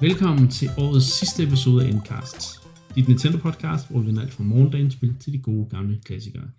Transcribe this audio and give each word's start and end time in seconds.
Velkommen 0.00 0.48
til 0.48 0.68
årets 0.78 1.06
sidste 1.06 1.42
episode 1.42 1.84
af 1.84 1.88
Endcast. 1.90 2.68
Dit 2.94 3.08
Nintendo 3.08 3.38
podcast, 3.38 3.90
hvor 3.90 4.00
vi 4.00 4.06
vender 4.06 4.22
alt 4.22 4.32
fra 4.32 4.44
morgendagens 4.44 4.94
spil 4.94 5.18
til 5.18 5.32
de 5.32 5.38
gode 5.38 5.68
gamle 5.70 6.00
klassikere. 6.04 6.50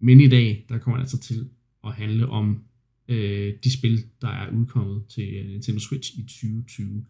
Men 0.00 0.20
i 0.20 0.28
dag, 0.28 0.66
der 0.68 0.78
kommer 0.78 1.00
altså 1.00 1.18
til 1.18 1.50
at 1.84 1.92
handle 1.92 2.28
om 2.28 2.64
øh, 3.08 3.54
de 3.64 3.78
spil, 3.78 4.04
der 4.22 4.28
er 4.28 4.50
udkommet 4.50 5.06
til 5.08 5.34
øh, 5.34 5.46
Nintendo 5.46 5.80
Switch 5.80 6.18
i 6.18 6.22
2020. 6.22 7.06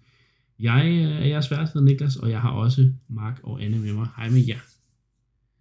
Jeg 0.58 0.86
øh, 0.86 1.22
er 1.22 1.27
jeres 1.27 1.50
vært, 1.50 1.69
hedder 1.69 1.80
Niklas, 1.80 2.16
og 2.16 2.30
jeg 2.30 2.41
har 2.41 2.50
også 2.50 2.92
Mark 3.08 3.41
og 3.42 3.62
Anne 3.62 3.78
med 3.78 3.92
mig. 3.92 4.08
Hej 4.16 4.28
med 4.30 4.46
jer. 4.46 4.60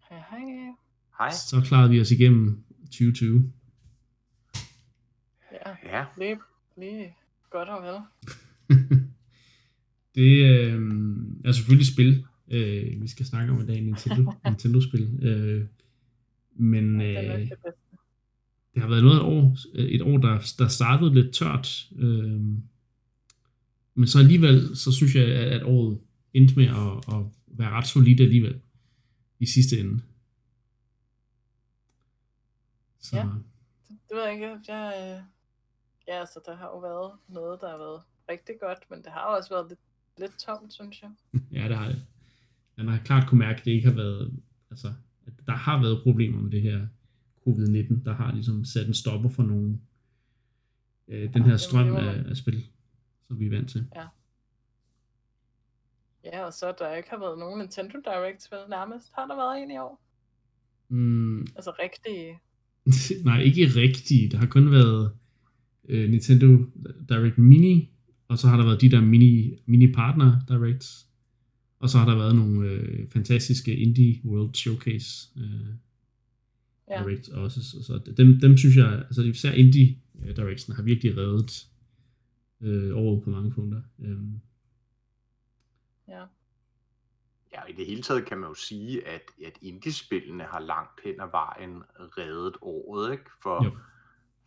Hej, 0.09 0.23
hej. 0.30 0.73
Hej. 1.17 1.31
Så 1.31 1.61
klarede 1.66 1.89
vi 1.89 2.02
os 2.02 2.11
igennem 2.11 2.63
2020. 2.81 3.52
Ja, 5.52 5.71
Ja, 5.83 6.05
lige, 6.17 6.38
lige 6.77 7.13
godt 7.52 7.69
og 7.69 7.83
vel. 7.83 7.95
det 10.17 10.44
øh, 10.44 10.81
er 11.45 11.52
selvfølgelig 11.52 11.88
spil, 11.94 12.25
øh, 12.52 13.02
vi 13.02 13.08
skal 13.08 13.25
snakke 13.25 13.53
om 13.53 13.62
i 13.62 13.66
dag, 13.66 13.81
Nintendo, 13.81 14.31
Nintendo-spil. 14.45 15.20
Øh, 15.21 15.66
men 16.55 17.02
øh, 17.02 17.49
det 18.73 18.81
har 18.81 18.88
været 18.89 19.03
noget 19.03 19.17
et 19.17 19.23
år, 19.23 19.58
et 19.75 20.02
år 20.02 20.17
der, 20.17 20.53
der 20.58 20.67
startede 20.67 21.14
lidt 21.14 21.33
tørt. 21.33 21.89
Øh, 21.97 22.41
men 23.94 24.08
så 24.08 24.19
alligevel, 24.19 24.78
så 24.78 24.91
synes 24.91 25.16
jeg, 25.16 25.25
at, 25.25 25.64
året 25.64 26.00
endte 26.34 26.56
med 26.56 26.66
at, 26.66 27.16
at 27.16 27.25
være 27.47 27.69
ret 27.69 27.88
solid 27.88 28.22
alligevel 28.22 28.59
i 29.39 29.45
sidste 29.45 29.80
ende. 29.80 30.02
Så, 33.00 33.17
Ja. 33.17 33.23
Det 33.89 34.16
ved 34.17 34.23
jeg 34.23 34.34
ikke. 34.34 34.47
Jeg, 34.67 34.94
øh, 35.02 35.23
ja, 36.08 36.19
altså, 36.19 36.39
der 36.45 36.56
har 36.56 36.67
jo 36.67 36.80
været 36.80 37.11
noget, 37.28 37.61
der 37.61 37.69
har 37.69 37.78
været 37.78 38.02
rigtig 38.30 38.56
godt, 38.59 38.80
men 38.89 39.00
det 39.03 39.11
har 39.11 39.22
også 39.22 39.50
været 39.50 39.69
lidt, 39.69 39.80
lidt 40.19 40.39
tomt, 40.39 40.73
synes 40.73 41.01
jeg. 41.01 41.09
Ja, 41.51 41.67
det 41.67 41.77
har 41.77 41.87
det. 41.87 42.05
Man 42.77 42.87
har 42.87 42.99
klart 43.05 43.27
kunne 43.29 43.39
mærke, 43.39 43.59
at 43.59 43.65
det 43.65 43.71
ikke 43.71 43.87
har 43.87 43.95
været, 43.95 44.33
altså, 44.71 44.93
at 45.27 45.33
der 45.45 45.53
har 45.53 45.81
været 45.81 46.03
problemer 46.03 46.41
med 46.41 46.51
det 46.51 46.61
her 46.61 46.87
covid-19, 47.47 48.03
der 48.05 48.13
har 48.13 48.31
ligesom 48.33 48.65
sat 48.65 48.88
en 48.88 48.93
stopper 48.93 49.29
for 49.29 49.43
nogen, 49.43 49.81
øh, 51.07 51.33
den 51.33 51.43
her 51.43 51.51
det 51.51 51.61
strøm 51.61 51.95
af, 51.95 52.23
af 52.29 52.38
spil, 52.38 52.65
som 53.27 53.39
vi 53.39 53.45
er 53.45 53.49
vant 53.49 53.69
til. 53.69 53.88
Ja, 56.23 56.45
og 56.45 56.53
så 56.53 56.73
der 56.79 56.95
ikke 56.95 57.09
har 57.09 57.19
været 57.19 57.39
nogen 57.39 57.59
Nintendo 57.59 57.97
Direct 58.05 58.47
vel 58.51 58.59
nærmest. 58.69 59.11
Har 59.15 59.25
der 59.27 59.35
været 59.35 59.63
en 59.63 59.71
i 59.71 59.77
år? 59.77 60.01
Mm, 60.89 61.41
Altså 61.57 61.71
rigtig... 61.79 62.39
nej, 63.25 63.41
ikke 63.41 63.65
rigtigt. 63.75 64.31
Der 64.31 64.38
har 64.38 64.47
kun 64.47 64.71
været 64.71 65.11
øh, 65.89 66.09
Nintendo 66.09 66.47
Direct 67.09 67.38
Mini, 67.38 67.91
og 68.28 68.38
så 68.38 68.47
har 68.47 68.58
der 68.58 68.66
været 68.66 68.81
de 68.81 68.92
der 68.92 69.02
mini, 69.02 69.56
mini 69.66 69.94
partner 69.94 70.39
directs, 70.47 71.08
og 71.80 71.89
så 71.89 71.97
har 71.97 72.06
der 72.06 72.16
været 72.16 72.36
nogle 72.36 72.69
øh, 72.69 73.09
fantastiske 73.09 73.75
Indie 73.75 74.22
World 74.25 74.53
Showcase 74.53 75.30
øh, 75.38 75.73
Ja, 76.89 77.03
Direct 77.03 77.30
også. 77.30 77.64
Så, 77.64 77.84
så 77.84 78.14
dem, 78.17 78.39
dem 78.39 78.58
synes 78.58 78.75
jeg, 78.78 78.94
altså 78.94 79.22
især 79.22 79.52
Indie 79.52 79.97
øh, 80.25 80.36
Directsen 80.36 80.73
har 80.73 80.84
virkelig 80.84 81.17
reddet 81.17 81.67
øh, 82.61 82.97
året 82.97 83.23
på 83.23 83.30
mange 83.30 83.52
punkter. 83.52 83.81
Øhm, 84.00 84.41
ja. 86.07 86.25
ja, 87.53 87.66
i 87.69 87.74
det 87.74 87.85
hele 87.85 88.01
taget 88.01 88.25
kan 88.25 88.38
man 88.38 88.50
jo 88.50 88.53
sige, 88.53 89.07
at, 89.07 89.22
at 89.46 89.57
indie-spillene 89.62 90.44
har 90.44 90.59
langt 90.59 91.01
hen 91.03 91.22
ad 91.22 91.31
vejen 91.31 91.84
reddet 92.00 92.56
året, 92.62 93.12
ikke? 93.12 93.30
For, 93.44 93.66
Jo. 93.66 93.72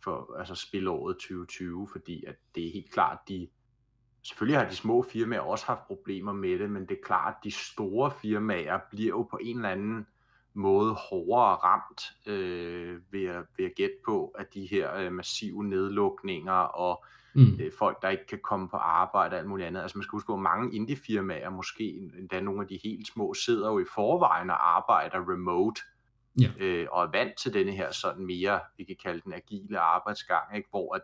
for 0.03 0.35
altså 0.39 0.55
spilåret 0.55 1.15
2020, 1.15 1.87
fordi 1.91 2.23
at 2.27 2.35
det 2.55 2.67
er 2.67 2.71
helt 2.71 2.91
klart, 2.91 3.19
de 3.27 3.47
selvfølgelig 4.23 4.59
har 4.59 4.69
de 4.69 4.75
små 4.75 5.05
firmaer 5.11 5.39
også 5.39 5.65
haft 5.65 5.87
problemer 5.87 6.33
med 6.33 6.59
det, 6.59 6.69
men 6.69 6.81
det 6.81 6.91
er 6.91 7.03
klart, 7.05 7.33
at 7.37 7.43
de 7.43 7.51
store 7.51 8.11
firmaer 8.21 8.79
bliver 8.89 9.09
jo 9.09 9.27
på 9.31 9.39
en 9.41 9.55
eller 9.55 9.69
anden 9.69 10.07
måde 10.53 10.93
hårdere 10.93 11.55
ramt 11.55 12.01
øh, 12.27 12.99
ved, 13.11 13.25
at, 13.25 13.43
ved 13.57 13.65
at 13.65 13.75
gætte 13.75 13.95
på, 14.05 14.35
at 14.39 14.53
de 14.53 14.65
her 14.65 14.95
øh, 14.95 15.11
massive 15.11 15.63
nedlukninger 15.63 16.53
og 16.53 17.05
mm, 17.35 17.57
øh, 17.61 17.71
folk, 17.79 18.01
der 18.01 18.09
ikke 18.09 18.27
kan 18.27 18.39
komme 18.43 18.69
på 18.69 18.77
arbejde 18.77 19.33
og 19.33 19.39
alt 19.39 19.49
muligt 19.49 19.67
andet. 19.67 19.81
Altså 19.81 19.97
man 19.97 20.03
skal 20.03 20.11
huske 20.11 20.27
på, 20.27 20.33
at 20.33 20.39
mange 20.39 20.75
indie-firmaer, 20.75 21.49
måske 21.49 21.83
endda 22.19 22.39
nogle 22.39 22.61
af 22.61 22.67
de 22.67 22.79
helt 22.83 23.07
små, 23.07 23.33
sidder 23.33 23.71
jo 23.71 23.79
i 23.79 23.85
forvejen 23.95 24.49
og 24.49 24.77
arbejder 24.77 25.31
remote, 25.33 25.81
Ja. 26.41 26.51
øh, 26.59 26.87
og 26.91 27.03
er 27.03 27.11
vant 27.11 27.37
til 27.37 27.53
denne 27.53 27.71
her 27.71 27.91
sådan 27.91 28.25
mere, 28.25 28.59
vi 28.77 28.83
kan 28.83 28.95
kalde 29.03 29.21
den 29.21 29.33
agile 29.33 29.79
arbejdsgang, 29.79 30.55
ikke? 30.57 30.69
hvor 30.69 30.95
at, 30.95 31.01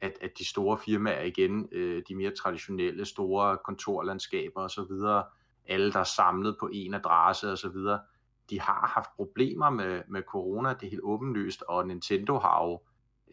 at, 0.00 0.12
at 0.20 0.30
de 0.38 0.44
store 0.44 0.78
firmaer 0.78 1.22
igen, 1.22 1.68
øh, 1.72 2.02
de 2.08 2.14
mere 2.14 2.30
traditionelle 2.30 3.04
store 3.04 3.58
kontorlandskaber 3.64 4.60
og 4.62 4.70
så 4.70 4.82
videre, 4.82 5.24
alle 5.66 5.92
der 5.92 6.00
er 6.00 6.04
samlet 6.04 6.56
på 6.60 6.68
en 6.72 6.94
adresse 6.94 7.52
og 7.52 7.58
så 7.58 7.68
videre, 7.68 8.00
de 8.50 8.60
har 8.60 8.92
haft 8.94 9.10
problemer 9.16 9.70
med, 9.70 10.02
med 10.08 10.22
corona, 10.22 10.68
det 10.68 10.86
er 10.86 10.90
helt 10.90 11.02
åbenlyst, 11.02 11.62
og 11.68 11.86
Nintendo 11.86 12.38
har 12.38 12.64
jo 12.64 12.80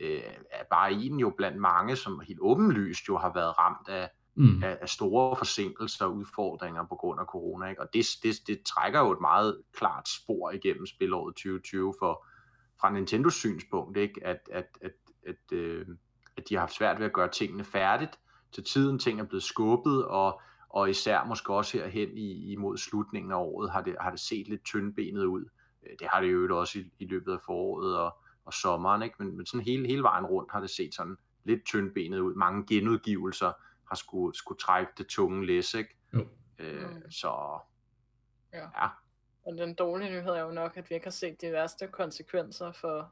øh, 0.02 0.22
er 0.52 0.64
bare 0.72 0.94
en 0.94 1.20
jo 1.20 1.34
blandt 1.38 1.58
mange, 1.58 1.96
som 1.96 2.20
helt 2.20 2.40
åbenlyst 2.42 3.08
jo 3.08 3.18
har 3.18 3.34
været 3.34 3.60
ramt 3.60 3.88
af, 3.88 4.10
mm, 4.36 4.64
af, 4.64 4.78
af 4.82 4.90
store 4.90 5.36
forsinkelser 5.36 6.06
og 6.06 6.16
udfordringer 6.16 6.86
på 6.90 6.96
grund 6.96 7.20
af 7.20 7.26
corona. 7.26 7.70
Ikke? 7.70 7.82
Og 7.82 7.88
det, 7.94 8.06
det, 8.24 8.36
det 8.48 8.64
trækker 8.64 9.00
jo 9.00 9.12
et 9.12 9.22
meget 9.22 9.62
klart 9.74 10.10
spor 10.10 10.52
igennem 10.52 10.86
spilåret 10.86 11.36
2020 11.36 11.94
for, 12.00 12.26
fra 12.82 12.90
Nintendos 12.90 13.34
synspunkt, 13.34 13.98
ikke? 13.98 14.26
At, 14.26 14.50
at, 14.52 14.68
at, 14.82 14.92
at, 15.28 15.58
øh, 15.58 15.88
at 16.38 16.50
de 16.50 16.54
har 16.56 16.60
haft 16.60 16.74
svært 16.74 17.00
ved 17.00 17.06
at 17.06 17.14
gøre 17.14 17.28
tingene 17.30 17.64
færdigt 17.64 18.20
til 18.52 18.64
tiden. 18.64 19.00
Ting 19.00 19.20
er 19.20 19.24
blevet 19.24 19.44
skubbet, 19.44 20.06
og, 20.06 20.42
og 20.70 20.90
især 20.90 21.24
måske 21.24 21.54
også 21.54 21.78
herhen 21.78 22.18
i, 22.18 22.52
imod 22.52 22.78
slutningen 22.78 23.32
af 23.32 23.36
året 23.38 23.72
har 23.72 23.82
det, 23.82 23.96
har 24.00 24.10
det 24.12 24.20
set 24.20 24.48
lidt 24.48 24.64
tyndbenet 24.64 25.24
ud. 25.26 25.46
Øh, 25.84 25.90
Det 26.00 26.08
har 26.08 26.22
det 26.22 26.34
jo 26.34 26.60
også 26.60 26.80
i, 26.80 26.92
i 27.00 27.06
løbet 27.06 27.34
af 27.34 27.40
foråret 27.46 27.98
og, 27.98 28.18
og 28.46 28.54
sommeren, 28.54 29.02
ikke? 29.02 29.16
Men, 29.20 29.38
men 29.38 29.46
sådan 29.46 29.66
hele, 29.66 29.88
hele 29.88 30.04
vejen 30.04 30.26
rundt 30.26 30.52
har 30.52 30.60
det 30.60 30.70
set 30.70 30.96
sådan 30.96 31.18
lidt 31.44 31.66
tyndbenet 31.66 32.20
ud. 32.20 32.36
Mange 32.36 32.66
genudgivelser 32.68 33.52
har 33.90 33.96
skulle, 33.96 34.36
skulle 34.38 34.60
trække 34.60 34.92
det 34.98 35.08
tunge 35.08 35.46
læs, 35.46 35.74
ikke? 35.74 35.96
Jo. 36.14 36.28
Øh, 36.60 36.90
Mm. 36.96 37.12
så 37.12 37.60
Ja. 38.54 38.60
ja, 38.84 38.88
Og 39.46 39.58
den 39.58 39.74
dårlige 39.76 40.10
nyhed 40.10 40.30
er 40.32 40.42
jo 40.42 40.52
nok, 40.52 40.78
at 40.78 40.90
vi 40.90 40.96
ikke 40.96 41.06
har 41.06 41.12
set 41.12 41.42
de 41.42 41.52
værste 41.52 41.88
konsekvenser 41.88 42.72
for, 42.72 43.12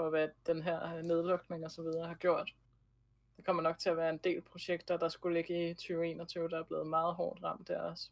for 0.00 0.10
hvad 0.10 0.28
den 0.46 0.62
her 0.62 0.96
øh, 0.96 1.02
nedlukning 1.04 1.64
og 1.64 1.70
så 1.70 1.82
videre 1.82 2.06
har 2.06 2.14
gjort. 2.14 2.54
Det 3.36 3.44
kommer 3.46 3.62
nok 3.62 3.78
til 3.78 3.90
at 3.90 3.96
være 3.96 4.10
en 4.10 4.20
del 4.24 4.40
projekter, 4.52 4.96
der 4.96 5.08
skulle 5.08 5.36
ligge 5.36 5.70
i 5.70 5.74
2021, 5.74 6.48
der 6.48 6.58
er 6.58 6.64
blevet 6.64 6.86
meget 6.86 7.14
hårdt 7.14 7.42
ramt 7.42 7.68
der 7.68 7.80
også. 7.80 8.10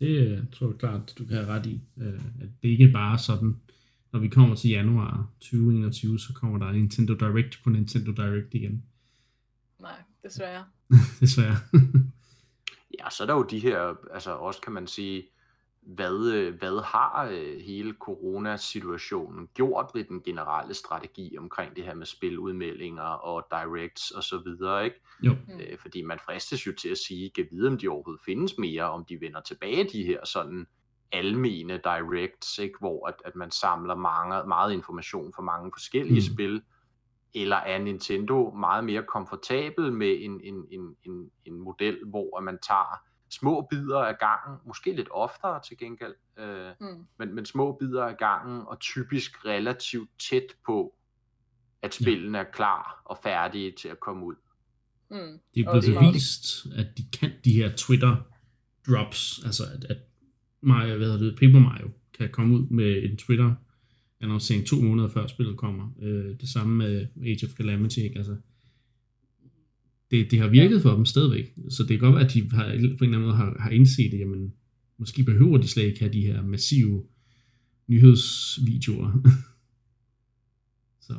det 0.00 0.06
øh, 0.06 0.38
tror 0.52 0.66
jeg 0.66 0.78
klart, 0.78 1.14
du 1.18 1.24
kan 1.24 1.36
have 1.36 1.48
ret 1.48 1.66
i. 1.66 1.80
Øh, 1.96 2.14
at 2.42 2.48
det 2.62 2.68
ikke 2.68 2.84
er 2.88 2.92
bare 2.92 3.18
sådan, 3.18 3.60
når 4.12 4.20
vi 4.20 4.28
kommer 4.28 4.56
til 4.56 4.70
januar 4.70 5.30
2021, 5.40 6.18
så 6.18 6.32
kommer 6.34 6.58
der 6.58 6.66
en 6.66 6.74
Nintendo 6.74 7.14
Direct 7.14 7.60
på 7.64 7.70
Nintendo 7.70 8.10
Direct 8.12 8.54
igen. 8.54 8.84
Nej, 9.80 10.02
desværre. 10.22 10.64
Desværre. 11.20 11.56
Ja, 12.98 13.10
så 13.10 13.22
er 13.22 13.26
der 13.26 13.34
jo 13.34 13.42
de 13.42 13.58
her, 13.58 13.94
altså 14.14 14.30
også 14.30 14.60
kan 14.60 14.72
man 14.72 14.86
sige, 14.86 15.22
hvad, 15.82 16.32
øh, 16.32 16.54
hvad 16.58 16.82
har 16.84 17.28
øh, 17.32 17.60
hele 17.60 17.94
coronasituationen 18.00 19.48
gjort 19.54 19.90
ved 19.94 20.04
den 20.04 20.22
generelle 20.22 20.74
strategi 20.74 21.36
omkring 21.38 21.76
det 21.76 21.84
her 21.84 21.94
med 21.94 22.06
spiludmeldinger 22.06 23.02
og 23.02 23.46
directs 23.50 24.10
og 24.10 24.22
så 24.22 24.38
videre, 24.38 24.84
ikke? 24.84 24.96
jo. 25.22 25.36
Mm. 25.48 25.60
Øh, 25.60 25.78
fordi 25.78 26.02
man 26.02 26.18
fristes 26.18 26.66
jo 26.66 26.72
til 26.72 26.88
at 26.88 26.98
sige, 26.98 27.30
kan 27.30 27.46
vide, 27.50 27.68
om 27.68 27.78
de 27.78 27.88
overhovedet 27.88 28.24
findes 28.24 28.58
mere, 28.58 28.90
om 28.90 29.04
de 29.04 29.20
vender 29.20 29.40
tilbage 29.40 29.88
de 29.92 30.04
her 30.04 30.24
sådan 30.24 30.66
almene 31.12 31.80
directs, 31.84 32.58
ikke? 32.58 32.78
hvor 32.78 33.08
at, 33.08 33.14
at 33.24 33.36
man 33.36 33.50
samler 33.50 33.94
mange, 33.94 34.48
meget 34.48 34.72
information 34.72 35.32
fra 35.32 35.42
mange 35.42 35.70
forskellige 35.74 36.30
Mm. 36.30 36.34
spil, 36.34 36.62
eller 37.34 37.56
er 37.56 37.78
Nintendo 37.78 38.50
meget 38.50 38.84
mere 38.84 39.02
komfortabel 39.08 39.92
med 39.92 40.16
en, 40.20 40.40
en, 40.40 40.66
en, 40.70 40.96
en, 41.04 41.30
en 41.44 41.58
model, 41.60 41.98
hvor 42.06 42.38
at 42.38 42.44
man 42.44 42.58
tager 42.62 43.02
små 43.32 43.66
bidder 43.70 43.98
af 43.98 44.18
gangen, 44.18 44.58
måske 44.66 44.92
lidt 44.96 45.08
oftere 45.10 45.60
til 45.68 45.76
gengæld, 45.78 46.14
øh, 46.38 46.70
Mm. 46.80 46.86
men, 47.18 47.34
men 47.34 47.46
små 47.46 47.76
bidder 47.80 48.04
af 48.04 48.16
gangen, 48.16 48.62
og 48.66 48.80
typisk 48.80 49.44
relativt 49.46 50.10
tæt 50.30 50.56
på, 50.66 50.94
at 51.82 51.94
spillene 51.94 52.38
er 52.38 52.44
klar 52.52 53.02
og 53.04 53.18
færdige 53.22 53.72
til 53.78 53.88
at 53.88 54.00
komme 54.00 54.26
ud. 54.26 54.34
Mm. 55.10 55.38
Det 55.54 55.66
er 55.66 55.70
blevet 55.80 55.98
bevist, 55.98 56.66
at 56.76 56.86
de 56.98 57.02
kan 57.18 57.30
de 57.44 57.52
her 57.52 57.76
Twitter 57.76 58.16
drops, 58.88 59.40
altså 59.44 59.62
at, 59.74 59.84
at 59.84 59.96
Mario, 60.60 60.96
hvad 60.96 61.06
hedder 61.06 61.24
det, 61.24 61.38
Paper 61.40 61.58
Mario 61.58 61.90
kan 62.18 62.30
komme 62.32 62.54
ud 62.56 62.66
med 62.66 63.02
en 63.10 63.16
Twitter 63.16 63.54
annoncering 64.20 64.66
to 64.66 64.76
måneder 64.76 65.08
før 65.08 65.26
spillet 65.26 65.56
kommer. 65.56 65.88
Øh, 66.02 66.40
det 66.40 66.48
samme 66.48 66.76
med 66.76 67.06
Age 67.22 67.46
of 67.46 67.52
Calamity, 67.56 67.98
ikke? 67.98 68.16
Altså, 68.16 68.36
det, 70.12 70.30
det 70.30 70.38
har 70.38 70.48
virket 70.48 70.82
for 70.82 70.90
dem 70.90 71.04
stadigvæk, 71.04 71.54
så 71.70 71.82
det 71.82 71.88
kan 71.88 71.98
godt 71.98 72.14
være, 72.14 72.24
at 72.24 72.32
de 72.32 72.50
har, 72.50 72.64
på 72.64 72.70
en 72.70 72.74
eller 72.82 73.02
anden 73.04 73.20
måde 73.22 73.34
har, 73.34 73.56
har 73.60 73.70
indset 73.70 74.12
det, 74.12 74.18
jamen, 74.18 74.54
måske 74.96 75.24
behøver 75.24 75.58
de 75.58 75.68
slet 75.68 75.84
ikke 75.84 76.00
have 76.00 76.12
de 76.12 76.26
her 76.26 76.42
massive 76.42 77.06
nyhedsvideoer. 77.86 79.12
så 81.06 81.14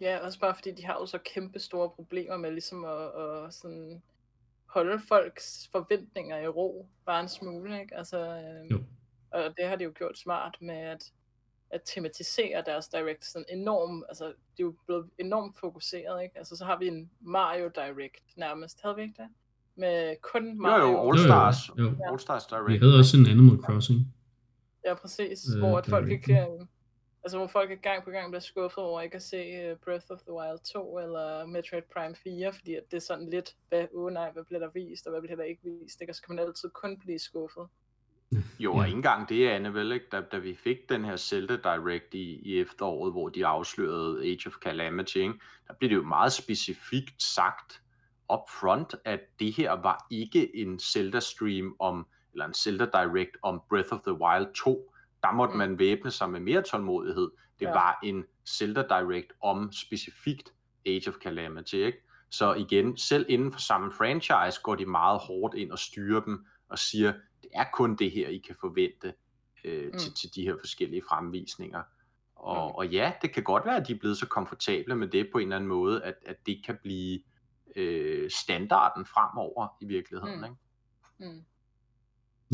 Ja, 0.00 0.18
også 0.18 0.40
bare 0.40 0.54
fordi 0.54 0.70
de 0.70 0.84
har 0.84 0.94
jo 0.94 1.06
så 1.06 1.18
kæmpe 1.34 1.58
store 1.58 1.90
problemer 1.90 2.36
med 2.36 2.50
ligesom 2.50 2.84
at, 2.84 3.06
at 3.46 3.54
sådan 3.54 4.02
holde 4.66 5.02
folks 5.08 5.68
forventninger 5.72 6.38
i 6.38 6.46
ro, 6.46 6.88
bare 7.06 7.22
en 7.22 7.28
smule, 7.28 7.80
ikke? 7.80 7.96
Altså, 7.96 8.18
øh, 8.18 8.70
Jo. 8.70 8.82
og 9.30 9.42
det 9.56 9.66
har 9.68 9.76
de 9.76 9.84
jo 9.84 9.92
gjort 9.98 10.18
smart 10.18 10.56
med 10.60 10.74
at, 10.74 11.12
at 11.70 11.80
tematisere 11.84 12.62
deres 12.66 12.88
direct 12.88 13.24
sådan 13.24 13.46
enormt, 13.50 14.04
altså, 14.08 14.24
de 14.26 14.32
er 14.58 14.62
jo 14.62 14.74
blevet 14.86 15.10
enormt 15.18 15.58
fokuseret, 15.58 16.22
ikke? 16.22 16.38
Altså, 16.38 16.56
så 16.56 16.64
har 16.64 16.78
vi 16.78 16.86
en 16.88 17.10
Mario 17.20 17.68
Direct 17.74 18.24
nærmest, 18.36 18.82
havde 18.82 18.96
vi 18.96 19.02
ikke 19.02 19.14
det? 19.22 19.28
Med 19.76 20.16
kun 20.22 20.48
Jo, 20.48 20.54
Mario. 20.54 20.84
jo, 20.86 20.98
All 21.00 21.16
Jo, 21.18 21.22
jo, 21.22 21.28
Stars. 21.28 21.68
jo. 21.78 21.94
All 22.10 22.20
Stars 22.20 22.46
Direct. 22.46 22.68
Vi 22.68 22.78
havde 22.78 22.98
også 22.98 23.16
en 23.16 23.26
Animal 23.26 23.58
Crossing. 23.64 24.14
Ja, 24.84 24.94
præcis. 24.94 25.40
Øh, 25.54 25.58
hvor 25.58 25.78
at 25.78 25.86
folk 25.86 26.10
ikke, 26.10 26.32
øh, 26.32 26.66
altså 27.24 27.38
hvor 27.38 27.46
folk 27.46 27.82
gang 27.82 28.04
på 28.04 28.10
gang 28.10 28.30
bliver 28.30 28.40
skuffet 28.40 28.84
over 28.84 29.00
ikke 29.00 29.16
at 29.16 29.22
se 29.22 29.72
uh, 29.72 29.78
Breath 29.78 30.06
of 30.10 30.18
the 30.20 30.32
Wild 30.32 30.58
2 30.72 30.98
eller 30.98 31.46
Metroid 31.46 31.82
Prime 31.94 32.14
4, 32.16 32.52
fordi 32.52 32.74
at 32.74 32.82
det 32.90 32.96
er 32.96 33.00
sådan 33.00 33.30
lidt, 33.30 33.56
hvad, 33.68 33.86
oh 33.94 34.12
nej, 34.12 34.30
hvad 34.30 34.44
bliver 34.44 34.60
der 34.60 34.70
vist, 34.74 35.06
og 35.06 35.10
hvad 35.10 35.20
bliver 35.20 35.36
der 35.36 35.44
ikke 35.44 35.62
vist, 35.64 36.00
ikke? 36.00 36.10
Og 36.10 36.14
så 36.14 36.22
kan 36.22 36.34
man 36.36 36.44
altid 36.46 36.70
kun 36.70 36.98
blive 36.98 37.18
skuffet. 37.18 37.66
Jo, 38.58 38.74
og 38.74 38.86
ikke 38.86 38.96
engang 38.96 39.28
det, 39.28 39.48
Anne, 39.48 39.74
vel, 39.74 39.92
ikke? 39.92 40.06
Da, 40.12 40.20
da 40.20 40.38
vi 40.38 40.54
fik 40.54 40.88
den 40.88 41.04
her 41.04 41.16
Zelda 41.16 41.56
Direct 41.56 42.14
i, 42.14 42.40
i 42.42 42.60
efteråret, 42.60 43.12
hvor 43.12 43.28
de 43.28 43.46
afslørede 43.46 44.22
Age 44.24 44.46
of 44.46 44.52
Calamity, 44.52 45.16
ikke? 45.16 45.34
der 45.68 45.74
blev 45.74 45.90
det 45.90 45.96
jo 45.96 46.02
meget 46.02 46.32
specifikt 46.32 47.22
sagt 47.22 47.80
up 48.32 48.40
front, 48.60 48.94
at 49.04 49.20
det 49.40 49.52
her 49.52 49.72
var 49.72 50.06
ikke 50.10 50.56
en 50.56 50.78
Zelda-stream 50.78 51.76
om, 51.78 52.06
eller 52.32 52.46
en 52.46 52.54
Zelda 52.54 52.84
Direct 52.84 53.36
om 53.42 53.62
Breath 53.68 53.88
of 53.92 54.00
the 54.00 54.12
Wild 54.12 54.54
2. 54.54 54.92
Der 55.22 55.32
måtte 55.32 55.52
Mm. 55.52 55.58
man 55.58 55.78
væbne 55.78 56.10
sig 56.10 56.30
med 56.30 56.40
mere 56.40 56.62
tålmodighed. 56.62 57.30
Det 57.60 57.66
Ja. 57.66 57.70
var 57.72 57.98
en 58.02 58.24
Zelda 58.48 58.82
Direct 58.82 59.32
om 59.42 59.72
specifikt 59.72 60.52
Age 60.86 61.08
of 61.08 61.14
Calamity, 61.14 61.74
ikke? 61.74 61.98
Så 62.30 62.54
igen, 62.54 62.96
selv 62.96 63.26
inden 63.28 63.52
for 63.52 63.60
samme 63.60 63.92
franchise 63.92 64.60
går 64.62 64.74
de 64.74 64.86
meget 64.86 65.18
hårdt 65.20 65.54
ind 65.54 65.70
og 65.72 65.78
styrer 65.78 66.20
dem 66.20 66.46
og 66.68 66.78
siger, 66.78 67.12
er 67.54 67.64
kun 67.74 67.96
det 67.96 68.10
her, 68.10 68.28
I 68.28 68.38
kan 68.38 68.56
forvente 68.60 69.14
øh, 69.64 69.92
Mm. 69.92 69.98
til, 69.98 70.14
til 70.14 70.34
de 70.34 70.42
her 70.42 70.56
forskellige 70.60 71.02
fremvisninger. 71.08 71.82
Og, 72.36 72.68
Mm. 72.70 72.74
og 72.74 72.88
ja, 72.88 73.12
det 73.22 73.32
kan 73.34 73.42
godt 73.42 73.64
være, 73.66 73.76
at 73.76 73.86
de 73.88 73.92
er 73.92 73.98
blevet 73.98 74.16
så 74.18 74.26
komfortable 74.26 74.96
med 74.96 75.08
det 75.08 75.28
på 75.32 75.38
en 75.38 75.42
eller 75.42 75.56
anden 75.56 75.68
måde, 75.68 76.04
at, 76.04 76.14
at 76.26 76.36
det 76.46 76.62
kan 76.66 76.78
blive 76.82 77.22
øh, 77.76 78.30
standarden 78.30 79.06
fremover 79.06 79.76
i 79.80 79.84
virkeligheden. 79.84 80.38
Mm. 80.38 80.44
Ikke? 80.44 80.56
Mm. 81.18 81.44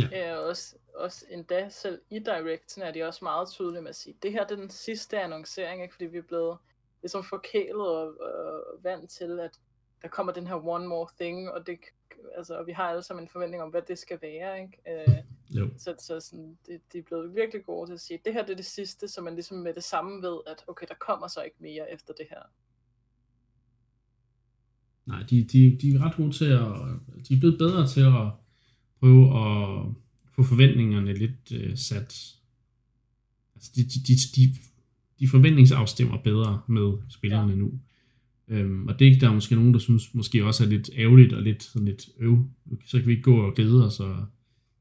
Ja. 0.01 0.09
Ja, 0.19 0.37
og 0.37 0.45
også, 0.45 0.77
også 0.95 1.27
endda 1.31 1.69
selv 1.69 2.01
i 2.11 2.19
Directen 2.19 2.83
er 2.83 2.91
de 2.91 3.03
også 3.03 3.25
meget 3.25 3.49
tydelige 3.49 3.83
med 3.83 3.89
at 3.89 3.97
sige, 3.97 4.17
det 4.23 4.33
her 4.33 4.45
det 4.47 4.53
er 4.53 4.61
den 4.61 4.71
sidste 4.71 5.21
annoncering, 5.21 5.83
ikke? 5.83 5.95
fordi 5.95 6.07
vi 6.07 6.19
er 6.19 6.23
blevet 6.23 6.59
ligesom 7.03 7.25
forkælet 7.25 7.89
og, 7.89 8.21
og 8.21 8.63
vant 8.83 9.11
til, 9.11 9.41
at 9.41 9.61
der 10.03 10.09
kommer 10.09 10.33
den 10.33 10.47
her 10.47 10.67
one 10.67 10.87
more 10.87 11.09
thing, 11.21 11.51
og 11.51 11.67
det, 11.67 11.79
altså, 12.37 12.59
og 12.59 12.67
vi 12.67 12.73
har 12.73 12.85
alle 12.85 13.03
sammen 13.03 13.25
en 13.25 13.29
forventning 13.29 13.63
om, 13.63 13.71
hvad 13.71 13.83
det 13.89 13.99
skal 13.99 14.19
være, 14.23 14.61
ikke? 14.61 15.05
Øh, 15.09 15.17
Jo. 15.55 15.71
så, 15.79 15.95
så 15.99 16.21
sådan, 16.21 16.59
det, 16.67 16.81
de 16.93 16.99
er 16.99 17.03
blevet 17.03 17.35
virkelig 17.35 17.65
gode 17.65 17.91
til 17.91 17.95
at 17.95 18.01
sige, 18.01 18.19
det 18.25 18.33
her 18.33 18.43
det 18.43 18.53
er 18.53 18.57
det 18.57 18.67
sidste, 18.67 19.09
så 19.09 19.21
man 19.21 19.35
ligesom 19.35 19.59
med 19.59 19.75
det 19.75 19.85
samme 19.85 20.23
ved, 20.23 20.39
at 20.47 20.65
okay, 20.69 20.87
der 20.89 20.95
kommer 20.95 21.29
så 21.29 21.43
ikke 21.43 21.57
mere 21.61 21.93
efter 21.93 22.15
det 22.15 22.27
her. 22.31 22.43
Nej, 25.07 25.23
de, 25.31 25.45
de, 25.45 25.79
de 25.81 25.95
er 25.95 26.05
ret 26.07 26.17
gode 26.17 26.33
til 26.33 26.45
at... 26.45 26.67
De 27.29 27.35
er 27.35 27.39
blevet 27.41 27.59
bedre 27.59 27.89
til 27.89 28.01
at 28.01 28.31
prøve 29.01 29.25
at 29.25 29.87
få 30.35 30.43
forventningerne 30.43 31.13
lidt 31.15 31.53
øh, 31.53 31.77
sat... 31.77 32.37
Altså, 33.55 33.71
de, 33.75 33.83
de, 33.83 33.99
de, 34.07 34.15
de, 34.37 34.55
de 35.21 35.29
forventningsafstemmer 35.29 36.23
bedre 36.23 36.63
med 36.69 36.99
spillerne 37.09 37.53
ja. 37.53 37.59
nu. 37.59 37.81
Øhm, 38.51 38.87
og 38.89 38.99
det 38.99 39.07
er 39.07 39.11
ikke, 39.11 39.21
der 39.21 39.31
er 39.31 39.35
måske 39.35 39.55
nogen, 39.55 39.73
der 39.73 39.79
synes 39.79 40.15
måske 40.15 40.45
også 40.45 40.65
er 40.65 40.69
lidt 40.69 40.91
ærgerligt 40.97 41.33
og 41.33 41.43
lidt 41.43 41.63
sådan 41.63 41.89
lidt 41.89 42.09
øv. 42.19 42.45
Så 42.87 42.99
kan 42.99 43.07
vi 43.07 43.13
ikke 43.13 43.23
gå 43.23 43.37
og 43.37 43.55
glæde 43.55 43.87
os, 43.87 44.01
og 44.01 44.27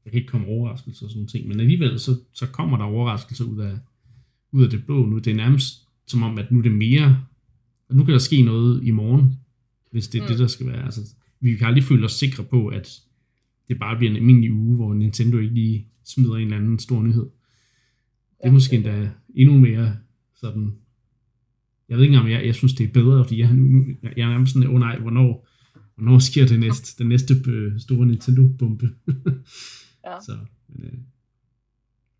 der 0.04 0.10
kan 0.10 0.18
ikke 0.18 0.30
komme 0.30 0.46
overraskelser 0.46 1.06
og 1.06 1.10
sådan 1.10 1.26
ting. 1.26 1.48
Men 1.48 1.60
alligevel, 1.60 2.00
så, 2.00 2.16
så 2.32 2.46
kommer 2.46 2.76
der 2.76 2.84
overraskelser 2.84 3.44
ud 3.44 3.58
af, 3.58 3.78
ud 4.52 4.64
af 4.64 4.70
det 4.70 4.84
blå 4.84 5.06
nu. 5.06 5.18
Det 5.18 5.30
er 5.30 5.34
nærmest 5.34 5.86
som 6.06 6.22
om, 6.22 6.38
at 6.38 6.52
nu 6.52 6.58
er 6.58 6.62
det 6.62 6.72
mere... 6.72 7.24
At 7.90 7.96
nu 7.96 8.04
kan 8.04 8.12
der 8.12 8.18
ske 8.18 8.42
noget 8.42 8.84
i 8.84 8.90
morgen, 8.90 9.38
hvis 9.90 10.08
det 10.08 10.18
er 10.18 10.22
mm. 10.22 10.28
Det, 10.28 10.38
der 10.38 10.46
skal 10.46 10.66
være. 10.66 10.84
Altså, 10.84 11.00
vi 11.40 11.56
kan 11.56 11.66
aldrig 11.66 11.84
føle 11.84 12.04
os 12.04 12.12
sikre 12.12 12.44
på, 12.44 12.68
at 12.68 13.00
det 13.68 13.78
bare 13.78 13.96
bliver 13.96 14.10
en 14.10 14.16
almindelig 14.16 14.52
uge, 14.52 14.76
hvor 14.76 14.94
Nintendo 14.94 15.38
ikke 15.38 15.54
lige 15.54 15.86
smider 16.04 16.34
en 16.34 16.42
eller 16.42 16.56
anden 16.56 16.78
stor 16.78 17.02
nyhed. 17.02 17.22
Det 17.22 18.48
er 18.48 18.50
måske 18.50 18.76
endda 18.76 19.10
endnu 19.34 19.58
mere 19.58 19.96
sådan... 20.34 20.74
Jeg 21.90 21.98
ved 21.98 22.04
ikke 22.04 22.14
engang, 22.14 22.26
om 22.26 22.32
jeg, 22.32 22.46
jeg 22.46 22.54
synes, 22.54 22.72
det 22.72 22.88
er 22.88 22.92
bedre, 22.92 23.24
fordi 23.24 23.40
jeg, 23.40 23.52
nu, 23.52 23.84
jeg, 24.02 24.12
jeg 24.16 24.24
er 24.24 24.30
nærmest 24.30 24.52
sådan, 24.52 24.68
åh 24.68 24.74
oh 24.74 24.80
nej, 24.80 24.98
hvornår, 24.98 25.48
hvornår 25.94 26.18
sker 26.18 26.46
det 26.46 26.60
næste, 26.60 26.98
den 26.98 27.08
næste 27.08 27.34
øh, 27.46 27.80
store 27.80 28.06
Nintendo-bombe? 28.06 28.90
Ja. 30.06 30.20
Så, 30.26 30.38
men, 30.68 30.84
øh, 30.84 30.98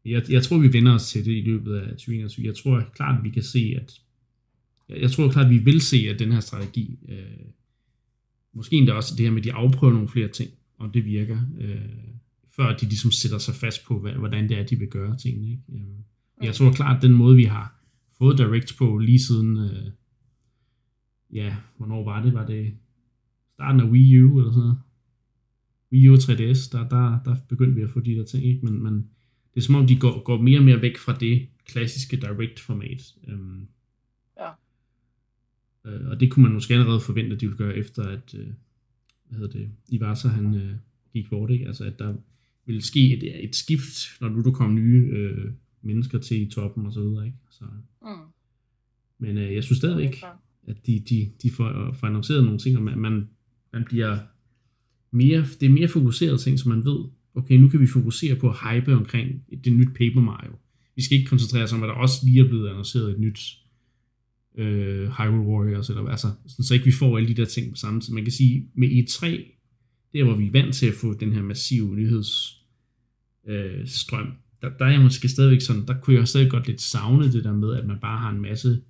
jeg, 0.04 0.22
jeg 0.30 0.42
tror, 0.42 0.58
vi 0.58 0.72
vender 0.72 0.94
os 0.94 1.10
til 1.10 1.24
det 1.24 1.32
i 1.32 1.40
løbet 1.40 1.74
af 1.74 1.88
2021. 1.90 2.46
Jeg 2.46 2.54
tror 2.54 2.84
klart, 2.94 3.18
at 3.18 3.24
vi 3.24 3.30
kan 3.30 3.42
se, 3.42 3.74
at 3.82 4.00
jeg, 4.88 5.00
jeg 5.00 5.10
tror 5.10 5.28
klart, 5.28 5.44
at 5.46 5.50
vi 5.50 5.58
vil 5.58 5.80
se, 5.80 5.96
at 5.96 6.18
den 6.18 6.32
her 6.32 6.40
strategi, 6.40 6.98
øh, 7.08 7.46
måske 8.54 8.76
endda 8.76 8.92
også 8.92 9.14
det 9.16 9.24
her 9.26 9.30
med, 9.30 9.38
at 9.40 9.44
de 9.44 9.52
afprøver 9.52 9.92
nogle 9.92 10.08
flere 10.08 10.28
ting, 10.28 10.50
om 10.78 10.92
det 10.92 11.04
virker, 11.04 11.38
øh, 11.60 11.80
før 12.56 12.76
de 12.76 12.86
ligesom 12.86 13.10
sætter 13.10 13.38
sig 13.38 13.54
fast 13.54 13.84
på, 13.84 14.00
hvad, 14.00 14.12
hvordan 14.12 14.48
det 14.48 14.58
er, 14.58 14.66
de 14.66 14.78
vil 14.78 14.88
gøre 14.88 15.16
tingene. 15.16 15.50
Ikke? 15.50 15.62
Øh, 15.72 16.46
jeg 16.46 16.54
tror 16.54 16.72
klart, 16.72 16.96
at 16.96 17.02
den 17.02 17.12
måde, 17.12 17.36
vi 17.36 17.44
har 17.44 17.79
fået 18.20 18.38
Direct 18.38 18.78
på 18.78 18.98
lige 18.98 19.18
siden, 19.18 19.56
øh, 19.56 19.90
ja, 21.32 21.56
hvornår 21.76 22.04
var 22.04 22.22
det? 22.22 22.34
Var 22.34 22.46
det 22.46 22.74
starten 23.54 23.80
af 23.80 23.90
Wii 23.90 24.22
U 24.22 24.38
eller 24.38 24.52
sådan 24.52 24.60
noget? 24.60 24.78
Wii 25.92 26.08
U 26.08 26.12
og 26.12 26.18
3DS, 26.18 26.70
der, 26.72 26.88
der, 26.88 27.22
der 27.24 27.36
begyndte 27.48 27.74
vi 27.74 27.82
at 27.82 27.90
få 27.90 28.00
de 28.00 28.14
der 28.14 28.24
ting, 28.24 28.44
ikke? 28.44 28.64
Men, 28.66 28.82
men 28.82 28.94
det 29.54 29.60
er 29.60 29.64
som 29.64 29.74
om, 29.74 29.86
de 29.86 29.98
går, 29.98 30.22
går 30.22 30.40
mere 30.42 30.58
og 30.58 30.64
mere 30.64 30.82
væk 30.82 30.96
fra 30.96 31.16
det 31.18 31.48
klassiske 31.66 32.16
Direct-format. 32.16 33.14
Øhm, 33.28 33.66
Ja. 34.40 34.50
Øh, 35.90 36.08
og 36.08 36.20
det 36.20 36.30
kunne 36.30 36.42
man 36.42 36.52
måske 36.52 36.74
allerede 36.74 37.00
forvente, 37.00 37.34
at 37.34 37.40
de 37.40 37.46
ville 37.46 37.58
gøre 37.58 37.76
efter, 37.76 38.02
at 38.02 38.34
øh, 38.38 38.48
hvad 39.28 39.38
hedder 39.38 39.58
det, 39.58 39.70
Iwata 39.88 40.28
han 40.28 40.54
øh, 40.54 40.74
gik 41.12 41.30
bort, 41.30 41.50
ikke? 41.50 41.66
Altså, 41.66 41.84
at 41.84 41.98
der 41.98 42.14
ville 42.66 42.82
ske 42.82 43.16
et, 43.16 43.44
et 43.44 43.56
skift, 43.56 44.20
når 44.20 44.28
nu 44.28 44.42
der 44.42 44.50
kom 44.50 44.74
nye 44.74 45.08
øh, 45.12 45.52
mennesker 45.82 46.18
til 46.18 46.42
i 46.42 46.50
toppen 46.50 46.86
og 46.86 46.92
så 46.92 47.00
videre, 47.00 47.26
ikke? 47.26 47.38
Så, 47.50 47.64
Mm. 48.02 48.08
men 49.18 49.38
øh, 49.38 49.54
jeg 49.54 49.64
synes 49.64 49.80
Det 49.80 49.86
er 49.86 49.92
stadigvæk, 49.92 50.22
at 50.68 50.86
de, 50.86 51.00
de, 51.08 51.30
de 51.42 51.50
får, 51.50 51.92
får 52.00 52.06
annonceret 52.06 52.44
nogle 52.44 52.58
ting, 52.58 52.76
og 52.76 52.82
man, 52.82 52.98
man, 52.98 53.28
man 53.72 53.84
bliver 53.84 54.18
mere, 55.10 55.46
det 55.60 55.66
er 55.66 55.70
mere 55.70 55.88
fokuseret 55.88 56.40
ting, 56.40 56.58
så 56.58 56.68
man 56.68 56.84
ved, 56.84 57.04
okay, 57.34 57.54
nu 57.54 57.68
kan 57.68 57.80
vi 57.80 57.86
fokusere 57.86 58.36
på 58.36 58.50
at 58.50 58.56
hype 58.70 58.94
omkring 58.94 59.44
det 59.64 59.72
nyt 59.72 59.88
Paper 59.88 60.20
Mario. 60.20 60.52
Vi 60.96 61.02
skal 61.02 61.18
ikke 61.18 61.28
koncentrere 61.28 61.62
os 61.64 61.72
om, 61.72 61.82
at 61.82 61.88
der 61.88 61.94
også 61.94 62.14
lige 62.24 62.40
er 62.40 62.48
blevet 62.48 62.68
annonceret 62.68 63.10
et 63.10 63.20
nyt 63.20 63.40
øh, 64.58 65.08
Hyrule 65.10 65.42
Warriors, 65.48 65.88
eller 65.88 66.02
hvad, 66.02 66.10
altså, 66.12 66.28
sådan, 66.46 66.64
så 66.64 66.74
ikke 66.74 66.86
vi 66.86 66.92
får 66.92 67.16
alle 67.18 67.28
de 67.28 67.34
der 67.34 67.44
ting 67.44 67.70
på 67.70 67.76
samme 67.76 68.00
tid. 68.00 68.14
Man 68.14 68.24
kan 68.24 68.32
sige, 68.32 68.68
med 68.74 68.88
E3, 68.88 69.26
der 70.12 70.24
hvor 70.24 70.34
vi 70.36 70.46
er 70.46 70.50
vant 70.52 70.74
til 70.74 70.86
at 70.86 70.94
få 70.94 71.14
den 71.14 71.32
her 71.32 71.42
massive 71.42 71.96
nyhedsstrøm, 71.96 72.60
øh, 73.48 73.86
strøm, 73.88 74.32
der, 74.62 74.70
der 74.78 74.84
er 74.84 74.90
jeg 74.90 75.00
måske 75.00 75.28
stadigvæk 75.28 75.60
sådan, 75.60 75.86
der 75.86 76.00
kunne 76.00 76.16
jeg 76.16 76.28
stadig 76.28 76.50
godt 76.50 76.66
lidt 76.66 76.80
savne 76.80 77.32
det 77.32 77.44
der 77.44 77.52
med, 77.52 77.74
at 77.74 77.86
man 77.86 77.98
bare 78.00 78.18
har 78.18 78.30
en 78.30 78.40
masse 78.40 78.80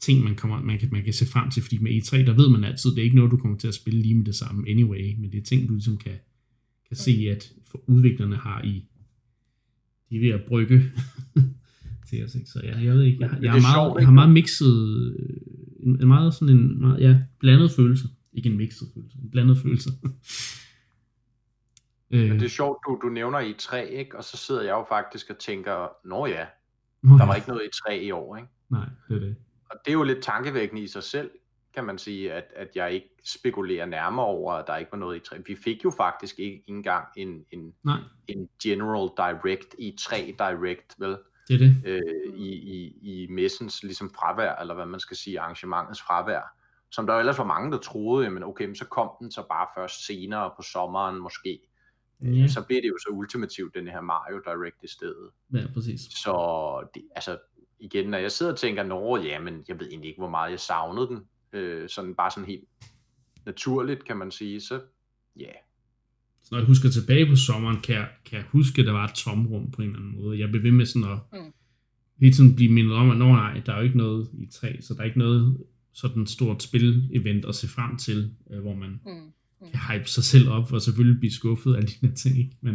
ting, 0.00 0.24
man, 0.24 0.34
kommer, 0.34 0.62
man, 0.62 0.78
kan, 0.78 0.88
man 0.92 1.04
kan 1.04 1.12
se 1.12 1.26
frem 1.26 1.50
til, 1.50 1.62
fordi 1.62 1.78
med 1.78 1.90
E3, 1.90 2.16
der 2.16 2.32
ved 2.32 2.48
man 2.48 2.64
altid, 2.64 2.90
det 2.90 2.98
er 2.98 3.02
ikke 3.02 3.16
noget, 3.16 3.30
du 3.30 3.36
kommer 3.36 3.58
til 3.58 3.68
at 3.68 3.74
spille 3.74 4.02
lige 4.02 4.14
med 4.14 4.24
det 4.24 4.34
samme 4.34 4.68
anyway, 4.68 5.14
men 5.18 5.32
det 5.32 5.38
er 5.38 5.42
ting, 5.42 5.68
du 5.68 5.72
ligesom 5.74 5.96
kan, 5.96 6.12
kan 6.88 6.96
se, 6.96 7.28
at 7.30 7.52
for 7.70 7.82
udviklerne 7.86 8.36
har 8.36 8.62
i, 8.62 8.84
de 10.10 10.16
er 10.16 10.20
ved 10.20 10.28
at 10.28 10.42
brygge 10.48 10.82
til 12.08 12.24
os, 12.24 12.34
ikke? 12.34 12.50
Så 12.50 12.60
ja, 12.64 12.78
jeg 12.78 12.94
ved 12.94 13.02
ikke, 13.02 13.18
jeg, 13.20 13.30
jeg, 13.30 13.40
det 13.40 13.50
har, 13.50 13.60
meget, 13.60 13.74
sjovt, 13.74 14.00
jeg 14.00 14.06
har 14.06 14.12
ikke? 14.12 14.14
meget 14.14 14.30
mixet, 14.30 15.14
øh, 15.18 15.36
en, 15.80 16.02
en 16.02 16.08
meget 16.08 16.34
sådan 16.34 16.56
en, 16.56 16.80
meget, 16.80 17.00
ja, 17.00 17.18
blandet 17.40 17.70
følelse, 17.70 18.08
ikke 18.32 18.48
en 18.48 18.56
mixet 18.56 18.88
følelse, 18.94 19.18
en 19.22 19.30
blandet 19.30 19.58
følelse. 19.58 19.90
øh, 22.10 22.28
Men 22.28 22.38
det 22.38 22.44
er 22.44 22.50
sjovt, 22.50 22.78
du, 22.86 22.98
du 23.02 23.08
nævner 23.08 23.40
i 23.40 23.54
3, 23.58 23.88
ikke? 23.88 24.16
og 24.16 24.24
så 24.24 24.36
sidder 24.36 24.62
jeg 24.62 24.70
jo 24.70 24.84
faktisk 24.88 25.30
og 25.30 25.38
tænker, 25.38 25.88
nå 26.04 26.26
ja, 26.26 26.46
nå 27.02 27.18
der 27.18 27.26
var 27.26 27.34
ikke 27.34 27.48
noget 27.48 27.64
i 27.64 27.78
3 27.86 27.98
i 27.98 28.10
år. 28.10 28.36
Ikke? 28.36 28.48
Nej, 28.68 28.84
det 29.08 29.16
er 29.16 29.20
det. 29.20 29.36
Og 29.70 29.76
det 29.84 29.90
er 29.90 29.94
jo 29.94 30.02
lidt 30.02 30.22
tankevækkende 30.22 30.82
i 30.82 30.86
sig 30.86 31.02
selv, 31.02 31.30
kan 31.74 31.84
man 31.84 31.98
sige, 31.98 32.32
at, 32.32 32.44
at 32.56 32.68
jeg 32.74 32.92
ikke 32.92 33.08
spekulerer 33.24 33.86
nærmere 33.86 34.26
over, 34.26 34.52
at 34.52 34.66
der 34.66 34.76
ikke 34.76 34.92
var 34.92 34.98
noget 34.98 35.16
i 35.16 35.20
3. 35.20 35.36
Vi 35.46 35.56
fik 35.64 35.84
jo 35.84 35.90
faktisk 35.90 36.38
ikke 36.38 36.62
engang 36.66 37.04
en, 37.16 37.44
en, 37.50 37.74
Nej, 37.82 37.98
en 38.28 38.48
General 38.62 39.08
Direct 39.16 39.74
i 39.78 39.96
3 40.00 40.34
Direct, 40.38 40.94
vel? 40.98 41.16
det 41.48 41.54
er 41.54 41.58
det. 41.58 41.82
øh, 41.84 42.34
i, 42.34 42.52
i, 42.52 42.98
i 43.02 43.26
messens 43.30 43.82
ligesom 43.82 44.10
fravær, 44.14 44.54
eller 44.54 44.74
hvad 44.74 44.86
man 44.86 45.00
skal 45.00 45.16
sige, 45.16 45.40
arrangementets 45.40 46.02
fravær, 46.02 46.56
som 46.90 47.06
der 47.06 47.14
jo 47.14 47.18
ellers 47.20 47.38
var 47.38 47.44
mange, 47.44 47.72
der 47.72 47.78
troede, 47.78 48.24
jamen 48.24 48.42
okay, 48.42 48.64
men 48.64 48.76
så 48.76 48.84
kom 48.84 49.10
den 49.20 49.30
så 49.30 49.42
bare 49.48 49.66
først 49.76 50.06
senere 50.06 50.50
på 50.56 50.62
sommeren 50.62 51.18
måske. 51.18 51.60
Ja. 52.22 52.28
Ja. 52.30 52.46
Så 52.48 52.62
blev 52.66 52.82
det 52.82 52.88
jo 52.88 52.98
så 52.98 53.08
ultimativt, 53.12 53.74
den 53.74 53.86
her 53.86 54.00
Mario 54.00 54.38
Direct 54.46 54.76
i 54.84 54.88
stedet. 54.88 55.30
Ja, 55.54 55.66
præcis. 55.74 56.00
Så 56.00 56.32
det, 56.94 57.02
altså, 57.14 57.38
igen, 57.80 58.08
når 58.10 58.18
jeg 58.18 58.32
sidder 58.32 58.52
og 58.52 58.58
tænker, 58.58 58.82
nå, 58.82 59.16
jamen, 59.16 59.64
jeg 59.68 59.80
ved 59.80 59.86
egentlig 59.88 60.08
ikke, 60.08 60.20
hvor 60.20 60.30
meget 60.30 60.50
jeg 60.50 60.60
savnede 60.60 61.06
den, 61.08 61.18
øh, 61.52 61.88
sådan 61.88 62.14
bare 62.14 62.30
sådan 62.30 62.46
helt 62.46 62.64
naturligt, 63.46 64.04
kan 64.04 64.16
man 64.16 64.30
sige, 64.30 64.60
så 64.60 64.80
Ja. 65.40 65.52
Så 66.42 66.48
når 66.50 66.58
jeg 66.58 66.66
husker 66.66 66.88
tilbage 66.90 67.26
på 67.26 67.36
sommeren, 67.36 67.80
kan 67.80 67.94
jeg, 67.94 68.08
kan 68.24 68.36
jeg 68.38 68.46
huske, 68.48 68.80
at 68.80 68.86
der 68.86 68.92
var 68.92 69.04
et 69.04 69.14
tomrum 69.14 69.70
på 69.70 69.82
en 69.82 69.88
eller 69.88 70.00
anden 70.00 70.20
måde. 70.22 70.38
Jeg 70.38 70.48
blev 70.50 70.62
ved 70.62 70.70
med 70.70 70.86
sådan 70.86 71.08
at 71.12 71.18
Mm. 71.32 71.52
hele 72.20 72.32
tiden 72.32 72.56
blive 72.56 72.72
mindet 72.72 72.94
om, 72.94 73.10
at 73.10 73.16
nå 73.16 73.24
nej, 73.28 73.62
der 73.66 73.72
er 73.72 73.76
jo 73.76 73.82
ikke 73.84 73.98
noget 73.98 74.28
i 74.32 74.46
3, 74.46 74.82
så 74.82 74.94
der 74.94 75.00
er 75.00 75.04
ikke 75.04 75.18
noget 75.18 75.64
sådan 75.92 76.26
stort 76.26 76.62
spil-event 76.62 77.48
at 77.48 77.54
se 77.54 77.68
frem 77.68 77.96
til, 77.96 78.34
øh, 78.50 78.60
hvor 78.60 78.74
man 78.74 78.90
Mm. 79.06 79.32
Kan 79.72 79.80
hype 79.90 80.08
sig 80.08 80.24
selv 80.24 80.48
op, 80.48 80.72
og 80.72 80.82
selvfølgelig 80.82 81.18
blive 81.20 81.32
skuffet 81.32 81.74
af 81.74 81.82
de 81.86 81.92
her 82.02 82.14
ting. 82.14 82.38
Ikke? 82.38 82.56
Men, 82.60 82.74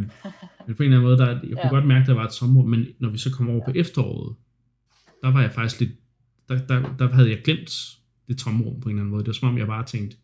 men 0.68 0.75
på 0.75 0.84
en 0.84 0.94
eller 0.94 0.98
anden 0.98 1.01
måde, 1.01 1.18
der, 1.18 1.27
jeg 1.27 1.39
kunne 1.42 1.60
Ja. 1.63 1.70
godt 1.70 1.88
mærke, 1.88 2.01
at 2.01 2.08
der 2.08 2.13
var 2.13 2.25
et 2.25 2.32
tomrum, 2.34 2.70
men 2.70 2.86
når 3.00 3.10
vi 3.10 3.18
så 3.18 3.32
kom 3.32 3.50
over 3.50 3.65
på 3.65 3.72
efteråret, 3.75 4.36
der 5.22 5.27
var 5.32 5.42
jeg 5.42 5.51
faktisk 5.54 5.80
lidt, 5.80 5.92
der, 6.50 6.65
der, 6.68 6.96
der 6.98 7.13
havde 7.13 7.30
jeg 7.30 7.42
glemt 7.44 7.98
det 8.27 8.38
tomrum 8.38 8.82
på 8.82 8.89
en 8.89 8.96
eller 8.96 9.01
anden 9.01 9.12
måde. 9.12 9.24
Det 9.24 9.27
var 9.27 9.34
som 9.34 9.50
om, 9.50 9.58
jeg 9.58 9.68
bare 9.68 9.86
tænkte, 9.86 10.18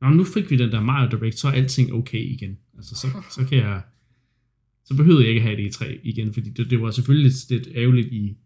Nå, 0.00 0.08
nu 0.08 0.24
fik 0.24 0.50
vi 0.50 0.56
den 0.56 0.70
der 0.72 0.80
Mario 0.80 1.18
Direct, 1.18 1.38
så 1.38 1.48
er 1.48 1.52
alting 1.52 1.92
okay 1.92 2.18
igen. 2.32 2.58
Altså, 2.76 2.94
så, 2.94 3.06
så 3.30 3.46
kan 3.48 3.58
jeg, 3.58 3.82
så 4.84 4.96
behøvede 4.96 5.22
jeg 5.22 5.28
ikke 5.28 5.40
have 5.40 5.56
det 5.56 5.66
i 5.66 5.70
3 5.70 6.00
igen, 6.02 6.32
fordi 6.34 6.50
det, 6.50 6.70
det 6.70 6.80
var 6.82 6.90
selvfølgelig 6.90 7.30
lidt, 7.32 7.50
lidt 7.50 7.76
ærgerligt 7.76 8.08
i, 8.12 8.36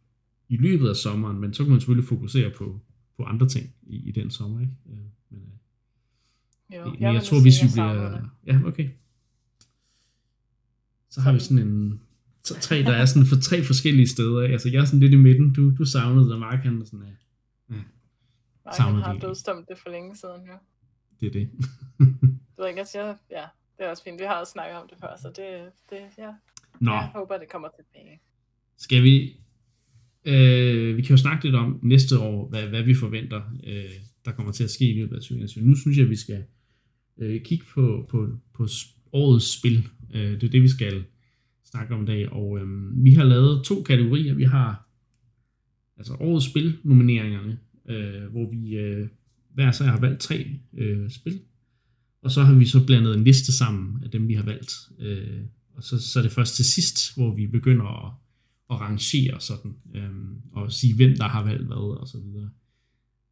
i 0.49 0.57
løbet 0.57 0.89
af 0.89 0.97
sommeren, 0.97 1.41
men 1.41 1.55
så 1.55 1.63
kunne 1.63 1.71
man 1.71 1.81
selvfølgelig 1.81 2.09
fokusere 2.09 2.51
på, 2.51 2.81
på 3.17 3.23
andre 3.25 3.49
ting 3.49 3.71
i, 3.83 3.97
i 4.09 4.11
den 4.13 4.31
sommer, 4.31 4.61
ikke? 4.61 4.73
Men, 4.87 4.99
øh, 5.33 5.39
Jo, 6.71 6.85
men 6.85 7.01
jeg, 7.01 7.15
jeg 7.15 7.23
tror, 7.23 7.43
hvis 7.43 7.63
vi 7.63 7.69
bliver... 7.73 8.19
Ja, 8.47 8.61
okay. 8.67 8.89
Så 11.11 11.21
har 11.21 11.33
vi 11.33 11.39
sådan 11.39 11.59
en... 11.59 12.01
Tre, 12.43 12.83
der 12.83 12.93
er 12.93 13.05
sådan 13.05 13.27
for 13.27 13.37
tre 13.37 13.63
forskellige 13.63 14.09
steder. 14.09 14.41
Altså, 14.41 14.69
jeg 14.69 14.81
er 14.81 14.85
sådan 14.85 15.01
lidt 15.01 15.13
i 15.13 15.17
midten. 15.17 15.53
Du, 15.53 15.77
du 15.79 15.85
savnede 15.85 16.33
og 16.35 16.41
Mark 16.41 16.59
han 16.59 16.81
er 16.81 16.85
sådan, 16.85 17.01
ja, 17.01 17.15
Nej, 18.65 18.75
han 18.79 19.03
har 19.03 19.19
dødstomt 19.19 19.69
det 19.69 19.79
for 19.79 19.91
længe 19.91 20.17
siden, 20.17 20.47
jo. 20.47 20.55
det 21.21 21.27
er 21.27 21.31
det. 21.31 21.51
Du 22.57 22.63
ved 22.63 22.69
ikke, 22.69 22.81
at 22.81 22.95
jeg, 22.95 23.17
ja, 23.31 23.45
det 23.79 23.87
er 23.87 23.91
også 23.91 24.05
fint. 24.05 24.21
Vi 24.21 24.25
har 24.25 24.41
også 24.41 24.51
snakket 24.51 24.77
om 24.77 24.89
det 24.89 24.99
før, 25.01 25.17
så 25.23 25.29
det, 25.29 25.73
det 25.91 25.99
ja, 26.19 26.31
Nå, 26.81 26.93
jeg 26.93 27.11
håber, 27.15 27.39
det 27.39 27.49
kommer 27.49 27.69
tilbage. 27.77 28.21
skal 28.77 29.03
vi... 29.03 29.41
Øh, 30.25 30.97
vi 30.97 31.03
kan 31.03 31.11
jo 31.11 31.17
snakke 31.17 31.45
lidt 31.45 31.57
om 31.57 31.81
næste 31.83 32.19
år, 32.19 32.49
hvad, 32.49 32.63
hvad 32.67 32.83
vi 32.83 32.95
forventer, 32.95 33.43
øh, 33.65 33.91
der 34.25 34.33
kommer 34.33 34.53
til 34.53 34.65
at 34.65 34.71
ske 34.71 34.91
i 34.91 34.95
løbet 34.95 35.17
af 35.17 35.21
2021. 35.21 35.65
Nu 35.65 35.77
synes 35.77 35.97
jeg, 35.97 36.05
at 36.05 36.11
vi 36.11 36.17
skal 36.17 36.45
øh, 37.19 37.43
kigge 37.43 37.65
på, 37.75 38.07
på, 38.11 38.39
på 38.55 38.67
årets 39.13 39.59
spil. 39.59 39.89
Øh, 40.15 40.33
det 40.33 40.43
er 40.43 40.51
det, 40.51 40.63
vi 40.63 40.69
skal 40.69 41.05
snakke 41.65 41.95
om 41.95 42.03
i 42.03 42.07
dag. 42.07 42.33
Og 42.33 42.59
øh, 42.59 42.67
vi 43.05 43.13
har 43.13 43.25
lavet 43.25 43.65
to 43.65 43.83
kategorier. 43.83 44.35
Vi 44.35 44.45
har 44.45 44.89
altså 45.97 46.15
årets 46.15 46.47
spil 46.47 46.79
nomineringerne, 46.85 47.59
øh, 47.89 48.31
hvor 48.31 48.51
vi 48.51 48.77
øh, 48.77 49.09
hver 49.55 49.71
sag 49.71 49.87
har 49.87 50.01
valgt 50.01 50.21
tre 50.21 50.51
øh, 50.73 51.11
spil. 51.11 51.41
Og 52.23 52.31
så 52.31 52.43
har 52.43 52.55
vi 52.55 52.67
så 52.67 52.87
blandet 52.87 53.15
en 53.15 53.25
liste 53.25 53.53
sammen 53.53 54.05
af 54.05 54.11
dem, 54.11 54.29
vi 54.29 54.35
har 54.35 54.45
valgt. 54.45 54.73
Øh, 55.01 55.41
og 55.77 55.83
så, 55.83 56.13
så 56.13 56.19
er 56.19 56.23
det 56.23 56.33
først 56.33 56.57
til 56.57 56.65
sidst, 56.65 57.17
hvor 57.17 57.35
vi 57.35 57.47
begynder 57.47 58.07
at, 58.07 58.13
at 58.71 58.81
rangere 58.81 59.41
sådan, 59.41 59.75
øh, 59.95 60.11
og 60.53 60.73
sige, 60.73 60.95
hvem 60.95 61.17
der 61.17 61.29
har 61.29 61.45
valgt 61.45 61.67
hvad, 61.67 62.01
og 62.01 62.09
så 62.09 62.19
videre. 62.19 62.51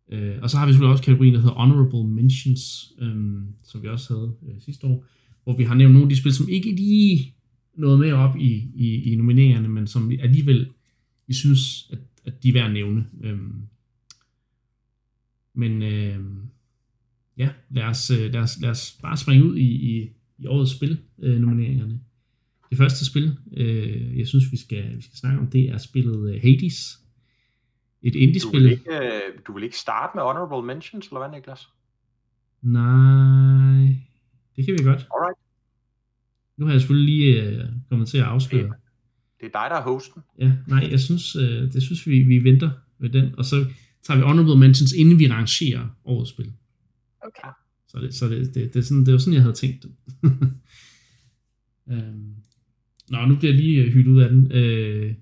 Øh, 0.08 0.38
og 0.42 0.50
så 0.50 0.56
har 0.56 0.66
vi 0.66 0.72
selvfølgelig 0.72 0.92
også 0.92 1.04
kategorien, 1.04 1.34
der 1.34 1.40
hedder 1.40 1.54
Honorable 1.54 2.14
Mentions, 2.14 2.92
øh, 2.98 3.16
som 3.62 3.82
vi 3.82 3.88
også 3.88 4.14
havde 4.14 4.34
øh, 4.48 4.60
sidste 4.60 4.86
år, 4.86 5.04
hvor 5.44 5.56
vi 5.56 5.64
har 5.64 5.74
nævnt 5.74 5.92
nogle 5.92 6.04
af 6.04 6.08
de 6.10 6.16
spil, 6.16 6.32
som 6.32 6.48
ikke 6.48 6.72
lige 6.72 7.34
nåede 7.74 7.98
med 7.98 8.12
op 8.12 8.36
i, 8.36 8.70
i, 8.74 9.12
i 9.12 9.16
nomineringerne, 9.16 9.68
men 9.68 9.86
som 9.86 10.10
vi 10.10 10.18
alligevel 10.18 10.66
vi 11.26 11.34
synes, 11.34 11.90
at, 11.92 11.98
at 12.24 12.42
de 12.42 12.48
er 12.48 12.52
værd 12.52 12.66
at 12.66 12.72
nævne. 12.72 13.06
Øh, 13.22 13.38
men 15.54 15.82
øh, 15.82 16.20
ja, 17.38 17.50
lad 17.70 17.82
os, 17.82 18.10
øh, 18.10 18.32
lad, 18.32 18.40
os, 18.40 18.60
lad 18.60 18.70
os 18.70 18.98
bare 19.02 19.16
springe 19.16 19.44
ud 19.44 19.56
i, 19.56 19.70
i, 19.70 20.10
i 20.38 20.46
årets 20.46 20.72
spil 20.72 20.98
øh, 21.18 21.40
nomineringerne. 21.40 22.00
Det 22.70 22.78
første 22.78 23.04
spil, 23.04 23.36
øh, 23.52 24.18
jeg 24.18 24.26
synes, 24.26 24.52
vi 24.52 24.56
skal, 24.56 24.96
vi 24.96 25.02
skal 25.02 25.16
snakke 25.16 25.40
om, 25.40 25.46
det 25.46 25.70
er 25.70 25.78
spillet 25.78 26.34
øh, 26.34 26.42
Hades. 26.42 27.01
Et 28.02 28.14
Du 28.14 28.18
indie-spil. 28.18 28.62
vil, 28.64 28.70
ikke, 28.72 28.96
øh, 29.02 29.20
du 29.46 29.54
vil 29.54 29.62
ikke 29.64 29.78
starte 29.78 30.10
med 30.14 30.22
honorable 30.22 30.66
mentions, 30.66 31.06
eller 31.06 31.18
hvad, 31.28 31.38
Niklas? 31.38 31.68
Nej, 32.62 33.96
det 34.56 34.64
kan 34.64 34.74
vi 34.78 34.84
godt. 34.84 35.06
Alright. 35.14 35.38
Nu 36.56 36.66
har 36.66 36.72
jeg 36.72 36.80
selvfølgelig 36.80 37.14
lige 37.14 37.42
øh, 37.42 37.64
kommet 37.88 38.08
til 38.08 38.18
at 38.18 38.24
afsløre. 38.24 38.72
Det 39.40 39.46
er 39.54 39.60
dig, 39.60 39.70
der 39.70 39.76
er 39.76 39.82
hosten. 39.82 40.22
Ja, 40.38 40.52
nej, 40.66 40.88
jeg 40.90 41.00
synes, 41.00 41.36
øh, 41.36 41.72
det 41.72 41.82
synes 41.82 42.06
vi, 42.06 42.22
vi 42.22 42.44
venter 42.44 42.70
med 42.98 43.08
den, 43.10 43.34
og 43.38 43.44
så 43.44 43.66
tager 44.02 44.18
vi 44.18 44.24
honorable 44.24 44.56
mentions, 44.56 44.92
inden 44.92 45.18
vi 45.18 45.28
rangerer 45.30 45.88
årets 46.04 46.30
spil. 46.30 46.52
Okay. 47.22 47.48
Så 47.88 47.98
det, 47.98 48.14
så 48.14 48.28
det, 48.28 48.54
det, 48.54 48.74
det, 48.74 48.76
er 48.76 48.82
sådan, 48.82 49.06
det 49.06 49.12
var 49.12 49.18
sådan, 49.18 49.34
jeg 49.34 49.42
havde 49.42 49.54
tænkt 49.54 49.82
det. 49.82 49.90
øhm. 51.92 52.34
Nå, 53.10 53.26
nu 53.26 53.36
bliver 53.36 53.52
jeg 53.52 53.60
lige 53.62 53.84
øh, 53.84 53.92
hyldet 53.92 54.12
ud 54.12 54.20
af 54.20 54.28
den. 54.30 54.52
Øh, 54.52 55.14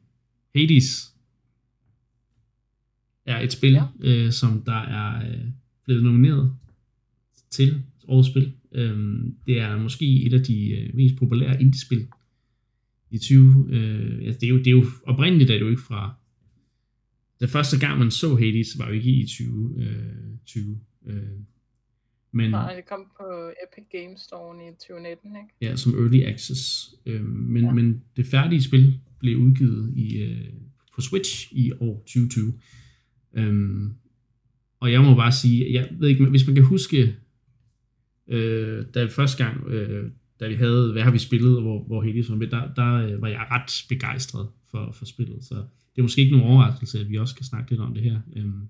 Hades 0.56 1.14
er 3.30 3.40
et 3.40 3.52
spil, 3.52 3.72
ja. 3.72 3.84
øh, 4.00 4.32
som 4.32 4.62
der 4.62 4.80
er 4.80 5.30
øh, 5.30 5.44
blevet 5.84 6.04
nomineret 6.04 6.56
til 7.50 7.82
årets 8.08 8.28
spil. 8.28 8.52
Øhm, 8.72 9.36
det 9.46 9.60
er 9.60 9.76
måske 9.76 10.22
et 10.26 10.32
af 10.32 10.42
de 10.42 10.70
øh, 10.70 10.94
mest 10.94 11.16
populære 11.16 11.62
indie-spil 11.62 12.06
i 13.10 13.18
20. 13.18 13.66
Øh, 13.70 14.26
altså 14.26 14.40
det, 14.40 14.46
er 14.46 14.50
jo, 14.50 14.58
det 14.58 14.66
er 14.66 14.70
jo 14.70 14.84
oprindeligt 15.06 15.50
er 15.50 15.54
det 15.54 15.60
jo 15.60 15.70
ikke 15.70 15.82
fra 15.82 16.14
den 17.40 17.48
første 17.48 17.78
gang 17.78 17.98
man 17.98 18.10
så 18.10 18.34
Hades 18.34 18.78
var 18.78 18.86
jo 18.86 18.92
ikke 18.92 19.10
i 19.10 19.26
2020. 19.26 19.74
Øh, 19.78 20.36
20, 20.46 20.80
øh, 21.06 21.22
men 22.32 22.50
Nej, 22.50 22.74
det 22.74 22.88
kom 22.88 23.06
på 23.20 23.50
Epic 23.64 23.84
Games 23.92 24.20
Store 24.20 24.68
i 24.68 24.70
2019, 24.72 25.36
ikke? 25.36 25.48
ja, 25.60 25.76
som 25.76 25.94
early 25.94 26.22
access. 26.22 26.94
Øh, 27.06 27.24
men. 27.24 27.64
Ja. 27.64 27.72
men 27.72 28.02
det 28.16 28.26
færdige 28.26 28.62
spil 28.62 29.00
blev 29.18 29.36
udgivet 29.38 29.92
i, 29.96 30.18
øh, 30.18 30.52
på 30.94 31.00
Switch 31.00 31.52
i 31.52 31.72
år 31.80 31.98
2020. 31.98 32.52
Øhm, 33.34 33.94
og 34.80 34.92
jeg 34.92 35.00
må 35.00 35.14
bare 35.14 35.32
sige, 35.32 35.72
jeg 35.72 35.88
ved 35.98 36.08
ikke, 36.08 36.24
hvis 36.24 36.46
man 36.46 36.54
kan 36.54 36.64
huske, 36.64 37.16
øh, 38.28 38.86
da 38.94 39.06
første 39.06 39.44
gang, 39.44 39.66
øh, 39.66 40.10
da 40.40 40.48
vi 40.48 40.54
havde, 40.54 40.92
hvad 40.92 41.02
har 41.02 41.10
vi 41.10 41.18
spillet, 41.18 41.62
hvor, 41.62 41.82
hvor 41.82 42.02
Hades 42.02 42.30
var 42.30 42.36
med, 42.36 42.46
der, 42.46 42.74
der 42.74 42.94
øh, 42.94 43.22
var 43.22 43.28
jeg 43.28 43.46
ret 43.50 43.86
begejstret 43.88 44.48
for, 44.70 44.92
for 44.92 45.04
spillet, 45.04 45.44
så 45.44 45.54
det 45.54 45.98
er 45.98 46.02
måske 46.02 46.20
ikke 46.20 46.36
nogen 46.36 46.52
overraskelse, 46.52 47.00
at 47.00 47.10
vi 47.10 47.18
også 47.18 47.34
kan 47.34 47.44
snakke 47.44 47.70
lidt 47.70 47.80
om 47.80 47.94
det 47.94 48.02
her. 48.02 48.20
Øhm, 48.36 48.68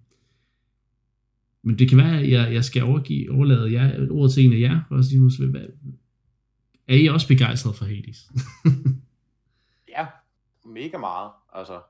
men 1.63 1.79
det 1.79 1.89
kan 1.89 1.99
være, 1.99 2.21
at 2.21 2.31
jeg, 2.31 2.53
jeg 2.53 2.65
skal 2.65 2.83
overgive, 2.83 3.31
overlade 3.31 3.73
jer, 3.73 4.07
ordet 4.11 4.33
til 4.33 4.45
en 4.45 4.53
af 4.53 4.61
jer, 4.61 4.81
for 4.89 4.97
at 4.97 5.05
sige, 5.05 5.21
måske, 5.21 5.47
hvad, 5.47 5.67
er 6.89 6.97
I 6.97 7.07
også 7.07 7.29
begejstret 7.29 7.77
for 7.77 7.85
Hades? 7.85 8.31
Ja, 9.99 10.07
mega 10.65 10.99
meget. 10.99 11.31
Altså, 11.53 11.81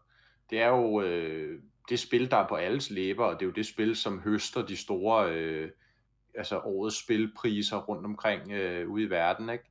det 0.51 0.61
er 0.61 0.69
jo 0.69 1.03
øh, 1.03 1.61
det 1.91 1.99
spil, 1.99 2.31
der 2.31 2.37
er 2.37 2.49
på 2.49 2.55
alles 2.55 2.91
læber, 2.91 3.25
og 3.25 3.35
det 3.35 3.43
er 3.43 3.47
jo 3.47 3.53
det 3.53 3.67
spil, 3.67 3.97
som 3.97 4.21
høster 4.21 4.67
de 4.67 4.77
store 4.77 5.35
øh, 5.35 5.71
altså 6.35 6.59
årets 6.59 7.05
spilpriser 7.05 7.77
rundt 7.77 8.05
omkring 8.05 8.53
øh, 8.53 8.89
ude 8.91 9.03
i 9.03 9.11
verden. 9.11 9.51
Ikke? 9.51 9.65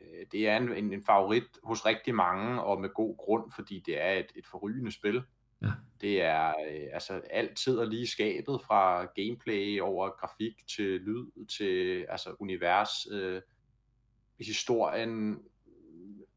Øh, 0.00 0.26
Det 0.32 0.48
er 0.48 0.56
en, 0.56 0.72
en, 0.72 0.92
en 0.92 1.04
favorit 1.04 1.58
hos 1.64 1.86
rigtig 1.86 2.14
mange, 2.14 2.62
og 2.62 2.80
med 2.80 2.88
god 2.94 3.16
grund, 3.16 3.52
fordi 3.52 3.82
det 3.86 4.02
er 4.02 4.12
et, 4.12 4.32
et 4.36 4.46
forrygende 4.46 4.92
spil. 4.92 5.22
Ja. 5.62 5.70
Det 6.00 6.22
er 6.22 6.48
øh, 6.48 6.88
altså 6.92 7.20
altid 7.30 7.86
lige 7.86 8.02
i 8.02 8.06
skabet 8.06 8.60
fra 8.66 9.04
gameplay 9.04 9.80
over 9.80 10.10
grafik 10.10 10.66
til 10.68 11.00
lyd 11.00 11.46
til 11.58 12.06
altså 12.08 12.36
univers, 12.38 12.90
øh, 13.12 13.42
historien 14.40 15.42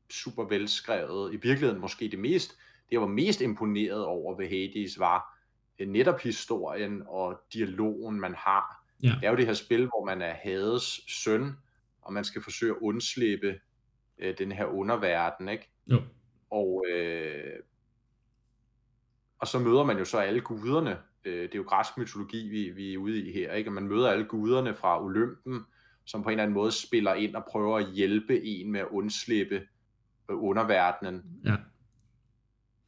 super 0.10 0.44
velskrevet. 0.44 1.34
I 1.34 1.36
virkeligheden 1.36 1.82
måske 1.82 2.08
det 2.08 2.20
mest, 2.20 2.58
jeg 2.92 3.02
var 3.02 3.08
mest 3.08 3.42
imponeret 3.42 4.06
over 4.06 4.38
ved 4.38 4.48
Hades 4.48 5.00
var 5.00 5.40
øh, 5.80 5.88
netop 5.88 6.20
historien 6.20 7.04
og 7.08 7.42
dialogen 7.54 8.20
man 8.20 8.36
har. 8.36 8.86
Ja. 9.04 9.08
Det 9.08 9.26
er 9.26 9.30
jo 9.30 9.38
det 9.38 9.46
her 9.46 9.54
spil, 9.54 9.86
hvor 9.86 10.06
man 10.06 10.22
er 10.22 10.34
Hades 10.34 11.02
søn, 11.08 11.58
og 12.02 12.14
man 12.14 12.24
skal 12.24 12.44
forsøge 12.44 12.72
at 12.72 12.78
undslippe 12.82 13.60
øh, 14.18 14.38
den 14.38 14.52
her 14.52 14.66
underverden, 14.66 15.50
ikke? 15.50 15.72
Jo. 15.88 16.02
Og, 16.50 16.86
øh, 16.90 17.60
og 19.40 19.48
så 19.48 19.60
møder 19.60 19.84
man 19.84 19.98
jo 19.98 20.06
så 20.06 20.18
alle 20.18 20.42
guderne. 20.42 20.98
Øh, 21.26 21.42
det 21.42 21.54
er 21.54 21.60
jo 21.60 21.66
græsk 21.68 21.98
mytologi, 21.98 22.50
vi, 22.50 22.70
vi 22.70 22.94
er 22.94 22.98
ude 22.98 23.20
i 23.20 23.32
her, 23.32 23.54
ikke? 23.54 23.70
Og 23.70 23.74
man 23.74 23.88
møder 23.88 24.10
alle 24.10 24.26
guderne 24.26 24.76
fra 24.76 25.04
Olympen, 25.04 25.66
som 26.06 26.24
på 26.24 26.30
en 26.30 26.34
eller 26.34 26.44
anden 26.44 26.54
måde 26.54 26.72
spiller 26.72 27.14
ind 27.14 27.36
og 27.36 27.46
prøver 27.50 27.78
at 27.78 27.92
hjælpe 27.94 28.44
en 28.44 28.72
med 28.72 28.80
at 28.80 28.88
undslippe 28.92 29.56
øh, 30.32 30.44
underverdenen. 30.44 31.42
Ja. 31.46 31.56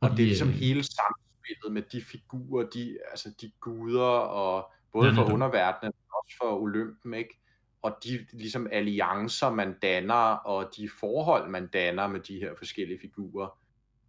Og 0.01 0.10
det 0.10 0.20
er 0.20 0.27
ligesom 0.27 0.48
øh, 0.48 0.53
hele 0.53 0.84
samspillet 0.84 1.72
med 1.72 1.81
de 1.81 2.01
figurer, 2.01 2.70
de, 2.70 2.98
altså 3.10 3.34
de 3.41 3.51
guder, 3.60 4.01
og 4.41 4.72
både 4.93 5.08
Ja, 5.08 5.13
for 5.13 5.22
netop. 5.22 5.34
underverdenen, 5.34 5.93
men 5.96 6.10
også 6.24 6.38
for 6.41 6.62
Olympen, 6.62 7.13
ikke? 7.13 7.38
Og 7.81 7.98
de 8.03 8.25
ligesom 8.34 8.67
alliancer, 8.72 9.50
man 9.50 9.74
danner, 9.81 10.34
og 10.34 10.70
de 10.77 10.89
forhold, 11.00 11.50
man 11.50 11.67
danner 11.67 12.08
med 12.08 12.20
de 12.20 12.39
her 12.39 12.55
forskellige 12.58 13.00
figurer, 13.00 13.60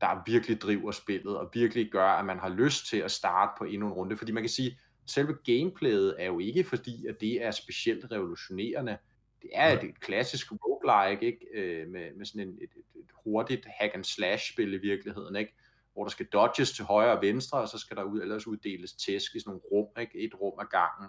der 0.00 0.22
virkelig 0.26 0.60
driver 0.60 0.90
spillet, 0.90 1.38
og 1.38 1.50
virkelig 1.54 1.90
gør, 1.92 2.08
at 2.08 2.24
man 2.24 2.38
har 2.38 2.48
lyst 2.48 2.86
til 2.86 2.96
at 2.96 3.10
starte 3.10 3.52
på 3.58 3.64
endnu 3.64 3.86
en 3.86 3.92
runde. 3.92 4.16
Fordi 4.16 4.32
man 4.32 4.42
kan 4.42 4.50
sige, 4.50 4.78
selve 5.06 5.36
gameplayet 5.44 6.14
er 6.18 6.26
jo 6.26 6.38
ikke 6.38 6.64
fordi, 6.64 7.06
at 7.06 7.20
det 7.20 7.44
er 7.44 7.50
specielt 7.50 8.12
revolutionerende. 8.12 8.98
det 9.42 9.50
er 9.54 9.68
et, 9.78 9.84
et 9.84 10.00
klassisk 10.00 10.52
roguelike, 10.52 11.26
ikke? 11.26 11.46
Øh, 11.54 11.88
med, 11.88 12.14
med 12.16 12.26
sådan 12.26 12.48
en, 12.48 12.54
et, 12.54 12.62
et, 12.62 13.00
et 13.00 13.10
hurtigt 13.24 13.66
hack 13.80 13.94
and 13.94 14.04
slash 14.04 14.52
spil 14.52 14.74
i 14.74 14.78
virkeligheden, 14.78 15.36
ikke? 15.36 15.54
Hvor 15.92 16.04
der 16.04 16.10
skal 16.10 16.26
dodges 16.26 16.72
til 16.72 16.84
højre 16.84 17.16
og 17.16 17.22
venstre, 17.22 17.58
og 17.58 17.68
så 17.68 17.78
skal 17.78 17.96
der 17.96 18.02
ud, 18.02 18.20
ellers 18.20 18.46
uddeles 18.46 18.92
tæsk 18.92 19.34
i 19.34 19.40
sådan 19.40 19.50
nogle 19.50 19.62
rum, 19.72 19.88
ikke? 20.00 20.24
et 20.24 20.34
rum 20.40 20.58
ad 20.60 20.66
gangen. 20.70 21.08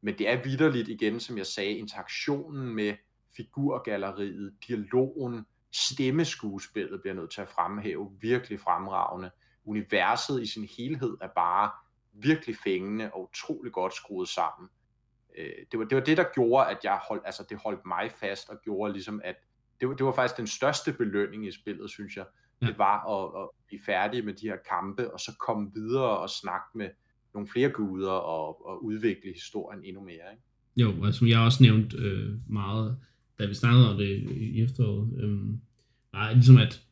Men 0.00 0.18
det 0.18 0.28
er 0.28 0.42
vidderligt 0.42 0.88
igen, 0.88 1.20
som 1.20 1.38
jeg 1.38 1.46
sagde, 1.46 1.70
interaktionen 1.70 2.74
med 2.74 2.94
figurgalleriet, 3.36 4.54
dialogen, 4.68 5.46
stemmeskuespillet 5.72 7.00
bliver 7.00 7.14
nødt 7.14 7.30
til 7.30 7.40
at 7.40 7.48
fremhæve, 7.48 8.16
virkelig 8.20 8.60
fremragende. 8.60 9.30
Universet 9.64 10.42
i 10.42 10.46
sin 10.46 10.68
helhed 10.76 11.16
er 11.20 11.28
bare 11.36 11.70
virkelig 12.12 12.56
fængende 12.64 13.10
og 13.12 13.22
utrolig 13.22 13.72
godt 13.72 13.94
skruet 13.94 14.28
sammen. 14.28 14.68
Øh, 15.38 15.52
det, 15.72 15.78
var, 15.78 15.84
det 15.84 15.96
var 15.96 16.04
det, 16.04 16.16
der 16.16 16.24
gjorde, 16.34 16.66
at 16.70 16.78
jeg 16.84 17.00
holdt, 17.08 17.22
altså 17.26 17.44
det 17.48 17.58
holdt 17.58 17.86
mig 17.86 18.10
fast 18.10 18.48
og 18.48 18.60
gjorde 18.64 18.92
ligesom, 18.92 19.20
at 19.24 19.36
det 19.80 19.88
var, 19.88 19.94
det 19.94 20.06
var 20.06 20.12
faktisk 20.12 20.36
den 20.36 20.46
største 20.46 20.92
belønning 20.92 21.46
i 21.46 21.52
spillet, 21.52 21.90
synes 21.90 22.16
jeg. 22.16 22.24
Ja. 22.64 22.70
Det 22.70 22.78
var 22.78 22.98
at, 23.14 23.42
at 23.42 23.48
blive 23.66 23.80
færdig 23.86 24.24
med 24.24 24.34
de 24.34 24.46
her 24.46 24.56
kampe, 24.70 25.12
og 25.14 25.20
så 25.20 25.32
komme 25.46 25.70
videre 25.74 26.18
og 26.18 26.30
snakke 26.30 26.66
med 26.74 26.88
nogle 27.34 27.48
flere 27.48 27.68
guder 27.68 28.10
og, 28.10 28.66
og 28.66 28.84
udvikle 28.84 29.32
historien 29.32 29.84
endnu 29.84 30.04
mere. 30.04 30.26
Ikke? 30.32 30.42
Jo, 30.76 31.04
altså 31.04 31.26
jeg 31.26 31.38
har 31.38 31.44
også 31.44 31.62
nævnt 31.62 31.94
øh, 31.94 32.30
meget, 32.48 32.98
da 33.38 33.46
vi 33.46 33.54
snakkede 33.54 33.90
om 33.90 33.96
det 33.96 34.30
i 34.30 34.62
efteråret, 34.62 35.22
øh, 35.22 35.38
var 36.12 36.32
ligesom 36.32 36.56
at 36.56 36.82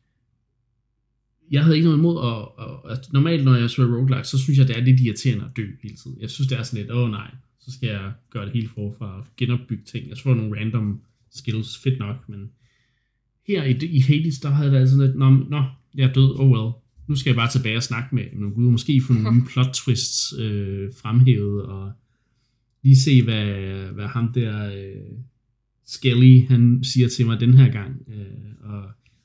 jeg 1.51 1.63
havde 1.63 1.75
ikke 1.75 1.87
noget 1.87 1.97
imod, 1.97 2.17
at, 2.31 2.65
at, 2.65 2.97
at 2.97 3.13
normalt 3.13 3.45
når 3.45 3.55
jeg 3.55 3.69
spiller 3.69 3.95
roguelike, 3.95 4.27
så 4.27 4.39
synes 4.39 4.59
jeg, 4.59 4.67
det 4.67 4.77
er 4.77 4.81
lidt 4.81 4.99
irriterende 4.99 5.45
at 5.45 5.57
dø 5.57 5.67
hele 5.83 5.95
tiden. 5.95 6.21
Jeg 6.21 6.29
synes, 6.29 6.47
det 6.47 6.57
er 6.57 6.63
sådan 6.63 6.79
lidt, 6.81 6.91
åh 6.91 7.03
oh, 7.03 7.11
nej, 7.11 7.31
så 7.59 7.71
skal 7.71 7.89
jeg 7.89 8.13
gøre 8.29 8.45
det 8.45 8.53
helt 8.53 8.71
forfra 8.71 9.17
og 9.17 9.25
genopbygge 9.37 9.83
ting. 9.83 10.09
Jeg 10.09 10.17
får 10.23 10.33
nogle 10.33 10.59
random 10.59 11.01
skills, 11.31 11.77
fedt 11.83 11.99
nok, 11.99 12.29
men 12.29 12.51
her 13.47 13.63
i, 13.63 13.85
i 13.85 13.99
Hades, 13.99 14.39
der 14.39 14.49
havde 14.49 14.71
jeg 14.71 14.81
altså 14.81 15.01
lidt, 15.01 15.15
nå, 15.15 15.29
nå, 15.29 15.63
jeg 15.95 16.09
er 16.09 16.13
død, 16.13 16.39
oh 16.39 16.51
well. 16.51 16.71
Nu 17.07 17.15
skal 17.15 17.29
jeg 17.29 17.35
bare 17.35 17.51
tilbage 17.51 17.77
og 17.77 17.83
snakke 17.83 18.15
med 18.15 18.23
nogle 18.33 18.53
guder, 18.53 18.71
måske 18.71 19.01
få 19.07 19.13
nogle 19.13 19.31
nye 19.37 19.45
plot 19.53 19.73
twists 19.73 20.33
øh, 20.39 20.89
fremhævet, 21.01 21.63
og 21.63 21.91
lige 22.83 22.95
se, 22.95 23.23
hvad, 23.23 23.45
hvad 23.93 24.05
ham 24.05 24.33
der 24.33 24.73
øh, 24.75 25.17
Skelly, 25.85 26.47
han 26.47 26.83
siger 26.83 27.07
til 27.07 27.25
mig 27.25 27.39
den 27.39 27.53
her 27.53 27.71
gang. 27.71 28.01
Øh, 28.07 28.73
og, 28.73 28.83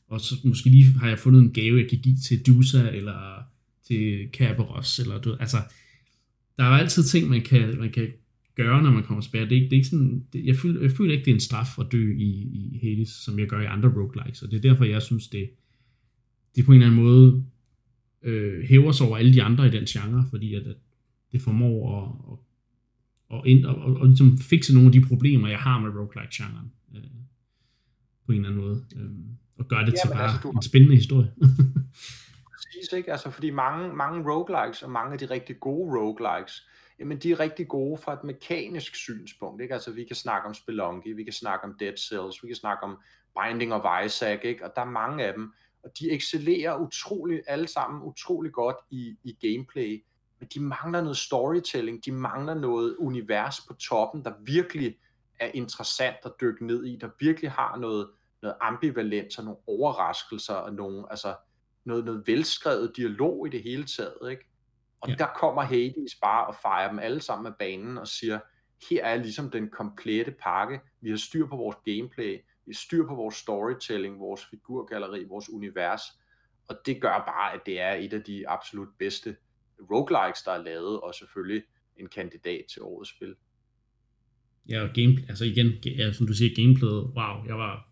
og 0.08 0.20
så 0.20 0.34
måske 0.44 0.70
lige 0.70 0.84
har 0.84 1.08
jeg 1.08 1.18
fundet 1.18 1.42
en 1.42 1.52
gave, 1.52 1.80
jeg 1.80 1.88
kan 1.88 1.98
give 1.98 2.16
til 2.16 2.46
Dusa, 2.46 2.88
eller 2.88 3.42
til 3.86 4.28
Kerberos, 4.32 4.98
eller 4.98 5.20
du 5.20 5.36
altså, 5.40 5.56
der 6.56 6.64
er 6.64 6.68
altid 6.68 7.04
ting, 7.04 7.28
man 7.28 7.42
kan, 7.42 7.78
man 7.78 7.90
kan 7.90 8.08
gøre, 8.62 8.82
når 8.82 8.90
man 8.90 9.04
kommer 9.04 9.22
tilbage. 9.22 9.48
Det 9.50 9.56
er, 9.56 9.60
det 9.60 9.72
er 9.72 9.76
ikke 9.76 9.88
sådan, 9.88 10.26
det, 10.32 10.44
jeg, 10.44 10.56
føler, 10.56 10.80
jeg 10.80 10.90
føler 10.90 11.12
ikke, 11.12 11.24
det 11.24 11.30
er 11.30 11.34
en 11.34 11.40
straf 11.40 11.78
at 11.78 11.86
dø 11.92 12.12
i, 12.12 12.30
i 12.58 12.78
Hades, 12.82 13.08
som 13.08 13.38
jeg 13.38 13.46
gør 13.46 13.60
i 13.60 13.66
andre 13.66 13.88
roguelikes, 13.88 14.42
og 14.42 14.50
det 14.50 14.56
er 14.56 14.70
derfor, 14.70 14.84
jeg 14.84 15.02
synes, 15.02 15.28
det, 15.28 15.50
det 16.56 16.64
på 16.64 16.72
en 16.72 16.82
eller 16.82 16.86
anden 16.86 17.04
måde 17.04 17.44
øh, 18.22 18.62
hæver 18.64 18.92
sig 18.92 19.06
over 19.06 19.16
alle 19.16 19.34
de 19.34 19.42
andre 19.42 19.66
i 19.66 19.70
den 19.70 19.84
genre, 19.84 20.24
fordi 20.30 20.54
at, 20.54 20.66
at 20.66 20.76
det 21.32 21.40
formår 21.40 22.02
at, 22.02 22.32
at, 22.32 22.38
og, 23.36 23.48
ind, 23.48 23.64
og, 23.64 23.76
og, 23.76 23.96
og 23.96 24.06
ligesom 24.06 24.38
fikse 24.38 24.74
nogle 24.74 24.86
af 24.86 24.92
de 24.92 25.00
problemer, 25.00 25.48
jeg 25.48 25.58
har 25.58 25.80
med 25.80 25.90
roguelike-genren. 25.90 26.72
Øh, 26.96 27.02
på 28.26 28.32
en 28.32 28.38
eller 28.38 28.48
anden 28.48 28.64
måde. 28.64 28.84
Øh, 28.96 29.10
og 29.58 29.68
gøre 29.68 29.86
det 29.86 29.92
ja, 29.92 29.98
til 30.02 30.08
bare 30.12 30.22
altså, 30.22 30.40
du... 30.42 30.50
en 30.50 30.62
spændende 30.62 30.96
historie. 30.96 31.30
Præcis, 32.52 32.92
ikke? 32.96 33.12
Altså, 33.12 33.30
fordi 33.30 33.50
mange, 33.50 33.96
mange 33.96 34.32
roguelikes, 34.32 34.82
og 34.82 34.90
mange 34.90 35.12
af 35.12 35.18
de 35.18 35.26
rigtig 35.26 35.60
gode 35.60 35.98
roguelikes, 35.98 36.68
jamen 37.00 37.18
de 37.18 37.32
er 37.32 37.40
rigtig 37.40 37.68
gode 37.68 37.98
fra 37.98 38.12
et 38.12 38.24
mekanisk 38.24 38.94
synspunkt. 38.94 39.62
Ikke? 39.62 39.74
Altså 39.74 39.92
vi 39.92 40.04
kan 40.04 40.16
snakke 40.16 40.48
om 40.48 40.54
Spelunky, 40.54 41.16
vi 41.16 41.24
kan 41.24 41.32
snakke 41.32 41.64
om 41.64 41.76
Dead 41.80 41.96
Cells, 41.96 42.42
vi 42.42 42.48
kan 42.48 42.56
snakke 42.56 42.82
om 42.84 42.98
Binding 43.42 43.74
of 43.74 44.04
Isaac, 44.06 44.40
ikke? 44.42 44.64
og 44.64 44.72
der 44.76 44.82
er 44.82 44.90
mange 44.90 45.24
af 45.24 45.32
dem, 45.32 45.52
og 45.82 45.90
de 45.98 46.10
excellerer 46.10 46.78
utrolig, 46.78 47.42
alle 47.46 47.68
sammen 47.68 48.02
utrolig 48.02 48.52
godt 48.52 48.76
i, 48.90 49.16
i 49.24 49.32
gameplay, 49.40 50.04
men 50.40 50.48
de 50.54 50.60
mangler 50.60 51.00
noget 51.00 51.16
storytelling, 51.16 52.04
de 52.04 52.12
mangler 52.12 52.54
noget 52.54 52.96
univers 52.96 53.60
på 53.68 53.74
toppen, 53.74 54.24
der 54.24 54.32
virkelig 54.44 54.98
er 55.40 55.50
interessant 55.54 56.16
at 56.24 56.32
dykke 56.40 56.66
ned 56.66 56.84
i, 56.84 56.96
der 56.96 57.08
virkelig 57.20 57.50
har 57.50 57.76
noget, 57.76 58.10
noget 58.42 58.56
ambivalens 58.60 59.38
og 59.38 59.44
nogle 59.44 59.60
overraskelser 59.66 60.54
og 60.54 60.74
nogle, 60.74 61.06
altså 61.10 61.34
noget, 61.84 62.04
noget 62.04 62.22
velskrevet 62.26 62.92
dialog 62.96 63.46
i 63.46 63.50
det 63.50 63.62
hele 63.62 63.84
taget, 63.84 64.30
ikke? 64.30 64.47
Og 65.00 65.08
ja. 65.08 65.14
der 65.14 65.26
kommer 65.26 65.62
Hades 65.62 66.14
bare 66.22 66.46
og 66.46 66.54
fejrer 66.62 66.90
dem 66.90 66.98
alle 66.98 67.20
sammen 67.20 67.46
af 67.46 67.52
banen 67.58 67.98
og 67.98 68.08
siger, 68.08 68.38
her 68.90 69.04
er 69.04 69.16
ligesom 69.16 69.50
den 69.50 69.70
komplette 69.70 70.34
pakke. 70.42 70.80
Vi 71.00 71.10
har 71.10 71.16
styr 71.16 71.46
på 71.46 71.56
vores 71.56 71.76
gameplay, 71.84 72.32
vi 72.66 72.72
har 72.72 72.74
styr 72.74 73.06
på 73.06 73.14
vores 73.14 73.34
storytelling, 73.34 74.18
vores 74.18 74.46
figurgalleri, 74.50 75.24
vores 75.24 75.50
univers. 75.50 76.02
Og 76.68 76.76
det 76.86 77.00
gør 77.00 77.24
bare, 77.26 77.54
at 77.54 77.60
det 77.66 77.80
er 77.80 77.94
et 77.94 78.12
af 78.12 78.22
de 78.22 78.48
absolut 78.48 78.88
bedste 78.98 79.36
roguelikes, 79.90 80.42
der 80.42 80.52
er 80.52 80.62
lavet, 80.62 81.00
og 81.00 81.14
selvfølgelig 81.14 81.62
en 81.96 82.08
kandidat 82.08 82.64
til 82.72 82.82
årets 82.82 83.10
spil. 83.10 83.34
Ja, 84.68 84.82
og 84.82 84.88
game, 84.94 85.16
altså 85.28 85.44
igen, 85.44 85.66
ja, 85.84 86.12
som 86.12 86.26
du 86.26 86.32
siger, 86.32 86.54
gameplayet, 86.54 87.04
wow, 87.16 87.46
jeg 87.46 87.58
var... 87.58 87.88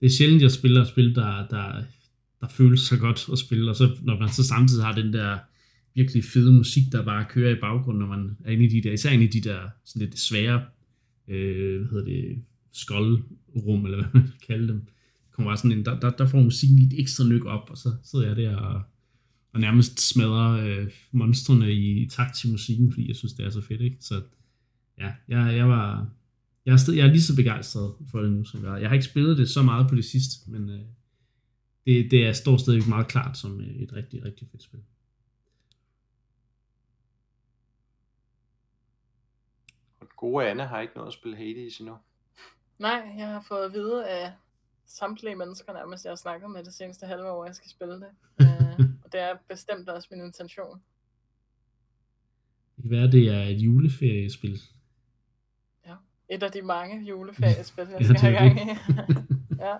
Det 0.00 0.06
er 0.06 0.10
sjældent, 0.10 0.42
jeg 0.42 0.50
spiller 0.50 0.80
et 0.80 0.88
spil, 0.88 1.14
der, 1.14 1.48
der, 1.48 1.82
der 2.40 2.48
føles 2.48 2.80
så 2.80 2.98
godt 2.98 3.28
at 3.32 3.38
spille, 3.38 3.70
og 3.70 3.76
så 3.76 3.98
når 4.02 4.18
man 4.18 4.28
så 4.28 4.44
samtidig 4.46 4.84
har 4.84 4.92
den 4.92 5.12
der 5.12 5.38
virkelig 5.98 6.24
fede 6.24 6.52
musik, 6.52 6.92
der 6.92 7.04
bare 7.04 7.26
kører 7.28 7.56
i 7.56 7.60
baggrunden, 7.60 8.00
når 8.00 8.06
man 8.06 8.36
er 8.44 8.50
inde 8.50 8.64
i 8.64 8.68
de 8.68 8.82
der, 8.82 8.92
især 8.92 9.10
inde 9.10 9.24
i 9.24 9.28
de 9.28 9.40
der 9.40 9.60
sådan 9.84 10.00
lidt 10.00 10.18
svære, 10.18 10.64
øh, 11.28 11.78
hvad 11.78 11.88
hedder 11.90 12.04
det, 12.04 12.42
skoldrum, 12.72 13.84
eller 13.84 13.98
hvad 13.98 14.08
man 14.14 14.22
kan 14.22 14.40
kalde 14.46 14.68
dem. 14.68 14.82
kommer 15.30 15.50
bare 15.50 15.56
sådan 15.56 15.72
en, 15.72 15.84
der, 15.84 16.00
der, 16.00 16.10
der 16.10 16.26
får 16.26 16.42
musikken 16.42 16.78
lidt 16.78 17.00
ekstra 17.00 17.24
nyk 17.24 17.44
op, 17.44 17.70
og 17.70 17.78
så 17.78 17.94
sidder 18.04 18.26
jeg 18.26 18.36
der 18.36 18.56
og, 18.56 18.82
og 19.52 19.60
nærmest 19.60 20.08
smadrer 20.08 20.50
øh, 20.50 20.90
monstrene 21.12 21.72
i, 21.72 22.02
i 22.02 22.08
takt 22.08 22.36
til 22.36 22.50
musikken, 22.50 22.92
fordi 22.92 23.08
jeg 23.08 23.16
synes, 23.16 23.32
det 23.32 23.46
er 23.46 23.50
så 23.50 23.60
fedt, 23.60 23.80
ikke? 23.80 23.96
Så 24.00 24.22
ja, 25.00 25.12
jeg, 25.28 25.56
jeg 25.56 25.68
var, 25.68 26.08
jeg 26.66 26.72
er, 26.72 26.76
sted, 26.76 26.94
jeg 26.94 27.06
er 27.06 27.10
lige 27.10 27.22
så 27.22 27.36
begejstret 27.36 27.92
for 28.10 28.20
det 28.20 28.32
nu, 28.32 28.44
som 28.44 28.64
jeg 28.64 28.72
er. 28.74 28.76
Jeg 28.76 28.88
har 28.88 28.94
ikke 28.94 29.06
spillet 29.06 29.38
det 29.38 29.48
så 29.48 29.62
meget 29.62 29.88
på 29.88 29.94
det 29.94 30.04
sidste, 30.04 30.50
men 30.50 30.70
øh, 30.70 30.80
det, 31.86 32.10
det 32.10 32.26
er 32.26 32.32
står 32.32 32.56
stadigvæk 32.56 32.88
meget 32.88 33.08
klart 33.08 33.38
som 33.38 33.60
øh, 33.60 33.66
et 33.66 33.92
rigtig, 33.92 34.24
rigtig 34.24 34.48
fedt 34.50 34.62
spil. 34.62 34.80
Gode 40.18 40.50
Anne 40.50 40.66
har 40.66 40.80
ikke 40.80 40.94
noget 40.94 41.08
at 41.08 41.14
spille 41.14 41.36
Hades 41.36 41.78
endnu. 41.78 41.96
Nej, 42.78 43.14
jeg 43.18 43.28
har 43.28 43.44
fået 43.48 43.64
at 43.64 43.72
vide 43.72 44.08
af 44.08 44.32
samtlige 44.86 45.36
mennesker 45.36 45.72
nærmest, 45.72 46.04
jeg 46.04 46.10
har 46.10 46.16
snakket 46.16 46.50
med 46.50 46.64
det 46.64 46.74
seneste 46.74 47.06
halve 47.06 47.30
år, 47.30 47.46
jeg 47.46 47.54
skal 47.54 47.70
spille 47.70 47.94
det. 47.94 48.10
uh, 48.40 48.80
og 49.04 49.12
det 49.12 49.20
er 49.20 49.36
bestemt 49.48 49.88
også 49.88 50.08
min 50.10 50.24
intention. 50.24 50.82
Det 52.76 52.82
kan 52.82 52.90
være, 52.90 53.10
det 53.10 53.28
er 53.34 53.42
et 53.42 53.60
juleferiespil. 53.60 54.60
Ja, 55.86 55.94
et 56.30 56.42
af 56.42 56.52
de 56.52 56.62
mange 56.62 57.02
juleferiespil, 57.10 57.88
jeg 57.88 58.04
skal 58.04 58.16
have 58.16 58.32
gang 58.32 58.56
i. 58.56 58.74
ja. 59.66 59.76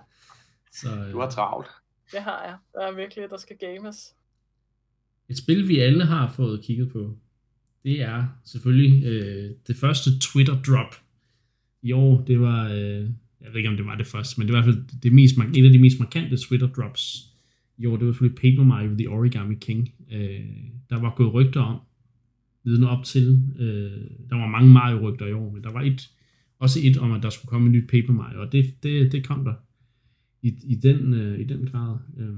Så, 0.72 0.88
øh... 0.96 1.12
Du 1.12 1.20
har 1.20 1.30
travlt. 1.30 1.68
Det 2.12 2.20
har 2.20 2.44
jeg. 2.44 2.56
Der 2.72 2.86
er 2.86 2.92
virkelig, 2.92 3.30
der 3.30 3.36
skal 3.36 3.58
games. 3.58 4.14
Et 5.28 5.38
spil, 5.38 5.68
vi 5.68 5.80
alle 5.80 6.04
har 6.04 6.32
fået 6.32 6.64
kigget 6.64 6.92
på, 6.92 7.16
det 7.84 8.02
er 8.02 8.24
selvfølgelig 8.44 9.04
øh, 9.04 9.50
det 9.66 9.76
første 9.76 10.10
Twitter-drop 10.20 10.94
i 11.82 11.92
år. 11.92 12.24
Det 12.24 12.40
var, 12.40 12.68
øh, 12.68 13.10
jeg 13.40 13.48
ved 13.48 13.56
ikke 13.56 13.68
om 13.68 13.76
det 13.76 13.86
var 13.86 13.96
det 13.96 14.06
første, 14.06 14.40
men 14.40 14.48
det 14.48 14.52
var 14.52 14.60
i 14.60 14.62
hvert 14.62 14.74
fald 14.74 15.00
det 15.02 15.12
mest, 15.12 15.38
et 15.54 15.64
af 15.64 15.72
de 15.72 15.78
mest 15.78 15.98
markante 15.98 16.36
Twitter-drops 16.36 17.32
i 17.78 17.86
år. 17.86 17.96
Det 17.96 18.06
var 18.06 18.12
selvfølgelig 18.12 18.36
Paper 18.36 18.64
Mario 18.64 18.94
The 18.94 19.10
Origami 19.10 19.54
King. 19.54 19.94
Øh, 20.12 20.40
der 20.90 21.00
var 21.00 21.14
gået 21.16 21.34
rygter 21.34 21.60
om, 21.60 21.80
viden 22.64 22.84
op 22.84 23.04
til. 23.04 23.42
Øh, 23.58 24.00
der 24.30 24.36
var 24.36 24.46
mange 24.46 24.72
Mario-rygter 24.72 25.26
i 25.26 25.32
år, 25.32 25.50
men 25.52 25.64
der 25.64 25.72
var 25.72 25.82
et, 25.82 26.10
også 26.58 26.80
et 26.82 26.96
om, 26.96 27.12
at 27.12 27.22
der 27.22 27.30
skulle 27.30 27.50
komme 27.50 27.66
et 27.66 27.72
nyt 27.72 27.88
Paper 27.90 28.12
Mario, 28.12 28.40
og 28.40 28.52
det, 28.52 28.82
det, 28.82 29.12
det 29.12 29.26
kom 29.26 29.44
der 29.44 29.54
i, 30.42 30.54
i, 30.64 30.74
den, 30.74 31.14
øh, 31.14 31.40
i 31.40 31.44
den 31.44 31.66
grad. 31.66 31.96
Øh, 32.18 32.36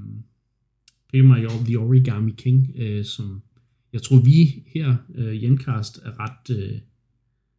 Paper 1.13 1.29
Mario 1.29 1.49
The 1.49 1.79
Origami 1.79 2.31
King, 2.31 2.73
øh, 2.77 3.05
som 3.05 3.43
jeg 3.93 4.03
tror, 4.03 4.19
vi 4.21 4.65
her 4.67 4.97
øh, 5.15 5.35
i 5.35 5.45
Endcast 5.45 5.99
er 6.05 6.21
ret... 6.21 6.57
Øh, 6.57 6.81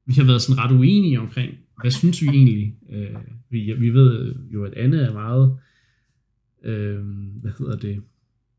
vi 0.05 0.13
har 0.13 0.23
været 0.23 0.41
sådan 0.41 0.63
ret 0.63 0.71
uenige 0.71 1.19
omkring, 1.19 1.53
hvad 1.81 1.91
synes 1.91 2.21
vi 2.21 2.27
egentlig? 2.27 2.75
Øh, 2.89 3.15
vi, 3.49 3.73
vi 3.73 3.89
ved 3.89 4.35
jo, 4.53 4.65
at 4.65 4.73
Anne 4.73 5.01
er 5.01 5.13
meget... 5.13 5.59
Øh, 6.63 7.05
hvad 7.41 7.51
hedder 7.57 7.77
det? 7.77 8.03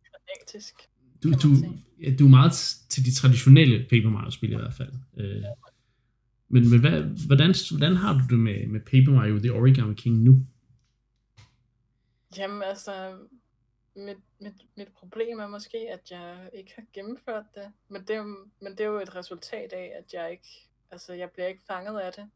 Fanatisk. 0.03 0.75
Du, 1.23 1.31
du, 1.31 1.49
ja, 2.03 2.15
du 2.19 2.25
er 2.25 2.31
meget 2.31 2.53
til 2.89 3.05
de 3.05 3.15
traditionelle 3.15 3.87
Paper 3.91 4.11
Mario-spil 4.11 4.53
i 4.53 4.55
hvert 4.55 4.75
fald. 4.75 4.93
Øh, 5.19 5.43
men, 6.49 6.71
men 6.71 6.81
hvad, 6.81 7.03
hvordan, 7.27 7.55
hvordan 7.71 7.97
har 7.97 8.13
du 8.13 8.25
det 8.31 8.39
med, 8.39 8.67
med 8.67 8.81
Paper 8.81 9.13
Mario 9.13 9.39
The 9.39 9.53
Origami 9.53 9.95
King 9.95 10.23
nu? 10.23 10.47
Jamen 12.39 12.63
altså, 12.63 12.93
mit, 13.95 14.19
mit, 14.39 14.55
mit 14.77 14.93
problem 14.93 15.39
er 15.39 15.47
måske, 15.47 15.79
at 15.79 16.11
jeg 16.11 16.51
ikke 16.53 16.73
har 16.77 16.85
gennemført 16.93 17.45
det, 17.55 17.73
men 17.89 18.03
det, 18.03 18.17
er, 18.17 18.23
men 18.61 18.73
det 18.73 18.81
er 18.81 18.85
jo 18.85 18.99
et 18.99 19.15
resultat 19.15 19.73
af, 19.73 19.93
at 19.99 20.15
jeg 20.15 20.31
ikke, 20.31 20.69
altså 20.91 21.13
jeg 21.13 21.31
bliver 21.31 21.47
ikke 21.47 21.63
fanget 21.67 22.01
af 22.01 22.13
det. 22.13 22.31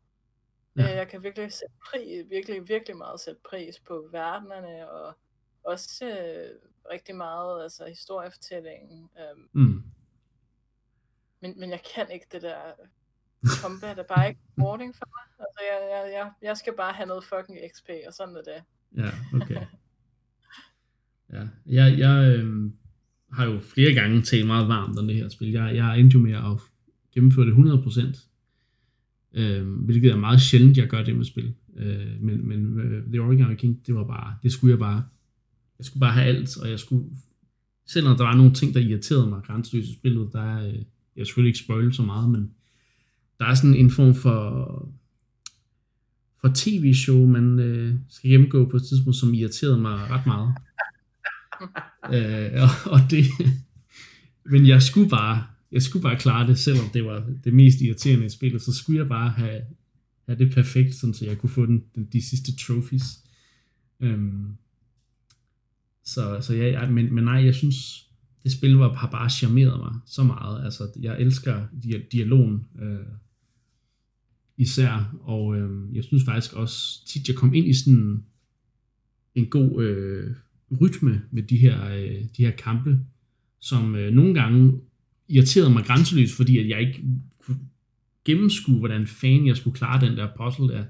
Ja. 0.76 0.82
Øh, 0.82 0.96
jeg 0.96 1.08
kan 1.08 1.22
virkelig 1.22 1.52
sætte 1.52 1.74
pris, 1.90 2.30
virkelig, 2.30 2.68
virkelig 2.68 2.96
meget 2.96 3.20
sætte 3.20 3.40
pris 3.44 3.80
på 3.80 4.08
verdenerne, 4.12 4.90
og 4.90 5.14
også 5.62 6.04
øh, 6.06 6.70
rigtig 6.90 7.16
meget 7.16 7.62
altså 7.62 7.86
historiefortællingen. 7.86 9.10
Øhm. 9.20 9.48
Mm. 9.52 9.82
Men, 11.40 11.60
men 11.60 11.70
jeg 11.70 11.82
kan 11.94 12.10
ikke 12.10 12.26
det 12.32 12.42
der 12.42 12.72
combat, 13.62 13.98
er 13.98 14.02
bare 14.02 14.28
ikke 14.28 14.40
boarding 14.56 14.96
for 14.96 15.06
mig. 15.06 15.46
Altså, 15.46 15.60
jeg, 15.70 15.90
jeg, 15.90 16.12
jeg, 16.12 16.32
jeg 16.42 16.56
skal 16.56 16.76
bare 16.76 16.92
have 16.92 17.06
noget 17.06 17.24
fucking 17.24 17.58
XP, 17.72 17.88
og 18.06 18.14
sådan 18.14 18.36
er 18.36 18.42
det. 18.42 18.64
Ja, 18.96 19.10
okay 19.42 19.65
ja, 21.36 21.48
jeg, 21.66 21.98
jeg 21.98 22.38
øh, 22.38 22.70
har 23.32 23.44
jo 23.44 23.60
flere 23.74 23.94
gange 23.94 24.22
talt 24.22 24.46
meget 24.46 24.68
varmt 24.68 24.98
om 24.98 25.06
det 25.06 25.16
her 25.16 25.28
spil. 25.28 25.50
Jeg, 25.50 25.76
jeg 25.76 26.00
endte 26.00 26.14
jo 26.14 26.20
med 26.20 26.32
at 26.32 26.60
gennemføre 27.14 27.46
det 27.46 27.52
100%. 27.52 28.28
Øh, 29.34 29.68
hvilket 29.68 30.10
er 30.10 30.16
meget 30.16 30.40
sjældent, 30.40 30.76
jeg 30.76 30.88
gør 30.88 31.04
det 31.04 31.16
med 31.16 31.24
spil. 31.24 31.54
Øh, 31.76 32.20
men 32.20 32.48
men 32.48 32.66
uh, 32.66 33.12
The 33.12 33.20
Origami 33.20 33.54
King, 33.54 33.86
det 33.86 33.94
var 33.94 34.04
bare, 34.04 34.34
det 34.42 34.52
skulle 34.52 34.70
jeg 34.70 34.78
bare, 34.78 35.02
jeg 35.78 35.84
skulle 35.84 36.00
bare 36.00 36.12
have 36.12 36.26
alt, 36.26 36.56
og 36.56 36.70
jeg 36.70 36.78
skulle, 36.78 37.04
selvom 37.86 38.16
der 38.16 38.24
var 38.24 38.36
nogle 38.36 38.54
ting, 38.54 38.74
der 38.74 38.80
irriterede 38.80 39.26
mig 39.26 39.42
grænseløst 39.46 39.88
i 39.88 39.94
spillet, 39.94 40.32
der 40.32 40.42
er, 40.42 40.68
øh, 40.68 40.82
jeg 41.16 41.26
skulle 41.26 41.46
ikke 41.46 41.58
spoil 41.58 41.92
så 41.92 42.02
meget, 42.02 42.30
men 42.30 42.50
der 43.38 43.44
er 43.44 43.54
sådan 43.54 43.74
en 43.74 43.90
form 43.90 44.14
for, 44.14 44.92
for 46.40 46.50
tv-show, 46.54 47.26
man 47.26 47.58
øh, 47.58 47.94
skal 48.08 48.30
gennemgå 48.30 48.68
på 48.70 48.76
et 48.76 48.82
tidspunkt, 48.82 49.16
som 49.16 49.34
irriterede 49.34 49.80
mig 49.80 50.10
ret 50.10 50.26
meget. 50.26 50.54
øh, 52.14 52.62
og, 52.62 52.92
og 52.92 53.00
det, 53.10 53.24
men 54.44 54.66
jeg 54.66 54.82
skulle 54.82 55.08
bare, 55.08 55.44
jeg 55.72 55.82
skulle 55.82 56.02
bare 56.02 56.16
klare 56.16 56.46
det, 56.46 56.58
selvom 56.58 56.84
det 56.94 57.04
var 57.04 57.26
det 57.44 57.54
mest 57.54 57.80
irriterende 57.80 58.26
i 58.26 58.28
spillet, 58.28 58.62
så 58.62 58.72
skulle 58.72 58.98
jeg 58.98 59.08
bare 59.08 59.30
have, 59.30 59.62
have 60.26 60.38
det 60.38 60.54
perfekt, 60.54 60.94
sådan, 60.94 61.14
så 61.14 61.24
jeg 61.24 61.38
kunne 61.38 61.50
få 61.50 61.66
den, 61.66 61.84
den, 61.94 62.04
de 62.12 62.28
sidste 62.28 62.56
trophies. 62.56 63.04
Øhm, 64.00 64.56
så, 66.04 66.38
så 66.40 66.54
ja, 66.54 66.90
men, 66.90 67.14
men 67.14 67.24
nej, 67.24 67.44
jeg 67.44 67.54
synes, 67.54 68.06
det 68.44 68.52
spil 68.52 68.76
var, 68.76 68.92
har 68.92 69.10
bare 69.10 69.30
charmeret 69.30 69.78
mig 69.78 69.94
så 70.06 70.22
meget. 70.22 70.64
Altså, 70.64 70.88
jeg 71.00 71.20
elsker 71.20 71.66
dialogen 72.12 72.66
øh, 72.82 73.06
især, 74.56 75.16
og 75.20 75.56
øh, 75.56 75.96
jeg 75.96 76.04
synes 76.04 76.24
faktisk 76.24 76.54
også 76.54 77.06
tit, 77.06 77.28
jeg 77.28 77.36
kom 77.36 77.54
ind 77.54 77.66
i 77.66 77.74
sådan 77.74 78.24
en 79.34 79.46
god 79.46 79.84
øh, 79.84 80.34
rytme 80.80 81.22
med 81.30 81.42
de 81.42 81.56
her, 81.56 81.94
øh, 81.94 82.24
de 82.36 82.44
her 82.44 82.50
kampe, 82.50 82.98
som 83.60 83.94
øh, 83.96 84.12
nogle 84.12 84.34
gange 84.34 84.80
irriterede 85.28 85.70
mig 85.70 85.84
grænseløst, 85.84 86.36
fordi 86.36 86.58
at 86.58 86.68
jeg 86.68 86.80
ikke 86.80 87.04
kunne 87.38 87.58
gennemskue, 88.24 88.78
hvordan 88.78 89.06
fan 89.06 89.46
jeg 89.46 89.56
skulle 89.56 89.76
klare 89.76 90.06
den 90.06 90.16
der 90.16 90.28
puzzle 90.36 90.68
der. 90.68 90.84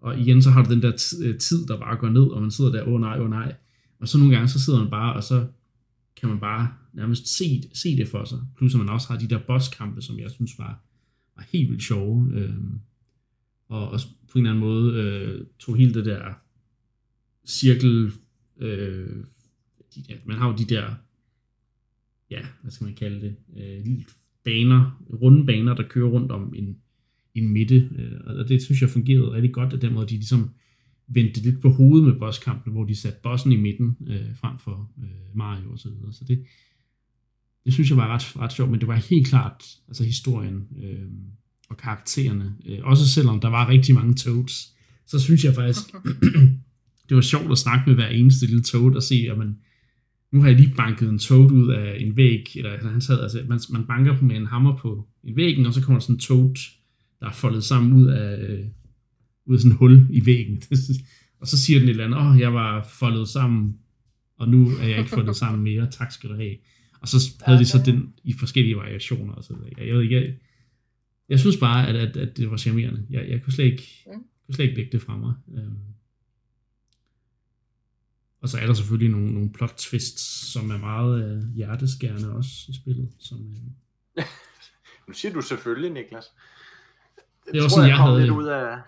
Og 0.00 0.20
igen, 0.20 0.42
så 0.42 0.50
har 0.50 0.64
du 0.64 0.74
den 0.74 0.82
der 0.82 1.16
øh, 1.22 1.38
tid, 1.38 1.66
der 1.66 1.78
bare 1.78 1.96
går 1.96 2.08
ned, 2.08 2.22
og 2.22 2.42
man 2.42 2.50
sidder 2.50 2.72
der, 2.72 2.82
åh 2.82 2.92
oh, 2.92 3.00
nej, 3.00 3.18
åh 3.18 3.24
oh, 3.24 3.30
nej. 3.30 3.54
Og 3.98 4.08
så 4.08 4.18
nogle 4.18 4.34
gange, 4.34 4.48
så 4.48 4.64
sidder 4.64 4.78
man 4.78 4.90
bare, 4.90 5.16
og 5.16 5.22
så 5.24 5.46
kan 6.16 6.28
man 6.28 6.40
bare 6.40 6.68
nærmest 6.92 7.36
se, 7.36 7.62
se 7.74 7.96
det 7.96 8.08
for 8.08 8.24
sig. 8.24 8.38
Plus 8.56 8.74
at 8.74 8.78
man 8.78 8.88
også 8.88 9.08
har 9.08 9.18
de 9.18 9.28
der 9.28 9.38
bosskampe, 9.38 10.02
som 10.02 10.18
jeg 10.18 10.30
synes 10.30 10.58
var, 10.58 10.84
var 11.36 11.46
helt 11.52 11.70
vildt 11.70 11.82
sjove. 11.82 12.30
Øh, 12.34 12.54
og 13.68 13.88
også 13.88 14.06
på 14.32 14.38
en 14.38 14.46
eller 14.46 14.50
anden 14.50 14.64
måde 14.64 14.94
øh, 14.94 15.46
tog 15.58 15.76
hele 15.76 15.94
det 15.94 16.04
der 16.04 16.32
cirkel, 17.46 18.12
øh, 18.60 19.24
de 19.94 20.02
der, 20.08 20.14
man 20.24 20.38
har 20.38 20.48
jo 20.48 20.56
de 20.56 20.64
der 20.64 20.94
ja, 22.30 22.40
hvad 22.62 22.72
skal 22.72 22.84
man 22.84 22.94
kalde 22.94 23.20
det, 23.20 23.36
øh, 23.56 23.86
baner, 24.44 25.02
runde 25.22 25.46
baner, 25.46 25.74
der 25.74 25.88
kører 25.88 26.08
rundt 26.08 26.32
om 26.32 26.54
en, 26.56 26.76
en 27.34 27.48
midte, 27.48 27.90
øh, 27.98 28.20
og 28.38 28.48
det 28.48 28.62
synes 28.62 28.80
jeg 28.80 28.90
fungerede 28.90 29.32
rigtig 29.32 29.52
godt, 29.52 29.72
at 29.72 29.82
den 29.82 29.94
måde, 29.94 30.06
de 30.06 30.14
ligesom 30.14 30.50
vendte 31.08 31.40
lidt 31.40 31.60
på 31.60 31.68
hovedet 31.68 32.06
med 32.06 32.18
bosskampen, 32.18 32.72
hvor 32.72 32.84
de 32.84 32.96
satte 32.96 33.18
bossen 33.22 33.52
i 33.52 33.56
midten, 33.56 33.96
øh, 34.06 34.36
frem 34.36 34.58
for 34.58 34.90
øh, 35.02 35.36
Mario 35.36 35.72
og 35.72 35.78
så 35.78 35.90
videre, 35.90 36.12
så 36.12 36.24
det, 36.24 36.44
det 37.64 37.72
synes 37.72 37.90
jeg 37.90 37.96
var 37.96 38.14
ret, 38.14 38.36
ret 38.36 38.52
sjovt, 38.52 38.70
men 38.70 38.80
det 38.80 38.88
var 38.88 38.94
helt 38.94 39.26
klart, 39.26 39.64
altså 39.88 40.04
historien 40.04 40.68
øh, 40.82 41.08
og 41.68 41.76
karaktererne, 41.76 42.56
øh, 42.66 42.78
også 42.82 43.08
selvom 43.08 43.40
der 43.40 43.48
var 43.48 43.68
rigtig 43.68 43.94
mange 43.94 44.14
Toads, 44.14 44.76
så 45.06 45.18
synes 45.18 45.44
jeg 45.44 45.54
faktisk, 45.54 45.84
det 47.08 47.14
var 47.14 47.20
sjovt 47.20 47.52
at 47.52 47.58
snakke 47.58 47.84
med 47.86 47.94
hver 47.94 48.08
eneste 48.08 48.46
lille 48.46 48.62
Toad 48.62 48.94
og 48.94 49.02
se, 49.02 49.28
at 49.30 49.38
man, 49.38 49.56
nu 50.32 50.40
har 50.40 50.48
jeg 50.48 50.56
lige 50.56 50.74
banket 50.76 51.08
en 51.08 51.18
toad 51.18 51.50
ud 51.50 51.72
af 51.72 51.96
en 52.00 52.16
væg, 52.16 52.56
eller 52.56 52.88
han 52.88 53.00
sad, 53.00 53.22
altså, 53.22 53.44
man, 53.48 53.60
man 53.70 53.86
banker 53.86 54.22
med 54.22 54.36
en 54.36 54.46
hammer 54.46 54.76
på 54.76 55.08
en 55.24 55.36
væggen, 55.36 55.66
og 55.66 55.74
så 55.74 55.82
kommer 55.82 55.98
der 55.98 56.02
sådan 56.02 56.16
en 56.16 56.20
toad, 56.20 56.56
der 57.20 57.26
er 57.26 57.32
foldet 57.32 57.64
sammen 57.64 57.92
ud 57.92 58.06
af, 58.06 58.58
ud 59.46 59.54
af 59.54 59.60
sådan 59.60 59.72
et 59.72 59.78
hul 59.78 60.06
i 60.10 60.26
væggen. 60.26 60.62
og 61.40 61.46
så 61.46 61.58
siger 61.58 61.78
den 61.78 61.88
et 61.88 61.90
eller 61.90 62.04
andet, 62.04 62.18
åh, 62.18 62.26
oh, 62.26 62.40
jeg 62.40 62.54
var 62.54 62.88
foldet 62.98 63.28
sammen, 63.28 63.76
og 64.38 64.48
nu 64.48 64.68
er 64.68 64.86
jeg 64.88 64.98
ikke 64.98 65.10
foldet 65.10 65.36
sammen 65.36 65.64
mere, 65.64 65.90
tak 65.90 66.12
skal 66.12 66.30
du 66.30 66.34
have. 66.34 66.56
Og 67.00 67.08
så 67.08 67.34
havde 67.42 67.58
de 67.58 67.64
så 67.64 67.82
den 67.86 68.12
i 68.24 68.32
forskellige 68.32 68.76
variationer. 68.76 69.32
Og 69.32 69.44
så, 69.44 69.54
jeg, 69.78 69.88
jeg, 69.88 70.10
jeg, 70.10 70.34
jeg 71.28 71.40
synes 71.40 71.56
bare, 71.56 71.88
at, 71.88 71.96
at, 71.96 72.16
at 72.16 72.36
det 72.36 72.50
var 72.50 72.56
charmerende. 72.56 73.06
Jeg, 73.10 73.28
jeg 73.28 73.42
kunne 73.42 73.52
slet 73.52 73.64
ikke, 73.64 74.04
kunne 74.46 74.54
slet 74.54 74.64
ikke 74.64 74.76
lægge 74.76 74.92
det 74.92 75.02
fra 75.02 75.18
mig. 75.18 75.34
Øhm, 75.58 75.76
og 78.46 78.50
så 78.50 78.58
er 78.58 78.66
der 78.66 78.74
selvfølgelig 78.74 79.10
nogle, 79.10 79.34
nogle 79.34 79.52
plot 79.52 79.74
twists, 79.76 80.52
som 80.52 80.70
er 80.70 80.78
meget 80.78 81.24
øh, 81.24 81.54
hjerteskærende 81.54 82.32
også 82.32 82.50
i 82.68 82.74
spillet. 82.74 83.08
Som, 83.18 83.38
øh... 84.18 84.24
nu 85.08 85.12
siger 85.14 85.32
du 85.32 85.40
selvfølgelig, 85.40 85.90
Niklas. 85.90 86.32
Det 87.46 87.58
er 87.58 87.64
også 87.64 87.74
sådan, 87.74 87.88
jeg, 87.88 87.96
jeg 87.96 88.04
havde 88.04 88.20
lidt 88.20 88.30
ud 88.30 88.44
af, 88.44 88.78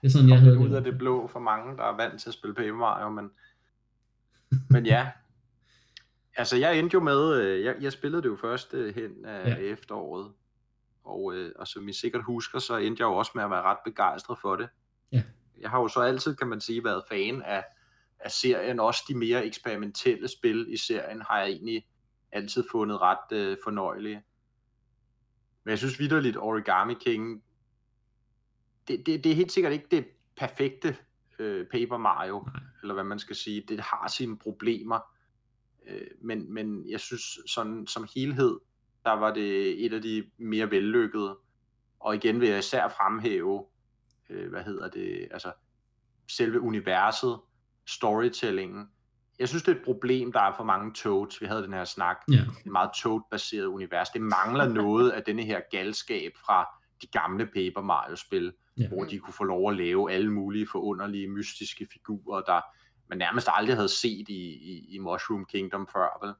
det 0.00 0.06
er 0.06 0.10
sådan, 0.10 0.28
jeg 0.28 0.40
havde 0.40 0.58
ud 0.58 0.70
af 0.70 0.84
det 0.84 0.98
blå 0.98 1.28
for 1.32 1.40
mange, 1.40 1.76
der 1.76 1.82
er 1.82 1.96
vant 1.96 2.20
til 2.20 2.30
at 2.30 2.34
spille 2.34 2.54
Paper 2.54 2.74
Mario, 2.74 3.08
men, 3.08 3.30
men 4.70 4.86
ja. 4.86 5.08
Altså, 6.38 6.56
jeg 6.56 6.78
endte 6.78 6.94
jo 6.94 7.00
med, 7.00 7.42
øh, 7.42 7.64
jeg, 7.64 7.76
jeg 7.80 7.92
spillede 7.92 8.22
det 8.22 8.28
jo 8.28 8.36
først 8.36 8.74
øh, 8.74 8.94
hen 8.94 9.24
af 9.24 9.48
ja. 9.48 9.56
efteråret, 9.56 10.32
og, 11.04 11.34
øh, 11.34 11.52
og 11.56 11.66
som 11.66 11.88
I 11.88 11.92
sikkert 11.92 12.24
husker, 12.24 12.58
så 12.58 12.76
endte 12.76 13.00
jeg 13.00 13.06
jo 13.06 13.14
også 13.14 13.32
med 13.34 13.44
at 13.44 13.50
være 13.50 13.62
ret 13.62 13.78
begejstret 13.84 14.38
for 14.42 14.56
det. 14.56 14.68
Ja. 15.12 15.22
Jeg 15.60 15.70
har 15.70 15.80
jo 15.80 15.88
så 15.88 16.00
altid, 16.00 16.36
kan 16.36 16.46
man 16.46 16.60
sige, 16.60 16.84
været 16.84 17.02
fan 17.10 17.42
af 17.42 17.64
af 18.20 18.30
serien, 18.30 18.80
også 18.80 19.04
de 19.08 19.14
mere 19.14 19.46
eksperimentelle 19.46 20.28
spil 20.28 20.66
i 20.72 20.76
serien, 20.76 21.22
har 21.22 21.38
jeg 21.38 21.48
egentlig 21.48 21.86
altid 22.32 22.64
fundet 22.70 23.00
ret 23.00 23.32
øh, 23.32 23.56
fornøjelige. 23.64 24.22
Men 25.64 25.70
jeg 25.70 25.78
synes 25.78 26.00
vidderligt, 26.00 26.36
Origami 26.36 26.94
King, 26.94 27.42
det, 28.88 29.06
det, 29.06 29.24
det 29.24 29.32
er 29.32 29.36
helt 29.36 29.52
sikkert 29.52 29.72
ikke 29.72 29.88
det 29.90 30.06
perfekte 30.36 30.96
øh, 31.38 31.66
Paper 31.66 31.96
Mario, 31.96 32.40
Nej. 32.40 32.62
eller 32.82 32.94
hvad 32.94 33.04
man 33.04 33.18
skal 33.18 33.36
sige. 33.36 33.64
Det 33.68 33.80
har 33.80 34.08
sine 34.08 34.38
problemer, 34.38 35.00
øh, 35.86 36.06
men, 36.22 36.54
men 36.54 36.90
jeg 36.90 37.00
synes 37.00 37.38
sådan 37.46 37.86
som 37.86 38.08
helhed, 38.14 38.58
der 39.04 39.12
var 39.12 39.34
det 39.34 39.84
et 39.84 39.92
af 39.92 40.02
de 40.02 40.30
mere 40.36 40.70
vellykkede. 40.70 41.38
Og 42.00 42.14
igen 42.14 42.40
vil 42.40 42.48
jeg 42.48 42.58
især 42.58 42.88
fremhæve, 42.88 43.66
øh, 44.30 44.50
hvad 44.50 44.64
hedder 44.64 44.90
det, 44.90 45.28
altså 45.30 45.52
selve 46.30 46.60
universet, 46.60 47.40
storytellingen. 47.86 48.88
Jeg 49.38 49.48
synes, 49.48 49.62
det 49.62 49.72
er 49.72 49.76
et 49.76 49.84
problem, 49.84 50.32
der 50.32 50.40
er 50.40 50.52
for 50.56 50.64
mange 50.64 50.92
Toads. 50.92 51.40
Vi 51.40 51.46
havde 51.46 51.62
den 51.62 51.72
her 51.72 51.84
snak. 51.84 52.16
Ja. 52.32 52.40
Et 52.66 52.72
meget 52.72 52.90
Toad-baseret 52.96 53.66
univers. 53.66 54.08
Det 54.08 54.22
mangler 54.22 54.68
noget 54.68 55.10
af 55.10 55.22
denne 55.22 55.42
her 55.42 55.60
galskab 55.70 56.32
fra 56.46 56.66
de 57.02 57.06
gamle 57.06 57.46
Paper 57.46 57.80
Mario-spil, 57.80 58.52
ja. 58.78 58.88
hvor 58.88 59.04
de 59.04 59.18
kunne 59.18 59.34
få 59.34 59.44
lov 59.44 59.70
at 59.70 59.76
lave 59.76 60.12
alle 60.12 60.32
mulige 60.32 60.66
forunderlige, 60.72 61.28
mystiske 61.28 61.86
figurer, 61.92 62.40
der 62.40 62.60
man 63.08 63.18
nærmest 63.18 63.48
aldrig 63.52 63.76
havde 63.76 63.88
set 63.88 64.28
i, 64.28 64.54
i, 64.54 64.94
i 64.94 64.98
Mushroom 64.98 65.44
Kingdom 65.44 65.88
før. 65.92 66.26
Vel? 66.26 66.34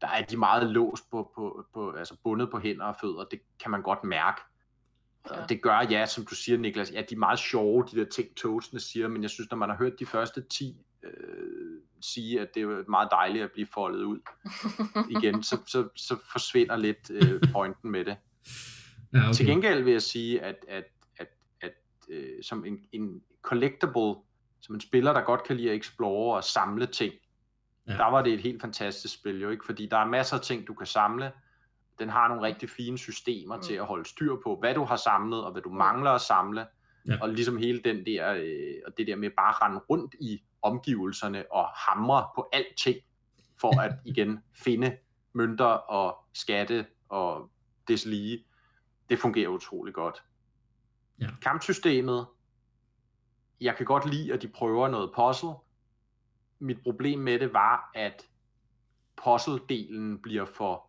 Der 0.00 0.08
er 0.08 0.22
de 0.22 0.36
meget 0.36 0.70
låst 0.70 1.10
på, 1.10 1.32
på, 1.34 1.64
på, 1.74 1.90
altså 1.90 2.16
bundet 2.24 2.50
på 2.50 2.58
hænder 2.58 2.84
og 2.84 2.96
fødder. 3.00 3.24
Det 3.24 3.40
kan 3.62 3.70
man 3.70 3.82
godt 3.82 4.04
mærke. 4.04 4.40
Ja. 5.34 5.46
Det 5.48 5.62
gør, 5.62 5.86
ja, 5.90 6.06
som 6.06 6.24
du 6.24 6.34
siger, 6.34 6.58
Niklas, 6.58 6.92
ja, 6.92 7.02
de 7.10 7.14
er 7.14 7.18
meget 7.18 7.38
sjove, 7.38 7.84
de 7.92 7.96
der 7.96 8.04
ting, 8.04 8.36
Toastene 8.36 8.80
siger, 8.80 9.08
men 9.08 9.22
jeg 9.22 9.30
synes, 9.30 9.50
når 9.50 9.58
man 9.58 9.68
har 9.68 9.76
hørt 9.76 9.98
de 9.98 10.06
første 10.06 10.42
10 10.50 10.76
øh, 11.02 11.80
sige, 12.00 12.40
at 12.40 12.48
det 12.54 12.62
er 12.62 12.90
meget 12.90 13.08
dejligt 13.10 13.44
at 13.44 13.52
blive 13.52 13.66
foldet 13.66 14.02
ud 14.02 14.18
igen, 15.16 15.42
så, 15.42 15.58
så, 15.66 15.88
så 15.96 16.16
forsvinder 16.32 16.76
lidt 16.76 17.10
øh, 17.10 17.40
pointen 17.52 17.90
med 17.90 18.04
det. 18.04 18.16
Ja, 19.12 19.18
okay. 19.18 19.32
Til 19.32 19.46
gengæld 19.46 19.82
vil 19.82 19.92
jeg 19.92 20.02
sige, 20.02 20.42
at, 20.42 20.56
at, 20.68 20.84
at, 21.16 21.28
at 21.60 21.72
øh, 22.08 22.42
som 22.42 22.64
en, 22.64 22.78
en 22.92 23.22
collectible, 23.42 24.14
som 24.60 24.74
en 24.74 24.80
spiller, 24.80 25.12
der 25.12 25.20
godt 25.20 25.44
kan 25.44 25.56
lide 25.56 25.70
at 25.70 25.76
explore 25.76 26.36
og 26.36 26.44
samle 26.44 26.86
ting, 26.86 27.14
ja. 27.88 27.92
der 27.92 28.10
var 28.10 28.22
det 28.22 28.32
et 28.32 28.40
helt 28.40 28.62
fantastisk 28.62 29.14
spil 29.14 29.40
jo, 29.40 29.50
ikke? 29.50 29.64
Fordi 29.64 29.86
der 29.86 29.96
er 29.96 30.06
masser 30.06 30.36
af 30.36 30.42
ting, 30.42 30.66
du 30.66 30.74
kan 30.74 30.86
samle, 30.86 31.32
den 31.98 32.08
har 32.08 32.28
nogle 32.28 32.42
rigtig 32.42 32.70
fine 32.70 32.98
systemer 32.98 33.56
mm. 33.56 33.62
til 33.62 33.74
at 33.74 33.86
holde 33.86 34.08
styr 34.08 34.36
på, 34.44 34.56
hvad 34.60 34.74
du 34.74 34.84
har 34.84 34.96
samlet, 34.96 35.44
og 35.44 35.52
hvad 35.52 35.62
du 35.62 35.70
mangler 35.70 36.10
at 36.10 36.20
samle. 36.20 36.66
Ja. 37.08 37.18
Og 37.22 37.28
ligesom 37.28 37.56
hele 37.56 37.80
den 37.80 38.06
der, 38.06 38.32
øh, 38.32 38.74
og 38.86 38.92
det 38.98 39.06
der 39.06 39.16
med 39.16 39.30
bare 39.36 39.48
at 39.48 39.62
rende 39.62 39.78
rundt 39.78 40.14
i 40.20 40.42
omgivelserne 40.62 41.44
og 41.52 41.64
hamre 41.64 42.28
på 42.34 42.48
alting, 42.52 42.96
for 43.60 43.80
at 43.80 43.92
igen 44.14 44.38
finde 44.54 44.96
mønter 45.32 45.64
og 45.64 46.16
skatte 46.34 46.86
og 47.08 47.50
deslige, 47.88 48.44
det 49.10 49.18
fungerer 49.18 49.48
utrolig 49.48 49.94
godt. 49.94 50.22
Ja. 51.20 51.28
Kampsystemet 51.42 52.26
jeg 53.60 53.76
kan 53.76 53.86
godt 53.86 54.10
lide, 54.10 54.32
at 54.32 54.42
de 54.42 54.48
prøver 54.48 54.88
noget 54.88 55.12
puzzle. 55.16 55.54
Mit 56.58 56.82
problem 56.82 57.18
med 57.18 57.38
det 57.38 57.52
var, 57.52 57.90
at 57.94 58.26
puzzle-delen 59.20 60.20
bliver 60.22 60.44
for 60.44 60.86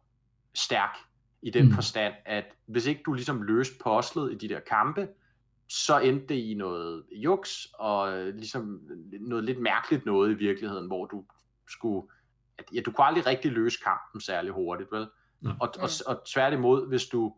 stærk 0.58 0.98
i 1.42 1.50
den 1.50 1.66
mm. 1.66 1.72
forstand, 1.72 2.14
at 2.26 2.46
hvis 2.66 2.86
ikke 2.86 3.02
du 3.06 3.14
ligesom 3.14 3.42
løste 3.42 3.76
puzzlet 3.84 4.32
i 4.32 4.36
de 4.36 4.50
der 4.54 4.60
kampe, 4.60 5.08
så 5.70 6.00
endte 6.00 6.28
det 6.28 6.36
i 6.36 6.54
noget 6.54 7.04
juks, 7.12 7.68
og 7.74 8.26
ligesom 8.26 8.82
noget 9.20 9.44
lidt 9.44 9.62
mærkeligt 9.62 10.06
noget 10.06 10.32
i 10.32 10.34
virkeligheden, 10.34 10.88
hvor 10.88 11.06
du 11.06 11.26
skulle, 11.70 12.08
at, 12.58 12.66
ja, 12.74 12.82
du 12.82 12.92
kunne 12.92 13.06
aldrig 13.06 13.28
rigtig 13.28 13.52
løse 13.52 13.80
kampen 13.84 14.22
særlig 14.22 14.52
hurtigt, 14.52 14.92
vel? 14.92 15.08
Ja. 15.44 15.50
Og, 15.60 15.74
og, 15.80 15.90
og 16.08 16.26
tværtimod, 16.26 16.88
hvis 16.88 17.06
du 17.06 17.36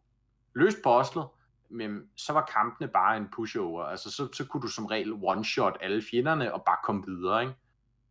løste 0.55 0.81
puzzlet, 0.83 1.25
men 1.69 2.01
så 2.15 2.33
var 2.33 2.51
kampene 2.53 2.87
bare 2.87 3.17
en 3.17 3.27
pushover. 3.35 3.83
Altså, 3.83 4.11
så, 4.11 4.27
så 4.33 4.45
kunne 4.45 4.61
du 4.61 4.67
som 4.67 4.85
regel 4.85 5.13
one-shot 5.13 5.77
alle 5.81 6.01
fjenderne 6.11 6.53
og 6.53 6.63
bare 6.65 6.77
komme 6.83 7.03
videre, 7.05 7.41
ikke? 7.41 7.53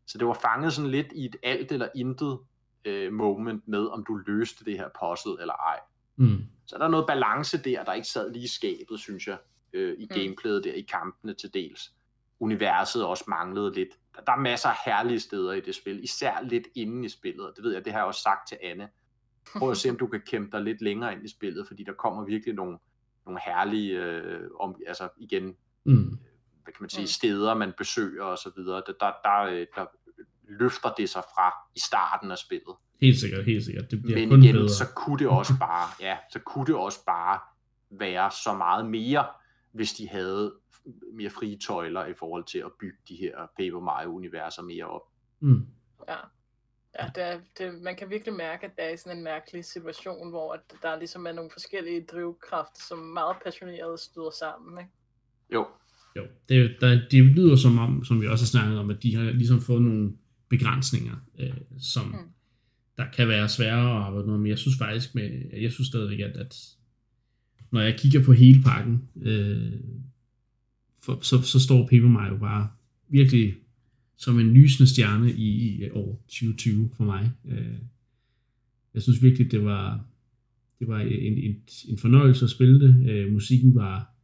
Så 0.06 0.18
det 0.18 0.26
var 0.26 0.38
fanget 0.42 0.72
sådan 0.72 0.90
lidt 0.90 1.12
i 1.12 1.24
et 1.24 1.36
alt 1.42 1.72
eller 1.72 1.88
intet 1.94 2.38
øh, 2.84 3.12
moment 3.12 3.68
med, 3.68 3.86
om 3.86 4.04
du 4.08 4.14
løste 4.14 4.64
det 4.64 4.78
her 4.78 4.88
puzzle 5.00 5.40
eller 5.40 5.54
ej. 5.54 5.80
Mm. 6.16 6.44
Så 6.66 6.78
der 6.78 6.84
er 6.84 6.88
noget 6.88 7.06
balance 7.06 7.62
der, 7.62 7.84
der 7.84 7.92
ikke 7.92 8.08
sad 8.08 8.32
lige 8.32 8.44
i 8.44 8.48
skabet, 8.48 9.00
synes 9.00 9.26
jeg, 9.26 9.38
øh, 9.72 9.94
i 9.98 10.08
mm. 10.10 10.14
gameplayet 10.14 10.64
der, 10.64 10.72
i 10.72 10.80
kampene 10.80 11.34
til 11.34 11.54
dels. 11.54 11.92
Universet 12.40 13.04
også 13.04 13.24
manglede 13.28 13.74
lidt. 13.74 13.88
Der, 14.16 14.22
der 14.22 14.32
er 14.32 14.36
masser 14.36 14.68
af 14.68 14.76
herlige 14.86 15.20
steder 15.20 15.52
i 15.52 15.60
det 15.60 15.74
spil, 15.74 16.04
især 16.04 16.42
lidt 16.42 16.66
inde 16.74 17.06
i 17.06 17.08
spillet, 17.08 17.46
og 17.46 17.52
det 17.56 17.64
ved 17.64 17.72
jeg, 17.72 17.84
det 17.84 17.92
har 17.92 18.00
jeg 18.00 18.06
også 18.06 18.22
sagt 18.22 18.48
til 18.48 18.58
Anne. 18.62 18.88
Prøv 19.58 19.70
at 19.70 19.76
se, 19.76 19.90
om 19.90 19.96
du 19.96 20.06
kan 20.06 20.20
kæmpe 20.20 20.56
dig 20.56 20.64
lidt 20.64 20.82
længere 20.82 21.12
ind 21.12 21.24
i 21.24 21.28
spillet, 21.28 21.66
fordi 21.66 21.84
der 21.84 21.92
kommer 21.92 22.24
virkelig 22.24 22.54
nogle, 22.54 22.78
nogle 23.26 23.40
herlige, 23.46 24.04
øh, 24.04 24.50
om, 24.60 24.76
altså 24.86 25.08
igen, 25.16 25.56
mm. 25.84 26.18
hvad 26.62 26.72
kan 26.72 26.80
man 26.80 26.90
sige, 26.90 27.02
mm. 27.02 27.06
steder, 27.06 27.54
man 27.54 27.72
besøger 27.78 28.24
og 28.24 28.38
så 28.38 28.50
videre. 28.56 28.82
Der, 28.86 28.92
der, 29.00 29.12
der, 29.24 29.40
øh, 29.40 29.66
der 29.74 29.86
løfter 30.48 30.94
det 30.96 31.08
sig 31.08 31.22
fra 31.34 31.52
i 31.76 31.80
starten 31.80 32.30
af 32.30 32.38
spillet. 32.38 32.74
Helt 33.00 33.20
sikkert, 33.20 33.44
helt 33.44 33.64
sikkert. 33.64 33.90
Det 33.90 34.02
bliver 34.02 34.18
Men 34.18 34.28
kun 34.28 34.42
igen, 34.42 34.54
bedre. 34.54 34.68
så 34.68 34.86
kunne 34.96 35.18
det 35.18 35.28
også 35.28 35.52
bare, 35.60 35.88
ja, 36.00 36.16
så 36.32 36.38
kunne 36.38 36.66
det 36.66 36.74
også 36.74 37.04
bare 37.06 37.40
være 37.90 38.30
så 38.30 38.54
meget 38.54 38.86
mere, 38.86 39.26
hvis 39.72 39.92
de 39.92 40.08
havde 40.08 40.54
mere 41.12 41.30
frie 41.30 41.58
tøjler 41.58 42.06
i 42.06 42.14
forhold 42.14 42.44
til 42.44 42.58
at 42.58 42.72
bygge 42.80 42.98
de 43.08 43.16
her 43.16 43.32
Paper 43.58 43.80
Mario-universer 43.80 44.62
mere 44.62 44.84
op. 44.84 45.02
Mm. 45.40 45.66
Ja. 46.08 46.16
Ja, 47.00 47.06
det 47.14 47.22
er, 47.24 47.40
det, 47.58 47.82
man 47.82 47.96
kan 47.96 48.10
virkelig 48.10 48.34
mærke, 48.34 48.66
at 48.66 48.72
der 48.76 48.82
er 48.82 48.96
sådan 48.96 49.18
en 49.18 49.24
mærkelig 49.24 49.64
situation, 49.64 50.30
hvor 50.30 50.52
at 50.52 50.60
der 50.82 50.98
ligesom 50.98 51.26
er 51.26 51.32
nogle 51.32 51.50
forskellige 51.52 52.06
drivkræfter, 52.12 52.80
som 52.88 52.98
meget 52.98 53.36
passionerede 53.44 53.98
støder 53.98 54.30
sammen. 54.30 54.78
Ikke? 54.78 54.90
Jo. 55.54 55.66
Jo, 56.16 56.22
det, 56.48 56.76
der, 56.80 57.00
det 57.10 57.24
lyder 57.24 57.56
som 57.56 57.78
om, 57.78 58.04
som 58.04 58.20
vi 58.20 58.26
også 58.28 58.44
har 58.44 58.60
snakket 58.60 58.78
om, 58.78 58.90
at 58.90 59.02
de 59.02 59.16
har 59.16 59.22
ligesom 59.22 59.60
fået 59.60 59.82
nogle 59.82 60.12
begrænsninger, 60.48 61.16
øh, 61.38 61.50
som 61.78 62.06
mm. 62.06 62.14
der 62.96 63.04
kan 63.10 63.28
være 63.28 63.48
svære 63.48 63.80
at 63.80 64.02
arbejde 64.06 64.38
med. 64.38 64.48
Jeg 64.48 64.58
synes 64.58 64.78
faktisk, 64.78 65.14
med, 65.14 65.30
jeg 65.52 65.72
synes 65.72 65.88
stadigvæk, 65.88 66.20
at, 66.20 66.36
at 66.36 66.56
når 67.70 67.80
jeg 67.80 67.98
kigger 67.98 68.24
på 68.24 68.32
hele 68.32 68.62
pakken, 68.62 69.08
øh, 69.22 69.72
for, 71.02 71.18
så, 71.22 71.42
så 71.42 71.60
står 71.60 71.88
Paper 71.88 72.08
Mario 72.08 72.36
bare 72.36 72.68
virkelig 73.08 73.54
som 74.16 74.38
en 74.38 74.52
lysende 74.54 74.90
stjerne 74.90 75.32
i, 75.32 75.84
i 75.84 75.90
år 75.90 76.24
2020 76.28 76.90
for 76.96 77.04
mig. 77.04 77.32
Øh, 77.48 77.78
jeg 78.94 79.02
synes 79.02 79.22
virkelig, 79.22 79.50
det 79.50 79.64
var, 79.64 80.04
det 80.78 80.88
var 80.88 81.00
en, 81.00 81.38
en, 81.38 81.56
en 81.88 81.98
fornøjelse 81.98 82.44
at 82.44 82.50
spille 82.50 82.80
det. 82.80 83.10
Øh, 83.10 83.32
musikken 83.32 83.74
var... 83.74 84.14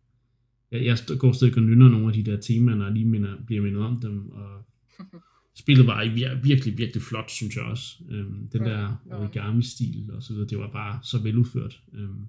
Jeg, 0.70 0.84
jeg 0.84 0.98
går 1.18 1.32
stadig 1.32 1.56
og 1.56 1.62
nynner 1.62 1.88
nogle 1.88 2.06
af 2.06 2.12
de 2.12 2.30
der 2.30 2.40
temaer, 2.40 2.76
når 2.76 2.84
jeg 2.84 2.94
lige 2.94 3.04
minder, 3.04 3.36
bliver 3.46 3.62
mindet 3.62 3.82
om 3.82 4.00
dem, 4.00 4.30
og 4.30 4.64
spillet 5.54 5.86
var 5.86 6.04
virkelig, 6.42 6.78
virkelig 6.78 7.02
flot, 7.02 7.30
synes 7.30 7.56
jeg 7.56 7.64
også. 7.64 8.04
Øhm, 8.10 8.48
den 8.48 8.60
der 8.60 8.96
origami-stil 9.10 10.10
og 10.12 10.22
så 10.22 10.32
videre, 10.32 10.48
det 10.48 10.58
var 10.58 10.70
bare 10.70 10.98
så 11.02 11.18
veludført. 11.18 11.82
Øhm, 11.92 12.26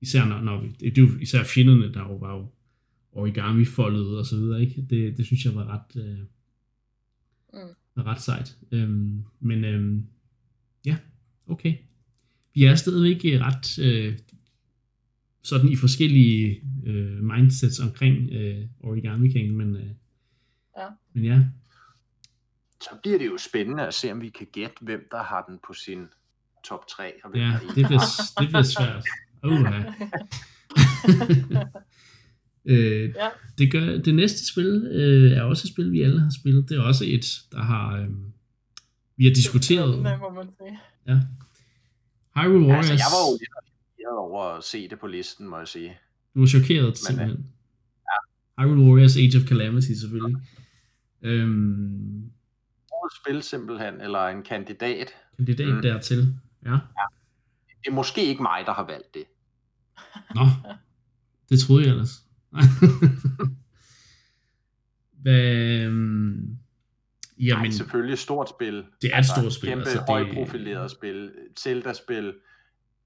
især 0.00 0.24
når, 0.24 0.40
når 0.40 0.60
vi, 0.60 0.68
det, 0.68 0.96
det 0.96 1.02
jo 1.02 1.08
især 1.20 1.44
fjenderne, 1.44 1.92
der 1.94 2.00
jo 2.00 2.16
var 2.16 2.36
jo 2.36 2.48
origami-foldet 3.12 4.18
og 4.18 4.26
så 4.26 4.36
videre, 4.36 4.60
ikke? 4.60 4.86
Det, 4.90 5.16
det 5.16 5.26
synes 5.26 5.44
jeg 5.44 5.54
var 5.54 5.66
ret, 5.66 6.02
øh, 6.02 6.18
mm. 7.52 7.74
var 7.96 8.06
ret 8.06 8.20
sejt. 8.20 8.56
Øhm, 8.72 9.22
men 9.40 9.64
øhm, 9.64 10.06
ja, 10.86 10.96
okay. 11.46 11.74
Vi 12.54 12.64
er 12.64 12.74
stadigvæk 12.74 13.24
ret 13.24 13.78
øh, 13.78 14.18
sådan 15.42 15.68
i 15.68 15.76
forskellige 15.76 16.60
øh, 16.86 17.22
mindsets 17.22 17.80
omkring 17.80 18.30
øh, 18.32 18.66
Origami 18.80 19.28
King, 19.28 19.56
men, 19.56 19.76
øh, 19.76 19.90
ja. 20.78 20.86
men 21.12 21.24
ja, 21.24 21.44
så 22.80 22.90
bliver 23.02 23.18
det 23.18 23.26
jo 23.26 23.38
spændende 23.38 23.86
at 23.86 23.94
se, 23.94 24.12
om 24.12 24.20
vi 24.20 24.28
kan 24.28 24.46
gætte, 24.52 24.76
hvem 24.80 25.08
der 25.10 25.22
har 25.22 25.44
den 25.48 25.58
på 25.66 25.72
sin 25.72 26.06
top 26.64 26.86
3. 26.88 27.12
Og 27.24 27.30
hvem 27.30 27.42
ja, 27.42 27.48
der 27.48 27.58
det 27.58 27.86
bliver, 27.86 28.00
det 28.40 28.48
bliver 28.48 28.62
svært. 28.62 29.04
Uh, 29.44 29.52
ja. 29.52 29.84
øh, 32.72 33.14
ja. 33.16 33.28
det, 33.58 33.72
gør, 33.72 33.80
det 33.80 34.14
næste 34.14 34.46
spil 34.46 34.88
øh, 34.92 35.32
er 35.32 35.42
også 35.42 35.62
et 35.66 35.72
spil, 35.72 35.92
vi 35.92 36.02
alle 36.02 36.20
har 36.20 36.30
spillet. 36.40 36.68
Det 36.68 36.78
er 36.78 36.82
også 36.82 37.04
et, 37.06 37.24
der 37.52 37.62
har 37.62 37.96
øh, 37.96 38.08
vi 39.16 39.24
har 39.24 39.34
diskuteret. 39.34 40.04
Det 40.04 40.20
må 40.20 40.30
man 40.30 40.48
sige. 40.58 40.78
Ja. 41.06 41.20
Hyrule 42.36 42.66
Warriors. 42.66 42.90
Altså, 42.90 43.04
jeg 43.04 43.12
var 43.16 43.22
jo 43.30 43.38
lidt 43.40 43.50
chokeret 43.96 44.18
over 44.18 44.42
at 44.44 44.64
se 44.64 44.88
det 44.88 44.98
på 44.98 45.06
listen, 45.06 45.48
må 45.48 45.58
jeg 45.58 45.68
sige. 45.68 45.98
Du 46.34 46.40
var 46.40 46.46
chokeret, 46.46 46.98
simpelthen. 46.98 47.36
Men, 47.36 47.46
ja. 48.58 48.62
Hyrule 48.62 48.82
Warriors 48.82 49.16
Age 49.16 49.38
of 49.38 49.44
Calamity, 49.48 49.92
selvfølgelig. 50.00 50.36
Øhm, 51.22 52.22
årets 52.22 52.35
spil 53.14 53.42
simpelthen, 53.42 54.00
eller 54.00 54.26
en 54.26 54.42
kandidat. 54.42 55.14
Kandidat 55.36 55.74
mm. 55.74 55.82
dertil, 55.82 56.34
ja. 56.64 56.70
ja. 56.70 56.78
Det 57.68 57.90
er 57.90 57.94
måske 57.94 58.24
ikke 58.24 58.42
mig, 58.42 58.62
der 58.66 58.72
har 58.72 58.86
valgt 58.86 59.14
det. 59.14 59.24
Nå, 60.34 60.46
det 61.48 61.60
troede 61.60 61.84
jeg 61.84 61.90
ellers. 61.90 62.22
Hvad, 65.22 65.86
um... 65.86 66.58
Jamen, 67.38 67.62
Nej, 67.62 67.70
selvfølgelig 67.70 68.12
et 68.12 68.18
stort 68.18 68.48
spil. 68.48 68.74
Det 68.74 68.84
er 69.02 69.08
et 69.08 69.16
altså, 69.16 69.32
stort 69.40 69.52
spil. 69.52 69.68
Kæmpe 69.68 69.84
altså, 69.84 70.04
højprofileret 70.08 70.82
det... 70.82 70.90
spil. 70.90 71.32
Zelda-spil. 71.58 72.34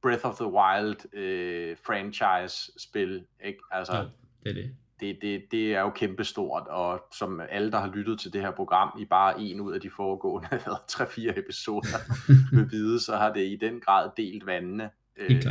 Breath 0.02 0.26
of 0.26 0.34
the 0.34 0.46
Wild 0.46 1.14
øh, 1.14 1.76
franchise-spil. 1.86 3.24
Ikke? 3.44 3.58
Altså, 3.70 3.96
jo, 3.96 4.08
det 4.42 4.50
er 4.50 4.54
det 4.54 4.74
det, 5.00 5.18
det, 5.22 5.42
det 5.50 5.74
er 5.74 5.80
jo 5.80 5.90
kæmpestort, 5.90 6.68
og 6.68 7.00
som 7.18 7.40
alle, 7.50 7.70
der 7.72 7.78
har 7.78 7.92
lyttet 7.94 8.20
til 8.20 8.32
det 8.32 8.40
her 8.40 8.50
program 8.50 8.98
i 9.00 9.04
bare 9.04 9.40
en 9.40 9.60
ud 9.60 9.72
af 9.72 9.80
de 9.80 9.90
foregående 9.96 10.48
3-4 10.92 11.38
episoder 11.38 11.98
vil 12.56 12.70
vide, 12.70 13.00
så 13.00 13.16
har 13.16 13.32
det 13.32 13.46
i 13.46 13.56
den 13.60 13.80
grad 13.80 14.10
delt 14.16 14.46
vandene. 14.46 14.90
Øh, 15.16 15.42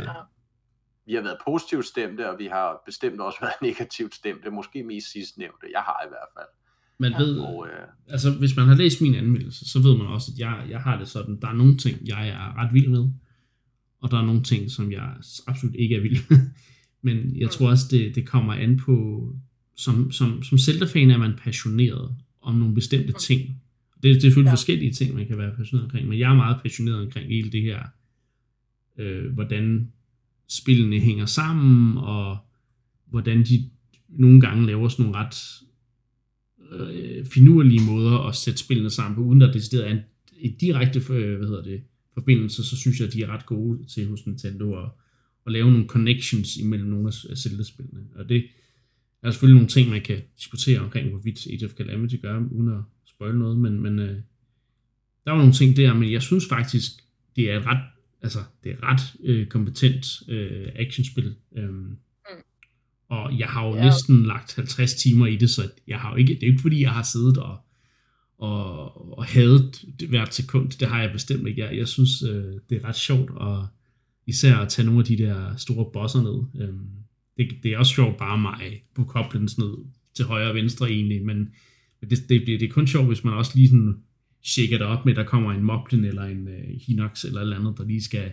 vi 1.06 1.14
har 1.14 1.22
været 1.22 1.38
positivt 1.44 1.86
stemte, 1.86 2.30
og 2.30 2.38
vi 2.38 2.46
har 2.46 2.82
bestemt 2.86 3.20
også 3.20 3.38
været 3.44 3.62
negativt 3.62 4.14
stemte, 4.14 4.50
måske 4.50 4.82
mest 4.82 5.12
sidstnævnte. 5.12 5.66
Jeg 5.72 5.80
har 5.80 6.00
i 6.06 6.08
hvert 6.08 6.30
fald. 6.38 6.50
Man 6.98 7.12
ved, 7.18 7.38
og, 7.38 7.66
øh, 7.68 7.86
altså 8.08 8.30
hvis 8.30 8.56
man 8.56 8.68
har 8.68 8.74
læst 8.74 9.00
min 9.00 9.14
anmeldelse, 9.14 9.70
så 9.70 9.78
ved 9.82 9.96
man 9.96 10.06
også, 10.06 10.30
at 10.34 10.38
jeg, 10.38 10.66
jeg 10.68 10.80
har 10.80 10.98
det 10.98 11.08
sådan, 11.08 11.40
der 11.40 11.48
er 11.48 11.52
nogle 11.52 11.76
ting, 11.76 11.98
jeg 12.06 12.28
er 12.28 12.58
ret 12.58 12.74
vild 12.74 12.88
med, 12.88 13.08
og 14.02 14.10
der 14.10 14.18
er 14.18 14.24
nogle 14.24 14.42
ting, 14.42 14.70
som 14.70 14.92
jeg 14.92 15.14
absolut 15.46 15.74
ikke 15.74 15.96
er 15.96 16.00
vild 16.00 16.18
med. 16.30 16.38
Men 17.02 17.36
jeg 17.36 17.50
tror 17.50 17.70
også, 17.70 17.86
det, 17.90 18.14
det 18.14 18.26
kommer 18.26 18.52
an 18.52 18.76
på, 18.76 19.28
som, 19.76 20.12
som, 20.12 20.42
som 20.42 20.58
Zelda-fan 20.58 21.10
er 21.10 21.18
man 21.18 21.32
passioneret 21.38 22.14
om 22.42 22.54
nogle 22.54 22.74
bestemte 22.74 23.12
ting. 23.12 23.62
Det, 23.94 24.02
det 24.02 24.16
er 24.16 24.20
selvfølgelig 24.20 24.48
ja. 24.48 24.52
forskellige 24.52 24.92
ting, 24.92 25.14
man 25.14 25.26
kan 25.26 25.38
være 25.38 25.56
passioneret 25.56 25.84
omkring, 25.84 26.08
men 26.08 26.18
jeg 26.18 26.30
er 26.30 26.36
meget 26.36 26.56
passioneret 26.62 27.00
omkring 27.00 27.28
hele 27.28 27.52
det 27.52 27.62
her, 27.62 27.82
øh, 28.98 29.32
hvordan 29.32 29.92
spillene 30.48 31.00
hænger 31.00 31.26
sammen, 31.26 31.96
og 31.96 32.38
hvordan 33.06 33.42
de 33.44 33.70
nogle 34.08 34.40
gange 34.40 34.66
laver 34.66 34.88
sådan 34.88 35.02
nogle 35.02 35.18
ret 35.18 35.36
øh, 36.72 37.26
finurlige 37.26 37.86
måder 37.86 38.18
at 38.18 38.36
sætte 38.36 38.58
spillene 38.58 38.90
sammen 38.90 39.14
på, 39.14 39.22
uden 39.22 39.42
at 39.42 39.54
det 39.54 39.74
er 39.74 39.90
en, 39.90 39.98
et 40.40 40.60
direkte 40.60 40.98
øh, 40.98 41.36
hvad 41.38 41.48
hedder 41.48 41.62
det, 41.62 41.82
forbindelse, 42.14 42.64
så 42.64 42.76
synes 42.76 43.00
jeg, 43.00 43.06
at 43.06 43.12
de 43.12 43.22
er 43.22 43.26
ret 43.26 43.46
gode 43.46 43.84
til 43.84 44.08
hos 44.08 44.26
Nintendo 44.26 44.74
at, 44.82 44.88
at 45.46 45.52
lave 45.52 45.70
nogle 45.70 45.86
connections 45.86 46.56
imellem 46.56 46.88
nogle 46.88 47.12
af 47.30 47.36
Zelda-spillene. 47.38 48.00
Og 48.14 48.28
det 48.28 48.44
er 49.22 49.30
selvfølgelig 49.30 49.54
nogle 49.54 49.68
ting, 49.68 49.90
man 49.90 50.00
kan 50.00 50.22
diskutere 50.38 50.80
omkring, 50.80 51.10
hvorvidt 51.10 51.46
Age 51.46 51.64
of 51.64 51.70
Calamity 51.70 52.14
gør, 52.22 52.42
uden 52.50 52.68
at 52.68 52.80
spoil 53.06 53.34
noget, 53.34 53.58
men, 53.58 53.80
men 53.80 53.98
øh, 53.98 54.16
der 55.24 55.30
var 55.30 55.38
nogle 55.38 55.52
ting 55.52 55.76
der, 55.76 55.94
men 55.94 56.12
jeg 56.12 56.22
synes 56.22 56.46
faktisk, 56.48 56.90
det 57.36 57.50
er 57.50 57.58
et 57.58 57.66
ret, 57.66 57.82
altså, 58.22 58.38
det 58.64 58.72
er 58.72 58.76
et 58.76 58.82
ret 58.82 59.00
øh, 59.24 59.46
kompetent 59.46 60.22
øh, 60.28 60.68
actionspil. 60.74 61.34
Mm. 61.52 61.96
Og 63.08 63.38
jeg 63.38 63.48
har 63.48 63.66
jo 63.66 63.76
ja. 63.76 63.84
næsten 63.84 64.26
lagt 64.26 64.54
50 64.54 64.94
timer 64.94 65.26
i 65.26 65.36
det, 65.36 65.50
så 65.50 65.70
jeg 65.86 65.98
har 65.98 66.10
jo 66.10 66.16
ikke, 66.16 66.34
det 66.34 66.42
er 66.42 66.46
jo 66.46 66.52
ikke 66.52 66.62
fordi, 66.62 66.82
jeg 66.82 66.90
har 66.90 67.02
siddet 67.02 67.38
og, 67.38 67.58
og, 68.38 69.18
og 69.18 69.24
hadet 69.24 69.84
hvert 70.08 70.34
sekund. 70.34 70.70
Det 70.70 70.88
har 70.88 71.02
jeg 71.02 71.12
bestemt 71.12 71.48
ikke. 71.48 71.64
Jeg, 71.64 71.76
jeg 71.76 71.88
synes, 71.88 72.22
øh, 72.22 72.54
det 72.70 72.76
er 72.76 72.84
ret 72.84 72.96
sjovt, 72.96 73.30
og 73.30 73.66
især 74.30 74.56
at 74.56 74.68
tage 74.68 74.86
nogle 74.86 75.00
af 75.00 75.06
de 75.06 75.18
der 75.18 75.56
store 75.56 75.90
bosser 75.92 76.22
ned. 76.22 76.64
Øhm, 76.64 76.88
det, 77.36 77.48
det 77.62 77.72
er 77.72 77.78
også 77.78 77.94
sjovt 77.94 78.18
bare 78.18 78.38
mig 78.38 78.84
på 78.94 79.04
koblen 79.04 79.48
sådan 79.48 79.64
ned 79.64 79.76
til 80.14 80.24
højre 80.24 80.48
og 80.48 80.54
venstre 80.54 80.90
egentlig, 80.90 81.24
men 81.24 81.54
det, 82.00 82.10
det, 82.10 82.28
det, 82.28 82.46
det 82.46 82.62
er 82.62 82.72
kun 82.72 82.86
sjovt, 82.86 83.06
hvis 83.06 83.24
man 83.24 83.34
også 83.34 83.52
lige 83.54 83.68
sådan 83.68 84.02
shaker 84.42 84.78
det 84.78 84.86
op 84.86 85.04
med, 85.04 85.12
at 85.12 85.16
der 85.16 85.24
kommer 85.24 85.52
en 85.52 85.62
Moblin 85.62 86.04
eller 86.04 86.22
en 86.22 86.48
uh, 86.48 86.80
Hinox 86.86 87.24
eller 87.24 87.40
eller 87.40 87.58
andet, 87.58 87.78
der 87.78 87.84
lige 87.84 88.02
skal, 88.02 88.32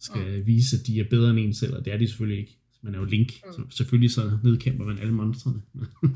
skal 0.00 0.38
mm. 0.38 0.46
vise, 0.46 0.76
at 0.76 0.86
de 0.86 1.00
er 1.00 1.04
bedre 1.10 1.30
end 1.30 1.38
en 1.38 1.54
selv, 1.54 1.76
og 1.76 1.84
det 1.84 1.92
er 1.92 1.98
de 1.98 2.08
selvfølgelig 2.08 2.40
ikke. 2.40 2.58
Man 2.82 2.94
er 2.94 2.98
jo 2.98 3.04
Link, 3.04 3.32
mm. 3.46 3.52
så 3.52 3.76
selvfølgelig 3.76 4.10
så 4.10 4.38
nedkæmper 4.44 4.84
man 4.84 4.98
alle 4.98 5.14
monstrene. 5.14 5.62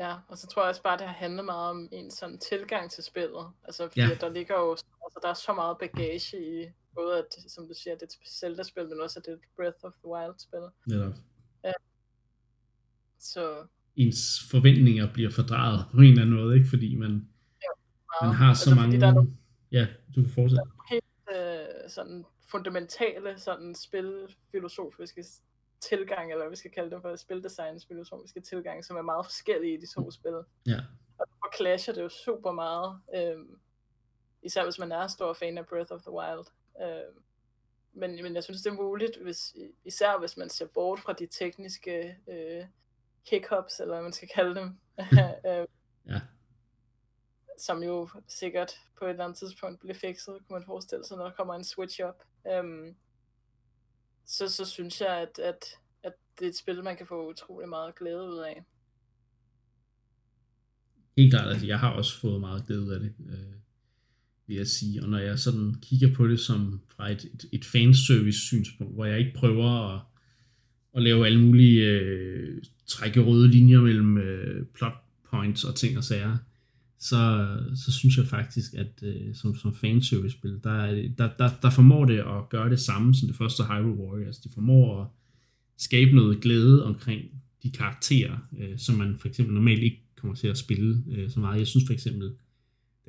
Ja, 0.00 0.14
og 0.28 0.38
så 0.38 0.46
tror 0.46 0.62
jeg 0.62 0.68
også 0.68 0.82
bare, 0.82 0.98
det 0.98 1.06
har 1.06 1.14
handlet 1.14 1.44
meget 1.44 1.70
om 1.70 1.88
en 1.92 2.10
sådan 2.10 2.38
tilgang 2.38 2.90
til 2.90 3.04
spillet. 3.04 3.46
Altså, 3.64 3.88
fordi 3.88 4.00
ja. 4.00 4.08
der 4.20 4.32
ligger 4.32 4.54
jo, 4.54 4.70
altså, 4.70 5.18
der 5.22 5.28
er 5.28 5.34
så 5.34 5.52
meget 5.54 5.76
bagage 5.78 6.36
i, 6.36 6.66
både 6.94 7.18
at, 7.18 7.26
som 7.48 7.68
du 7.68 7.74
siger, 7.74 7.94
det 7.94 8.02
er 8.02 8.06
et 8.06 8.28
Zelda-spil, 8.28 8.88
men 8.88 9.00
også 9.00 9.18
at 9.18 9.24
det 9.24 9.32
er 9.32 9.36
et 9.36 9.42
Breath 9.56 9.78
of 9.82 9.92
the 9.92 10.08
Wild-spil. 10.08 10.66
Netop. 10.86 11.14
Ja. 11.64 11.72
Så... 13.18 13.66
Ens 13.96 14.48
forventninger 14.50 15.12
bliver 15.12 15.30
fordrejet 15.30 15.86
på 15.92 15.96
en 15.96 16.04
eller 16.04 16.22
anden 16.22 16.36
måde, 16.36 16.56
ikke? 16.56 16.68
Fordi 16.68 16.94
man, 16.94 17.28
ja, 17.62 18.26
man 18.26 18.34
har 18.34 18.54
så 18.54 18.70
altså, 18.70 18.74
mange... 18.74 19.00
Der 19.00 19.06
er 19.06 19.14
nogle, 19.14 19.36
ja, 19.72 19.86
du 20.16 20.22
kan 20.22 20.30
fortsætte. 20.30 20.56
Der 20.56 20.62
er 20.62 20.88
helt 20.90 21.04
øh, 21.84 21.90
sådan 21.90 22.24
fundamentale 22.50 23.38
sådan 23.38 23.74
spilfilosofiske 23.74 25.24
tilgang, 25.80 26.30
eller 26.30 26.44
hvad 26.44 26.50
vi 26.50 26.56
skal 26.56 26.70
kalde 26.70 26.90
det 26.90 27.02
for 27.02 27.16
spildesigns 27.16 27.86
filosofiske 27.86 28.40
tilgang, 28.40 28.84
som 28.84 28.96
er 28.96 29.02
meget 29.02 29.26
forskellige 29.26 29.74
i 29.74 29.80
de 29.80 29.86
to 29.86 30.10
spil. 30.10 30.38
Ja. 30.66 30.80
Og 31.18 31.26
derfor 31.28 31.56
clasher 31.56 31.94
det 31.94 32.02
jo 32.02 32.08
super 32.08 32.52
meget, 32.52 33.00
øhm, 33.16 33.58
især 34.42 34.64
hvis 34.64 34.78
man 34.78 34.92
er 34.92 35.06
stor 35.06 35.32
fan 35.32 35.58
af 35.58 35.66
Breath 35.66 35.92
of 35.92 36.00
the 36.00 36.12
Wild. 36.12 36.46
Øhm, 36.82 37.22
men, 37.92 38.22
men 38.22 38.34
jeg 38.34 38.44
synes, 38.44 38.62
det 38.62 38.70
er 38.70 38.74
muligt, 38.74 39.22
hvis, 39.22 39.56
især 39.84 40.18
hvis 40.18 40.36
man 40.36 40.48
ser 40.48 40.66
bort 40.66 41.00
fra 41.00 41.12
de 41.12 41.26
tekniske 41.26 42.16
øh, 42.28 42.64
hiccups, 43.30 43.80
eller 43.80 43.94
hvad 43.94 44.02
man 44.02 44.12
skal 44.12 44.28
kalde 44.34 44.54
dem. 44.60 44.78
øh, 45.48 45.66
ja. 46.06 46.20
Som 47.58 47.82
jo 47.82 48.08
sikkert 48.28 48.72
på 48.98 49.04
et 49.04 49.10
eller 49.10 49.24
andet 49.24 49.38
tidspunkt 49.38 49.80
bliver 49.80 49.94
fikset, 49.94 50.38
kunne 50.46 50.58
man 50.58 50.66
forestille 50.66 51.04
sig, 51.04 51.16
når 51.16 51.24
der 51.24 51.32
kommer 51.32 51.54
en 51.54 51.64
switch 51.64 52.00
up. 52.08 52.24
Øhm, 52.46 52.96
så, 54.24 54.48
så 54.48 54.64
synes 54.64 55.00
jeg, 55.00 55.16
at, 55.16 55.38
at, 55.38 55.64
at 56.02 56.12
det 56.38 56.44
er 56.44 56.48
et 56.48 56.56
spil, 56.56 56.84
man 56.84 56.96
kan 56.96 57.06
få 57.06 57.28
utrolig 57.30 57.68
meget 57.68 57.94
glæde 57.94 58.22
ud 58.22 58.38
af. 58.38 58.64
Helt 61.16 61.32
klart, 61.32 61.48
altså 61.48 61.66
jeg 61.66 61.78
har 61.78 61.92
også 61.92 62.20
fået 62.20 62.40
meget 62.40 62.66
glæde 62.66 62.80
ud 62.80 62.92
af 62.92 63.00
det, 63.00 63.14
øh, 63.28 63.59
vil 64.50 64.56
jeg 64.56 64.66
sige. 64.66 65.02
Og 65.02 65.08
når 65.08 65.18
jeg 65.18 65.38
sådan 65.38 65.74
kigger 65.82 66.14
på 66.14 66.28
det 66.28 66.40
som 66.40 66.80
fra 66.96 67.10
et, 67.10 67.24
et, 67.34 67.44
et 67.52 67.64
fanservice 67.64 68.38
synspunkt, 68.38 68.94
hvor 68.94 69.04
jeg 69.04 69.18
ikke 69.18 69.34
prøver 69.34 69.94
at, 69.94 70.00
at 70.96 71.02
lave 71.02 71.26
alle 71.26 71.40
mulige 71.40 71.86
øh, 71.86 72.62
trække 72.86 73.20
røde 73.20 73.48
linjer 73.48 73.80
mellem 73.80 74.18
øh, 74.18 74.66
plot 74.74 75.04
points 75.30 75.64
og 75.64 75.74
ting 75.74 75.98
og 75.98 76.04
sager, 76.04 76.36
så, 76.98 77.48
så 77.84 77.92
synes 77.92 78.16
jeg 78.16 78.26
faktisk, 78.26 78.74
at 78.74 79.02
øh, 79.02 79.34
som, 79.34 79.56
som 79.56 79.74
fanservice-spil, 79.74 80.60
der, 80.64 80.86
der, 81.18 81.30
der, 81.38 81.50
der 81.62 81.70
formår 81.70 82.04
det 82.04 82.18
at 82.18 82.48
gøre 82.50 82.70
det 82.70 82.80
samme 82.80 83.14
som 83.14 83.28
det 83.28 83.36
første 83.36 83.62
Hyrule 83.64 84.02
Warriors. 84.02 84.38
Det 84.38 84.52
formår 84.54 85.02
at 85.02 85.06
skabe 85.78 86.16
noget 86.16 86.40
glæde 86.40 86.84
omkring 86.84 87.22
de 87.62 87.70
karakterer, 87.70 88.38
øh, 88.58 88.78
som 88.78 88.94
man 88.94 89.16
for 89.18 89.28
eksempel 89.28 89.54
normalt 89.54 89.82
ikke 89.82 90.02
kommer 90.16 90.36
til 90.36 90.48
at 90.48 90.58
spille 90.58 91.04
øh, 91.10 91.30
så 91.30 91.40
meget. 91.40 91.58
Jeg 91.58 91.66
synes 91.66 91.86
for 91.86 91.92
eksempel, 91.92 92.32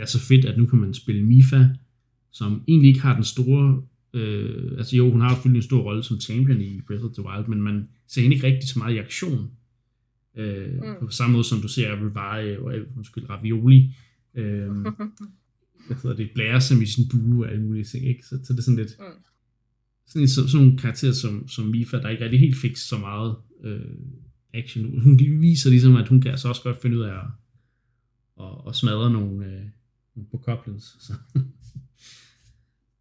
det 0.01 0.07
er 0.07 0.11
så 0.11 0.19
fedt, 0.19 0.45
at 0.45 0.57
nu 0.57 0.65
kan 0.65 0.79
man 0.79 0.93
spille 0.93 1.23
Mifa, 1.23 1.69
som 2.31 2.63
egentlig 2.67 2.87
ikke 2.87 3.01
har 3.01 3.15
den 3.15 3.23
store... 3.23 3.81
Øh, 4.13 4.71
altså 4.77 4.97
jo, 4.97 5.11
hun 5.11 5.21
har 5.21 5.29
selvfølgelig 5.29 5.59
en 5.59 5.63
stor 5.63 5.81
rolle 5.81 6.03
som 6.03 6.19
champion 6.19 6.61
i 6.61 6.81
Breath 6.87 7.03
of 7.03 7.11
the 7.11 7.25
Wild, 7.25 7.47
men 7.47 7.61
man 7.61 7.87
ser 8.07 8.21
hende 8.21 8.35
ikke 8.35 8.47
rigtig 8.47 8.69
så 8.69 8.79
meget 8.79 8.95
i 8.95 8.97
aktion 8.97 9.49
Øh, 10.35 10.73
mm. 10.73 11.05
På 11.05 11.09
samme 11.09 11.33
måde 11.33 11.43
som 11.43 11.61
du 11.61 11.67
ser 11.67 11.91
Revive 11.91 12.65
og 12.65 12.73
undskyld, 12.97 13.29
Ravioli. 13.29 13.95
Øh, 14.35 14.71
hvad 15.87 15.97
hedder 16.03 16.15
det, 16.15 16.31
blære 16.35 16.61
sig 16.61 16.81
i 16.81 16.85
sin 16.85 17.09
bue 17.09 17.45
og 17.45 17.51
alle 17.51 17.63
mulige 17.63 17.83
ting. 17.83 18.07
Ikke? 18.07 18.25
Så, 18.25 18.39
så 18.43 18.53
det 18.53 18.59
er 18.59 18.63
sådan 18.63 18.79
lidt... 18.79 18.95
Mm. 18.99 19.05
Sådan, 20.07 20.27
så, 20.27 20.47
sådan 20.47 20.65
nogle 20.65 20.79
karakterer 20.79 21.13
som, 21.13 21.47
som 21.47 21.65
Mifa, 21.65 21.97
der 21.97 22.09
ikke 22.09 22.23
rigtig 22.23 22.39
helt 22.39 22.57
fik 22.57 22.77
så 22.77 22.97
meget 22.97 23.35
øh, 23.63 23.95
action. 24.53 25.01
Hun 25.01 25.19
viser 25.19 25.69
ligesom, 25.69 25.95
at 25.95 26.07
hun 26.07 26.21
kan 26.21 26.31
altså 26.31 26.47
også 26.47 26.63
godt 26.63 26.81
finde 26.81 26.97
ud 26.97 27.01
af 27.01 27.13
at, 27.13 27.27
at, 28.39 28.53
at 28.67 28.75
smadre 28.75 29.11
nogle, 29.11 29.45
øh, 29.45 29.61
på 30.32 30.38
goblins. 30.38 30.84
Så, 30.84 31.13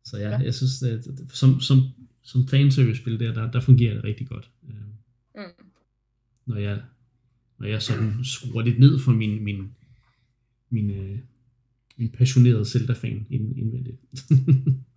så 0.04 0.16
ja, 0.18 0.30
ja, 0.30 0.38
jeg 0.38 0.54
synes, 0.54 0.82
at 0.82 1.04
som, 1.32 1.60
som, 1.60 1.78
som 2.22 2.48
fanservice-spil 2.48 3.20
der, 3.20 3.32
der, 3.32 3.50
der 3.50 3.60
fungerer 3.60 3.94
det 3.94 4.04
rigtig 4.04 4.28
godt. 4.28 4.50
Mm. 4.62 5.42
Når 6.46 6.56
jeg 6.56 6.82
når 7.60 7.66
jeg 7.68 7.82
sådan 7.82 8.24
skruer 8.24 8.62
lidt 8.62 8.78
ned 8.78 8.98
for 9.04 9.12
min, 9.12 9.44
min, 9.44 9.76
min, 10.70 10.90
øh, 10.90 11.18
min 11.96 12.12
passionerede 12.12 12.70
Zelda-fan 12.70 13.26
indvendigt. 13.30 14.00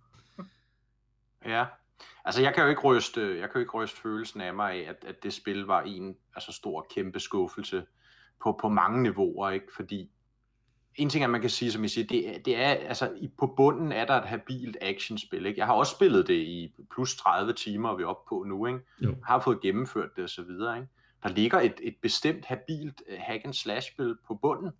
ja, 1.54 1.66
altså 2.24 2.42
jeg 2.42 2.54
kan 2.54 2.62
jo 2.62 2.70
ikke 2.70 2.82
ryste, 2.82 3.20
jeg 3.20 3.50
kan 3.50 3.54
jo 3.54 3.60
ikke 3.60 3.74
ryste 3.74 4.00
følelsen 4.00 4.40
af 4.40 4.54
mig 4.54 4.72
af, 4.72 4.90
at, 4.90 4.96
at 5.06 5.22
det 5.22 5.32
spil 5.32 5.60
var 5.60 5.82
en 5.82 6.16
altså 6.34 6.52
stor, 6.52 6.86
kæmpe 6.94 7.20
skuffelse 7.20 7.84
på, 8.42 8.58
på 8.60 8.68
mange 8.68 9.02
niveauer, 9.02 9.50
ikke? 9.50 9.66
Fordi 9.76 10.10
en 10.96 11.08
ting, 11.08 11.24
at 11.24 11.30
man 11.30 11.40
kan 11.40 11.50
sige, 11.50 11.72
som 11.72 11.84
I 11.84 11.88
siger, 11.88 12.06
det, 12.06 12.44
det 12.44 12.56
er, 12.56 12.68
altså 12.68 13.10
på 13.38 13.54
bunden 13.56 13.92
er 13.92 14.04
der 14.04 14.14
et 14.14 14.28
habilt 14.28 14.76
actionspil, 14.80 15.46
ikke? 15.46 15.58
Jeg 15.58 15.66
har 15.66 15.74
også 15.74 15.92
spillet 15.92 16.26
det 16.26 16.34
i 16.34 16.74
plus 16.94 17.16
30 17.16 17.52
timer, 17.52 17.96
vi 17.96 18.02
er 18.02 18.06
oppe 18.06 18.28
på 18.28 18.44
nu, 18.48 18.66
ikke? 18.66 18.78
Jo. 19.00 19.08
Jeg 19.08 19.16
har 19.24 19.40
fået 19.40 19.60
gennemført 19.60 20.10
det 20.16 20.24
og 20.24 20.30
så 20.30 20.42
videre, 20.42 20.76
ikke? 20.76 20.88
der 21.22 21.30
ligger 21.30 21.60
et, 21.60 21.74
et 21.82 21.96
bestemt 22.02 22.44
habilt 22.44 23.02
uh, 23.12 23.18
hack 23.18 23.44
and 23.44 23.54
slash 23.54 23.92
spil 23.92 24.16
på 24.26 24.34
bunden, 24.34 24.70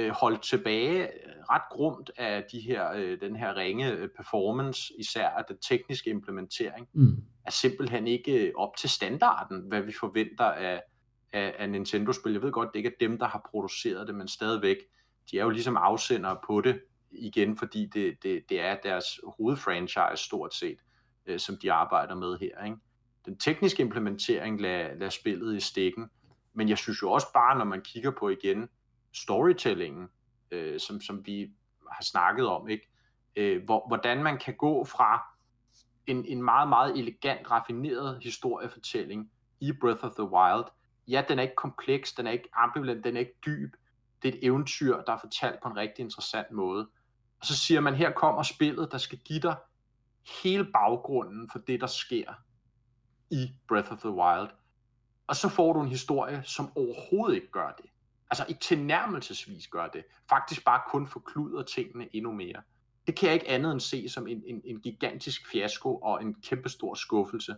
uh, 0.00 0.08
holdt 0.08 0.42
tilbage 0.42 1.02
uh, 1.02 1.54
ret 1.54 1.62
grumt 1.70 2.10
af 2.16 2.44
de 2.52 2.60
her, 2.60 2.94
uh, 2.94 3.20
den 3.20 3.36
her 3.36 3.56
ringe 3.56 4.08
performance, 4.16 4.92
især 4.98 5.28
af 5.28 5.44
den 5.48 5.56
tekniske 5.58 6.10
implementering, 6.10 6.88
mm. 6.92 7.16
er 7.46 7.50
simpelthen 7.50 8.06
ikke 8.06 8.52
op 8.56 8.76
til 8.76 8.90
standarden, 8.90 9.60
hvad 9.68 9.80
vi 9.82 9.92
forventer 10.00 10.44
af, 10.44 10.82
af, 11.32 11.54
af 11.58 11.70
Nintendo-spil. 11.70 12.32
Jeg 12.32 12.42
ved 12.42 12.52
godt, 12.52 12.68
det 12.72 12.78
ikke 12.78 12.88
er 12.88 13.06
dem, 13.08 13.18
der 13.18 13.26
har 13.26 13.48
produceret 13.50 14.06
det, 14.06 14.14
men 14.14 14.28
stadigvæk, 14.28 14.76
de 15.30 15.38
er 15.38 15.42
jo 15.42 15.50
ligesom 15.50 15.76
afsendere 15.76 16.38
på 16.46 16.60
det 16.60 16.80
igen, 17.10 17.56
fordi 17.56 17.86
det, 17.86 18.22
det, 18.22 18.42
det 18.48 18.60
er 18.60 18.76
deres 18.82 19.20
hovedfranchise 19.38 20.24
stort 20.24 20.54
set, 20.54 20.78
øh, 21.26 21.38
som 21.38 21.56
de 21.62 21.72
arbejder 21.72 22.14
med 22.14 22.38
her, 22.38 22.64
ikke? 22.64 22.76
den 23.24 23.38
tekniske 23.38 23.82
implementering 23.82 24.60
lader, 24.60 24.94
lader 24.94 25.10
spillet 25.10 25.56
i 25.56 25.60
stikken. 25.60 26.10
Men 26.52 26.68
jeg 26.68 26.78
synes 26.78 27.02
jo 27.02 27.10
også 27.10 27.26
bare, 27.34 27.58
når 27.58 27.64
man 27.64 27.80
kigger 27.80 28.10
på 28.10 28.28
igen 28.28 28.68
storytellingen, 29.12 30.08
øh, 30.50 30.80
som, 30.80 31.00
som 31.00 31.26
vi 31.26 31.50
har 31.90 32.02
snakket 32.02 32.46
om, 32.46 32.68
ikke? 32.68 32.88
Øh, 33.36 33.64
hvor, 33.64 33.88
hvordan 33.88 34.22
man 34.22 34.38
kan 34.38 34.56
gå 34.56 34.84
fra 34.84 35.22
en, 36.06 36.24
en 36.24 36.42
meget, 36.42 36.68
meget 36.68 36.98
elegant, 36.98 37.50
raffineret 37.50 38.18
historiefortælling 38.22 39.30
i 39.60 39.72
Breath 39.80 40.04
of 40.04 40.10
the 40.10 40.24
Wild. 40.24 40.64
Ja, 41.08 41.24
den 41.28 41.38
er 41.38 41.42
ikke 41.42 41.54
kompleks, 41.56 42.12
den 42.12 42.26
er 42.26 42.30
ikke 42.30 42.48
ambivalent, 42.52 43.04
den 43.04 43.16
er 43.16 43.20
ikke 43.20 43.38
dyb. 43.46 43.74
Det 44.22 44.28
er 44.28 44.38
et 44.38 44.44
eventyr, 44.44 45.02
der 45.02 45.12
er 45.12 45.18
fortalt 45.18 45.62
på 45.62 45.68
en 45.68 45.76
rigtig 45.76 46.02
interessant 46.02 46.50
måde. 46.50 46.88
Og 47.40 47.46
så 47.46 47.56
siger 47.56 47.80
man, 47.80 47.94
her 47.94 48.10
kommer 48.10 48.42
spillet, 48.42 48.92
der 48.92 48.98
skal 48.98 49.18
give 49.18 49.40
dig 49.40 49.56
hele 50.42 50.64
baggrunden 50.64 51.50
for 51.52 51.58
det, 51.58 51.80
der 51.80 51.86
sker 51.86 52.32
i 53.30 53.52
Breath 53.68 53.92
of 53.92 53.98
the 53.98 54.10
Wild. 54.10 54.50
Og 55.26 55.36
så 55.36 55.48
får 55.48 55.72
du 55.72 55.80
en 55.80 55.88
historie, 55.88 56.42
som 56.44 56.72
overhovedet 56.76 57.34
ikke 57.34 57.50
gør 57.50 57.74
det. 57.82 57.90
Altså 58.30 58.44
ikke 58.48 58.60
tilnærmelsesvis 58.60 59.66
gør 59.66 59.86
det. 59.86 60.04
Faktisk 60.28 60.64
bare 60.64 60.80
kun 60.90 61.06
forkluder 61.06 61.62
tingene 61.62 62.16
endnu 62.16 62.32
mere. 62.32 62.62
Det 63.06 63.16
kan 63.16 63.26
jeg 63.26 63.34
ikke 63.34 63.48
andet 63.48 63.72
end 63.72 63.80
se 63.80 64.08
som 64.08 64.26
en, 64.26 64.42
en, 64.46 64.60
en 64.64 64.80
gigantisk 64.80 65.50
fiasko 65.50 65.96
og 65.96 66.22
en 66.22 66.34
kæmpestor 66.34 66.94
skuffelse, 66.94 67.56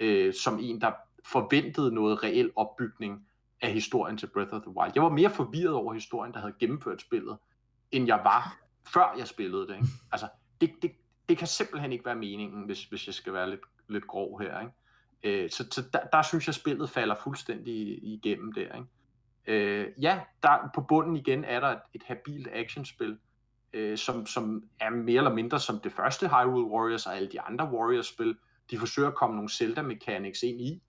øh, 0.00 0.34
som 0.34 0.58
en, 0.62 0.80
der 0.80 0.92
forventede 1.24 1.94
noget 1.94 2.22
reel 2.22 2.50
opbygning 2.56 3.26
af 3.62 3.72
historien 3.72 4.16
til 4.16 4.26
Breath 4.26 4.54
of 4.54 4.62
the 4.62 4.76
Wild. 4.76 4.92
Jeg 4.94 5.02
var 5.02 5.08
mere 5.08 5.30
forvirret 5.30 5.74
over 5.74 5.94
historien, 5.94 6.32
der 6.34 6.40
havde 6.40 6.54
gennemført 6.60 7.00
spillet, 7.00 7.38
end 7.90 8.06
jeg 8.06 8.20
var, 8.24 8.58
før 8.86 9.14
jeg 9.18 9.28
spillede 9.28 9.66
det. 9.66 9.74
Ikke? 9.74 9.86
Altså, 10.12 10.28
det, 10.60 10.70
det, 10.82 10.92
det 11.28 11.38
kan 11.38 11.46
simpelthen 11.46 11.92
ikke 11.92 12.04
være 12.04 12.16
meningen, 12.16 12.64
hvis, 12.64 12.84
hvis 12.84 13.06
jeg 13.06 13.14
skal 13.14 13.32
være 13.32 13.50
lidt, 13.50 13.60
lidt 13.88 14.06
grov 14.06 14.40
her. 14.40 14.60
Ikke? 14.60 15.44
Øh, 15.44 15.50
så 15.50 15.66
så 15.70 15.82
der, 15.92 16.00
der 16.12 16.22
synes 16.22 16.46
jeg, 16.46 16.54
spillet 16.54 16.90
falder 16.90 17.14
fuldstændig 17.14 18.04
igennem 18.04 18.52
der. 18.52 18.74
Ikke? 18.74 18.86
Øh, 19.46 19.88
ja, 20.02 20.20
der, 20.42 20.70
på 20.74 20.80
bunden 20.80 21.16
igen 21.16 21.44
er 21.44 21.60
der 21.60 21.68
et, 21.68 21.80
et 21.94 22.02
habilt 22.02 22.48
actionspil, 22.52 23.18
øh, 23.72 23.98
som, 23.98 24.26
som 24.26 24.64
er 24.80 24.90
mere 24.90 25.16
eller 25.16 25.34
mindre 25.34 25.60
som 25.60 25.80
det 25.80 25.92
første 25.92 26.28
Hyrule 26.28 26.66
Warriors 26.66 27.06
og 27.06 27.16
alle 27.16 27.28
de 27.32 27.40
andre 27.40 27.64
Warriors-spil. 27.72 28.36
De 28.70 28.78
forsøger 28.78 29.08
at 29.08 29.14
komme 29.14 29.36
nogle 29.36 29.50
Zelda-mechanics 29.50 30.42
ind 30.42 30.60
i. 30.60 30.82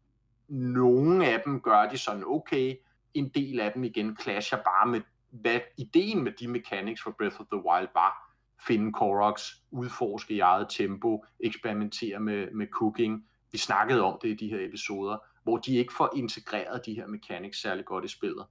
Nogle 0.51 1.27
af 1.27 1.41
dem 1.45 1.61
gør 1.61 1.89
de 1.89 1.97
sådan 1.97 2.23
okay. 2.27 2.75
En 3.13 3.29
del 3.29 3.59
af 3.59 3.71
dem 3.71 3.83
igen 3.83 4.17
clasher 4.21 4.57
bare 4.57 4.87
med, 4.87 5.01
hvad 5.29 5.59
ideen 5.77 6.23
med 6.23 6.31
de 6.31 6.47
mechanics 6.47 7.03
for 7.03 7.11
Breath 7.11 7.41
of 7.41 7.45
the 7.45 7.65
Wild 7.65 7.87
var. 7.93 8.33
Finde 8.67 8.93
Koroks, 8.93 9.63
udforske 9.71 10.33
i 10.33 10.39
eget 10.39 10.67
tempo, 10.69 11.25
eksperimentere 11.39 12.19
med, 12.19 12.51
med 12.51 12.67
cooking, 12.67 13.25
vi 13.51 13.57
snakkede 13.57 14.03
om 14.03 14.19
det 14.21 14.29
i 14.29 14.33
de 14.33 14.49
her 14.49 14.67
episoder, 14.67 15.17
hvor 15.43 15.57
de 15.57 15.75
ikke 15.75 15.93
får 15.93 16.09
integreret 16.15 16.85
de 16.85 16.93
her 16.93 17.07
mechanics 17.07 17.61
særlig 17.61 17.85
godt 17.85 18.05
i 18.05 18.07
spillet. 18.07 18.45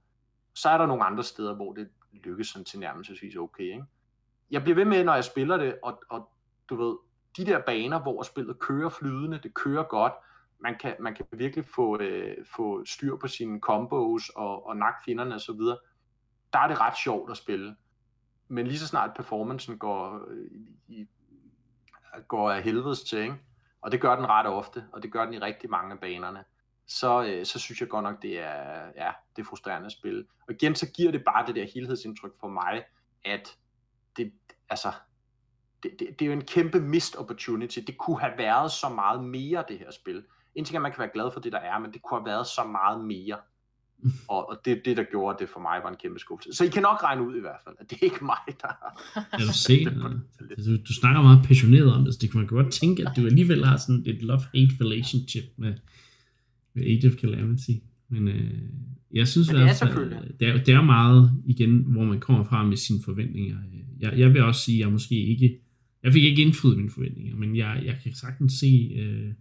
Så 0.53 0.69
er 0.69 0.77
der 0.77 0.85
nogle 0.85 1.03
andre 1.03 1.23
steder, 1.23 1.55
hvor 1.55 1.73
det 1.73 1.89
lykkes 2.11 2.47
sådan 2.47 2.65
tilnærmelsesvis 2.65 3.35
okay. 3.35 3.63
Ikke? 3.63 3.83
Jeg 4.51 4.63
bliver 4.63 4.75
ved 4.75 4.85
med, 4.85 5.03
når 5.03 5.13
jeg 5.13 5.23
spiller 5.23 5.57
det, 5.57 5.75
og, 5.83 6.01
og 6.09 6.29
du 6.69 6.75
ved, 6.75 6.97
de 7.37 7.45
der 7.45 7.61
baner, 7.65 7.99
hvor 7.99 8.23
spillet 8.23 8.59
kører 8.59 8.89
flydende, 8.89 9.39
det 9.43 9.53
kører 9.53 9.83
godt, 9.83 10.13
man 10.61 10.77
kan, 10.77 10.95
man 10.99 11.15
kan 11.15 11.25
virkelig 11.31 11.65
få, 11.65 11.99
øh, 11.99 12.45
få 12.45 12.85
styr 12.85 13.15
på 13.15 13.27
sine 13.27 13.59
combos 13.59 14.29
og, 14.29 14.65
og 14.65 14.77
nakke 14.77 14.99
så 15.05 15.51
osv., 15.51 15.59
der 16.53 16.59
er 16.59 16.67
det 16.67 16.79
ret 16.79 16.97
sjovt 16.97 17.31
at 17.31 17.37
spille. 17.37 17.75
Men 18.47 18.67
lige 18.67 18.79
så 18.79 18.87
snart 18.87 19.11
performancen 19.15 19.77
går, 19.77 20.25
øh, 20.27 20.51
i, 20.87 21.07
går 22.27 22.51
af 22.51 22.63
helvedes 22.63 23.03
til, 23.03 23.19
ikke? 23.19 23.35
og 23.81 23.91
det 23.91 24.01
gør 24.01 24.15
den 24.15 24.25
ret 24.25 24.47
ofte, 24.47 24.85
og 24.91 25.03
det 25.03 25.11
gør 25.11 25.25
den 25.25 25.33
i 25.33 25.39
rigtig 25.39 25.69
mange 25.69 25.93
af 25.93 25.99
banerne, 25.99 26.43
så, 26.87 27.23
øh, 27.23 27.45
så 27.45 27.59
synes 27.59 27.81
jeg 27.81 27.89
godt 27.89 28.03
nok, 28.03 28.21
det 28.21 28.39
er, 28.39 28.85
ja, 28.95 29.11
det 29.35 29.41
er 29.41 29.45
frustrerende 29.45 29.85
at 29.85 29.91
spille. 29.91 30.25
Og 30.47 30.53
igen, 30.53 30.75
så 30.75 30.91
giver 30.91 31.11
det 31.11 31.23
bare 31.23 31.47
det 31.47 31.55
der 31.55 31.65
helhedsindtryk 31.73 32.31
for 32.39 32.47
mig, 32.47 32.83
at 33.25 33.57
det, 34.17 34.33
altså, 34.69 34.91
det, 35.83 35.91
det, 35.99 36.19
det 36.19 36.21
er 36.21 36.25
jo 36.25 36.33
en 36.33 36.45
kæmpe 36.45 36.79
missed 36.79 37.19
opportunity. 37.19 37.79
Det 37.79 37.97
kunne 37.97 38.19
have 38.19 38.37
været 38.37 38.71
så 38.71 38.89
meget 38.89 39.23
mere, 39.23 39.65
det 39.67 39.79
her 39.79 39.91
spil. 39.91 40.25
En 40.55 40.65
ting 40.65 40.75
er, 40.75 40.79
at 40.79 40.81
man 40.81 40.91
kan 40.91 40.99
være 40.99 41.09
glad 41.13 41.29
for 41.33 41.39
det, 41.39 41.51
der 41.51 41.57
er, 41.57 41.79
men 41.79 41.91
det 41.93 42.01
kunne 42.01 42.19
have 42.19 42.25
været 42.25 42.47
så 42.47 42.63
meget 42.71 43.05
mere. 43.05 43.37
Og, 44.33 44.49
og 44.49 44.55
det 44.65 44.81
det, 44.85 44.97
der 44.97 45.03
gjorde 45.03 45.37
det 45.39 45.49
for 45.49 45.59
mig, 45.59 45.79
var 45.83 45.89
en 45.89 45.95
kæmpe 46.03 46.19
skuffelse. 46.19 46.57
Så 46.57 46.63
I 46.63 46.67
kan 46.67 46.81
nok 46.81 47.03
regne 47.03 47.27
ud 47.27 47.35
i 47.35 47.39
hvert 47.39 47.61
fald, 47.63 47.75
at 47.79 47.89
det 47.89 47.97
er 48.01 48.05
ikke 48.05 48.25
mig, 48.25 48.43
der 48.61 48.67
har... 48.67 48.91
Jeg 49.39 49.45
vil 49.49 49.53
se, 49.53 49.85
du, 50.65 50.77
du 50.87 50.93
snakker 50.93 51.21
meget 51.21 51.45
passioneret 51.47 51.93
om 51.93 52.05
det, 52.05 52.13
så 52.13 52.19
det 52.21 52.31
kan 52.31 52.39
man 52.39 52.47
godt 52.47 52.71
tænke, 52.71 53.07
at 53.07 53.11
du 53.15 53.25
alligevel 53.25 53.65
har 53.65 53.77
sådan 53.77 54.03
et 54.05 54.21
love-hate 54.21 54.75
relationship 54.83 55.43
med, 55.57 55.73
med 56.73 56.83
Age 56.83 57.07
of 57.07 57.13
Calamity. 57.13 57.71
Men 58.09 58.27
øh, 58.27 58.51
jeg 59.13 59.27
synes 59.27 59.51
Men 59.51 59.61
det 59.61 59.69
er 59.69 59.73
selvfølgelig. 59.73 60.39
det, 60.39 60.47
er, 60.47 60.63
det 60.63 60.73
er 60.73 60.81
meget, 60.81 61.31
igen, 61.45 61.77
hvor 61.77 62.03
man 62.03 62.19
kommer 62.19 62.43
fra 62.43 62.63
med 62.63 62.77
sine 62.77 62.99
forventninger. 63.05 63.57
Jeg, 63.99 64.13
jeg 64.17 64.33
vil 64.33 64.43
også 64.43 64.61
sige, 64.61 64.77
at 64.77 64.79
jeg 64.79 64.91
måske 64.91 65.15
ikke... 65.15 65.59
Jeg 66.03 66.13
fik 66.13 66.23
ikke 66.23 66.41
indfriet 66.41 66.77
mine 66.77 66.89
forventninger, 66.89 67.35
men 67.35 67.55
jeg, 67.55 67.81
jeg 67.85 67.99
kan 68.03 68.15
sagtens 68.15 68.53
se... 68.53 68.91
Øh, 68.99 69.33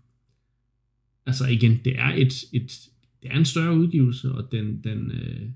altså 1.31 1.47
igen, 1.47 1.81
det 1.85 1.99
er 1.99 2.13
et, 2.17 2.45
et 2.53 2.89
det 3.23 3.31
er 3.31 3.39
en 3.39 3.45
større 3.45 3.77
udgivelse, 3.77 4.33
og 4.33 4.53
den, 4.53 4.81
den 4.85 5.11
øh, 5.11 5.51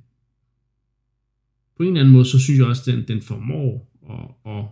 på 1.76 1.82
en 1.82 1.88
eller 1.88 2.00
anden 2.00 2.12
måde, 2.12 2.24
så 2.24 2.38
synes 2.38 2.58
jeg 2.58 2.66
også, 2.66 2.90
den, 2.90 3.08
den 3.08 3.22
formår 3.22 3.90
at, 4.10 4.52
at, 4.52 4.64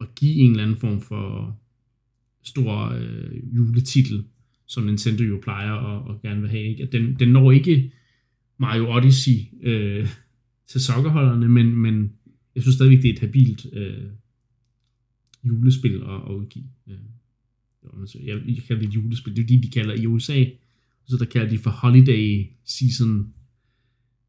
at 0.00 0.14
give 0.14 0.34
en 0.34 0.50
eller 0.50 0.62
anden 0.62 0.76
form 0.76 1.00
for 1.00 1.56
stor 2.42 2.88
øh, 2.88 3.54
juletitel, 3.56 4.24
som 4.66 4.84
Nintendo 4.84 5.22
jo 5.22 5.38
plejer 5.42 5.72
at, 5.72 6.10
at 6.10 6.22
gerne 6.22 6.40
vil 6.40 6.50
have. 6.50 6.64
Ikke? 6.64 6.82
At 6.82 6.92
den, 6.92 7.18
den 7.18 7.28
når 7.28 7.52
ikke 7.52 7.92
Mario 8.58 8.96
Odyssey 8.96 9.38
øh, 9.62 10.08
til 10.66 10.80
sokkerholderne, 10.80 11.48
men, 11.48 11.76
men 11.76 12.12
jeg 12.54 12.62
synes 12.62 12.74
stadigvæk, 12.74 13.02
det 13.02 13.08
er 13.08 13.12
et 13.12 13.18
habilt 13.18 13.66
øh, 13.72 14.04
julespil 15.44 15.94
at, 15.94 16.20
at 16.28 16.34
udgive. 16.34 16.64
Øh. 16.88 16.98
Jeg, 18.14 18.42
jeg 18.46 18.62
kalder 18.66 18.82
det 18.82 18.88
et 18.88 18.94
julespil. 18.94 19.36
Det 19.36 19.42
er 19.42 19.46
det, 19.46 19.62
de 19.62 19.70
kalder 19.70 19.94
i 19.94 20.06
USA 20.06 20.44
så 21.10 21.16
der 21.16 21.24
kalder 21.24 21.48
de 21.48 21.58
for 21.58 21.70
holiday 21.70 22.50
season 22.64 23.34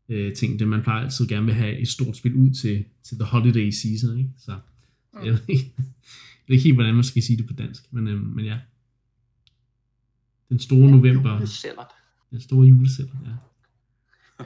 øh, 0.09 0.35
ting, 0.35 0.59
det 0.59 0.67
man 0.67 0.83
plejer 0.83 1.03
altid 1.03 1.27
gerne 1.27 1.45
vil 1.45 1.55
have 1.55 1.77
et 1.77 1.87
stort 1.87 2.17
spil 2.17 2.35
ud 2.35 2.53
til, 2.53 2.85
til 3.03 3.17
the 3.17 3.25
holiday 3.25 3.69
season, 3.69 4.17
ikke? 4.17 4.29
Så 4.37 4.59
mm. 5.13 5.25
jeg, 5.25 5.33
ved 5.33 5.41
ikke, 5.47 5.73
jeg 5.77 6.47
ved 6.47 6.55
ikke 6.55 6.63
helt, 6.63 6.75
hvordan 6.75 6.95
man 6.95 7.03
skal 7.03 7.23
sige 7.23 7.37
det 7.37 7.47
på 7.47 7.53
dansk, 7.53 7.93
men, 7.93 8.07
øh, 8.07 8.21
men 8.21 8.45
ja. 8.45 8.59
Den 10.49 10.59
store 10.59 10.91
november. 10.91 11.33
Julesællet. 11.33 11.85
Den 12.31 12.41
store 12.41 12.65
julesællet, 12.65 13.17
ja. 13.25 13.35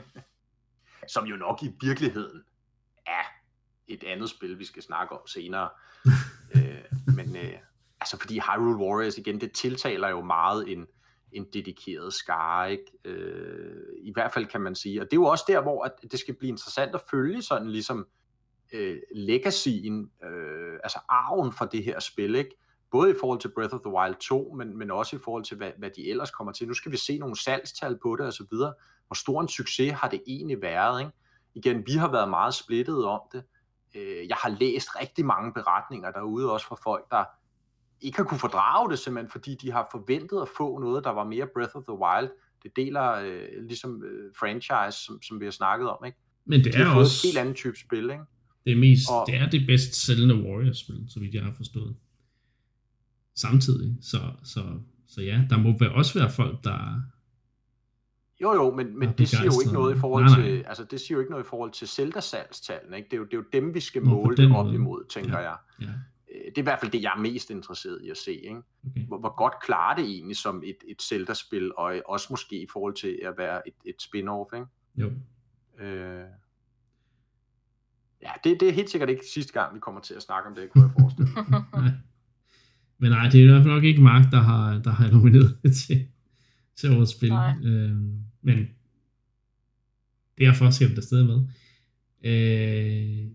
Som 1.14 1.26
jo 1.26 1.36
nok 1.36 1.62
i 1.62 1.68
virkeligheden 1.80 2.40
er 3.06 3.26
et 3.88 4.04
andet 4.04 4.30
spil, 4.30 4.58
vi 4.58 4.64
skal 4.64 4.82
snakke 4.82 5.12
om 5.12 5.26
senere. 5.26 5.68
øh, 6.56 7.14
men 7.16 7.36
øh, 7.36 7.52
altså 8.00 8.18
fordi 8.20 8.38
Hyrule 8.38 8.76
Warriors 8.76 9.18
igen, 9.18 9.40
det 9.40 9.52
tiltaler 9.52 10.08
jo 10.08 10.20
meget 10.20 10.72
en, 10.72 10.86
en 11.32 11.46
dedikeret 11.52 12.12
skare, 12.12 12.72
ikke? 12.72 12.92
Øh, 13.04 13.82
i 14.02 14.12
hvert 14.12 14.32
fald 14.32 14.46
kan 14.46 14.60
man 14.60 14.74
sige. 14.74 15.00
Og 15.00 15.04
det 15.04 15.12
er 15.12 15.20
jo 15.20 15.24
også 15.24 15.44
der, 15.48 15.62
hvor 15.62 15.84
at 15.84 15.92
det 16.12 16.20
skal 16.20 16.34
blive 16.34 16.50
interessant 16.50 16.94
at 16.94 17.02
følge 17.10 17.42
sådan 17.42 17.70
ligesom 17.70 18.06
øh, 18.72 18.98
legacyen, 19.14 20.10
øh, 20.24 20.78
altså 20.82 20.98
arven 21.08 21.52
for 21.52 21.64
det 21.64 21.84
her 21.84 22.00
spil, 22.00 22.34
ikke? 22.34 22.56
både 22.90 23.10
i 23.10 23.14
forhold 23.20 23.40
til 23.40 23.52
Breath 23.54 23.74
of 23.74 23.80
the 23.80 23.92
Wild 23.92 24.14
2, 24.14 24.54
men, 24.56 24.78
men 24.78 24.90
også 24.90 25.16
i 25.16 25.18
forhold 25.18 25.44
til, 25.44 25.56
hvad, 25.56 25.70
hvad 25.78 25.90
de 25.96 26.10
ellers 26.10 26.30
kommer 26.30 26.52
til. 26.52 26.68
Nu 26.68 26.74
skal 26.74 26.92
vi 26.92 26.96
se 26.96 27.18
nogle 27.18 27.36
salgstal 27.36 27.98
på 28.02 28.16
det 28.16 28.26
og 28.26 28.32
så 28.32 28.44
videre. 28.50 28.74
Hvor 29.06 29.14
stor 29.14 29.40
en 29.40 29.48
succes 29.48 29.92
har 29.92 30.08
det 30.08 30.22
egentlig 30.26 30.62
været? 30.62 31.00
Ikke? 31.00 31.12
Igen, 31.54 31.86
vi 31.86 31.92
har 31.92 32.10
været 32.10 32.28
meget 32.28 32.54
splittet 32.54 33.04
om 33.04 33.20
det. 33.32 33.44
Øh, 33.94 34.28
jeg 34.28 34.36
har 34.36 34.48
læst 34.48 35.00
rigtig 35.00 35.26
mange 35.26 35.52
beretninger 35.52 36.10
derude, 36.10 36.52
også 36.52 36.66
fra 36.66 36.76
folk, 36.84 37.10
der 37.10 37.24
ikke 38.00 38.16
har 38.16 38.24
kunne 38.24 38.40
fordrage 38.40 38.90
det, 38.90 38.98
simpelthen 38.98 39.30
fordi 39.30 39.54
de 39.54 39.72
har 39.72 39.88
forventet 39.90 40.42
at 40.42 40.48
få 40.56 40.78
noget, 40.78 41.04
der 41.04 41.10
var 41.10 41.24
mere 41.24 41.46
Breath 41.54 41.76
of 41.76 41.82
the 41.82 41.98
Wild. 41.98 42.30
Det 42.62 42.76
deler 42.76 43.12
øh, 43.12 43.66
ligesom 43.68 44.02
øh, 44.04 44.34
franchise, 44.38 45.04
som, 45.04 45.22
som 45.22 45.40
vi 45.40 45.44
har 45.44 45.52
snakket 45.52 45.90
om, 45.90 46.04
ikke? 46.06 46.18
Men 46.44 46.64
det 46.64 46.72
de 46.72 46.78
er 46.78 46.94
også... 46.94 47.26
et 47.26 47.28
helt 47.28 47.38
andet 47.38 47.56
type 47.56 47.78
spil, 47.78 48.04
ikke? 48.10 48.24
Det 48.64 48.72
er, 48.72 48.76
mest, 48.76 49.10
og, 49.10 49.24
det 49.26 49.34
er 49.34 49.48
det 49.50 49.66
bedst 49.66 49.94
sælgende 49.94 50.34
Warriors-spil, 50.34 51.04
så 51.08 51.20
vidt 51.20 51.34
jeg 51.34 51.44
har 51.44 51.52
forstået. 51.56 51.96
Samtidig. 53.34 53.96
Så, 54.00 54.18
så, 54.44 54.62
så 55.08 55.20
ja, 55.22 55.42
der 55.50 55.58
må 55.58 55.94
også 55.94 56.18
være 56.18 56.30
folk, 56.30 56.64
der... 56.64 57.02
Jo, 58.42 58.54
jo, 58.54 58.74
men, 58.74 58.98
men 58.98 59.12
det 59.18 59.28
siger 59.28 59.44
jo 59.44 59.60
ikke 59.60 59.72
noget 59.72 59.96
i 59.96 59.98
forhold 59.98 60.24
nej, 60.24 60.40
nej. 60.40 60.48
til, 60.48 60.64
altså 60.66 60.84
det 60.84 61.00
siger 61.00 61.16
jo 61.16 61.20
ikke 61.20 61.30
noget 61.30 61.44
i 61.44 61.48
forhold 61.48 61.70
til 61.70 61.88
Zelda-salgstallene, 61.88 62.96
ikke? 62.96 63.08
Det 63.10 63.12
er, 63.12 63.18
jo, 63.18 63.24
det 63.24 63.32
er 63.32 63.36
jo 63.36 63.44
dem, 63.52 63.74
vi 63.74 63.80
skal 63.80 64.02
måle 64.02 64.56
op 64.56 64.74
imod, 64.74 65.04
tænker 65.10 65.38
ja, 65.38 65.50
jeg. 65.50 65.56
Ja. 65.80 65.86
Øh, 66.34 66.44
det 66.44 66.58
er 66.58 66.62
i 66.62 66.62
hvert 66.62 66.80
fald 66.80 66.92
det, 66.92 67.02
jeg 67.02 67.12
er 67.16 67.20
mest 67.20 67.50
interesseret 67.50 68.00
i 68.02 68.10
at 68.10 68.16
se. 68.16 68.32
Ikke? 68.32 68.62
Okay. 68.86 69.06
Hvor, 69.06 69.18
hvor 69.18 69.36
godt 69.36 69.54
klarer 69.62 69.96
det 69.96 70.04
egentlig 70.04 70.36
som 70.36 70.62
et, 70.66 70.76
et 70.88 71.02
Zelda-spil, 71.02 71.72
og 71.76 72.02
også 72.06 72.26
måske 72.30 72.62
i 72.62 72.66
forhold 72.72 72.94
til 72.94 73.18
at 73.24 73.34
være 73.38 73.68
et, 73.68 73.74
et 73.84 74.02
spin-off. 74.02 74.56
Ikke? 74.56 74.66
Jo. 74.96 75.12
Øh, 75.84 76.24
ja, 78.22 78.30
det, 78.44 78.60
det 78.60 78.68
er 78.68 78.72
helt 78.72 78.90
sikkert 78.90 79.10
ikke 79.10 79.24
sidste 79.34 79.52
gang, 79.52 79.74
vi 79.74 79.80
kommer 79.80 80.00
til 80.00 80.14
at 80.14 80.22
snakke 80.22 80.48
om 80.48 80.54
det, 80.54 80.70
kunne 80.70 80.84
jeg 80.84 80.92
forestille 81.00 81.30
mig. 81.48 81.92
Men 82.98 83.10
nej, 83.10 83.28
det 83.28 83.40
er 83.40 83.44
i 83.44 83.46
hvert 83.46 83.62
fald 83.62 83.74
nok 83.74 83.84
ikke 83.84 84.02
Mark, 84.02 84.30
der 84.30 84.40
har, 84.40 84.78
der 84.78 84.90
har 84.90 85.10
nomineret 85.10 85.58
det 85.62 85.76
til, 85.76 86.06
til 86.76 86.96
årets 86.96 87.12
spil. 87.12 87.32
Øh, 87.64 87.96
men 88.42 88.68
derfor 90.38 90.70
skal 90.70 90.90
vi 90.90 90.94
der 90.94 91.00
stadig 91.00 91.26
med. 91.26 91.40
Øh, 92.24 93.30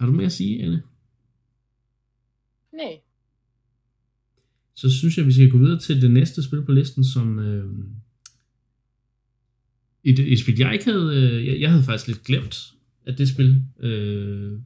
har 0.00 0.06
du 0.06 0.12
mere 0.12 0.26
at 0.26 0.32
sige, 0.32 0.62
Anne? 0.62 0.82
Nej. 2.72 3.00
Så 4.74 4.90
synes 4.90 5.18
jeg, 5.18 5.26
vi 5.26 5.32
skal 5.32 5.50
gå 5.50 5.58
videre 5.58 5.78
til 5.78 6.02
det 6.02 6.10
næste 6.10 6.42
spil 6.42 6.62
på 6.64 6.72
listen, 6.72 7.04
som 7.04 7.38
øh, 7.38 7.74
et, 10.04 10.18
et 10.18 10.38
spil, 10.38 10.58
jeg 10.58 10.72
ikke 10.72 10.84
havde, 10.84 11.16
øh, 11.16 11.46
jeg, 11.46 11.60
jeg 11.60 11.70
havde 11.70 11.84
faktisk 11.84 12.06
lidt 12.06 12.24
glemt, 12.24 12.74
at 13.06 13.18
det 13.18 13.28
spil 13.28 13.64
øh, 13.80 14.60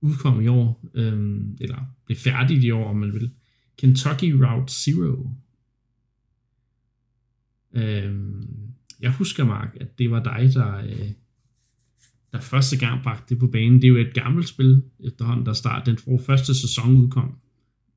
udkom 0.00 0.40
i 0.40 0.46
år, 0.46 0.90
øh, 0.94 1.40
eller 1.60 1.84
blev 2.06 2.16
færdigt 2.16 2.64
i 2.64 2.70
år, 2.70 2.88
om 2.88 2.96
man 2.96 3.12
vil. 3.12 3.30
Kentucky 3.78 4.30
Route 4.30 4.72
Zero. 4.72 5.30
Øh, 7.72 8.14
jeg 9.00 9.12
husker, 9.12 9.44
Mark, 9.44 9.76
at 9.80 9.98
det 9.98 10.10
var 10.10 10.22
dig, 10.22 10.54
der, 10.54 10.76
øh, 10.76 11.10
der 12.32 12.40
første 12.40 12.78
gang 12.78 13.02
bragte 13.02 13.34
det 13.34 13.38
på 13.38 13.46
banen. 13.46 13.82
Det 13.82 13.84
er 13.84 13.88
jo 13.88 13.96
et 13.96 14.14
gammelt 14.14 14.48
spil 14.48 14.84
efterhånden, 15.00 15.46
der 15.46 15.52
start. 15.52 15.86
Den 15.86 15.98
for 15.98 16.18
første 16.26 16.54
sæson 16.60 16.96
udkom, 16.96 17.38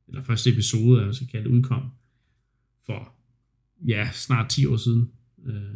eller 0.07 0.23
første 0.23 0.49
episode, 0.49 1.05
jeg 1.05 1.15
skal 1.15 1.27
kalde 1.27 1.49
det, 1.49 1.55
udkom 1.55 1.91
for, 2.85 3.13
ja, 3.87 4.09
snart 4.11 4.49
10 4.49 4.65
år 4.65 4.75
siden. 4.75 5.11
Øh. 5.45 5.75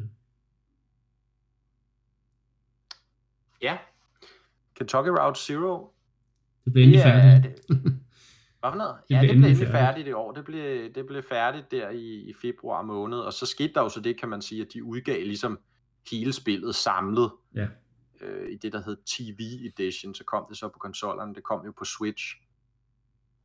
Ja, 3.62 3.78
Kentucky 4.76 5.08
Route 5.08 5.40
Zero. 5.40 5.94
Det 6.66 6.74
blev 6.74 6.84
endelig 6.84 7.04
færdigt. 7.04 7.68
Det, 7.68 7.78
hvad 8.60 8.72
for 8.72 8.76
noget? 8.76 8.96
Det 9.10 9.16
ja, 9.16 9.22
det 9.22 9.30
blev 9.30 9.44
endelig 9.44 9.68
færdigt 9.68 10.08
i 10.08 10.12
år. 10.12 10.32
Det 10.32 10.46
blev, 10.46 10.94
det 10.96 11.06
blev 11.08 11.24
færdigt 11.30 11.72
der 11.72 11.90
i, 11.90 12.30
i 12.30 12.34
februar 12.42 12.82
måned, 12.82 13.18
og 13.18 13.34
så 13.34 13.46
skete 13.46 13.74
der 13.74 13.82
jo 13.82 13.90
så 13.90 14.00
det, 14.00 14.20
kan 14.20 14.30
man 14.30 14.42
sige, 14.42 14.62
at 14.62 14.68
de 14.74 14.84
udgav 14.84 15.24
ligesom 15.24 15.60
hele 16.12 16.34
spillet 16.34 16.76
samlet. 16.76 17.32
Ja 17.56 17.68
øh, 18.22 18.52
i 18.52 18.58
det, 18.58 18.74
der 18.74 18.84
hed 18.84 18.98
TV 19.06 19.40
Edition, 19.68 20.14
så 20.14 20.24
kom 20.24 20.46
det 20.50 20.58
så 20.58 20.68
på 20.68 20.80
konsollerne, 20.80 21.36
det 21.36 21.44
kom 21.44 21.66
jo 21.66 21.72
på 21.72 21.86
Switch. 21.86 22.36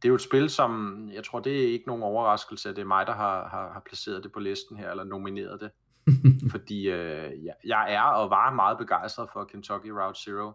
Det 0.02 0.08
er 0.08 0.10
jo 0.10 0.14
et 0.14 0.20
spil, 0.20 0.50
som, 0.50 1.08
jeg 1.12 1.24
tror, 1.24 1.40
det 1.40 1.64
er 1.64 1.72
ikke 1.72 1.86
nogen 1.86 2.02
overraskelse, 2.02 2.68
at 2.68 2.76
det 2.76 2.82
er 2.82 2.86
mig, 2.86 3.06
der 3.06 3.12
har, 3.12 3.48
har, 3.48 3.72
har 3.72 3.82
placeret 3.86 4.24
det 4.24 4.32
på 4.32 4.40
listen 4.40 4.76
her, 4.76 4.90
eller 4.90 5.04
nomineret 5.04 5.60
det. 5.60 5.70
Fordi 6.52 6.90
øh, 6.90 7.44
jeg, 7.44 7.54
jeg 7.64 7.94
er 7.94 8.02
og 8.02 8.30
var 8.30 8.54
meget 8.54 8.78
begejstret 8.78 9.28
for 9.32 9.44
Kentucky 9.44 9.88
Route 9.88 10.20
Zero. 10.20 10.52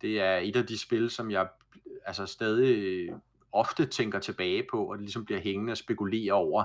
Det 0.00 0.20
er 0.20 0.36
et 0.36 0.56
af 0.56 0.66
de 0.66 0.78
spil, 0.78 1.10
som 1.10 1.30
jeg 1.30 1.48
altså 2.06 2.26
stadig 2.26 3.08
ofte 3.52 3.86
tænker 3.86 4.18
tilbage 4.18 4.66
på, 4.70 4.84
og 4.84 4.98
det 4.98 5.02
ligesom 5.02 5.24
bliver 5.24 5.40
hængende 5.40 5.70
og 5.70 5.76
spekulerer 5.76 6.34
over, 6.34 6.64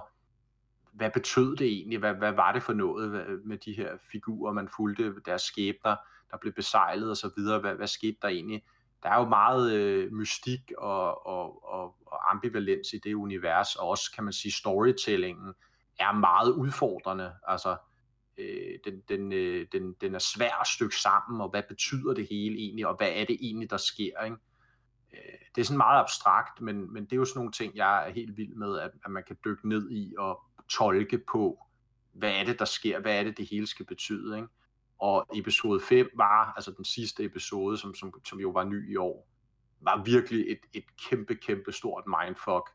hvad 0.93 1.11
betød 1.11 1.55
det 1.55 1.67
egentlig? 1.67 1.99
Hvad, 1.99 2.13
hvad 2.13 2.31
var 2.31 2.51
det 2.51 2.63
for 2.63 2.73
noget 2.73 3.39
med 3.45 3.57
de 3.57 3.73
her 3.73 3.97
figurer, 4.11 4.53
man 4.53 4.69
fulgte, 4.75 5.13
deres 5.25 5.41
skæbner, 5.41 5.95
der 6.31 6.37
blev 6.37 6.53
besejlet 6.53 7.09
og 7.09 7.17
så 7.17 7.31
videre? 7.37 7.59
Hvad, 7.59 7.75
hvad 7.75 7.87
skete 7.87 8.17
der 8.21 8.27
egentlig? 8.27 8.63
Der 9.03 9.09
er 9.09 9.19
jo 9.19 9.29
meget 9.29 9.73
øh, 9.73 10.11
mystik 10.13 10.71
og, 10.77 11.27
og, 11.27 11.73
og, 11.73 11.95
og 12.05 12.31
ambivalens 12.31 12.93
i 12.93 12.97
det 12.97 13.13
univers, 13.13 13.75
og 13.75 13.87
også 13.87 14.11
kan 14.15 14.23
man 14.23 14.33
sige, 14.33 14.51
storytellingen 14.51 15.53
er 15.99 16.11
meget 16.11 16.51
udfordrende. 16.51 17.33
Altså, 17.47 17.77
øh, 18.37 18.79
den, 18.85 19.01
den, 19.09 19.31
øh, 19.31 19.67
den, 19.71 19.93
den 20.01 20.15
er 20.15 20.19
svær 20.19 20.61
at 20.61 20.67
stykke 20.67 20.95
sammen, 20.95 21.41
og 21.41 21.49
hvad 21.49 21.63
betyder 21.69 22.13
det 22.13 22.27
hele 22.29 22.55
egentlig, 22.55 22.87
og 22.87 22.95
hvad 22.95 23.09
er 23.09 23.25
det 23.25 23.37
egentlig, 23.41 23.69
der 23.69 23.77
sker, 23.77 24.23
ikke? 24.23 24.37
Øh, 25.13 25.39
det 25.55 25.61
er 25.61 25.65
sådan 25.65 25.77
meget 25.77 26.01
abstrakt, 26.01 26.61
men, 26.61 26.93
men 26.93 27.05
det 27.05 27.13
er 27.13 27.17
jo 27.17 27.25
sådan 27.25 27.39
nogle 27.39 27.51
ting, 27.51 27.75
jeg 27.75 28.07
er 28.07 28.11
helt 28.11 28.37
vild 28.37 28.55
med, 28.55 28.79
at, 28.79 28.91
at 29.05 29.11
man 29.11 29.23
kan 29.27 29.37
dykke 29.45 29.69
ned 29.69 29.91
i 29.91 30.15
og 30.17 30.41
tolke 30.69 31.17
på, 31.17 31.65
hvad 32.13 32.31
er 32.31 32.43
det, 32.43 32.59
der 32.59 32.65
sker, 32.65 32.99
hvad 32.99 33.19
er 33.19 33.23
det, 33.23 33.37
det 33.37 33.47
hele 33.49 33.67
skal 33.67 33.85
betyde, 33.85 34.35
ikke? 34.35 34.47
Og 35.05 35.25
episode 35.35 35.79
5 35.89 36.09
var, 36.15 36.53
altså 36.55 36.71
den 36.71 36.85
sidste 36.85 37.23
episode, 37.23 37.77
som, 37.77 37.93
som, 37.93 38.13
som 38.25 38.39
jo 38.39 38.49
var 38.49 38.63
ny 38.63 38.93
i 38.93 38.95
år, 38.95 39.27
var 39.81 40.03
virkelig 40.03 40.51
et, 40.51 40.59
et 40.73 40.83
kæmpe, 41.09 41.35
kæmpe 41.35 41.71
stort 41.71 42.03
mindfuck. 42.07 42.69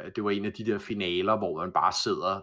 Øh, 0.00 0.12
det 0.16 0.24
var 0.24 0.30
en 0.30 0.44
af 0.44 0.52
de 0.52 0.66
der 0.66 0.78
finaler, 0.78 1.36
hvor 1.36 1.60
man 1.60 1.72
bare 1.72 1.92
sidder 1.92 2.40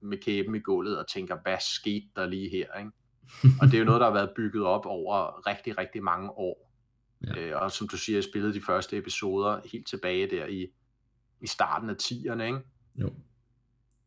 med 0.00 0.18
kæben 0.18 0.54
i 0.54 0.58
gulvet 0.58 0.98
og 0.98 1.08
tænker, 1.08 1.36
hvad 1.42 1.56
skete 1.60 2.06
der 2.16 2.26
lige 2.26 2.50
her? 2.50 2.78
Ikke? 2.78 2.90
Og 3.60 3.66
det 3.66 3.74
er 3.74 3.78
jo 3.78 3.84
noget, 3.84 4.00
der 4.00 4.06
har 4.06 4.14
været 4.14 4.32
bygget 4.36 4.64
op 4.64 4.86
over 4.86 5.46
rigtig, 5.46 5.78
rigtig 5.78 6.02
mange 6.02 6.30
år. 6.30 6.72
Ja. 7.26 7.40
Øh, 7.40 7.62
og 7.62 7.72
som 7.72 7.88
du 7.88 7.96
siger, 7.96 8.16
jeg 8.16 8.24
spillede 8.24 8.54
de 8.54 8.62
første 8.62 8.96
episoder 8.96 9.60
helt 9.72 9.86
tilbage 9.86 10.30
der 10.30 10.46
i, 10.46 10.66
i 11.40 11.46
starten 11.46 11.90
af 11.90 11.94
10'erne. 12.02 12.42
Ikke? 12.42 12.60
Jo. 12.96 13.14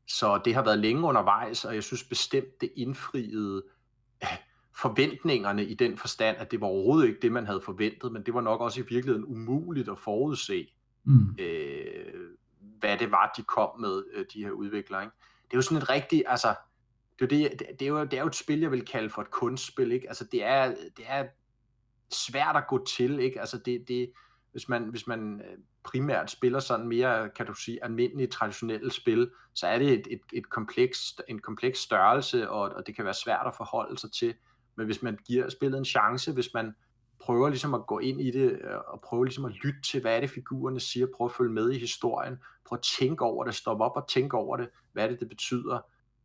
Så 0.07 0.41
det 0.45 0.55
har 0.55 0.63
været 0.63 0.79
længe 0.79 1.03
undervejs, 1.03 1.65
og 1.65 1.75
jeg 1.75 1.83
synes 1.83 2.03
bestemt, 2.03 2.61
det 2.61 2.71
indfriede 2.75 3.63
forventningerne 4.77 5.65
i 5.65 5.73
den 5.73 5.97
forstand, 5.97 6.37
at 6.37 6.51
det 6.51 6.61
var 6.61 6.67
overhovedet 6.67 7.07
ikke 7.07 7.19
det, 7.21 7.31
man 7.31 7.45
havde 7.45 7.61
forventet, 7.61 8.11
men 8.11 8.23
det 8.23 8.33
var 8.33 8.41
nok 8.41 8.61
også 8.61 8.81
i 8.81 8.85
virkeligheden 8.89 9.25
umuligt 9.25 9.89
at 9.89 9.97
forudse, 9.97 10.67
mm. 11.03 11.35
øh, 11.39 12.29
hvad 12.79 12.97
det 12.97 13.11
var, 13.11 13.33
de 13.37 13.43
kom 13.43 13.79
med, 13.79 14.03
øh, 14.13 14.25
de 14.33 14.43
her 14.43 14.51
udviklere. 14.51 15.03
Ikke? 15.03 15.15
Det 15.45 15.53
er 15.53 15.57
jo 15.57 15.61
sådan 15.61 15.77
et 15.77 15.89
rigtigt, 15.89 16.23
altså, 16.27 16.55
det 17.19 17.31
er, 17.33 17.49
det, 17.49 17.67
det, 17.79 17.81
er 17.81 17.89
jo, 17.89 18.03
det 18.03 18.13
er 18.13 18.21
jo 18.21 18.27
et 18.27 18.35
spil, 18.35 18.59
jeg 18.59 18.71
vil 18.71 18.85
kalde 18.85 19.09
for 19.09 19.21
et 19.21 19.31
kunstspil, 19.31 19.91
ikke? 19.91 20.07
Altså, 20.07 20.25
det 20.31 20.43
er, 20.43 20.75
det 20.97 21.05
er 21.07 21.25
svært 22.11 22.55
at 22.55 22.67
gå 22.67 22.85
til, 22.85 23.19
ikke? 23.19 23.39
Altså, 23.39 23.57
det, 23.57 23.87
det, 23.87 24.11
hvis 24.51 24.69
man, 24.69 24.83
hvis 24.83 25.07
man 25.07 25.41
øh, 25.41 25.57
primært 25.83 26.31
spiller 26.31 26.59
sådan 26.59 26.87
mere, 26.87 27.29
kan 27.29 27.45
du 27.45 27.53
sige, 27.53 27.83
almindelige 27.83 28.27
traditionelle 28.27 28.91
spil, 28.91 29.31
så 29.53 29.67
er 29.67 29.79
det 29.79 29.93
et, 29.93 30.07
et, 30.11 30.21
et 30.33 30.49
kompleks, 30.49 31.15
en 31.27 31.39
kompleks 31.39 31.79
størrelse, 31.79 32.49
og, 32.49 32.61
og 32.61 32.87
det 32.87 32.95
kan 32.95 33.05
være 33.05 33.13
svært 33.13 33.47
at 33.47 33.55
forholde 33.55 33.97
sig 33.97 34.11
til. 34.11 34.33
Men 34.77 34.85
hvis 34.85 35.01
man 35.01 35.17
giver 35.25 35.49
spillet 35.49 35.77
en 35.77 35.85
chance, 35.85 36.33
hvis 36.33 36.53
man 36.53 36.73
prøver 37.19 37.49
ligesom 37.49 37.73
at 37.73 37.87
gå 37.87 37.99
ind 37.99 38.21
i 38.21 38.31
det, 38.31 38.51
øh, 38.51 38.77
og 38.87 39.01
prøve 39.01 39.25
ligesom 39.25 39.45
at 39.45 39.53
lytte 39.63 39.81
til, 39.81 40.01
hvad 40.01 40.15
er 40.15 40.19
det 40.19 40.29
figurerne 40.29 40.79
siger, 40.79 41.07
prøve 41.17 41.29
at 41.29 41.35
følge 41.35 41.53
med 41.53 41.71
i 41.71 41.79
historien, 41.79 42.37
prøve 42.65 42.77
at 42.77 42.83
tænke 42.99 43.23
over 43.23 43.43
det, 43.43 43.55
stoppe 43.55 43.83
op 43.83 43.95
og 43.95 44.07
tænke 44.09 44.37
over 44.37 44.57
det, 44.57 44.69
hvad 44.93 45.03
er 45.03 45.07
det, 45.07 45.19
det 45.19 45.29
betyder, 45.29 45.79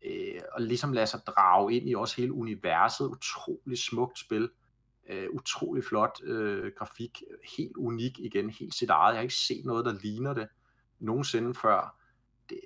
øh, 0.05 0.41
og 0.53 0.63
ligesom 0.63 0.93
lade 0.93 1.07
sig 1.07 1.21
drage 1.27 1.75
ind 1.75 1.89
i 1.89 1.95
også 1.95 2.17
hele 2.17 2.33
universet, 2.33 3.07
utrolig 3.07 3.79
smukt 3.79 4.19
spil, 4.19 4.51
øh, 5.09 5.27
utrolig 5.33 5.85
flot 5.85 6.23
øh, 6.25 6.73
grafik, 6.79 7.23
helt 7.57 7.77
unik 7.77 8.19
igen, 8.19 8.51
helt 8.51 8.75
sit 8.75 8.91
eget, 8.91 9.13
jeg 9.13 9.19
har 9.19 9.23
ikke 9.23 9.35
set 9.35 9.65
noget, 9.65 9.85
der 9.85 9.93
ligner 10.03 10.35
det 10.35 10.49
nogensinde 10.99 11.55
før. 11.55 11.97
Det, 12.49 12.61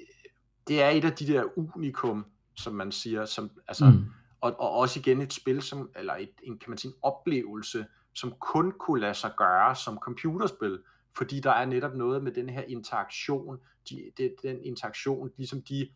det 0.69 0.83
er 0.83 0.89
et 0.89 1.05
af 1.05 1.13
de 1.13 1.27
der 1.27 1.59
unikum, 1.59 2.27
som 2.55 2.75
man 2.75 2.93
siger, 2.93 3.25
som, 3.25 3.51
altså, 3.69 3.85
mm 3.85 4.05
og, 4.45 4.61
og 4.61 4.71
også 4.71 5.01
igen 5.01 5.21
et 5.21 5.33
spil, 5.33 5.63
som, 5.63 5.91
eller 5.97 6.15
et, 6.15 6.31
en, 6.43 6.59
kan 6.59 6.71
man 6.71 6.79
sige, 6.79 6.89
en 6.91 6.97
oplevelse, 7.03 7.87
som 8.15 8.33
kun 8.33 8.73
kunne 8.73 9.01
lade 9.01 9.15
sig 9.15 9.33
gøre 9.37 9.77
som 9.77 9.99
computerspil, 9.99 10.79
fordi 11.17 11.41
der 11.41 11.51
er 11.51 11.65
netop 11.65 11.95
noget 11.95 12.23
med 12.25 12.33
den 12.33 12.49
her 12.49 12.63
interaktion, 12.63 13.59
de, 13.89 14.11
det, 14.17 14.35
den 14.43 14.65
interaktion, 14.65 15.31
ligesom 15.37 15.63
de, 15.63 15.89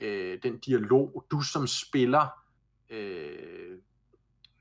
øh, 0.00 0.38
den 0.42 0.58
dialog, 0.58 1.26
du 1.30 1.40
som 1.40 1.66
spiller, 1.66 2.28
øh, 2.90 3.78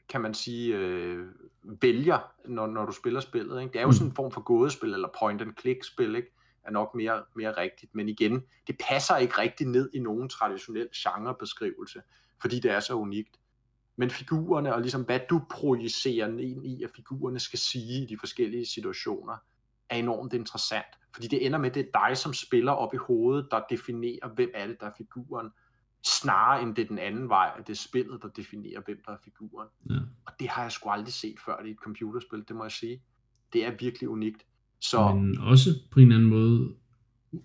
kan 0.10 0.22
man 0.22 0.34
sige, 0.34 0.78
øh, 0.78 1.28
vælger, 1.64 2.34
når, 2.46 2.68
når 2.68 2.86
du 2.86 2.92
spiller 2.92 3.20
spillet. 3.20 3.62
Ikke? 3.62 3.74
Det 3.74 3.80
er 3.80 3.84
jo 3.84 3.88
mm. 3.88 3.94
sådan 3.94 4.08
en 4.08 4.16
form 4.16 4.32
for 4.32 4.42
gådespil, 4.42 4.94
eller 4.94 5.10
point-and-click-spil, 5.20 6.16
ikke? 6.16 6.34
er 6.64 6.72
nok 6.72 6.96
mere, 6.96 7.24
mere 7.36 7.58
rigtigt. 7.58 7.96
Men 7.96 8.10
igen, 8.10 8.44
det 8.68 8.78
passer 8.90 9.18
ikke 9.18 9.38
rigtig 9.38 9.68
ned 9.68 9.90
i 9.94 10.00
nogen 10.00 10.30
traditionel 10.30 10.90
genrebeskrivelse 10.96 12.02
fordi 12.42 12.60
det 12.60 12.72
er 12.72 12.80
så 12.80 12.94
unikt. 12.94 13.40
Men 13.96 14.10
figurerne 14.10 14.74
og 14.74 14.82
ligesom 14.82 15.02
hvad 15.02 15.20
du 15.30 15.42
projicerer 15.52 16.28
ind 16.28 16.66
i, 16.66 16.84
at 16.84 16.90
figurerne 16.96 17.40
skal 17.40 17.60
sige 17.60 18.04
i 18.04 18.06
de 18.06 18.18
forskellige 18.20 18.66
situationer, 18.66 19.38
er 19.90 19.96
enormt 19.96 20.34
interessant. 20.34 20.86
Fordi 21.14 21.28
det 21.28 21.46
ender 21.46 21.60
med, 21.60 21.70
at 21.70 21.76
det 21.76 21.86
er 21.86 22.08
dig 22.08 22.18
som 22.18 22.34
spiller 22.34 22.72
op 22.72 22.94
i 22.94 22.98
hovedet, 22.98 23.48
der 23.52 23.62
definerer, 23.70 24.34
hvem 24.36 24.52
er 24.54 24.68
det, 24.68 24.78
der 24.80 24.86
er 24.86 24.92
figuren, 24.98 25.50
snarere 26.06 26.64
end 26.64 26.76
det 26.76 26.84
er 26.84 26.88
den 26.88 27.00
anden 27.00 27.30
vej, 27.30 27.52
at 27.58 27.68
det 27.68 27.74
er 27.74 27.78
spillet, 27.78 28.22
der 28.22 28.28
definerer, 28.28 28.82
hvem 28.86 29.02
der 29.06 29.12
er 29.12 29.18
figuren. 29.24 29.68
Ja. 29.90 29.96
Og 30.26 30.34
det 30.40 30.48
har 30.48 30.62
jeg 30.62 30.72
sgu 30.72 30.90
aldrig 30.90 31.14
set 31.14 31.40
før 31.46 31.64
i 31.66 31.70
et 31.70 31.78
computerspil, 31.78 32.44
det 32.48 32.56
må 32.56 32.64
jeg 32.64 32.72
sige. 32.72 33.04
Det 33.54 33.66
er 33.66 33.72
virkelig 33.80 34.10
unikt. 34.10 34.46
Så... 34.80 35.16
Men 35.16 35.38
også 35.38 35.70
på 35.92 36.00
en 36.00 36.06
eller 36.06 36.16
anden 36.16 36.30
måde 36.30 36.76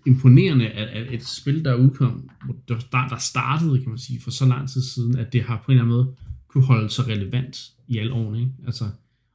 imponerende, 0.05 0.67
at, 0.67 0.87
at 0.87 1.13
et 1.13 1.25
spil, 1.25 1.65
der 1.65 1.75
udkom, 1.75 2.29
der, 2.67 3.07
der 3.09 3.17
startede, 3.17 3.79
kan 3.79 3.89
man 3.89 3.97
sige, 3.97 4.21
for 4.21 4.31
så 4.31 4.45
lang 4.45 4.69
tid 4.69 4.81
siden, 4.81 5.17
at 5.17 5.33
det 5.33 5.43
har 5.43 5.61
på 5.65 5.71
en 5.71 5.77
eller 5.77 5.83
anden 5.83 5.97
måde 5.97 6.15
kunne 6.47 6.63
holde 6.63 6.89
sig 6.89 7.07
relevant 7.07 7.71
i 7.87 7.97
alle 7.97 8.13
årene, 8.13 8.39
ikke? 8.39 8.51
Altså, 8.65 8.89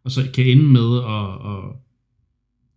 og 0.05 0.11
så 0.11 0.31
kan 0.35 0.47
ende 0.47 0.65
med 0.65 0.99
at, 0.99 1.53
at, 1.53 1.77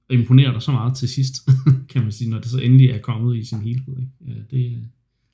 at 0.09 0.19
imponere 0.19 0.53
dig 0.53 0.61
så 0.61 0.71
meget 0.71 0.97
til 0.97 1.09
sidst, 1.09 1.35
kan 1.91 2.01
man 2.01 2.11
sige, 2.11 2.29
når 2.29 2.39
det 2.39 2.49
så 2.49 2.59
endelig 2.59 2.89
er 2.89 2.99
kommet 2.99 3.37
i 3.37 3.43
sin 3.43 3.61
helhed. 3.61 3.97
Ikke? 3.97 4.11
Ja, 4.27 4.33
det, 4.51 4.87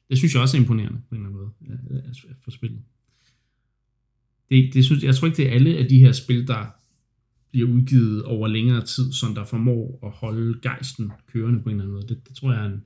det 0.09 0.17
synes 0.17 0.33
jeg 0.33 0.41
også 0.41 0.57
er 0.57 0.61
imponerende 0.61 0.99
på 1.09 1.15
en 1.15 1.21
eller 1.21 1.29
anden 1.29 1.41
måde 1.41 1.79
at, 2.09 2.29
at 2.29 2.35
få 2.41 2.51
spillet. 2.51 2.79
Det, 4.49 4.73
det 4.73 4.85
synes, 4.85 5.03
jeg 5.03 5.15
tror 5.15 5.25
ikke, 5.25 5.37
det 5.37 5.47
er 5.47 5.53
alle 5.53 5.77
af 5.77 5.85
de 5.85 5.99
her 5.99 6.11
spil, 6.11 6.47
der 6.47 6.65
bliver 7.51 7.69
udgivet 7.69 8.25
over 8.25 8.47
længere 8.47 8.85
tid, 8.85 9.13
som 9.13 9.35
der 9.35 9.45
formår 9.45 9.99
at 10.03 10.11
holde 10.11 10.59
gejsten 10.61 11.11
kørende 11.33 11.63
på 11.63 11.69
en 11.69 11.75
eller 11.75 11.83
anden 11.83 11.93
måde. 11.93 12.07
Det, 12.07 12.27
det 12.27 12.37
tror 12.37 12.53
jeg 12.53 12.65
en, 12.65 12.83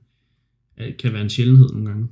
kan 0.98 1.12
være 1.12 1.22
en 1.22 1.30
sjældenhed 1.30 1.68
nogle 1.68 1.86
gange. 1.86 2.08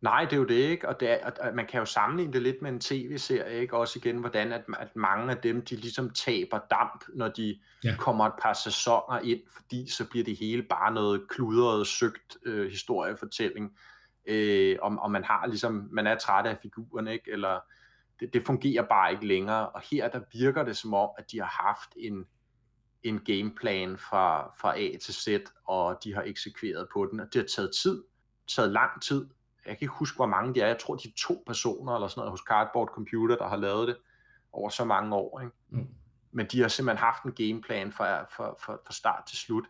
Nej, 0.00 0.24
det 0.24 0.32
er 0.32 0.36
jo 0.36 0.44
det 0.44 0.54
ikke, 0.54 0.88
og, 0.88 1.00
det 1.00 1.10
er, 1.10 1.30
og 1.40 1.54
man 1.54 1.66
kan 1.66 1.80
jo 1.80 1.84
sammenligne 1.84 2.32
det 2.32 2.42
lidt 2.42 2.62
med 2.62 2.70
en 2.70 2.80
tv-serie, 2.80 3.60
ikke? 3.60 3.76
Også 3.76 3.98
igen, 3.98 4.18
hvordan 4.18 4.52
at, 4.52 4.64
at 4.78 4.96
mange 4.96 5.30
af 5.30 5.36
dem, 5.36 5.64
de 5.64 5.76
ligesom 5.76 6.10
taber 6.10 6.58
damp, 6.70 7.04
når 7.14 7.28
de 7.28 7.58
ja. 7.84 7.96
kommer 7.98 8.26
et 8.26 8.32
par 8.42 8.52
sæsoner 8.64 9.18
ind, 9.24 9.40
fordi 9.56 9.90
så 9.90 10.08
bliver 10.10 10.24
det 10.24 10.36
hele 10.36 10.62
bare 10.62 10.94
noget 10.94 11.28
kludret, 11.28 11.86
søgt 11.86 12.36
øh, 12.46 12.70
historiefortælling, 12.70 13.72
øh, 14.28 14.76
om, 14.82 14.98
om 14.98 15.10
man 15.10 15.24
har 15.24 15.46
ligesom, 15.46 15.88
man 15.92 16.06
er 16.06 16.18
træt 16.18 16.46
af 16.46 16.58
figurerne, 16.62 17.12
ikke? 17.12 17.32
Eller, 17.32 17.58
det, 18.20 18.34
det 18.34 18.46
fungerer 18.46 18.82
bare 18.82 19.12
ikke 19.12 19.26
længere, 19.26 19.68
og 19.68 19.80
her 19.90 20.08
der 20.08 20.20
virker 20.32 20.64
det 20.64 20.76
som 20.76 20.94
om, 20.94 21.10
at 21.18 21.32
de 21.32 21.38
har 21.38 21.64
haft 21.66 21.90
en, 21.96 22.26
en 23.02 23.20
gameplan 23.20 23.98
fra, 23.98 24.52
fra 24.60 24.78
A 24.78 24.96
til 25.02 25.14
Z, 25.14 25.28
og 25.64 25.98
de 26.04 26.14
har 26.14 26.22
eksekveret 26.22 26.88
på 26.92 27.08
den, 27.10 27.20
og 27.20 27.26
det 27.32 27.40
har 27.40 27.48
taget 27.56 27.70
tid, 27.82 28.04
taget 28.48 28.72
lang 28.72 29.02
tid. 29.02 29.26
Jeg 29.66 29.78
kan 29.78 29.84
ikke 29.84 29.94
huske, 29.94 30.16
hvor 30.16 30.26
mange 30.26 30.54
de 30.54 30.60
er. 30.60 30.66
Jeg 30.66 30.78
tror, 30.78 30.96
de 30.96 31.08
er 31.08 31.12
to 31.18 31.42
personer 31.46 31.94
eller 31.94 32.08
sådan 32.08 32.20
noget 32.20 32.30
hos 32.30 32.40
Cardboard 32.40 32.88
Computer, 32.88 33.36
der 33.36 33.48
har 33.48 33.56
lavet 33.56 33.88
det 33.88 33.96
over 34.52 34.68
så 34.68 34.84
mange 34.84 35.14
år. 35.14 35.40
Ikke? 35.40 35.52
Mm. 35.68 35.88
Men 36.32 36.46
de 36.46 36.60
har 36.60 36.68
simpelthen 36.68 37.04
haft 37.04 37.22
en 37.22 37.32
gameplan 37.32 37.92
fra, 37.92 38.24
fra, 38.24 38.54
fra, 38.60 38.78
fra 38.86 38.92
start 38.92 39.26
til 39.26 39.38
slut, 39.38 39.64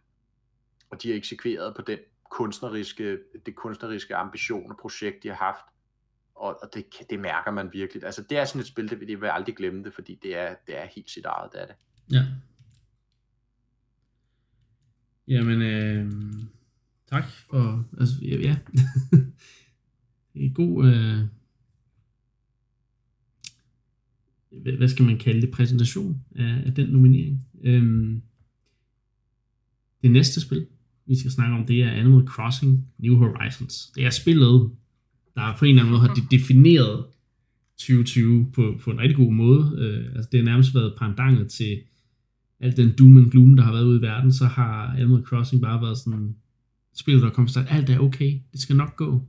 og 0.90 1.03
de 1.03 1.09
har 1.09 1.16
eksekveret 1.16 1.76
på 1.76 1.82
den 1.82 1.99
kunstneriske, 2.30 3.18
det 3.47 3.57
kunstneriske 3.57 4.16
ambition 4.16 4.70
og 4.70 4.76
projekt, 4.76 5.22
de 5.22 5.28
har 5.28 5.34
haft 5.34 5.64
og, 6.37 6.59
og 6.62 6.70
det, 6.74 6.84
det 7.11 7.20
mærker 7.20 7.51
man 7.51 7.70
virkelig. 7.72 8.05
Altså 8.05 8.24
det 8.30 8.39
er 8.39 8.45
sådan 8.45 8.61
et 8.61 8.66
spil, 8.66 8.91
det, 8.91 9.01
det 9.01 9.20
vil 9.20 9.26
jeg 9.26 9.34
aldrig 9.34 9.57
glemme 9.57 9.84
det, 9.84 9.95
fordi 9.95 10.18
det 10.22 10.37
er, 10.37 10.55
det 10.66 10.78
er 10.78 10.87
helt 10.95 11.11
sit 11.11 11.24
eget, 11.24 11.51
det 11.53 11.62
er 11.62 11.66
det. 11.66 11.74
Ja. 12.12 12.24
Jamen, 15.28 15.62
øh, 15.62 16.12
tak 17.11 17.24
for, 17.24 17.84
altså, 18.01 18.14
ja, 18.22 18.37
ja. 18.37 18.57
en 20.45 20.55
god, 20.55 20.87
øh, 20.87 21.20
hvad 24.76 24.89
skal 24.89 25.05
man 25.05 25.18
kalde 25.18 25.41
det, 25.41 25.51
præsentation 25.51 26.24
af, 26.37 26.62
af 26.66 26.74
den 26.74 26.89
nominering. 26.89 27.47
Øhm, 27.62 28.22
det 30.03 30.11
næste 30.11 30.41
spil, 30.41 30.66
vi 31.07 31.18
skal 31.18 31.30
snakke 31.30 31.55
om, 31.55 31.66
det 31.66 31.82
er 31.82 31.91
Animal 31.91 32.26
Crossing 32.26 32.89
New 32.99 33.16
Horizons. 33.16 33.93
Det 33.95 34.07
er 34.07 34.11
spillet, 34.11 34.70
der 35.37 35.57
på 35.59 35.64
en 35.64 35.68
eller 35.68 35.82
anden 35.82 35.91
måde 35.91 36.09
har 36.09 36.14
de 36.14 36.22
defineret 36.30 37.05
2020 37.78 38.47
på, 38.55 38.78
på 38.80 38.91
en 38.91 38.99
rigtig 38.99 39.16
god 39.16 39.32
måde. 39.32 39.76
Øh, 39.78 40.07
altså 40.14 40.28
det 40.32 40.41
har 40.41 40.45
nærmest 40.45 40.74
været 40.74 40.95
pandanget 40.99 41.49
til 41.49 41.78
alt 42.61 42.76
den 42.76 42.93
doom 42.99 43.16
and 43.16 43.30
gloom, 43.30 43.57
der 43.57 43.62
har 43.62 43.72
været 43.72 43.84
ude 43.84 43.99
i 43.99 44.03
verden, 44.03 44.32
så 44.32 44.45
har 44.45 44.95
Animal 44.99 45.22
Crossing 45.22 45.62
bare 45.62 45.82
været 45.82 45.99
sådan 45.99 46.37
spillet, 46.95 47.22
der 47.22 47.30
kommer 47.30 47.51
til 47.51 47.66
alt 47.68 47.91
er 47.91 47.99
okay, 47.99 48.41
det 48.53 48.61
skal 48.61 48.76
nok 48.76 48.97
gå. 48.97 49.22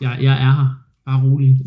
Jeg, 0.00 0.18
jeg 0.22 0.32
er 0.32 0.52
her. 0.52 0.82
Bare 1.04 1.22
rolig. 1.22 1.60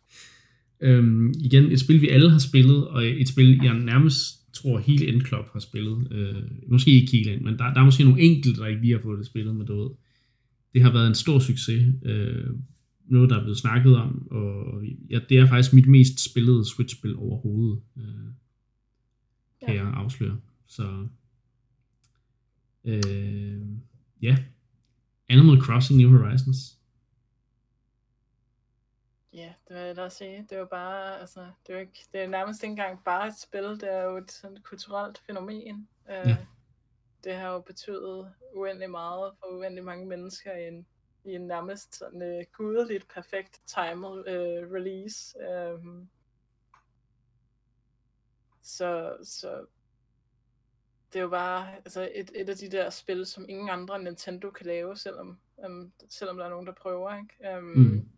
øhm, 0.86 1.34
igen, 1.40 1.64
et 1.64 1.80
spil, 1.80 2.00
vi 2.00 2.08
alle 2.08 2.30
har 2.30 2.38
spillet, 2.38 2.88
og 2.88 3.06
et 3.06 3.28
spil, 3.28 3.60
jeg 3.62 3.74
nærmest 3.74 4.52
tror, 4.52 4.78
hele 4.78 5.08
Endclub 5.08 5.44
har 5.52 5.60
spillet. 5.60 6.12
Øh, 6.12 6.42
måske 6.68 6.90
ikke 6.90 7.12
hele 7.12 7.34
End, 7.34 7.42
men 7.42 7.58
der, 7.58 7.72
der 7.72 7.80
er 7.80 7.84
måske 7.84 8.04
nogle 8.04 8.20
enkelte, 8.20 8.60
der 8.60 8.66
ikke 8.66 8.80
lige 8.80 8.92
har 8.92 9.02
fået 9.02 9.18
det 9.18 9.26
spillet, 9.26 9.56
men 9.56 9.66
du 9.66 9.82
ved, 9.82 9.90
det 10.74 10.82
har 10.82 10.92
været 10.92 11.08
en 11.08 11.14
stor 11.14 11.38
succes. 11.38 11.86
Øh, 12.04 12.46
noget, 13.08 13.30
der 13.30 13.36
er 13.36 13.40
blevet 13.40 13.58
snakket 13.58 13.96
om, 13.96 14.28
og 14.30 14.84
ja, 15.10 15.20
det 15.28 15.38
er 15.38 15.46
faktisk 15.46 15.74
mit 15.74 15.88
mest 15.88 16.30
spillede 16.30 16.64
Switch-spil 16.64 17.16
overhovedet, 17.16 17.82
øh, 17.96 18.32
kan 19.64 19.74
ja. 19.74 19.84
jeg 19.84 19.92
afsløre. 19.94 20.40
Så, 20.66 21.06
øh, 22.84 23.62
ja, 24.22 24.36
Animal 25.28 25.60
Crossing 25.60 26.00
New 26.00 26.18
Horizons. 26.18 26.78
Ja, 29.32 29.52
det 29.68 29.76
vil 29.76 29.82
jeg 29.82 29.96
da 29.96 30.08
sige. 30.08 30.46
Det 30.50 30.58
jo 30.58 30.66
bare, 30.70 31.20
altså, 31.20 31.46
det 31.66 31.74
er, 31.74 31.78
ikke, 31.78 32.06
det 32.12 32.20
er 32.20 32.28
nærmest 32.28 32.62
ikke 32.62 32.70
engang 32.70 33.04
bare 33.04 33.28
et 33.28 33.38
spil, 33.40 33.64
det 33.64 33.94
er 33.94 34.02
jo 34.02 34.16
et 34.16 34.30
sådan 34.30 34.56
kulturelt 34.62 35.18
fænomen. 35.26 35.88
Øh, 36.10 36.28
ja. 36.28 36.36
Det 37.24 37.34
har 37.34 37.52
jo 37.52 37.60
betydet 37.60 38.32
uendelig 38.54 38.90
meget 38.90 39.32
for 39.38 39.46
uendelig 39.46 39.84
mange 39.84 40.06
mennesker 40.06 40.52
i 40.52 40.68
en, 40.68 40.86
i 41.28 41.34
en 41.34 41.46
nærmest 41.46 41.94
sådan 41.94 42.38
uh, 42.38 42.44
gudeligt 42.52 43.08
perfekt 43.08 43.60
timet 43.66 44.18
uh, 44.18 44.72
release. 44.72 45.36
Um, 45.74 46.08
så, 48.62 49.16
så 49.22 49.66
det 51.12 51.18
er 51.18 51.22
jo 51.22 51.28
bare 51.28 51.74
altså 51.76 52.10
et, 52.14 52.30
et 52.34 52.48
af 52.48 52.56
de 52.56 52.68
der 52.68 52.90
spil, 52.90 53.26
som 53.26 53.48
ingen 53.48 53.68
andre 53.68 54.02
Nintendo 54.02 54.50
kan 54.50 54.66
lave, 54.66 54.96
selvom, 54.96 55.38
um, 55.56 55.92
selvom 56.08 56.36
der 56.36 56.44
er 56.44 56.50
nogen, 56.50 56.66
der 56.66 56.72
prøver. 56.72 57.16
Ikke? 57.16 57.58
Um, 57.58 57.64
mm. 57.64 58.08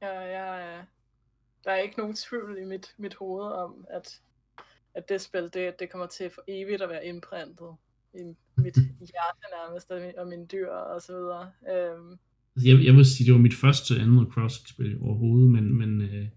Ja, 0.00 0.20
ja, 0.20 0.82
der 1.64 1.72
er 1.72 1.76
ikke 1.76 1.98
nogen 1.98 2.14
tvivl 2.14 2.58
i 2.58 2.64
mit, 2.64 2.94
mit 2.96 3.14
hoved 3.14 3.52
om, 3.52 3.86
at, 3.90 4.20
at 4.94 5.08
det 5.08 5.20
spil, 5.20 5.54
det, 5.54 5.78
det 5.78 5.90
kommer 5.90 6.06
til 6.06 6.30
for 6.30 6.44
evigt 6.46 6.82
at 6.82 6.88
være 6.88 7.04
indprintet 7.04 7.76
i 8.16 8.24
mit 8.62 8.74
hjerte 8.98 9.46
nærmest, 9.56 9.90
og 10.18 10.26
mine 10.28 10.46
dyr 10.52 10.68
og 10.68 11.02
så 11.02 11.12
videre. 11.12 11.50
Øhm. 11.72 12.10
Altså, 12.56 12.68
jeg, 12.68 12.84
jeg 12.84 12.94
vil 12.94 13.04
sige, 13.04 13.26
det 13.26 13.34
var 13.34 13.40
mit 13.40 13.54
første 13.54 14.00
Animal 14.00 14.26
Crossing-spil 14.26 14.98
overhovedet, 15.00 15.50
men, 15.50 15.74
men 15.74 16.00
øh, 16.00 16.28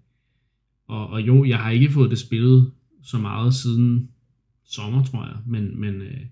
og, 0.88 1.08
og 1.08 1.22
jo, 1.22 1.46
jeg 1.46 1.58
har 1.58 1.72
ikke 1.72 1.92
fået 1.92 2.10
det 2.10 2.20
spillet 2.20 2.72
så 3.04 3.18
meget 3.18 3.54
siden 3.54 4.12
sommer, 4.64 5.04
tror 5.04 5.26
jeg, 5.26 5.38
men, 5.46 5.80
men 5.80 6.02
øh, 6.02 6.26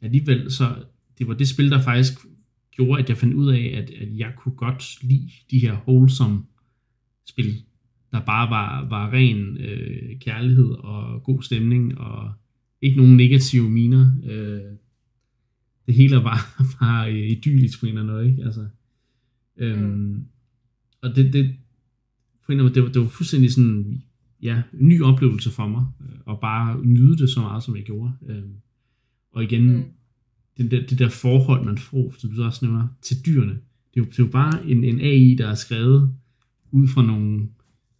alligevel 0.00 0.50
så, 0.52 0.84
det 1.18 1.28
var 1.28 1.34
det 1.34 1.48
spil, 1.48 1.70
der 1.70 1.80
faktisk 1.80 2.12
gjorde, 2.70 3.02
at 3.02 3.08
jeg 3.08 3.16
fandt 3.16 3.34
ud 3.34 3.52
af, 3.52 3.74
at, 3.82 3.90
at 3.90 4.18
jeg 4.18 4.32
kunne 4.36 4.54
godt 4.54 5.02
lide 5.02 5.30
de 5.50 5.58
her 5.58 5.76
wholesome 5.76 6.44
spil, 7.26 7.54
der 8.12 8.20
bare 8.20 8.50
var, 8.50 8.88
var 8.88 9.12
ren 9.12 9.56
øh, 9.56 10.20
kærlighed 10.20 10.70
og 10.70 11.22
god 11.22 11.42
stemning, 11.42 11.98
og 11.98 12.32
ikke 12.82 12.96
nogen 12.96 13.16
negative 13.16 13.70
miner. 13.70 14.12
Øh, 14.24 14.60
det 15.86 15.94
hele 15.94 16.16
var 16.16 16.56
bare 16.80 17.12
øh, 17.12 17.30
idyllisk 17.30 17.80
på 17.80 17.86
en 17.86 17.90
eller 17.90 18.02
anden 18.02 18.16
måde, 18.16 18.30
ikke? 18.30 18.44
Altså, 18.44 18.66
øhm, 19.56 19.88
mm. 19.88 20.24
Og 21.02 21.16
det, 21.16 21.32
det, 21.32 21.56
på 22.46 22.52
en 22.52 22.58
eller 22.58 22.64
anden 22.64 22.64
måde, 22.64 22.74
det 22.74 22.82
var, 22.82 22.88
det 22.88 23.02
var 23.02 23.08
fuldstændig 23.08 23.52
sådan, 23.52 24.02
ja, 24.42 24.62
en 24.80 24.88
ny 24.88 25.02
oplevelse 25.02 25.50
for 25.50 25.66
mig, 25.66 25.86
øh, 26.00 26.18
og 26.26 26.40
bare 26.40 26.86
nyde 26.86 27.18
det 27.18 27.30
så 27.30 27.40
meget, 27.40 27.62
som 27.62 27.76
jeg 27.76 27.84
gjorde. 27.84 28.12
Øh, 28.28 28.42
og 29.32 29.44
igen, 29.44 29.76
mm 29.76 29.84
det 30.58 30.70
der, 30.70 30.86
det 30.86 30.98
der 30.98 31.08
forhold, 31.08 31.64
man 31.64 31.78
får, 31.78 32.14
som 32.18 32.30
du 32.30 32.44
også 32.44 32.64
nævner, 32.64 32.88
til 33.02 33.16
dyrene. 33.26 33.52
Det 33.94 34.00
er 34.00 34.04
jo, 34.04 34.04
det 34.04 34.18
er 34.18 34.24
jo 34.24 34.30
bare 34.30 34.70
en, 34.70 34.84
en 34.84 35.00
AI, 35.00 35.34
der 35.38 35.46
er 35.48 35.54
skrevet 35.54 36.14
ud 36.70 36.88
fra 36.88 37.06
nogle, 37.06 37.48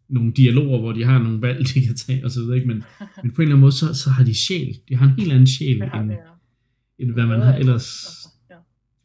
nogle 0.08 0.32
dialoger, 0.32 0.80
hvor 0.80 0.92
de 0.92 1.04
har 1.04 1.22
nogle 1.22 1.42
valg, 1.42 1.66
de 1.74 1.86
kan 1.86 1.96
tage 1.96 2.24
og 2.24 2.30
så 2.30 2.40
videre, 2.40 2.56
ikke? 2.56 2.68
Men, 2.68 2.84
men 3.22 3.32
på 3.32 3.42
en 3.42 3.48
eller 3.48 3.54
anden 3.54 3.60
måde, 3.60 3.72
så, 3.72 3.94
så 3.94 4.10
har 4.10 4.24
de 4.24 4.34
sjæl. 4.34 4.78
De 4.88 4.96
har 4.96 5.06
en 5.06 5.14
helt 5.18 5.32
anden 5.32 5.46
sjæl, 5.46 5.82
end, 5.82 6.12
end 6.98 7.10
hvad 7.10 7.26
man 7.26 7.40
har 7.40 7.54
ellers 7.54 8.06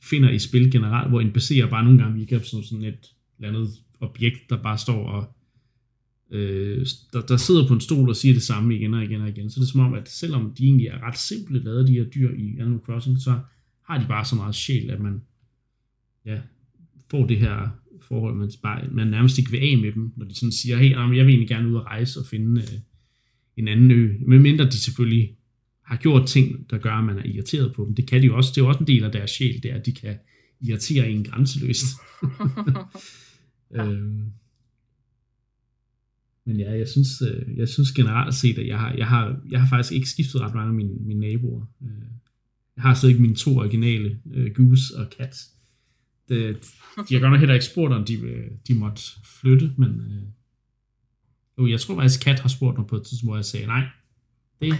finder 0.03 0.29
i 0.29 0.39
spil 0.39 0.71
generelt, 0.71 1.09
hvor 1.09 1.21
NPC'er 1.21 1.69
bare 1.69 1.83
nogle 1.83 1.99
gange 1.99 2.19
virker 2.19 2.39
som 2.39 2.63
sådan 2.63 2.85
et 2.85 3.15
eller 3.39 3.49
andet 3.49 3.69
objekt, 3.99 4.49
der 4.49 4.63
bare 4.63 4.77
står 4.77 5.07
og 5.07 5.35
øh, 6.31 6.87
der, 7.13 7.21
der 7.21 7.37
sidder 7.37 7.67
på 7.67 7.73
en 7.73 7.81
stol 7.81 8.09
og 8.09 8.15
siger 8.15 8.33
det 8.33 8.43
samme 8.43 8.75
igen 8.75 8.93
og 8.93 9.03
igen 9.03 9.21
og 9.21 9.29
igen. 9.29 9.49
Så 9.49 9.59
det 9.59 9.65
er 9.65 9.71
som 9.71 9.79
om, 9.79 9.93
at 9.93 10.09
selvom 10.09 10.53
de 10.57 10.63
egentlig 10.63 10.87
er 10.87 11.07
ret 11.07 11.17
simple 11.17 11.63
lavet, 11.63 11.87
de 11.87 11.93
her 11.93 12.03
dyr 12.03 12.31
i 12.33 12.57
Animal 12.59 12.79
Crossing, 12.79 13.19
så 13.19 13.39
har 13.85 13.97
de 13.97 14.07
bare 14.07 14.25
så 14.25 14.35
meget 14.35 14.55
sjæl, 14.55 14.89
at 14.89 14.99
man 14.99 15.21
ja, 16.25 16.39
får 17.13 17.27
det 17.27 17.37
her 17.37 17.69
forhold, 18.07 18.35
man, 18.35 18.51
bare, 18.63 18.87
man 18.91 19.07
nærmest 19.07 19.37
ikke 19.37 19.51
vil 19.51 19.57
af 19.57 19.77
med 19.77 19.91
dem, 19.91 20.13
når 20.17 20.25
de 20.25 20.35
sådan 20.35 20.51
siger, 20.51 20.77
hey, 20.77 20.91
jeg 20.91 21.09
vil 21.09 21.19
egentlig 21.19 21.47
gerne 21.47 21.69
ud 21.69 21.75
og 21.75 21.85
rejse 21.85 22.19
og 22.19 22.25
finde 22.25 22.61
øh, 22.61 22.79
en 23.57 23.67
anden 23.67 23.91
ø. 23.91 24.13
Men 24.27 24.41
mindre 24.41 24.65
de 24.65 24.77
selvfølgelig 24.77 25.35
har 25.85 25.97
gjort 25.97 26.27
ting, 26.27 26.69
der 26.69 26.77
gør, 26.77 26.91
at 26.91 27.05
man 27.05 27.17
er 27.17 27.23
irriteret 27.25 27.73
på 27.75 27.85
dem. 27.85 27.95
Det 27.95 28.07
kan 28.07 28.21
de 28.21 28.25
jo 28.25 28.35
også. 28.37 28.51
Det 28.55 28.57
er 28.57 28.65
jo 28.65 28.67
også 28.67 28.79
en 28.79 28.87
del 28.87 29.03
af 29.03 29.11
deres 29.11 29.31
sjæl, 29.31 29.63
det 29.63 29.71
er, 29.71 29.75
at 29.75 29.85
de 29.85 29.91
kan 29.91 30.15
irritere 30.61 31.09
en 31.09 31.23
grænseløst. 31.23 31.85
øhm, 33.79 34.31
men 36.45 36.59
ja, 36.59 36.71
jeg 36.71 36.87
synes, 36.87 37.21
øh, 37.21 37.57
jeg 37.57 37.69
synes 37.69 37.91
generelt 37.91 38.35
set, 38.35 38.57
at 38.57 38.67
jeg 38.67 38.79
har, 38.79 38.93
jeg 38.93 39.07
har, 39.07 39.41
jeg 39.49 39.61
har 39.61 39.67
faktisk 39.69 39.93
ikke 39.93 40.09
skiftet 40.09 40.41
ret 40.41 40.55
mange 40.55 40.69
af 40.69 40.75
mine, 40.75 40.93
mine 40.99 41.19
naboer. 41.19 41.65
Øh, 41.83 41.89
jeg 42.75 42.83
har 42.83 42.93
stadig 42.93 43.21
mine 43.21 43.35
to 43.35 43.57
originale, 43.57 44.19
øh, 44.33 44.53
Goose 44.55 44.97
og 44.97 45.05
Cat. 45.17 45.35
Det, 46.29 46.61
de 47.09 47.13
har 47.13 47.19
godt 47.21 47.31
nok 47.31 47.39
heller 47.39 47.53
ikke 47.53 47.65
spurgt, 47.65 47.93
om 47.93 48.05
de, 48.05 48.49
de 48.67 48.73
måtte 48.73 49.01
flytte, 49.25 49.73
men 49.77 49.89
øh, 49.89 50.23
jo, 51.57 51.67
jeg 51.71 51.79
tror 51.79 51.95
faktisk, 51.95 52.23
Kat 52.23 52.39
har 52.39 52.49
spurgt 52.49 52.77
mig 52.77 52.87
på 52.87 52.95
et 52.95 53.05
tidspunkt, 53.05 53.29
hvor 53.29 53.35
jeg 53.35 53.45
sagde, 53.45 53.65
nej, 53.65 53.83
det 54.61 54.73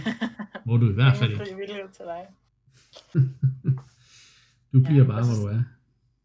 må 0.66 0.76
du 0.76 0.90
i 0.90 0.94
hvert 1.00 1.16
fald 1.16 1.30
ikke. 1.30 1.88
til 1.92 2.04
dig. 2.04 2.26
du 4.72 4.80
bliver 4.80 5.02
ja, 5.02 5.08
bare, 5.08 5.24
hvor 5.24 5.48
du 5.50 5.56
er. 5.56 5.62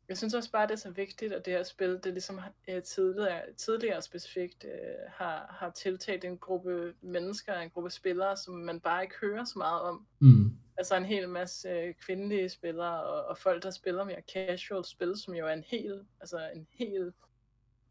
Jeg 0.09 0.17
synes 0.17 0.34
også 0.34 0.51
bare, 0.51 0.67
det 0.67 0.72
er 0.72 0.78
så 0.78 0.91
vigtigt, 0.91 1.34
at 1.34 1.45
det 1.45 1.53
her 1.53 1.63
spil, 1.63 1.99
det 2.03 2.13
ligesom 2.13 2.39
uh, 2.67 2.84
tidligere, 2.84 3.41
tidligere 3.57 4.01
specifikt 4.01 4.63
uh, 4.63 5.11
har, 5.17 5.57
har 5.59 5.72
tiltaget 5.72 6.24
en 6.24 6.38
gruppe 6.38 6.93
mennesker, 7.01 7.53
en 7.53 7.70
gruppe 7.70 7.89
spillere, 7.89 8.38
som 8.38 8.53
man 8.53 8.80
bare 8.80 9.03
ikke 9.03 9.15
hører 9.22 9.43
så 9.43 9.53
meget 9.57 9.82
om. 9.82 10.05
Mm. 10.20 10.53
Altså 10.80 10.95
en 10.95 11.05
hel 11.05 11.30
masse 11.30 11.88
uh, 11.88 11.93
kvindelige 12.05 12.49
spillere, 12.49 13.03
og, 13.03 13.25
og 13.25 13.38
folk, 13.38 13.63
der 13.63 13.71
spiller 13.71 14.03
mere 14.03 14.21
casual 14.34 14.86
spil, 14.86 15.13
som 15.17 15.34
jo 15.34 15.47
er 15.47 15.53
en 15.53 15.63
hel, 15.67 16.01
altså 16.21 16.49
en 16.55 16.67
hel 16.71 17.13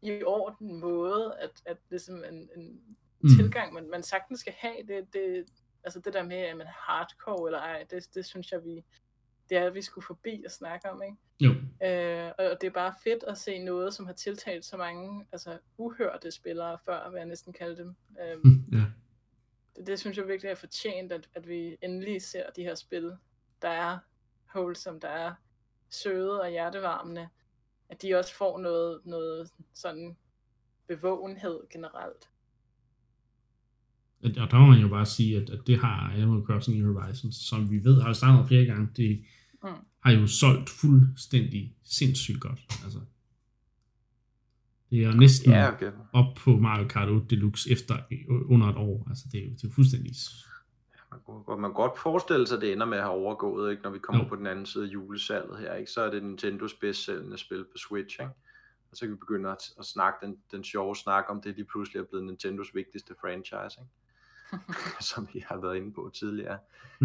i 0.01 0.23
orden 0.23 0.79
måde, 0.79 1.35
at, 1.39 1.51
at 1.65 1.77
ligesom 1.89 2.23
en, 2.23 2.49
en 2.55 2.81
mm. 3.19 3.29
tilgang, 3.29 3.73
man, 3.73 3.89
man 3.89 4.03
sagtens 4.03 4.39
skal 4.39 4.53
have, 4.57 4.87
det, 4.87 5.13
det, 5.13 5.45
altså 5.83 5.99
det 5.99 6.13
der 6.13 6.23
med, 6.23 6.37
at 6.37 6.57
man 6.57 6.67
hardcore 6.69 7.49
eller 7.49 7.59
ej, 7.59 7.85
det, 7.91 8.15
det 8.15 8.25
synes 8.25 8.51
jeg, 8.51 8.65
vi, 8.65 8.83
det 9.49 9.57
er, 9.57 9.65
at 9.65 9.75
vi 9.75 9.81
skulle 9.81 10.05
forbi 10.05 10.43
og 10.45 10.51
snakke 10.51 10.89
om, 10.89 11.01
ikke? 11.03 11.17
Jo. 11.39 11.49
Øh, 11.87 12.31
og 12.37 12.61
det 12.61 12.67
er 12.67 12.73
bare 12.73 12.93
fedt 13.03 13.23
at 13.23 13.37
se 13.37 13.59
noget, 13.59 13.93
som 13.93 14.05
har 14.05 14.13
tiltalt 14.13 14.65
så 14.65 14.77
mange 14.77 15.25
altså, 15.31 15.57
uhørte 15.77 16.31
spillere 16.31 16.77
før, 16.85 17.09
hvad 17.09 17.19
jeg 17.19 17.27
næsten 17.27 17.53
kalde 17.53 17.77
dem. 17.77 17.95
Øh, 18.21 18.39
mm, 18.43 18.63
ja. 18.77 18.85
Det, 19.79 19.87
det 19.87 19.99
synes 19.99 20.17
jeg 20.17 20.27
virkelig 20.27 20.49
er 20.49 20.55
fortjent, 20.55 21.11
at, 21.11 21.29
at 21.33 21.47
vi 21.47 21.75
endelig 21.83 22.21
ser 22.21 22.43
de 22.55 22.61
her 22.61 22.75
spil, 22.75 23.11
der 23.61 23.69
er 23.69 23.97
wholesome, 24.55 24.99
der 24.99 25.07
er 25.07 25.33
søde 25.89 26.41
og 26.41 26.49
hjertevarmende, 26.49 27.27
at 27.89 28.01
de 28.01 28.15
også 28.15 28.35
får 28.35 28.59
noget, 28.59 29.01
noget 29.05 29.49
sådan 29.73 30.17
bevågenhed 30.87 31.59
generelt. 31.71 32.29
Og 34.23 34.51
der 34.51 34.59
må 34.59 34.65
man 34.65 34.79
jo 34.79 34.87
bare 34.87 35.05
sige, 35.05 35.37
at, 35.41 35.49
at 35.49 35.59
det 35.67 35.79
har 35.79 36.11
Animal 36.11 36.45
Crossing 36.45 36.77
i 36.77 36.81
Horizons, 36.81 37.35
som 37.35 37.71
vi 37.71 37.83
ved, 37.83 38.01
har 38.01 38.13
snakket 38.13 38.47
flere 38.47 38.65
gange, 38.65 38.89
det, 38.95 39.25
mm. 39.63 39.69
har 39.99 40.11
jo 40.11 40.27
solgt 40.27 40.69
fuldstændig 40.69 41.75
sindssygt 41.83 42.41
godt. 42.41 42.59
Altså, 42.83 42.99
det 44.91 45.03
er 45.03 45.13
næsten 45.13 45.51
ja, 45.51 45.73
okay. 45.73 45.91
op 46.13 46.35
på 46.37 46.49
Mario 46.49 46.87
Kart 46.87 47.09
8 47.09 47.27
Deluxe 47.27 47.71
efter 47.71 47.95
under 48.49 48.67
et 48.67 48.77
år. 48.77 49.07
Altså, 49.09 49.23
det 49.31 49.39
er 49.39 49.45
jo 49.45 49.51
det 49.51 49.63
er 49.63 49.73
fuldstændig... 49.75 50.13
Man 51.11 51.19
kunne, 51.25 51.61
man 51.61 51.73
godt 51.73 51.99
forestille 51.99 52.47
sig, 52.47 52.55
at 52.55 52.61
det 52.61 52.73
ender 52.73 52.85
med 52.85 52.97
at 52.97 53.03
have 53.03 53.15
overgået, 53.15 53.71
ikke? 53.71 53.83
når 53.83 53.89
vi 53.89 53.99
kommer 53.99 54.23
jo. 54.23 54.29
på 54.29 54.35
den 54.35 54.47
anden 54.47 54.65
side 54.65 54.83
af 54.83 54.93
julesalget 54.93 55.59
her. 55.59 55.73
Ikke? 55.73 55.91
Så 55.91 56.01
er 56.01 56.11
det 56.11 56.23
Nintendos 56.23 56.73
bedst 56.73 57.05
sælgende 57.05 57.37
spil 57.37 57.63
på 57.63 57.77
Switch. 57.77 58.21
Ikke? 58.21 58.31
Og 58.91 58.97
så 58.97 59.05
kan 59.05 59.11
vi 59.11 59.15
begynde 59.15 59.49
at, 59.49 59.63
at 59.79 59.85
snakke 59.85 60.25
den, 60.25 60.37
den 60.51 60.63
sjove 60.63 60.95
snak 60.95 61.25
om 61.29 61.41
det 61.41 61.55
lige 61.55 61.65
pludselig 61.65 61.99
er 61.99 62.03
blevet 62.03 62.25
Nintendos 62.25 62.75
vigtigste 62.75 63.13
franchise. 63.21 63.81
Ikke? 63.81 63.91
som 65.11 65.27
I 65.33 65.43
har 65.47 65.61
været 65.61 65.75
inde 65.75 65.93
på 65.93 66.11
tidligere. 66.13 66.57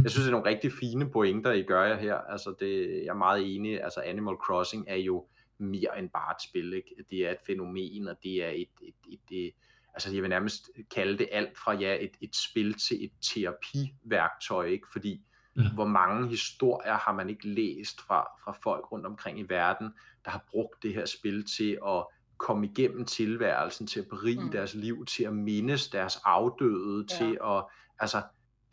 Jeg 0.03 0.11
synes, 0.11 0.25
det 0.25 0.27
er 0.27 0.31
nogle 0.31 0.51
rigtig 0.51 0.73
fine 0.73 1.11
pointer, 1.11 1.53
I 1.53 1.63
gør 1.63 1.85
jer 1.85 1.97
her. 1.97 2.15
Altså, 2.15 2.55
det, 2.61 2.89
jeg 3.05 3.09
er 3.09 3.15
meget 3.15 3.55
enig. 3.55 3.83
Altså, 3.83 4.01
Animal 4.01 4.35
Crossing 4.35 4.85
er 4.89 4.97
jo 4.97 5.27
mere 5.59 5.99
end 5.99 6.11
bare 6.11 6.35
et 6.37 6.43
spil. 6.43 6.73
Ikke? 6.73 6.95
Det 7.11 7.27
er 7.27 7.31
et 7.31 7.41
fænomen, 7.47 8.09
og 8.09 8.17
det 8.23 8.45
er 8.45 8.49
et, 8.49 8.69
et, 8.83 8.95
et, 9.09 9.47
et 9.47 9.53
altså 9.95 10.15
jeg 10.15 10.23
vil 10.23 10.31
nærmest 10.31 10.71
kalde 10.95 11.19
det 11.19 11.29
alt 11.33 11.59
fra 11.59 11.73
ja, 11.73 11.97
et, 12.01 12.17
et 12.21 12.37
spil 12.37 12.75
til 12.75 13.05
et 13.05 13.13
terapiværktøj, 13.21 14.65
ikke? 14.65 14.87
fordi 14.93 15.25
Ja. 15.57 15.73
Hvor 15.75 15.87
mange 15.87 16.29
historier 16.29 16.95
har 16.95 17.13
man 17.13 17.31
ikke 17.31 17.49
læst 17.49 18.01
fra, 18.01 18.29
fra 18.45 18.53
folk 18.63 18.93
rundt 18.93 19.07
omkring 19.07 19.39
i 19.39 19.43
verden, 19.43 19.91
der 20.25 20.31
har 20.31 20.45
brugt 20.51 20.83
det 20.83 20.95
her 20.95 21.07
spil 21.07 21.45
til 21.45 21.79
at 21.87 22.07
komme 22.37 22.67
igennem 22.67 23.05
tilværelsen, 23.05 23.87
til 23.87 24.01
at 24.01 24.09
berige 24.09 24.45
mm. 24.45 24.51
deres 24.51 24.75
liv, 24.75 25.07
til 25.07 25.25
at 25.25 25.33
mindes 25.33 25.89
deres 25.89 26.19
afdøde, 26.25 27.07
ja. 27.11 27.17
til 27.17 27.39
at, 27.45 27.65
altså, 27.99 28.23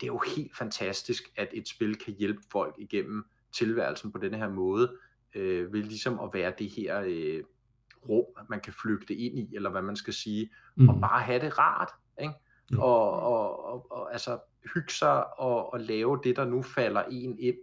det 0.00 0.06
er 0.06 0.12
jo 0.12 0.22
helt 0.36 0.56
fantastisk, 0.56 1.22
at 1.36 1.48
et 1.52 1.68
spil 1.68 1.96
kan 1.96 2.14
hjælpe 2.18 2.42
folk 2.52 2.74
igennem 2.78 3.24
tilværelsen 3.52 4.12
på 4.12 4.18
denne 4.18 4.38
her 4.38 4.48
måde, 4.48 4.96
øh, 5.34 5.72
ved 5.72 5.82
ligesom 5.82 6.20
at 6.20 6.30
være 6.32 6.52
det 6.58 6.70
her 6.70 7.02
øh, 7.06 7.44
rum, 8.08 8.24
man 8.50 8.60
kan 8.60 8.72
flygte 8.72 9.14
ind 9.14 9.38
i, 9.38 9.56
eller 9.56 9.70
hvad 9.70 9.82
man 9.82 9.96
skal 9.96 10.14
sige, 10.14 10.50
mm. 10.76 10.88
og 10.88 11.00
bare 11.00 11.20
have 11.20 11.40
det 11.40 11.58
rart, 11.58 11.90
ikke? 12.20 12.34
Mm. 12.70 12.78
Og, 12.78 13.12
og, 13.12 13.64
og, 13.64 13.92
og 13.92 14.12
altså 14.12 14.38
hygge 14.74 14.92
sig 14.92 15.38
og, 15.38 15.72
og 15.72 15.80
lave 15.80 16.20
det, 16.24 16.36
der 16.36 16.44
nu 16.44 16.62
falder 16.62 17.02
en 17.02 17.38
ind. 17.38 17.58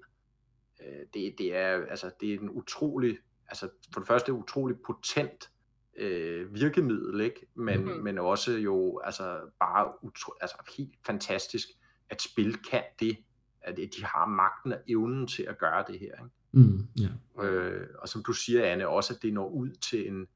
Øh, 0.81 1.05
det, 1.13 1.35
det, 1.37 1.55
er, 1.55 1.85
altså, 1.89 2.11
det 2.21 2.33
er 2.33 2.39
en 2.39 2.49
utrolig, 2.49 3.17
altså 3.47 3.69
for 3.93 3.99
det 3.99 4.07
første 4.07 4.33
utrolig 4.33 4.77
potent 4.85 5.49
øh, 5.97 6.53
virkemiddel, 6.53 7.21
ikke? 7.21 7.47
Men, 7.55 7.79
mm-hmm. 7.79 8.03
men 8.03 8.17
også 8.17 8.51
jo 8.51 8.99
altså 9.03 9.39
bare 9.59 10.03
utro, 10.03 10.33
altså 10.41 10.57
helt 10.77 10.95
fantastisk, 11.05 11.67
at 12.09 12.21
spil 12.21 12.57
kan 12.57 12.83
det, 12.99 13.17
at 13.61 13.77
de 13.77 14.05
har 14.05 14.25
magten 14.25 14.73
og 14.73 14.79
evnen 14.87 15.27
til 15.27 15.43
at 15.43 15.57
gøre 15.57 15.83
det 15.87 15.99
her. 15.99 16.13
Ikke? 16.13 16.29
Mm, 16.51 16.87
yeah. 17.01 17.11
øh, 17.43 17.87
og 17.99 18.09
som 18.09 18.23
du 18.23 18.33
siger, 18.33 18.65
Anne, 18.65 18.87
også 18.87 19.13
at 19.13 19.21
det 19.21 19.33
når 19.33 19.49
ud 19.49 19.69
til 19.69 20.07
en, 20.07 20.27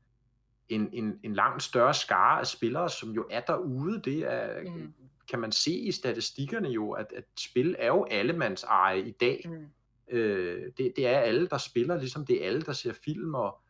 en, 0.69 0.89
en, 0.93 1.19
en 1.23 1.33
langt 1.33 1.63
større 1.63 1.93
skare 1.93 2.39
af 2.39 2.47
spillere, 2.47 2.89
som 2.89 3.09
jo 3.09 3.27
er 3.31 3.41
derude. 3.41 4.01
Det 4.01 4.17
er, 4.33 4.61
mm. 4.61 4.93
kan 5.29 5.39
man 5.39 5.51
se 5.51 5.71
i 5.71 5.91
statistikkerne 5.91 6.69
jo, 6.69 6.91
at, 6.91 7.13
at 7.15 7.23
spil 7.39 7.75
er 7.79 7.87
jo 7.87 8.03
allemands 8.03 8.63
eje 8.63 9.01
i 9.01 9.11
dag. 9.11 9.45
Mm. 9.45 10.15
Øh, 10.15 10.71
det, 10.77 10.93
det 10.95 11.07
er 11.07 11.19
alle, 11.19 11.47
der 11.47 11.57
spiller, 11.57 11.97
ligesom 11.97 12.25
det 12.25 12.43
er 12.43 12.47
alle, 12.47 12.61
der 12.61 12.73
ser 12.73 12.93
film 12.93 13.33
og, 13.33 13.61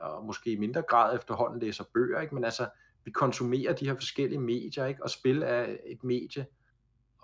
og 0.00 0.24
måske 0.24 0.52
i 0.52 0.56
mindre 0.56 0.82
grad 0.82 1.16
efterhånden 1.16 1.60
læser 1.60 1.84
bøger, 1.94 2.20
ikke? 2.20 2.34
men 2.34 2.44
altså, 2.44 2.68
vi 3.04 3.10
konsumerer 3.10 3.72
de 3.72 3.86
her 3.86 3.94
forskellige 3.94 4.40
medier, 4.40 4.86
ikke? 4.86 5.02
og 5.02 5.10
spil 5.10 5.42
er 5.42 5.76
et 5.86 6.04
medie, 6.04 6.46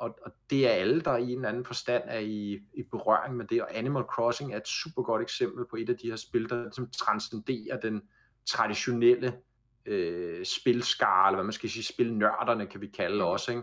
og, 0.03 0.19
og 0.23 0.33
det 0.51 0.69
er 0.69 0.73
alle, 0.73 1.01
der 1.01 1.17
i 1.17 1.23
en 1.23 1.39
eller 1.39 1.49
anden 1.49 1.65
forstand 1.65 2.03
er 2.07 2.19
i, 2.19 2.63
i 2.75 2.83
berøring 2.83 3.37
med 3.37 3.47
det, 3.47 3.63
og 3.63 3.77
Animal 3.77 4.03
Crossing 4.03 4.53
er 4.53 4.57
et 4.57 4.69
super 4.69 5.03
godt 5.03 5.23
eksempel 5.23 5.65
på 5.71 5.77
et 5.77 5.91
af 5.91 5.97
de 5.97 6.09
her 6.09 6.17
spil, 6.17 6.49
der 6.49 6.63
ligesom 6.63 6.91
transcenderer 6.91 7.81
den 7.81 8.03
traditionelle 8.47 9.39
øh, 9.87 10.45
spilskare, 10.45 11.29
eller 11.29 11.37
hvad 11.37 11.45
man 11.45 11.53
skal 11.53 11.71
sige, 11.71 11.85
spilnørderne 11.85 12.67
kan 12.67 12.81
vi 12.81 12.87
kalde 12.87 13.17
mm. 13.17 13.23
også, 13.23 13.51
ikke? 13.51 13.63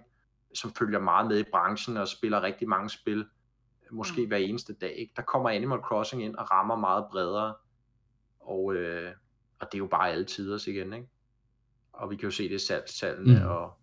som 0.54 0.74
følger 0.74 1.00
meget 1.00 1.28
med 1.28 1.40
i 1.40 1.50
branchen 1.52 1.98
og 1.98 2.08
spiller 2.08 2.44
rigtig 2.44 2.70
mange 2.70 2.90
spil, 2.90 3.26
måske 3.92 4.22
mm. 4.22 4.28
hver 4.28 4.38
eneste 4.38 4.74
dag. 4.74 4.96
Ikke? 5.00 5.14
Der 5.16 5.22
kommer 5.22 5.50
Animal 5.50 5.80
Crossing 5.80 6.24
ind 6.24 6.36
og 6.36 6.52
rammer 6.52 6.76
meget 6.76 7.06
bredere, 7.12 7.56
og, 8.40 8.76
øh, 8.76 9.12
og 9.60 9.68
det 9.72 9.74
er 9.74 9.80
jo 9.80 9.88
bare 9.88 10.12
alle 10.12 10.26
tiders 10.26 10.68
igen, 10.68 10.94
ikke? 10.94 11.08
Og 11.94 12.10
vi 12.10 12.16
kan 12.16 12.24
jo 12.24 12.32
se 12.32 12.44
det 12.44 12.56
i 12.56 12.66
salgstallene, 12.66 13.40
mm. 13.40 13.50
og 13.50 13.74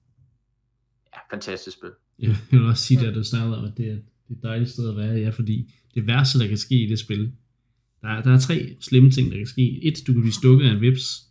ja, 1.15 1.19
fantastisk 1.31 1.77
spil. 1.77 1.93
Jeg 2.19 2.37
vil 2.51 2.63
også 2.63 2.85
sige, 2.85 3.07
at 3.07 3.15
du 3.15 3.25
snakkede 3.25 3.59
om, 3.59 3.65
at 3.65 3.73
det 3.77 3.87
er, 3.87 3.95
det 3.95 4.31
er 4.31 4.35
et 4.35 4.43
dejligt 4.43 4.71
sted 4.71 4.89
at 4.91 4.97
være, 4.97 5.15
ja, 5.15 5.31
fordi 5.31 5.73
det 5.95 6.07
værste, 6.07 6.39
der 6.39 6.49
kan 6.49 6.57
ske 6.57 6.75
i 6.75 6.87
det 6.87 6.99
spil, 6.99 7.33
der 8.03 8.09
er, 8.09 8.23
der 8.23 8.33
er 8.33 8.39
tre 8.39 8.77
slemme 8.81 9.11
ting, 9.11 9.31
der 9.31 9.37
kan 9.37 9.47
ske. 9.47 9.85
Et, 9.85 9.95
du 10.07 10.13
kan 10.13 10.23
blive 10.23 10.33
stukket 10.33 10.67
af 10.67 10.73
en 10.73 10.81
vips. 10.81 11.23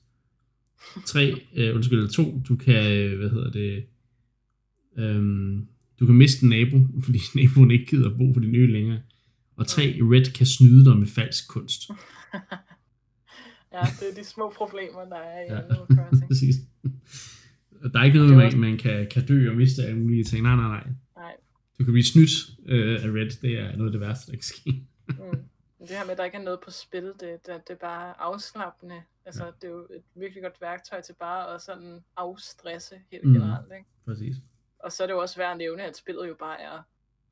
Tre, 1.06 1.42
øh, 1.56 1.76
undskyld, 1.76 2.10
to, 2.10 2.42
du 2.48 2.56
kan, 2.56 2.92
øh, 2.92 3.20
hvad 3.20 3.30
hedder 3.30 3.52
det, 3.52 3.86
øhm, 4.98 5.68
du 6.00 6.06
kan 6.06 6.16
miste 6.16 6.44
en 6.44 6.50
nabo, 6.50 6.78
fordi 7.06 7.20
naboen 7.36 7.72
ikke 7.72 7.86
gider 7.86 8.10
at 8.10 8.18
bo 8.18 8.32
på 8.32 8.40
din 8.40 8.56
ø 8.56 8.66
længere. 8.66 9.00
Og 9.56 9.68
tre, 9.68 9.98
Red 10.02 10.34
kan 10.34 10.46
snyde 10.46 10.86
dig 10.86 10.98
med 10.98 11.08
falsk 11.08 11.48
kunst. 11.48 11.82
ja, 13.74 13.82
det 14.00 14.10
er 14.12 14.16
de 14.18 14.24
små 14.24 14.54
problemer, 14.58 15.06
der 15.10 15.16
er 15.16 15.40
i 15.40 15.48
ja. 15.50 15.60
Animal 15.60 15.98
Crossing. 15.98 16.28
Præcis. 16.30 16.56
Der 17.94 18.00
er 18.00 18.04
ikke 18.04 18.18
noget, 18.18 18.38
man, 18.38 18.60
man 18.60 18.78
kan, 18.78 19.08
kan 19.10 19.26
dø 19.26 19.50
og 19.50 19.56
miste 19.56 19.84
af 19.84 19.96
mulige 19.96 20.24
ting. 20.24 20.44
Nej, 20.44 20.56
nej, 20.56 20.68
nej. 20.68 20.88
nej. 21.16 21.36
Du 21.80 21.84
kan 21.84 21.94
blive 21.94 22.04
snydt 22.04 22.32
øh, 22.66 23.04
af 23.04 23.08
Red. 23.08 23.42
Det 23.42 23.60
er 23.60 23.76
noget 23.76 23.90
af 23.90 23.92
det 23.92 24.02
værste, 24.02 24.32
der 24.32 24.38
kan 24.38 24.44
ske. 24.44 24.88
mm. 25.08 25.40
Det 25.80 25.98
her 25.98 26.04
med, 26.04 26.12
at 26.12 26.18
der 26.18 26.26
ikke 26.26 26.38
er 26.38 26.42
noget 26.42 26.60
på 26.64 26.72
spil, 26.72 27.04
det, 27.04 27.20
det, 27.20 27.48
det 27.48 27.70
er 27.70 27.76
bare 27.76 28.22
afslappende. 28.22 29.02
Altså, 29.26 29.46
ja. 29.46 29.52
det 29.62 29.68
er 29.68 29.72
jo 29.72 29.80
et 29.80 30.04
virkelig 30.16 30.44
godt 30.44 30.62
værktøj 30.62 31.02
til 31.02 31.14
bare 31.14 31.56
at 31.56 31.62
sådan 31.62 32.04
afstresse 32.18 33.02
helt 33.12 33.26
mm. 33.26 33.34
generelt. 33.34 33.72
Ikke? 33.72 33.86
Præcis. 34.06 34.36
Og 34.80 34.92
så 34.92 35.04
er 35.04 35.08
det 35.08 35.14
jo 35.14 35.22
også 35.22 35.38
værd 35.38 35.52
at 35.52 35.58
nævne, 35.58 35.84
at 35.84 35.98
spillet 35.98 36.28
jo 36.28 36.36
bare 36.40 36.62
er 36.62 36.82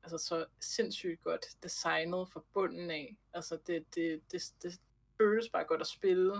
altså, 0.02 0.18
så 0.18 0.44
sindssygt 0.60 1.22
godt 1.22 1.46
designet 1.62 2.28
fra 2.32 2.42
bunden 2.54 2.90
af. 2.90 3.16
Altså, 3.34 3.58
det, 3.66 3.84
det, 3.94 4.20
det, 4.32 4.42
det 4.62 4.80
føles 5.20 5.48
bare 5.48 5.64
godt 5.64 5.80
at 5.80 5.86
spille. 5.86 6.32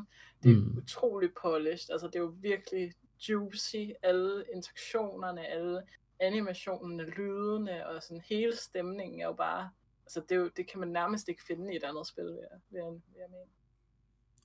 Det 0.43 0.51
er 0.51 0.57
mm. 0.57 0.79
utrolig 0.79 1.31
polished. 1.43 1.91
Altså, 1.91 2.07
det 2.07 2.17
er 2.17 2.21
jo 2.21 2.35
virkelig 2.41 2.93
juicy, 3.29 3.85
alle 4.03 4.45
interaktionerne, 4.55 5.47
alle 5.47 5.81
animationerne, 6.21 7.05
lydene 7.19 7.87
og 7.89 8.03
sådan 8.03 8.23
hele 8.29 8.57
stemningen 8.57 9.21
er 9.21 9.25
jo 9.25 9.33
bare, 9.33 9.69
altså 10.07 10.21
det, 10.29 10.35
er 10.35 10.41
jo, 10.41 10.51
det 10.57 10.71
kan 10.71 10.81
man 10.81 10.89
nærmest 10.89 11.29
ikke 11.29 11.43
finde 11.47 11.73
i 11.73 11.77
et 11.77 11.85
andet 11.85 12.07
spil, 12.07 12.25
vil 12.25 12.45
jeg, 12.51 12.59
vil 12.71 12.79
jeg, 12.79 12.93
vil 12.93 13.19
jeg 13.19 13.31
mene. 13.31 13.51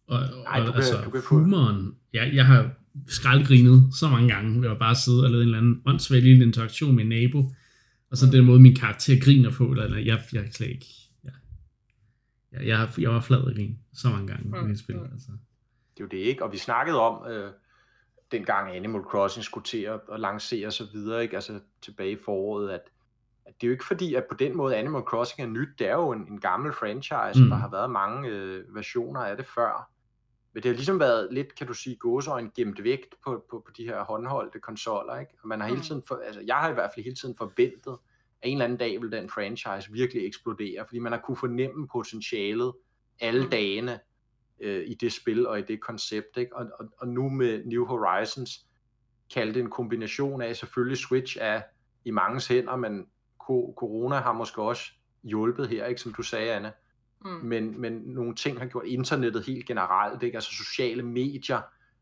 Og, 0.08 0.20
og 0.38 0.44
Ej, 0.44 0.66
du 0.66 0.72
altså, 0.72 0.96
kan, 0.96 1.04
du 1.06 1.10
kan 1.10 1.22
få... 1.22 1.36
humoren, 1.36 1.98
jeg, 2.14 2.32
jeg 2.34 2.46
har 2.46 2.72
skraldgrinet 3.08 3.94
så 4.00 4.08
mange 4.08 4.30
gange 4.34 4.62
ved 4.62 4.70
at 4.70 4.80
bare 4.80 4.96
sidde 4.96 5.24
og 5.24 5.30
lave 5.30 5.42
en 5.42 5.48
eller 5.48 5.58
anden 5.58 5.82
åndssvagt 5.86 6.24
lille 6.24 6.46
interaktion 6.46 6.96
med 6.96 7.04
en 7.04 7.10
nabo, 7.10 7.40
og 8.12 8.18
så 8.18 8.26
mm. 8.26 8.32
den 8.32 8.46
måde 8.46 8.60
min 8.60 8.76
karakter 8.76 9.20
griner 9.24 9.52
på, 9.52 9.64
eller, 9.72 9.84
eller 9.84 9.98
jeg, 9.98 10.20
jeg 10.34 10.48
slet 10.52 10.70
ikke, 10.70 10.86
ja. 11.24 11.30
jeg, 12.52 12.68
jeg, 12.68 12.90
jeg 12.98 13.10
var 13.10 13.22
flad 13.22 13.52
i 13.52 13.54
grin 13.56 13.80
så 13.94 14.10
mange 14.10 14.28
gange 14.28 14.50
mm. 14.50 14.66
i 14.66 14.70
det 14.70 14.80
spil. 14.80 14.96
Mm. 14.96 15.04
Altså. 15.14 15.32
Det 15.94 16.00
er 16.00 16.04
jo 16.04 16.08
det 16.08 16.18
ikke, 16.18 16.44
og 16.44 16.52
vi 16.52 16.58
snakkede 16.58 17.00
om, 17.00 17.32
øh, 17.32 17.52
dengang 18.32 18.76
Animal 18.76 19.02
Crossing 19.02 19.44
skulle 19.44 19.64
til 19.64 19.82
at, 19.82 20.00
at 20.12 20.20
lancere 20.20 20.68
og 20.68 20.74
så 20.74 20.88
videre, 20.94 21.24
ikke? 21.24 21.36
altså 21.36 21.60
tilbage 21.82 22.12
i 22.12 22.18
foråret, 22.26 22.70
at, 22.70 22.82
at 23.46 23.54
det 23.62 23.64
er 23.64 23.68
jo 23.68 23.72
ikke 23.72 23.86
fordi, 23.86 24.16
at 24.16 24.26
på 24.30 24.36
den 24.36 24.58
måde 24.58 24.76
Animal 24.76 25.02
Crossing 25.02 25.48
er 25.48 25.52
nyt, 25.52 25.80
det 25.80 25.88
er 25.88 25.94
jo 25.96 26.12
en, 26.12 26.28
en 26.32 26.40
gammel 26.40 26.74
franchise, 26.74 27.40
mm. 27.40 27.44
og 27.44 27.50
der 27.50 27.56
har 27.56 27.70
været 27.70 27.92
mange 27.92 28.30
øh, 28.30 28.76
versioner 28.76 29.22
af 29.22 29.38
det 29.38 29.46
før. 29.46 29.92
Men 30.54 30.64
det 30.64 30.70
har 30.70 30.76
ligesom 30.76 31.00
været 31.00 31.28
lidt, 31.34 31.56
kan 31.56 31.68
du 31.68 31.74
sige, 31.74 31.96
gåsøjne 31.96 32.52
gemt 32.56 32.84
vægt 32.84 33.16
på, 33.24 33.46
på, 33.50 33.64
på 33.66 33.72
de 33.78 33.84
her 33.84 34.04
håndholdte 34.04 34.60
konsoller, 34.60 35.20
ikke? 35.20 35.32
Og 35.42 35.48
man 35.48 35.62
har 35.62 35.68
hele 35.68 35.80
mm. 35.80 35.84
tiden, 35.84 36.04
for, 36.08 36.22
altså 36.26 36.42
jeg 36.46 36.56
har 36.56 36.70
i 36.70 36.74
hvert 36.74 36.92
fald 36.96 37.04
hele 37.04 37.16
tiden 37.16 37.36
forventet, 37.38 37.98
at 38.42 38.50
en 38.50 38.54
eller 38.54 38.66
anden 38.66 38.78
dag 38.78 39.02
vil 39.02 39.12
den 39.12 39.30
franchise 39.30 39.92
virkelig 39.92 40.28
eksplodere, 40.28 40.86
fordi 40.86 41.00
man 41.00 41.12
har 41.12 41.20
kunne 41.20 41.38
fornemme 41.38 41.88
potentialet 41.88 42.74
alle 43.20 43.44
mm. 43.44 43.50
dagene, 43.50 44.00
øh, 44.62 44.84
i 44.88 44.94
det 44.94 45.14
spil 45.14 45.48
og 45.48 45.60
i 45.60 45.62
det 45.62 45.82
koncept. 45.82 46.38
Ikke? 46.38 46.56
Og, 46.56 46.66
og, 46.80 46.86
og 46.98 47.08
nu 47.08 47.30
med 47.30 47.66
New 47.66 47.86
Horizons 47.86 48.66
kaldte 49.34 49.60
en 49.60 49.70
kombination 49.70 50.42
af, 50.42 50.56
selvfølgelig 50.56 50.98
Switch 50.98 51.38
er 51.42 51.62
i 52.06 52.12
mangens 52.12 52.48
hænder, 52.48 52.76
men 52.76 53.06
corona 53.78 54.16
har 54.16 54.34
måske 54.34 54.62
også 54.62 54.92
hjulpet 55.24 55.68
her, 55.68 55.86
ikke 55.86 56.02
som 56.02 56.14
du 56.14 56.22
sagde, 56.22 56.54
Anne. 56.54 56.72
Mm. 57.26 57.32
Men, 57.32 57.82
men 57.82 57.94
nogle 57.94 58.36
ting 58.36 58.60
har 58.60 58.66
gjort 58.66 58.86
internettet 58.86 59.46
helt 59.46 59.66
generelt, 59.66 60.24
ikke? 60.24 60.38
altså 60.38 60.52
sociale 60.52 61.04
medier 61.04 61.62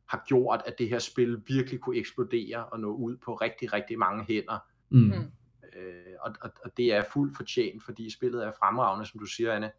har 0.10 0.24
gjort, 0.28 0.62
at 0.66 0.76
det 0.80 0.90
her 0.90 1.00
spil 1.00 1.42
virkelig 1.48 1.80
kunne 1.80 1.98
eksplodere 1.98 2.66
og 2.66 2.80
nå 2.80 2.96
ud 2.96 3.18
på 3.18 3.36
rigtig, 3.36 3.74
rigtig 3.74 4.00
mange 4.00 4.24
hænder. 4.24 4.58
Mm. 4.90 5.00
mm. 5.00 5.32
Øh, 5.80 6.16
og, 6.22 6.36
og, 6.42 6.52
og 6.64 6.78
det 6.78 6.94
er 6.94 7.04
fuldt 7.14 7.38
fortjent, 7.38 7.84
fordi 7.84 8.10
spillet 8.10 8.46
er 8.46 8.52
fremragende, 8.60 9.06
som 9.06 9.20
du 9.20 9.26
siger, 9.26 9.54
Anne 9.54 9.72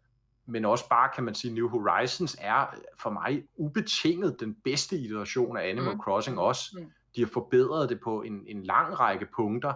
men 0.49 0.65
også 0.65 0.89
bare, 0.89 1.09
kan 1.15 1.23
man 1.23 1.35
sige, 1.35 1.53
New 1.53 1.69
Horizons 1.69 2.37
er 2.39 2.65
for 2.97 3.09
mig 3.09 3.43
ubetinget 3.55 4.39
den 4.39 4.55
bedste 4.63 4.97
iteration 4.97 5.57
af 5.57 5.69
Animal 5.69 5.93
mm. 5.93 5.99
Crossing 5.99 6.39
også. 6.39 6.75
Mm. 6.79 6.91
De 7.15 7.21
har 7.21 7.27
forbedret 7.27 7.89
det 7.89 7.99
på 7.99 8.21
en, 8.21 8.43
en 8.47 8.63
lang 8.63 8.99
række 8.99 9.27
punkter. 9.35 9.73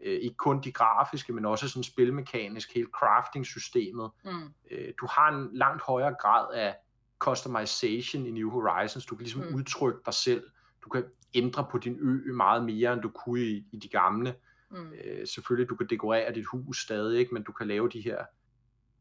Øh, 0.00 0.12
ikke 0.12 0.36
kun 0.36 0.60
de 0.60 0.72
grafiske, 0.72 1.32
men 1.32 1.44
også 1.44 1.68
sådan 1.68 1.82
spilmekanisk, 1.82 2.74
hele 2.74 2.88
crafting-systemet. 2.92 4.10
Mm. 4.24 4.30
Øh, 4.70 4.92
du 5.00 5.06
har 5.10 5.28
en 5.28 5.48
langt 5.52 5.82
højere 5.82 6.14
grad 6.20 6.54
af 6.54 6.76
customization 7.18 8.26
i 8.26 8.30
New 8.30 8.50
Horizons. 8.50 9.06
Du 9.06 9.16
kan 9.16 9.22
ligesom 9.22 9.42
mm. 9.42 9.54
udtrykke 9.54 10.00
dig 10.06 10.14
selv. 10.14 10.44
Du 10.84 10.88
kan 10.88 11.04
ændre 11.34 11.66
på 11.70 11.78
din 11.78 11.98
ø 12.00 12.32
meget 12.32 12.64
mere, 12.64 12.92
end 12.92 13.02
du 13.02 13.08
kunne 13.08 13.40
i, 13.40 13.66
i 13.72 13.76
de 13.76 13.88
gamle. 13.88 14.34
Mm. 14.70 14.92
Øh, 15.04 15.26
selvfølgelig, 15.26 15.68
du 15.68 15.76
kan 15.76 15.86
dekorere 15.86 16.34
dit 16.34 16.46
hus 16.46 16.82
stadig, 16.82 17.18
ikke? 17.18 17.34
men 17.34 17.42
du 17.42 17.52
kan 17.52 17.66
lave 17.66 17.88
de 17.88 18.00
her 18.00 18.24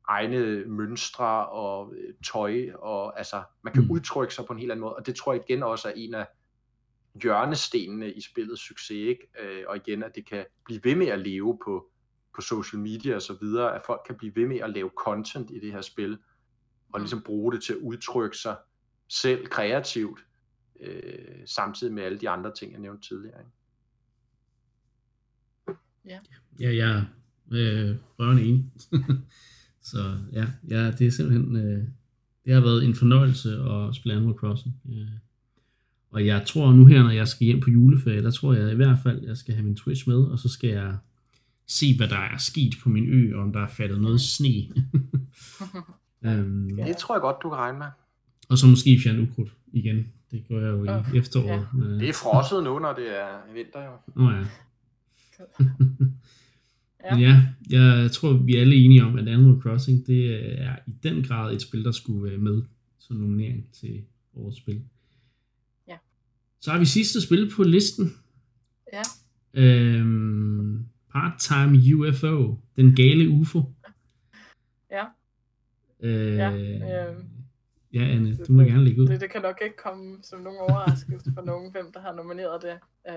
egne 0.08 0.66
mønstre 0.66 1.50
og 1.50 1.94
øh, 1.98 2.14
tøj, 2.32 2.72
og 2.74 3.18
altså, 3.18 3.44
man 3.62 3.74
kan 3.74 3.84
mm. 3.84 3.92
udtrykke 3.92 4.34
sig 4.34 4.46
på 4.46 4.54
en 4.54 4.60
helt 4.60 4.72
anden 4.72 4.82
måde, 4.82 4.96
og 4.96 5.06
det 5.06 5.16
tror 5.16 5.34
jeg 5.34 5.44
igen 5.50 5.64
også 5.64 5.88
er 5.88 5.94
en 5.96 6.14
af 6.14 6.28
hjørnestenene 7.22 8.14
i 8.14 8.22
spillets 8.22 8.62
succes, 8.62 8.92
ikke? 8.98 9.28
Øh, 9.42 9.64
og 9.68 9.76
igen, 9.76 10.04
at 10.04 10.16
det 10.16 10.26
kan 10.26 10.46
blive 10.66 10.80
ved 10.84 10.96
med 10.96 11.08
at 11.08 11.20
leve 11.20 11.60
på, 11.66 11.90
på 12.36 12.42
social 12.42 12.82
media 12.82 13.16
og 13.16 13.22
så 13.22 13.38
videre, 13.42 13.76
at 13.76 13.82
folk 13.86 14.02
kan 14.06 14.18
blive 14.18 14.36
ved 14.36 14.48
med 14.48 14.60
at 14.60 14.70
lave 14.70 14.92
content 14.98 15.52
i 15.52 15.60
det 15.60 15.72
her 15.72 15.82
spil, 15.82 16.12
og 16.94 17.00
mm. 17.00 17.04
ligesom 17.04 17.22
bruge 17.22 17.54
det 17.54 17.64
til 17.64 17.74
at 17.74 17.80
udtrykke 17.80 18.38
sig 18.38 18.56
selv 19.08 19.48
kreativt, 19.48 20.20
øh, 20.80 21.38
samtidig 21.46 21.94
med 21.94 22.04
alle 22.04 22.20
de 22.20 22.30
andre 22.30 22.54
ting, 22.54 22.72
jeg 22.72 22.80
nævnte 22.80 23.08
tidligere. 23.08 23.40
Ikke? 23.40 23.52
Ja. 26.06 26.20
Ja, 26.60 26.76
jeg 26.76 27.06
Øh, 27.52 27.96
rørende 28.20 28.44
enig. 28.44 28.72
så 29.86 30.18
ja, 30.34 30.46
ja, 30.70 30.92
det 30.92 31.08
er 31.08 31.12
simpelthen, 31.12 31.56
øh, 31.56 31.84
det 32.46 32.54
har 32.54 32.62
været 32.62 32.86
en 32.86 32.96
fornøjelse 32.96 33.50
at 33.50 33.96
spille 33.96 34.16
Animal 34.16 34.36
Crossing. 34.36 34.76
Øh, 34.90 35.08
og 36.12 36.26
jeg 36.26 36.46
tror 36.46 36.72
nu 36.72 36.86
her, 36.86 37.04
når 37.04 37.10
jeg 37.10 37.28
skal 37.28 37.46
hjem 37.46 37.60
på 37.60 37.70
juleferie, 37.70 38.24
der 38.24 38.32
tror 38.32 38.54
jeg 38.54 38.72
i 38.72 38.76
hvert 38.76 39.00
fald, 39.04 39.24
jeg 39.24 39.38
skal 39.38 39.54
have 39.54 39.66
min 39.66 39.76
Twitch 39.76 40.10
med, 40.10 40.18
og 40.18 40.40
så 40.40 40.50
skal 40.50 40.70
jeg 40.70 40.98
se, 41.68 41.98
hvad 41.98 42.08
der 42.08 42.18
er 42.18 42.38
sket 42.38 42.74
på 42.84 42.90
min 42.90 43.10
ø, 43.10 43.36
og 43.36 43.42
om 43.42 43.54
der 43.54 43.60
er 43.60 43.68
faldet 43.68 44.02
noget 44.02 44.22
sne. 44.22 44.50
um, 46.28 46.70
det 46.86 46.98
tror 46.98 47.16
jeg 47.16 47.22
godt, 47.22 47.38
du 47.44 47.50
kan 47.50 47.58
regne 47.58 47.78
med. 47.78 47.88
Og 48.50 48.58
så 48.58 48.68
måske 48.68 49.00
fjerne 49.04 49.22
ukrudt 49.22 49.54
igen. 49.74 50.08
Det 50.32 50.46
gør 50.48 50.60
jeg 50.60 50.72
jo 50.72 50.84
i 50.84 51.00
uh, 51.00 51.18
efteråret. 51.18 51.68
Ja. 51.74 51.78
Men, 51.78 52.00
det 52.00 52.10
er 52.10 52.14
frosset 52.14 52.64
nu, 52.64 52.80
når 52.80 52.94
det 52.94 53.20
er 53.22 53.54
vinter 53.54 53.84
jo. 53.86 53.92
Nå 54.16 54.32
ja. 54.32 54.44
Men 57.12 57.22
ja, 57.22 57.44
jeg 57.70 58.12
tror, 58.12 58.34
vi 58.34 58.56
er 58.56 58.62
alle 58.62 58.76
enige 58.76 59.04
om, 59.04 59.18
at 59.18 59.28
Animal 59.28 59.62
Crossing, 59.62 60.08
det 60.08 60.26
er 60.62 60.76
i 60.88 60.92
den 61.04 61.24
grad 61.24 61.54
et 61.54 61.62
spil, 61.62 61.84
der 61.84 61.92
skulle 61.92 62.24
være 62.32 62.38
med 62.38 62.64
som 63.00 63.16
nominering 63.16 63.68
til 63.74 64.04
årets 64.36 64.58
spil. 64.58 64.84
Ja. 65.88 65.98
Så 66.60 66.72
har 66.72 66.80
vi 66.80 66.86
sidste 66.86 67.22
spil 67.22 67.52
på 67.56 67.64
listen. 67.64 68.14
Ja. 68.94 69.02
Øhm, 69.54 70.86
Part-Time 71.16 71.96
UFO, 71.96 72.56
den 72.76 72.96
gale 72.96 73.30
UFO. 73.30 73.64
Ja. 74.92 75.06
Øh, 76.00 76.36
ja, 76.36 76.52
øh, 76.52 77.16
ja, 77.94 78.04
Anne, 78.04 78.36
du 78.36 78.54
må 78.54 78.62
det, 78.62 78.72
gerne 78.72 78.84
lægge 78.84 79.02
ud. 79.02 79.08
Det, 79.08 79.22
det 79.22 79.32
kan 79.32 79.42
nok 79.42 79.62
ikke 79.64 79.78
komme 79.78 80.18
som 80.24 80.40
nogen 80.40 80.60
overraskelse 80.60 81.32
for 81.34 81.42
nogen, 81.42 81.72
hvem 81.72 81.92
der 81.94 82.00
har 82.02 82.14
nomineret 82.14 82.62
det. 82.62 82.78
Uh, 83.10 83.16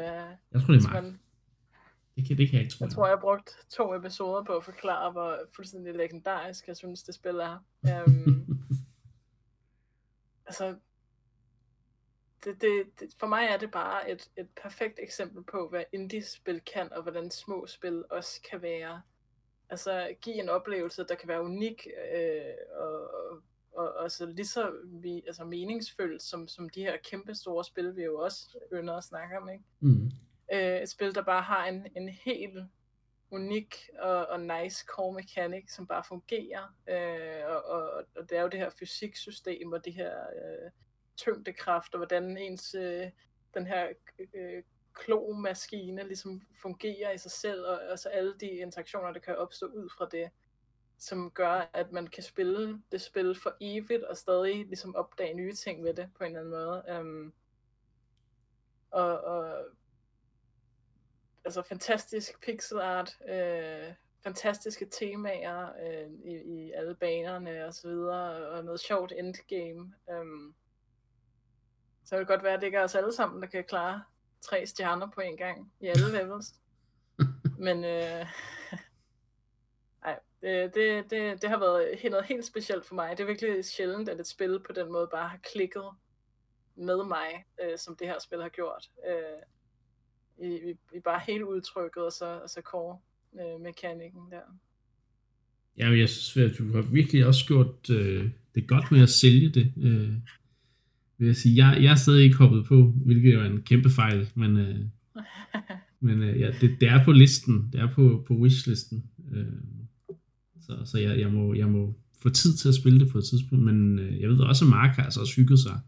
jeg 0.52 0.62
tror, 0.62 0.74
det 0.74 0.84
er 0.84 0.92
mig. 0.92 1.02
Man, 1.02 1.18
det 2.18 2.26
kan, 2.26 2.38
det 2.38 2.48
kan 2.48 2.54
jeg 2.54 2.62
ikke 2.62 2.74
tro. 2.74 2.84
Jeg 2.84 2.92
tror, 2.92 3.06
jeg 3.06 3.16
har 3.16 3.20
brugt 3.20 3.56
to 3.70 3.94
episoder 3.94 4.44
på 4.44 4.56
at 4.56 4.64
forklare, 4.64 5.12
hvor 5.12 5.38
fuldstændig 5.56 5.94
legendarisk 5.94 6.68
jeg 6.68 6.76
synes, 6.76 7.02
det 7.02 7.14
spil 7.14 7.36
er. 7.36 7.64
Um, 7.82 8.58
altså, 10.48 10.76
det, 12.44 12.60
det, 12.60 13.00
det, 13.00 13.14
for 13.20 13.26
mig 13.26 13.44
er 13.44 13.56
det 13.56 13.70
bare 13.70 14.10
et, 14.10 14.30
et 14.36 14.48
perfekt 14.62 14.98
eksempel 15.02 15.44
på, 15.44 15.68
hvad 15.68 15.84
indie-spil 15.92 16.60
kan, 16.60 16.92
og 16.92 17.02
hvordan 17.02 17.30
små 17.30 17.66
spil 17.66 18.04
også 18.10 18.40
kan 18.50 18.62
være. 18.62 19.02
Altså, 19.70 20.14
give 20.20 20.42
en 20.42 20.48
oplevelse, 20.48 21.04
der 21.08 21.14
kan 21.14 21.28
være 21.28 21.42
unik, 21.42 21.86
øh, 22.14 22.40
og, 22.76 23.10
og, 23.72 23.94
og, 23.94 24.10
så 24.10 24.26
lige 24.26 24.46
så 24.46 24.72
vi, 24.84 25.22
altså, 25.26 25.44
meningsfyldt, 25.44 26.22
som, 26.22 26.48
som 26.48 26.68
de 26.68 26.80
her 26.80 26.96
kæmpe 26.96 27.34
store 27.34 27.64
spil, 27.64 27.96
vi 27.96 28.04
jo 28.04 28.20
også 28.20 28.58
ynder 28.72 28.94
at 28.94 29.04
snakke 29.04 29.38
om, 29.38 29.48
ikke? 29.48 29.64
Mm. 29.80 30.10
Øh, 30.52 30.82
et 30.82 30.88
spil, 30.88 31.14
der 31.14 31.22
bare 31.22 31.42
har 31.42 31.66
en, 31.66 31.86
en 31.96 32.08
helt 32.08 32.58
unik 33.30 33.90
og, 33.98 34.26
og 34.26 34.40
nice 34.40 34.84
core 34.86 35.14
mechanic, 35.14 35.72
som 35.74 35.86
bare 35.86 36.04
fungerer. 36.04 36.74
Øh, 36.88 37.46
og, 37.46 37.64
og, 37.64 38.04
og 38.16 38.30
det 38.30 38.38
er 38.38 38.42
jo 38.42 38.48
det 38.48 38.60
her 38.60 38.70
fysiksystem, 38.70 39.72
og 39.72 39.84
det 39.84 39.94
her... 39.94 40.14
Øh, 40.20 40.70
tyngdekraft, 41.18 41.94
og 41.94 41.98
hvordan 41.98 42.38
ens 42.38 42.74
øh, 42.74 43.10
den 43.54 43.66
her 43.66 43.88
øh, 44.34 44.62
klomaskine 44.94 46.06
ligesom 46.06 46.42
fungerer 46.62 47.12
i 47.12 47.18
sig 47.18 47.30
selv, 47.30 47.64
og 47.66 47.78
og 47.90 47.98
så 47.98 48.08
alle 48.08 48.34
de 48.40 48.46
interaktioner, 48.46 49.12
der 49.12 49.20
kan 49.20 49.36
opstå 49.36 49.66
ud 49.66 49.88
fra 49.98 50.08
det, 50.12 50.30
som 50.98 51.30
gør, 51.30 51.70
at 51.74 51.92
man 51.92 52.06
kan 52.06 52.22
spille 52.22 52.82
det 52.92 53.00
spil 53.00 53.34
for 53.42 53.56
evigt, 53.60 54.02
og 54.04 54.16
stadig 54.16 54.66
ligesom 54.66 54.96
opdage 54.96 55.34
nye 55.34 55.52
ting 55.52 55.84
ved 55.84 55.94
det, 55.94 56.10
på 56.18 56.24
en 56.24 56.36
eller 56.36 56.40
anden 56.40 56.50
måde. 56.50 57.00
Um, 57.00 57.32
og, 58.90 59.20
og 59.20 59.64
altså 61.48 61.62
fantastisk 61.62 62.40
pixel 62.40 62.78
art, 62.78 63.18
øh, 63.28 63.92
fantastiske 64.22 64.86
temaer 64.90 65.66
øh, 65.66 66.10
i, 66.24 66.36
i 66.36 66.72
alle 66.72 66.94
banerne 66.94 67.66
og 67.66 67.74
så 67.74 67.88
videre, 67.88 68.48
og 68.48 68.64
noget 68.64 68.80
sjovt 68.80 69.12
endgame. 69.16 69.94
Um, 70.06 70.54
så 72.04 72.18
det 72.18 72.26
kan 72.26 72.36
godt 72.36 72.44
være, 72.44 72.54
at 72.54 72.60
det 72.60 72.66
ikke 72.66 72.78
er 72.78 72.84
os 72.84 72.94
alle 72.94 73.12
sammen, 73.12 73.42
der 73.42 73.48
kan 73.48 73.64
klare 73.64 74.02
tre 74.40 74.66
stjerner 74.66 75.10
på 75.10 75.20
en 75.20 75.36
gang 75.36 75.72
i 75.80 75.86
alle 75.86 76.12
levels. 76.18 76.54
Men 77.58 77.84
øh, 77.84 78.26
ej, 80.04 80.18
det, 80.40 80.74
det, 80.74 81.10
det, 81.10 81.42
det 81.42 81.50
har 81.50 81.58
været 81.58 82.10
noget 82.10 82.24
helt 82.24 82.44
specielt 82.44 82.86
for 82.86 82.94
mig. 82.94 83.18
Det 83.18 83.22
er 83.22 83.26
virkelig 83.26 83.64
sjældent, 83.64 84.08
at 84.08 84.20
et 84.20 84.26
spil 84.26 84.60
på 84.66 84.72
den 84.72 84.92
måde 84.92 85.08
bare 85.10 85.28
har 85.28 85.38
klikket 85.52 85.90
med 86.74 87.04
mig, 87.04 87.46
øh, 87.62 87.78
som 87.78 87.96
det 87.96 88.06
her 88.06 88.18
spil 88.18 88.42
har 88.42 88.48
gjort. 88.48 88.90
Øh, 89.06 89.42
i, 90.42 90.46
i, 90.46 90.70
i 90.96 91.00
bare 91.04 91.20
hele 91.26 91.48
udtrykket, 91.48 92.02
og 92.02 92.12
så, 92.12 92.40
og 92.42 92.48
så 92.48 92.60
core 92.64 92.98
øh, 93.40 93.60
mekanikken 93.60 94.20
der. 94.30 94.40
Ja, 95.78 95.90
jeg 95.90 96.08
synes, 96.08 96.52
at 96.52 96.58
du 96.58 96.72
har 96.72 96.82
virkelig 96.82 97.26
også 97.26 97.46
gjort 97.46 97.90
øh, 97.90 98.30
det 98.54 98.68
godt 98.68 98.92
med 98.92 99.02
at 99.02 99.08
sælge 99.08 99.48
det. 99.48 99.72
Øh, 99.76 100.12
vil 101.18 101.26
jeg 101.26 101.36
sige. 101.36 101.66
Jeg, 101.66 101.82
jeg 101.82 101.90
er 101.90 101.96
stadig 101.96 102.24
ikke 102.24 102.36
hoppet 102.36 102.64
på, 102.64 102.92
hvilket 103.04 103.34
jo 103.34 103.40
er 103.40 103.44
en 103.44 103.62
kæmpe 103.62 103.90
fejl, 103.90 104.28
men, 104.34 104.56
øh, 104.56 104.78
men 106.06 106.22
øh, 106.22 106.40
ja, 106.40 106.50
det, 106.60 106.80
det 106.80 106.88
er 106.88 107.04
på 107.04 107.12
listen, 107.12 107.68
det 107.72 107.80
er 107.80 107.88
på, 107.94 108.24
på 108.26 108.34
wishlisten. 108.34 109.04
Øh, 109.32 109.46
så 110.60 110.82
så 110.84 110.98
jeg, 110.98 111.20
jeg, 111.20 111.32
må, 111.32 111.54
jeg 111.54 111.68
må 111.68 111.94
få 112.22 112.28
tid 112.28 112.54
til 112.54 112.68
at 112.68 112.74
spille 112.74 113.00
det 113.00 113.12
på 113.12 113.18
et 113.18 113.24
tidspunkt, 113.24 113.64
men 113.64 113.98
øh, 113.98 114.20
jeg 114.20 114.28
ved 114.28 114.38
også, 114.38 114.64
at 114.64 114.68
Mark 114.68 114.96
har 114.96 115.02
altså 115.02 115.20
også 115.20 115.36
hygget 115.36 115.58
sig 115.58 115.80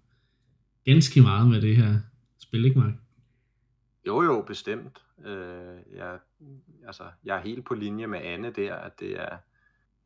ganske 0.85 1.21
meget 1.21 1.51
med 1.51 1.61
det 1.61 1.77
her 1.77 1.99
spil, 2.39 2.65
ikke 2.65 2.79
Mark? 2.79 2.95
Jo, 4.11 4.23
jo, 4.23 4.43
bestemt. 4.43 5.05
Øh, 5.25 5.77
jeg, 5.95 6.19
altså, 6.87 7.05
jeg 7.25 7.37
er 7.37 7.41
helt 7.41 7.65
på 7.65 7.75
linje 7.75 8.07
med 8.07 8.21
Anne 8.23 8.51
der, 8.51 8.75
at 8.75 9.01
det 9.01 9.21
er 9.21 9.37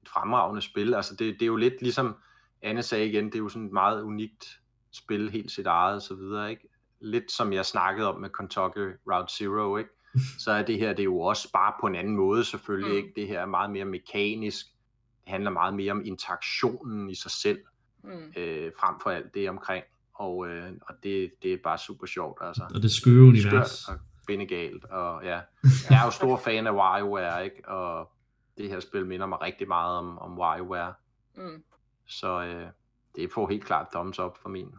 et 0.03 0.09
fremragende 0.09 0.63
spil. 0.63 0.95
Altså, 0.95 1.17
det, 1.17 1.35
det 1.35 1.43
er 1.43 1.47
jo 1.47 1.57
lidt 1.57 1.83
ligesom 1.83 2.17
Anne 2.63 2.83
sagde 2.83 3.07
igen, 3.07 3.27
det 3.27 3.35
er 3.35 3.39
jo 3.39 3.49
sådan 3.49 3.67
et 3.67 3.73
meget 3.73 4.03
unikt 4.03 4.61
spille 4.91 5.31
helt 5.31 5.51
sit 5.51 5.67
eget 5.67 5.97
og 5.97 6.03
så 6.03 6.15
videre, 6.15 6.51
ikke? 6.51 6.69
Lidt 7.01 7.33
som 7.33 7.53
jeg 7.53 7.67
snakkede 7.67 8.15
om 8.15 8.21
med 8.21 8.31
Kentucky 8.31 8.97
Route 9.13 9.35
Zero, 9.35 9.77
ikke? 9.77 9.91
Så 10.45 10.53
er 10.53 10.63
det 10.63 10.79
her, 10.79 10.89
det 10.89 11.01
er 11.01 11.05
jo 11.05 11.21
også 11.21 11.53
bare 11.53 11.73
på 11.81 11.87
en 11.87 11.95
anden 11.95 12.17
måde 12.17 12.45
selvfølgelig, 12.45 12.91
mm. 12.91 12.97
ikke? 12.97 13.13
Det 13.17 13.29
her 13.29 13.41
er 13.41 13.47
meget 13.47 13.71
mere 13.71 13.85
mekanisk. 13.85 14.67
Det 15.25 15.33
handler 15.33 15.51
meget 15.51 15.75
mere 15.75 15.93
om 15.93 16.05
interaktionen 16.05 17.11
i 17.11 17.15
sig 17.15 17.31
selv, 17.31 17.59
mm. 18.03 18.33
øh, 18.37 18.73
frem 18.81 18.95
for 19.03 19.11
alt 19.11 19.35
det 19.35 19.49
omkring. 19.49 19.85
Og, 20.15 20.49
øh, 20.49 20.73
og 20.89 20.95
det, 21.03 21.33
det 21.43 21.53
er 21.53 21.59
bare 21.65 21.79
super 21.79 22.07
sjovt, 22.07 22.39
altså. 22.43 22.65
Og 22.75 22.83
det 22.83 22.91
skøre 22.91 23.23
univers. 23.23 23.71
Skørt 23.71 24.41
og 24.41 24.49
galt, 24.49 24.85
og 24.85 25.25
ja. 25.25 25.41
Jeg 25.91 26.01
er 26.01 26.05
jo 26.05 26.11
stor 26.11 26.37
fan 26.37 26.67
af 26.67 26.73
WarioWare, 26.73 27.45
ikke? 27.45 27.69
Og 27.69 28.11
det 28.59 28.69
her 28.69 28.81
spil 28.81 29.07
minder 29.07 29.27
mig 29.27 29.41
rigtig 29.41 29.69
meget 29.69 29.99
om, 29.99 30.19
om 30.19 30.39
WarioWare. 30.39 30.95
Mm. 31.37 31.63
Så 32.07 32.45
øh, 32.45 32.67
det 33.17 33.33
får 33.33 33.49
helt 33.49 33.65
klart 33.65 33.87
thumbs 33.93 34.19
up 34.19 34.39
for 34.43 34.49
min 34.49 34.75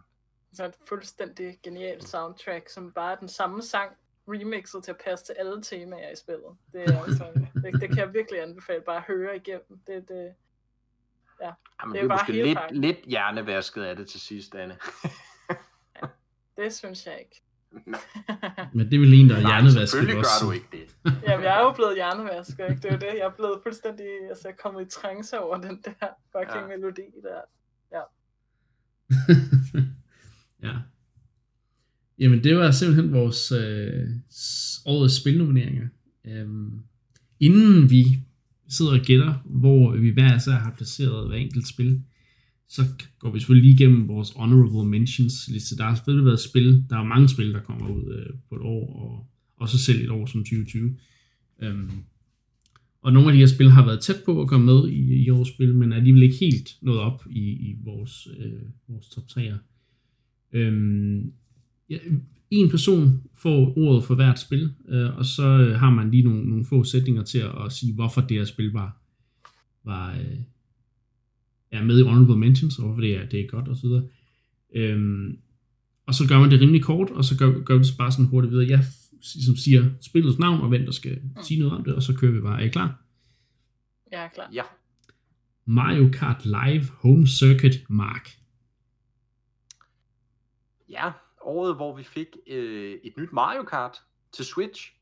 så 0.55 0.65
et 0.65 0.75
fuldstændig 0.88 1.59
genialt 1.63 2.07
soundtrack, 2.07 2.69
som 2.69 2.91
bare 2.91 3.11
er 3.11 3.15
den 3.15 3.27
samme 3.27 3.61
sang 3.61 3.91
remixet 4.27 4.83
til 4.83 4.91
at 4.91 4.97
passe 5.05 5.25
til 5.25 5.33
alle 5.33 5.63
temaer 5.63 6.11
i 6.11 6.15
spillet. 6.15 6.57
Det, 6.73 6.83
er 6.83 7.03
altså, 7.03 7.25
det, 7.63 7.81
det 7.81 7.89
kan 7.89 7.97
jeg 7.97 8.13
virkelig 8.13 8.41
anbefale 8.41 8.81
bare 8.81 8.97
at 8.97 9.03
høre 9.07 9.36
igennem. 9.36 9.79
Det, 9.88 10.09
det, 10.09 10.33
ja, 11.41 11.51
Jamen, 11.81 11.95
det 11.95 12.03
er, 12.03 12.07
bare 12.07 12.17
måske 12.21 12.43
lidt, 12.43 12.59
lidt 12.71 12.97
hjernevasket 13.05 13.83
af 13.83 13.95
det 13.95 14.07
til 14.07 14.19
sidst, 14.19 14.55
Anne. 14.55 14.77
ja, 16.01 16.07
det 16.57 16.73
synes 16.73 17.05
jeg 17.05 17.19
ikke. 17.19 17.41
Men 18.75 18.86
det 18.86 18.95
er 18.95 18.99
vel 18.99 19.13
en, 19.13 19.29
der 19.29 19.36
er 19.36 19.39
hjernevasket 19.39 19.89
selvfølgelig 19.89 20.17
også. 20.17 20.31
gør 20.41 20.47
du 20.47 20.51
ikke 20.51 20.67
det. 20.71 20.95
Jamen, 21.27 21.43
jeg 21.43 21.57
er 21.59 21.61
jo 21.61 21.71
blevet 21.71 21.95
hjernevasket, 21.95 22.69
ikke? 22.69 22.81
Det 22.81 22.91
er 22.91 22.99
det. 22.99 23.07
Jeg 23.07 23.25
er 23.25 23.36
blevet 23.36 23.59
fuldstændig, 23.63 24.05
altså, 24.29 24.47
jeg 24.47 24.53
er 24.53 24.57
kommet 24.57 24.81
i 24.88 24.89
trance 24.89 25.39
over 25.39 25.57
den 25.61 25.81
der 25.86 26.07
fucking 26.31 26.69
ja. 26.69 26.77
melodi 26.77 27.01
der. 27.23 27.41
Ja. 27.91 28.01
Ja. 30.63 30.73
Jamen, 32.19 32.43
det 32.43 32.57
var 32.57 32.71
simpelthen 32.71 33.13
vores 33.13 33.51
øh, 33.51 34.07
årets 34.86 35.15
spilnomineringer. 35.21 35.88
Øhm, 36.25 36.83
inden 37.39 37.89
vi 37.89 38.05
sidder 38.70 38.99
og 38.99 39.05
gætter, 39.05 39.34
hvor 39.45 39.95
vi 39.95 40.09
hver 40.09 40.36
især 40.36 40.51
har 40.51 40.74
placeret 40.78 41.28
hver 41.28 41.38
enkelt 41.38 41.68
spil, 41.68 42.01
så 42.68 42.82
går 43.20 43.32
vi 43.32 43.39
selvfølgelig 43.39 43.72
lige 43.72 43.84
igennem 43.84 44.07
vores 44.07 44.32
honorable 44.36 44.89
mentions 44.89 45.47
liste. 45.47 45.78
Der 45.78 45.84
har 45.84 45.95
selvfølgelig 45.95 46.26
været 46.26 46.39
spil, 46.39 46.86
der 46.89 46.97
er 46.97 47.03
mange 47.03 47.30
spil, 47.30 47.53
der 47.53 47.59
kommer 47.61 47.89
ud 47.89 48.16
øh, 48.16 48.34
på 48.49 48.55
et 48.55 48.61
år, 48.61 48.95
og 48.95 49.28
også 49.57 49.78
selv 49.78 50.03
et 50.03 50.09
år 50.09 50.26
som 50.26 50.41
2020. 50.41 50.95
Øhm, 51.61 51.89
og 53.01 53.13
nogle 53.13 53.28
af 53.28 53.34
de 53.34 53.39
her 53.39 53.47
spil 53.47 53.70
har 53.70 53.86
været 53.86 53.99
tæt 53.99 54.22
på 54.26 54.41
at 54.41 54.47
komme 54.47 54.66
med 54.66 54.89
i, 54.89 55.24
i 55.24 55.30
årets 55.30 55.49
spil, 55.49 55.76
men 55.76 55.91
er 55.91 55.95
alligevel 55.95 56.24
ikke 56.24 56.38
helt 56.39 56.78
nået 56.82 56.99
op 56.99 57.24
i, 57.30 57.39
i 57.39 57.76
vores, 57.84 58.28
øh, 58.38 58.61
vores 58.88 59.09
top 59.09 59.24
3'er. 59.32 59.57
Øhm, 60.53 61.34
ja, 61.89 61.97
en 62.52 62.70
person 62.70 63.24
får 63.34 63.78
ordet 63.78 64.04
for 64.04 64.16
hvert 64.16 64.39
spil, 64.39 64.74
øh, 64.88 65.18
og 65.18 65.26
så 65.26 65.48
øh, 65.48 65.80
har 65.80 65.89
man 65.89 66.12
lige 66.12 66.24
nogle, 66.24 66.50
nogle 66.50 66.66
få 66.66 66.84
sætninger 66.84 67.24
til 67.24 67.39
at, 67.39 67.66
at 67.66 67.72
sige, 67.72 67.93
hvorfor 67.93 68.22
det 68.22 68.38
her 68.38 68.46
spil 68.46 68.72
var, 68.72 68.98
var 69.84 70.12
øh, 70.12 70.38
er 71.72 71.84
med 71.84 72.00
i 72.00 72.04
honorable 72.04 72.38
mentions, 72.38 72.80
og 72.80 72.86
hvorfor 72.86 73.02
det 73.02 73.18
er, 73.18 73.26
det 73.26 73.39
er 73.39 73.48
godt 73.48 73.70
osv. 73.70 73.89
Øhm, 74.76 75.38
og 76.06 76.14
så 76.14 76.28
gør 76.28 76.39
man 76.39 76.52
det 76.52 76.62
rimelig 76.62 76.84
kort, 76.84 77.10
og 77.10 77.26
så 77.26 77.38
gør, 77.38 77.64
gør 77.64 77.78
vi 77.78 77.84
det 77.84 77.98
bare 77.98 78.12
sådan 78.12 78.26
hurtigt 78.26 78.52
videre. 78.52 78.70
Jeg 78.70 78.86
ligesom 79.36 79.56
siger 79.56 79.89
spillets 80.02 80.39
navn, 80.39 80.62
og 80.62 80.70
hvem 80.70 80.86
der 80.86 80.91
skal 80.91 81.22
sige 81.41 81.60
noget 81.60 81.74
om 81.74 81.84
det, 81.84 81.96
og 81.96 82.04
så 82.04 82.16
kører 82.16 82.32
vi 82.32 82.41
bare. 82.41 82.62
Er 82.62 82.66
I 82.66 82.70
klar? 82.70 83.02
Jeg 84.12 84.24
er 84.24 84.30
klar. 84.30 84.50
Ja. 84.54 84.64
Mario 85.66 86.10
Kart 86.14 86.46
Live 86.46 86.86
Home 87.00 87.28
Circuit 87.28 87.86
Mark. 87.89 88.30
Ja, 90.89 91.12
året, 91.46 91.76
hvor 91.76 91.96
vi 91.96 92.04
fik 92.04 92.28
øh, 92.48 92.98
et 93.04 93.18
nyt 93.18 93.34
Mario 93.34 93.64
Kart 93.64 94.02
til 94.32 94.46
Switch, 94.46 94.93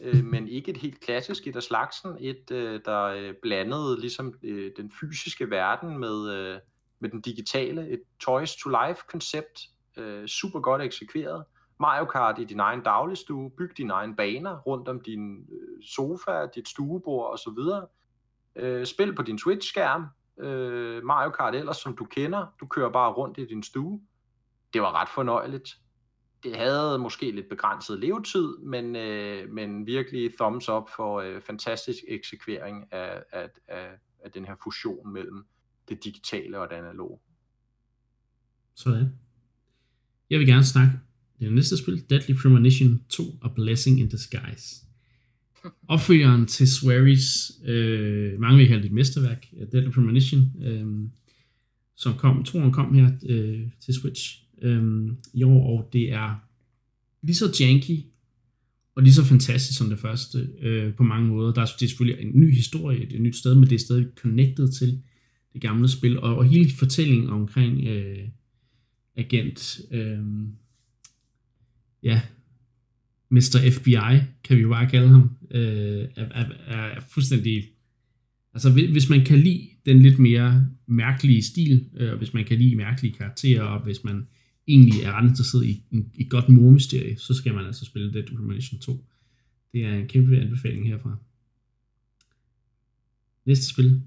øh, 0.00 0.24
men 0.24 0.48
ikke 0.48 0.70
et 0.70 0.76
helt 0.76 1.00
klassisk 1.00 1.46
et 1.46 1.56
af 1.56 1.62
slagsen, 1.62 2.16
et 2.20 2.50
øh, 2.50 2.80
der 2.84 3.02
øh, 3.02 3.34
blandede 3.42 4.00
ligesom 4.00 4.34
øh, 4.42 4.72
den 4.76 4.92
fysiske 5.00 5.50
verden 5.50 5.98
med, 5.98 6.30
øh, 6.30 6.60
med 7.00 7.10
den 7.10 7.20
digitale, 7.20 7.88
et 7.88 8.02
Toys 8.20 8.56
to 8.56 8.68
Life 8.68 9.02
koncept, 9.08 9.60
øh, 9.96 10.26
super 10.26 10.60
godt 10.60 10.82
eksekveret. 10.82 11.44
Mario 11.80 12.04
Kart 12.04 12.38
i 12.38 12.44
din 12.44 12.60
egen 12.60 12.82
dagligstue, 12.82 13.50
byg 13.50 13.72
dine 13.76 13.92
egne 13.92 14.16
baner 14.16 14.58
rundt 14.58 14.88
om 14.88 15.00
din 15.00 15.38
øh, 15.38 15.82
sofa, 15.82 16.46
dit 16.54 16.68
stuebord 16.68 17.32
osv. 17.32 17.58
Øh, 18.56 18.86
spil 18.86 19.14
på 19.14 19.22
din 19.22 19.38
Switch-skærm, 19.38 20.06
øh, 20.40 21.04
Mario 21.04 21.30
Kart 21.30 21.54
ellers, 21.54 21.76
som 21.76 21.96
du 21.96 22.04
kender. 22.04 22.46
Du 22.60 22.66
kører 22.66 22.90
bare 22.90 23.12
rundt 23.12 23.38
i 23.38 23.44
din 23.44 23.62
stue. 23.62 24.00
Det 24.72 24.82
var 24.82 25.00
ret 25.00 25.08
fornøjeligt. 25.08 25.78
Det 26.42 26.56
havde 26.56 26.98
måske 26.98 27.30
lidt 27.30 27.48
begrænset 27.48 27.98
levetid, 27.98 28.58
men, 28.58 28.96
øh, 28.96 29.50
men 29.50 29.86
virkelig 29.86 30.32
thumbs 30.40 30.68
up 30.68 30.82
for 30.96 31.20
øh, 31.20 31.40
fantastisk 31.40 31.98
eksekvering 32.08 32.92
af, 32.92 33.22
af, 33.32 33.48
af, 33.68 33.88
af 34.24 34.30
den 34.30 34.44
her 34.44 34.54
fusion 34.64 35.12
mellem 35.12 35.44
det 35.88 36.04
digitale 36.04 36.58
og 36.58 36.68
det 36.70 36.76
analoge. 36.76 37.18
Sådan. 38.74 39.08
Jeg 40.30 40.38
vil 40.38 40.46
gerne 40.46 40.64
snakke 40.64 40.92
det 41.40 41.52
næste 41.52 41.76
spil, 41.78 42.10
Deadly 42.10 42.34
Premonition 42.42 43.04
2 43.08 43.22
og 43.42 43.54
Blessing 43.54 44.00
in 44.00 44.08
Disguise. 44.08 44.86
Opfølgeren 45.88 46.46
til 46.46 46.64
Swery's, 46.64 47.68
øh, 47.70 48.40
mange 48.40 48.58
vil 48.58 48.68
kalde 48.68 48.82
det 48.82 48.88
et 48.88 48.94
mesterværk, 48.94 49.46
øh, 49.56 49.66
Deadly 49.72 49.90
Premonition, 49.90 50.40
øh, 50.62 51.08
som 51.96 52.14
kom, 52.14 52.44
troen 52.44 52.72
kom 52.72 52.94
her 52.94 53.10
øh, 53.28 53.60
til 53.80 53.94
Switch 53.94 54.41
øhm, 54.62 55.16
i 55.34 55.42
år, 55.42 55.78
og 55.78 55.88
det 55.92 56.12
er 56.12 56.34
lige 57.22 57.36
så 57.36 57.56
janky 57.60 57.98
og 58.94 59.02
lige 59.02 59.14
så 59.14 59.24
fantastisk 59.24 59.78
som 59.78 59.88
det 59.88 59.98
første 59.98 60.48
øh, 60.60 60.94
på 60.94 61.02
mange 61.02 61.28
måder. 61.28 61.52
Der 61.52 61.62
er, 61.62 61.66
det 61.66 61.84
er 61.84 61.88
selvfølgelig 61.88 62.26
en 62.26 62.40
ny 62.40 62.54
historie, 62.54 63.14
et 63.14 63.20
nyt 63.20 63.36
sted, 63.36 63.54
men 63.54 63.64
det 63.64 63.74
er 63.74 63.78
stadig 63.78 64.06
connected 64.16 64.72
til 64.72 65.02
det 65.52 65.60
gamle 65.60 65.88
spil, 65.88 66.20
og, 66.20 66.36
og 66.36 66.44
hele 66.44 66.70
fortællingen 66.70 67.30
omkring 67.30 67.86
øh, 67.86 68.28
agent, 69.16 69.80
øh, 69.90 70.18
ja, 72.02 72.20
Mr. 73.30 73.70
FBI, 73.72 74.18
kan 74.44 74.56
vi 74.56 74.62
jo 74.62 74.68
bare 74.68 74.90
kalde 74.90 75.08
ham, 75.08 75.30
øh, 75.50 76.08
er, 76.16 76.24
er, 76.24 76.44
er 76.66 77.00
fuldstændig... 77.14 77.64
Altså, 78.54 78.70
hvis 78.70 79.08
man 79.08 79.24
kan 79.24 79.38
lide 79.38 79.68
den 79.86 80.02
lidt 80.02 80.18
mere 80.18 80.66
mærkelige 80.86 81.42
stil, 81.42 81.88
øh, 81.96 82.14
hvis 82.14 82.34
man 82.34 82.44
kan 82.44 82.58
lide 82.58 82.76
mærkelige 82.76 83.14
karakterer, 83.14 83.62
og 83.62 83.84
hvis 83.84 84.04
man 84.04 84.26
egentlig 84.68 85.02
er 85.02 85.12
ret 85.12 85.28
interesseret 85.28 85.64
i, 85.64 85.84
i, 86.14 86.24
godt 86.28 86.48
mormysterie, 86.48 87.18
så 87.18 87.34
skal 87.34 87.54
man 87.54 87.66
altså 87.66 87.84
spille 87.84 88.12
Dead 88.12 88.26
Premonition 88.26 88.80
2. 88.80 89.04
Det 89.72 89.84
er 89.84 89.94
en 89.94 90.08
kæmpe 90.08 90.36
anbefaling 90.36 90.88
herfra. 90.88 91.16
Næste 93.44 93.66
spil, 93.66 94.02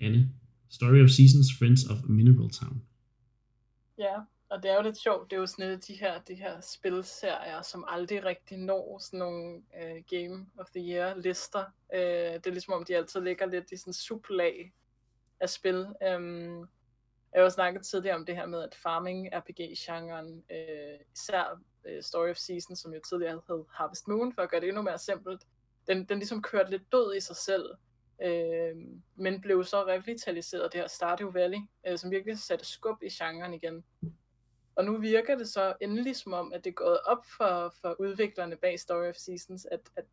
Anne. 0.00 0.30
Story 0.68 1.02
of 1.04 1.08
Seasons, 1.08 1.46
Friends 1.58 1.84
of 1.84 1.98
Mineral 2.08 2.50
Town. 2.50 2.82
Ja, 3.98 4.14
og 4.50 4.62
det 4.62 4.70
er 4.70 4.74
jo 4.74 4.82
lidt 4.82 4.98
sjovt, 4.98 5.30
det 5.30 5.36
er 5.36 5.40
jo 5.40 5.46
sådan 5.46 5.80
de 5.88 5.94
her, 5.94 6.20
de 6.20 6.34
her 6.34 6.60
spilserier, 6.60 7.62
som 7.62 7.84
aldrig 7.88 8.24
rigtig 8.24 8.58
når 8.58 8.98
sådan 8.98 9.18
nogle 9.18 9.56
uh, 9.56 10.02
Game 10.06 10.46
of 10.58 10.66
the 10.76 10.92
Year 10.92 11.14
lister. 11.20 11.64
Uh, 11.94 11.98
øh, 11.98 12.34
det 12.34 12.46
er 12.46 12.50
ligesom 12.50 12.74
om, 12.74 12.84
de 12.84 12.96
altid 12.96 13.20
ligger 13.20 13.46
lidt 13.46 13.72
i 13.72 13.76
sådan 13.76 13.92
sublag 13.92 14.72
af 15.40 15.50
spil. 15.50 15.86
Um, 16.16 16.68
jeg 17.32 17.40
har 17.40 17.44
jo 17.44 17.50
snakket 17.50 17.86
tidligere 17.86 18.16
om 18.16 18.26
det 18.26 18.36
her 18.36 18.46
med, 18.46 18.62
at 18.62 18.74
farming 18.74 19.28
RPG-genren, 19.32 20.44
øh, 20.50 20.98
især 21.14 21.60
øh, 21.84 22.02
Story 22.02 22.30
of 22.30 22.36
Seasons, 22.36 22.78
som 22.78 22.94
jo 22.94 23.00
tidligere 23.08 23.42
hed 23.48 23.64
Harvest 23.70 24.08
Moon, 24.08 24.32
for 24.32 24.42
at 24.42 24.50
gøre 24.50 24.60
det 24.60 24.68
endnu 24.68 24.82
mere 24.82 24.98
simpelt, 24.98 25.46
den, 25.86 26.04
den 26.04 26.18
ligesom 26.18 26.42
kørte 26.42 26.70
lidt 26.70 26.92
død 26.92 27.16
i 27.16 27.20
sig 27.20 27.36
selv. 27.36 27.70
Øh, 28.22 28.76
men 29.14 29.40
blev 29.40 29.64
så 29.64 29.86
revitaliseret 29.86 30.72
det 30.72 30.80
her 30.80 30.88
Stardew 30.88 31.30
Valley, 31.30 31.58
øh, 31.86 31.98
som 31.98 32.10
virkelig 32.10 32.38
satte 32.38 32.64
skub 32.64 33.02
i 33.02 33.08
genren 33.08 33.54
igen. 33.54 33.84
Og 34.74 34.84
nu 34.84 34.98
virker 34.98 35.34
det 35.34 35.48
så 35.48 35.74
endelig 35.80 36.16
som 36.16 36.32
om, 36.32 36.52
at 36.52 36.64
det 36.64 36.70
er 36.70 36.74
gået 36.74 37.00
op 37.00 37.24
for, 37.36 37.74
for 37.80 37.96
udviklerne 38.00 38.56
bag 38.56 38.80
Story 38.80 39.08
of 39.08 39.14
Seasons, 39.14 39.66
at, 39.66 39.80
at 39.96 40.04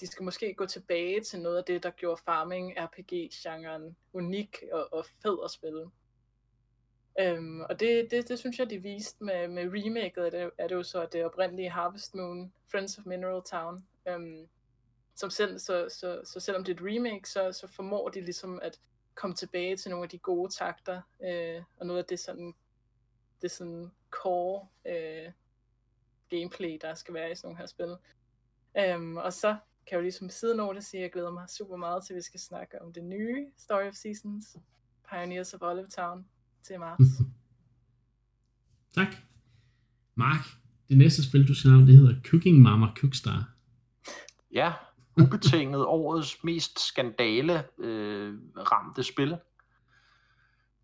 de 0.00 0.06
skal 0.06 0.24
måske 0.24 0.54
gå 0.54 0.66
tilbage 0.66 1.20
til 1.20 1.40
noget 1.40 1.58
af 1.58 1.64
det, 1.64 1.82
der 1.82 1.90
gjorde 1.90 2.22
farming 2.24 2.74
RPG-genren 2.76 3.96
unik 4.12 4.62
og, 4.72 4.92
og 4.92 5.04
fed 5.22 5.38
at 5.44 5.50
spille. 5.50 5.90
Øhm, 7.18 7.60
og 7.60 7.80
det, 7.80 8.10
det, 8.10 8.28
det 8.28 8.38
synes 8.38 8.58
jeg, 8.58 8.70
de 8.70 8.78
viste 8.78 9.24
med, 9.24 9.48
med 9.48 9.62
remaket 9.64 10.22
af 10.22 10.30
det, 10.30 10.50
er 10.58 10.68
det 10.68 10.74
jo 10.74 10.82
så 10.82 11.06
det 11.12 11.24
oprindelige 11.24 11.70
Harvest 11.70 12.14
Moon, 12.14 12.52
Friends 12.70 12.98
of 12.98 13.06
Mineral 13.06 13.42
Town. 13.42 13.86
Øhm, 14.08 14.48
som 15.14 15.30
selv, 15.30 15.58
så, 15.58 15.88
så, 15.88 16.20
så 16.24 16.40
selvom 16.40 16.64
det 16.64 16.72
er 16.72 16.84
et 16.84 16.96
remake, 16.96 17.28
så, 17.28 17.52
så 17.52 17.66
formår 17.66 18.08
de 18.08 18.20
ligesom 18.20 18.60
at 18.62 18.80
komme 19.14 19.36
tilbage 19.36 19.76
til 19.76 19.90
nogle 19.90 20.04
af 20.04 20.08
de 20.08 20.18
gode 20.18 20.52
takter, 20.52 21.02
øh, 21.24 21.62
og 21.76 21.86
noget 21.86 21.98
af 21.98 22.04
det 22.04 22.20
sådan, 22.20 22.54
det 23.42 23.50
sådan 23.50 23.90
core 24.10 24.66
øh, 24.84 25.32
gameplay, 26.30 26.78
der 26.80 26.94
skal 26.94 27.14
være 27.14 27.30
i 27.30 27.34
sådan 27.34 27.48
nogle 27.48 27.58
her 27.58 27.66
spil. 27.66 27.96
Øhm, 28.78 29.16
og 29.16 29.32
så 29.32 29.56
kan 29.86 29.96
jeg 29.96 29.96
jo 29.96 30.02
ligesom 30.02 30.30
sidenote 30.30 30.82
sige, 30.82 31.00
at 31.00 31.02
jeg 31.02 31.12
glæder 31.12 31.30
mig 31.30 31.48
super 31.48 31.76
meget 31.76 32.04
til, 32.04 32.12
at 32.12 32.16
vi 32.16 32.22
skal 32.22 32.40
snakke 32.40 32.82
om 32.82 32.92
det 32.92 33.04
nye 33.04 33.52
Story 33.56 33.88
of 33.88 33.94
Seasons, 33.94 34.56
Pioneers 35.10 35.54
of 35.54 35.62
Olive 35.62 35.88
Town, 35.88 36.26
til 36.62 36.80
marts. 36.80 37.04
tak. 38.96 39.14
Mark, 40.14 40.44
det 40.88 40.98
næste 40.98 41.28
spil, 41.28 41.48
du 41.48 41.54
skal 41.54 41.70
have, 41.70 41.86
det 41.86 41.96
hedder 41.96 42.14
Cooking 42.30 42.62
Mama 42.62 42.86
Cookstar. 42.96 43.44
Ja, 44.52 44.72
ubetinget 45.22 45.86
årets 45.98 46.44
mest 46.44 46.80
skandale 46.80 47.64
øh, 47.78 48.38
ramte 48.56 49.02
spil. 49.02 49.36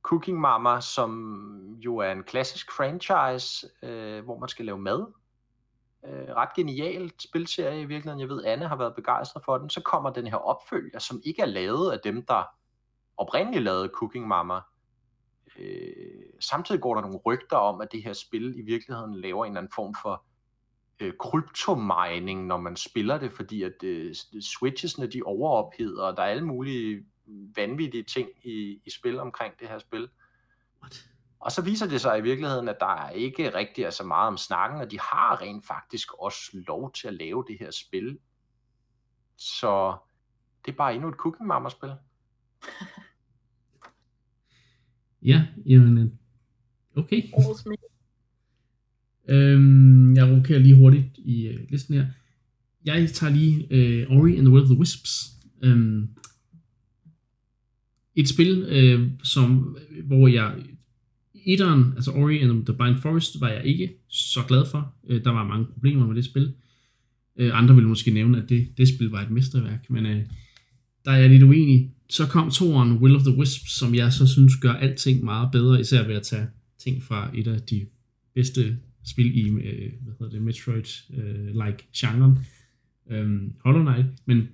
Cooking 0.03 0.41
Mama, 0.41 0.81
som 0.81 1.77
jo 1.79 1.97
er 1.97 2.12
en 2.12 2.22
klassisk 2.22 2.72
franchise, 2.77 3.66
øh, 3.83 4.24
hvor 4.24 4.39
man 4.39 4.49
skal 4.49 4.64
lave 4.64 4.79
mad. 4.79 5.07
Øh, 6.07 6.35
ret 6.37 6.55
genialt 6.57 7.22
spilserie 7.22 7.81
i 7.81 7.85
virkeligheden. 7.85 8.20
Jeg 8.20 8.29
ved, 8.29 8.45
Anne 8.45 8.68
har 8.68 8.77
været 8.77 8.95
begejstret 8.95 9.43
for 9.45 9.59
den. 9.59 9.70
Så 9.70 9.81
kommer 9.81 10.11
den 10.11 10.27
her 10.27 10.37
opfølger, 10.37 10.99
som 10.99 11.20
ikke 11.24 11.43
er 11.43 11.47
lavet 11.47 11.93
af 11.93 11.99
dem, 12.05 12.27
der 12.27 12.43
oprindeligt 13.16 13.64
lavede 13.64 13.91
Cooking 13.95 14.29
Mama. 14.29 14.61
Øh, 15.59 16.23
samtidig 16.41 16.81
går 16.81 16.95
der 16.95 17.03
nogle 17.03 17.19
rygter 17.27 17.57
om, 17.57 17.81
at 17.81 17.93
det 17.93 18.03
her 18.03 18.13
spil 18.13 18.59
i 18.59 18.63
virkeligheden 18.63 19.21
laver 19.21 19.45
en 19.45 19.53
eller 19.53 19.61
anden 19.61 19.73
form 19.75 19.95
for 20.03 20.25
øh, 21.01 21.13
kryptomining, 21.21 22.47
når 22.47 22.57
man 22.57 22.77
spiller 22.77 23.19
det, 23.19 23.33
fordi 23.33 23.63
at 23.63 23.83
øh, 23.83 24.15
switchesne 24.41 25.07
de 25.07 25.23
overopheder, 25.23 26.03
og 26.03 26.17
der 26.17 26.23
er 26.23 26.27
alle 26.27 26.47
mulige 26.47 27.05
vanvittige 27.57 28.03
ting 28.03 28.29
i, 28.43 28.81
i 28.85 28.91
spil 28.91 29.19
omkring 29.19 29.55
det 29.61 29.69
her 29.69 29.79
spil. 29.79 30.09
What? 30.83 31.09
Og 31.41 31.53
så 31.53 31.63
viser 31.63 31.87
det 31.87 32.01
sig 32.01 32.19
i 32.19 32.23
virkeligheden, 32.23 32.69
at 32.69 32.77
der 32.81 33.11
ikke 33.11 33.55
rigtig 33.55 33.85
er 33.85 33.91
så 33.91 34.05
meget 34.05 34.29
om 34.29 34.37
snakken, 34.37 34.81
og 34.81 34.91
de 34.91 35.01
har 35.01 35.41
rent 35.41 35.67
faktisk 35.67 36.13
også 36.13 36.43
lov 36.53 36.93
til 36.93 37.09
at 37.09 37.15
lave 37.15 37.45
det 37.49 37.59
her 37.59 37.71
spil. 37.71 38.19
Så 39.37 39.97
det 40.65 40.73
er 40.73 40.77
bare 40.77 40.95
endnu 40.95 41.09
et 41.09 41.15
Cooking 41.15 41.47
Mama-spil. 41.47 41.93
ja, 45.27 45.47
jamen, 45.66 46.12
okay. 46.95 47.22
Øhm, 49.29 50.16
jeg 50.16 50.37
rokerer 50.37 50.59
lige 50.59 50.74
hurtigt 50.74 51.18
i 51.18 51.47
øh, 51.47 51.61
listen 51.70 51.95
her. 51.95 52.07
Jeg 52.85 53.11
tager 53.11 53.33
lige 53.33 53.66
øh, 53.70 54.11
Ori 54.11 54.37
and 54.37 54.47
the 54.47 54.51
Will 54.51 54.62
of 54.62 54.68
the 54.68 54.79
Wisps. 54.79 55.33
Øhm, 55.62 56.09
et 58.14 58.29
spil, 58.29 58.66
øh, 58.68 59.11
som, 59.22 59.77
hvor 60.05 60.29
jeg 60.29 60.55
etteren, 61.47 61.93
altså 61.97 62.11
Ori 62.11 62.39
and 62.39 62.66
the 62.66 62.74
Blind 62.74 62.99
Forest, 62.99 63.41
var 63.41 63.49
jeg 63.49 63.64
ikke 63.64 63.95
så 64.09 64.41
glad 64.49 64.64
for. 64.70 64.95
Øh, 65.09 65.24
der 65.24 65.31
var 65.31 65.49
mange 65.49 65.66
problemer 65.66 66.07
med 66.07 66.16
det 66.16 66.24
spil. 66.24 66.55
Øh, 67.37 67.59
andre 67.59 67.74
ville 67.74 67.89
måske 67.89 68.11
nævne, 68.11 68.43
at 68.43 68.49
det, 68.49 68.68
det 68.79 68.89
spil 68.89 69.11
var 69.11 69.22
et 69.22 69.31
mesterværk, 69.31 69.91
men 69.91 70.07
øh, 70.07 70.27
der 71.05 71.11
er 71.11 71.16
jeg 71.16 71.31
lidt 71.31 71.43
uenig. 71.43 71.93
Så 72.09 72.27
kom 72.27 72.51
toeren 72.51 72.93
Will 72.93 73.17
of 73.17 73.23
the 73.23 73.37
Wisps, 73.39 73.79
som 73.79 73.95
jeg 73.95 74.13
så 74.13 74.27
synes 74.27 74.57
gør 74.57 74.73
alting 74.73 75.25
meget 75.25 75.49
bedre, 75.53 75.81
især 75.81 76.07
ved 76.07 76.15
at 76.15 76.23
tage 76.23 76.47
ting 76.79 77.03
fra 77.03 77.31
et 77.35 77.47
af 77.47 77.61
de 77.61 77.87
bedste 78.35 78.79
spil 79.05 79.39
i, 79.39 79.49
øh, 79.49 79.93
hvad 80.03 80.15
hedder 80.19 80.33
det, 80.33 80.43
Metroid-like 80.43 81.85
øh, 81.85 81.97
genren, 81.97 82.39
øh, 83.11 83.41
Hollow 83.65 83.83
Knight, 83.83 84.07
men 84.27 84.49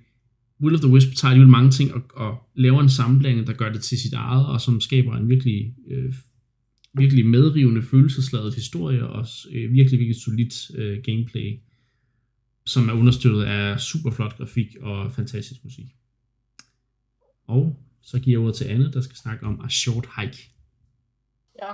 Will 0.61 0.75
of 0.75 0.81
the 0.81 0.91
Wisp 0.91 1.15
tager 1.15 1.29
alligevel 1.29 1.51
mange 1.51 1.71
ting 1.71 1.93
og, 1.93 2.01
og 2.13 2.37
laver 2.55 2.81
en 2.81 2.89
sammenblanding, 2.89 3.47
der 3.47 3.53
gør 3.53 3.71
det 3.71 3.81
til 3.81 3.97
sit 3.97 4.13
eget, 4.13 4.45
og 4.45 4.61
som 4.61 4.81
skaber 4.81 5.17
en 5.17 5.29
virkelig, 5.29 5.73
øh, 5.91 6.13
virkelig 6.93 7.25
medrivende, 7.25 7.81
følelsesladet 7.81 8.55
historie, 8.55 9.07
og 9.07 9.19
også 9.19 9.47
øh, 9.51 9.73
virkelig, 9.73 9.99
virkelig 9.99 10.21
solidt 10.21 10.71
øh, 10.75 11.03
gameplay, 11.03 11.59
som 12.65 12.89
er 12.89 12.93
understøttet 12.93 13.43
af 13.43 13.79
super 13.79 14.11
flot 14.11 14.37
grafik 14.37 14.75
og 14.81 15.13
fantastisk 15.13 15.63
musik. 15.63 15.85
Og 17.47 17.75
så 18.01 18.19
giver 18.19 18.39
jeg 18.39 18.45
ordet 18.45 18.55
til 18.55 18.65
Anne, 18.65 18.91
der 18.91 19.01
skal 19.01 19.15
snakke 19.15 19.45
om 19.45 19.61
A 19.65 19.69
Short 19.69 20.07
Hike. 20.17 20.51
Ja, 21.61 21.73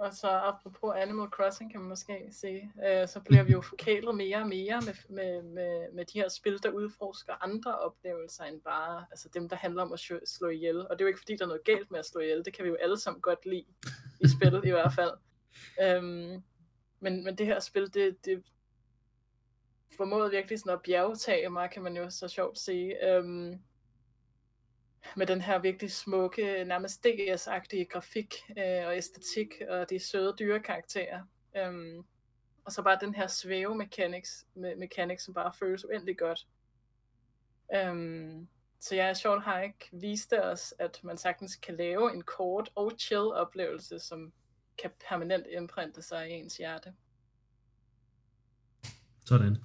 og 0.00 0.14
så 0.14 0.28
apropos 0.28 0.94
Animal 0.96 1.28
Crossing, 1.28 1.70
kan 1.70 1.80
man 1.80 1.88
måske 1.88 2.28
sige, 2.30 2.72
øh, 2.86 3.08
så 3.08 3.20
bliver 3.20 3.42
vi 3.42 3.52
jo 3.52 3.60
forkælet 3.60 4.14
mere 4.14 4.36
og 4.36 4.48
mere 4.48 4.80
med, 4.80 4.94
med, 5.08 5.42
med, 5.42 5.92
med 5.92 6.04
de 6.04 6.18
her 6.18 6.28
spil, 6.28 6.62
der 6.62 6.70
udforsker 6.70 7.44
andre 7.44 7.78
oplevelser 7.78 8.44
end 8.44 8.60
bare 8.60 9.04
altså 9.10 9.28
dem, 9.34 9.48
der 9.48 9.56
handler 9.56 9.82
om 9.82 9.92
at 9.92 10.00
slå 10.26 10.48
ihjel. 10.48 10.78
Og 10.78 10.90
det 10.90 11.00
er 11.00 11.04
jo 11.04 11.06
ikke 11.06 11.20
fordi, 11.20 11.36
der 11.36 11.44
er 11.44 11.48
noget 11.48 11.64
galt 11.64 11.90
med 11.90 11.98
at 11.98 12.06
slå 12.06 12.20
ihjel, 12.20 12.44
det 12.44 12.52
kan 12.52 12.64
vi 12.64 12.68
jo 12.68 12.76
alle 12.80 12.98
sammen 12.98 13.20
godt 13.20 13.46
lide 13.46 13.66
i 14.20 14.28
spillet 14.28 14.64
i 14.64 14.70
hvert 14.70 14.92
fald. 14.92 15.12
Øhm, 15.82 16.42
men, 17.00 17.24
men 17.24 17.38
det 17.38 17.46
her 17.46 17.60
spil, 17.60 17.94
det, 17.94 18.24
det 18.24 18.42
formåede 19.96 20.30
virkelig 20.30 20.58
sådan 20.58 20.72
at 20.72 20.82
bjergtage 20.82 21.48
mig, 21.48 21.70
kan 21.70 21.82
man 21.82 21.96
jo 21.96 22.10
så 22.10 22.28
sjovt 22.28 22.58
sige. 22.58 23.14
Øhm, 23.14 23.60
med 25.16 25.26
den 25.26 25.40
her 25.40 25.58
virkelig 25.58 25.92
smukke, 25.92 26.64
nærmest 26.64 27.06
DS-agtige 27.06 27.84
grafik 27.84 28.34
øh, 28.58 28.86
og 28.86 28.96
æstetik, 28.96 29.48
og 29.68 29.90
de 29.90 29.98
søde 29.98 30.34
dyrekarakterer. 30.38 31.22
Øhm, 31.56 32.04
og 32.64 32.72
så 32.72 32.82
bare 32.82 32.98
den 33.00 33.14
her 33.14 33.26
svæve 33.26 33.74
mechanics, 33.74 34.46
me- 34.56 34.74
mechanics, 34.74 35.24
som 35.24 35.34
bare 35.34 35.52
føles 35.52 35.84
uendelig 35.84 36.18
godt. 36.18 36.46
Øhm, 37.74 38.48
så 38.80 38.94
ja, 38.94 39.14
Short 39.14 39.42
ikke 39.64 39.88
viste 39.92 40.44
os, 40.44 40.74
at 40.78 41.00
man 41.04 41.18
sagtens 41.18 41.56
kan 41.56 41.76
lave 41.76 42.14
en 42.14 42.22
kort 42.22 42.70
og 42.74 42.92
chill 42.98 43.32
oplevelse, 43.32 43.98
som 43.98 44.32
kan 44.82 44.90
permanent 45.08 45.46
indprinte 45.46 46.02
sig 46.02 46.30
i 46.30 46.32
ens 46.32 46.56
hjerte. 46.56 46.94
Sådan. 49.24 49.56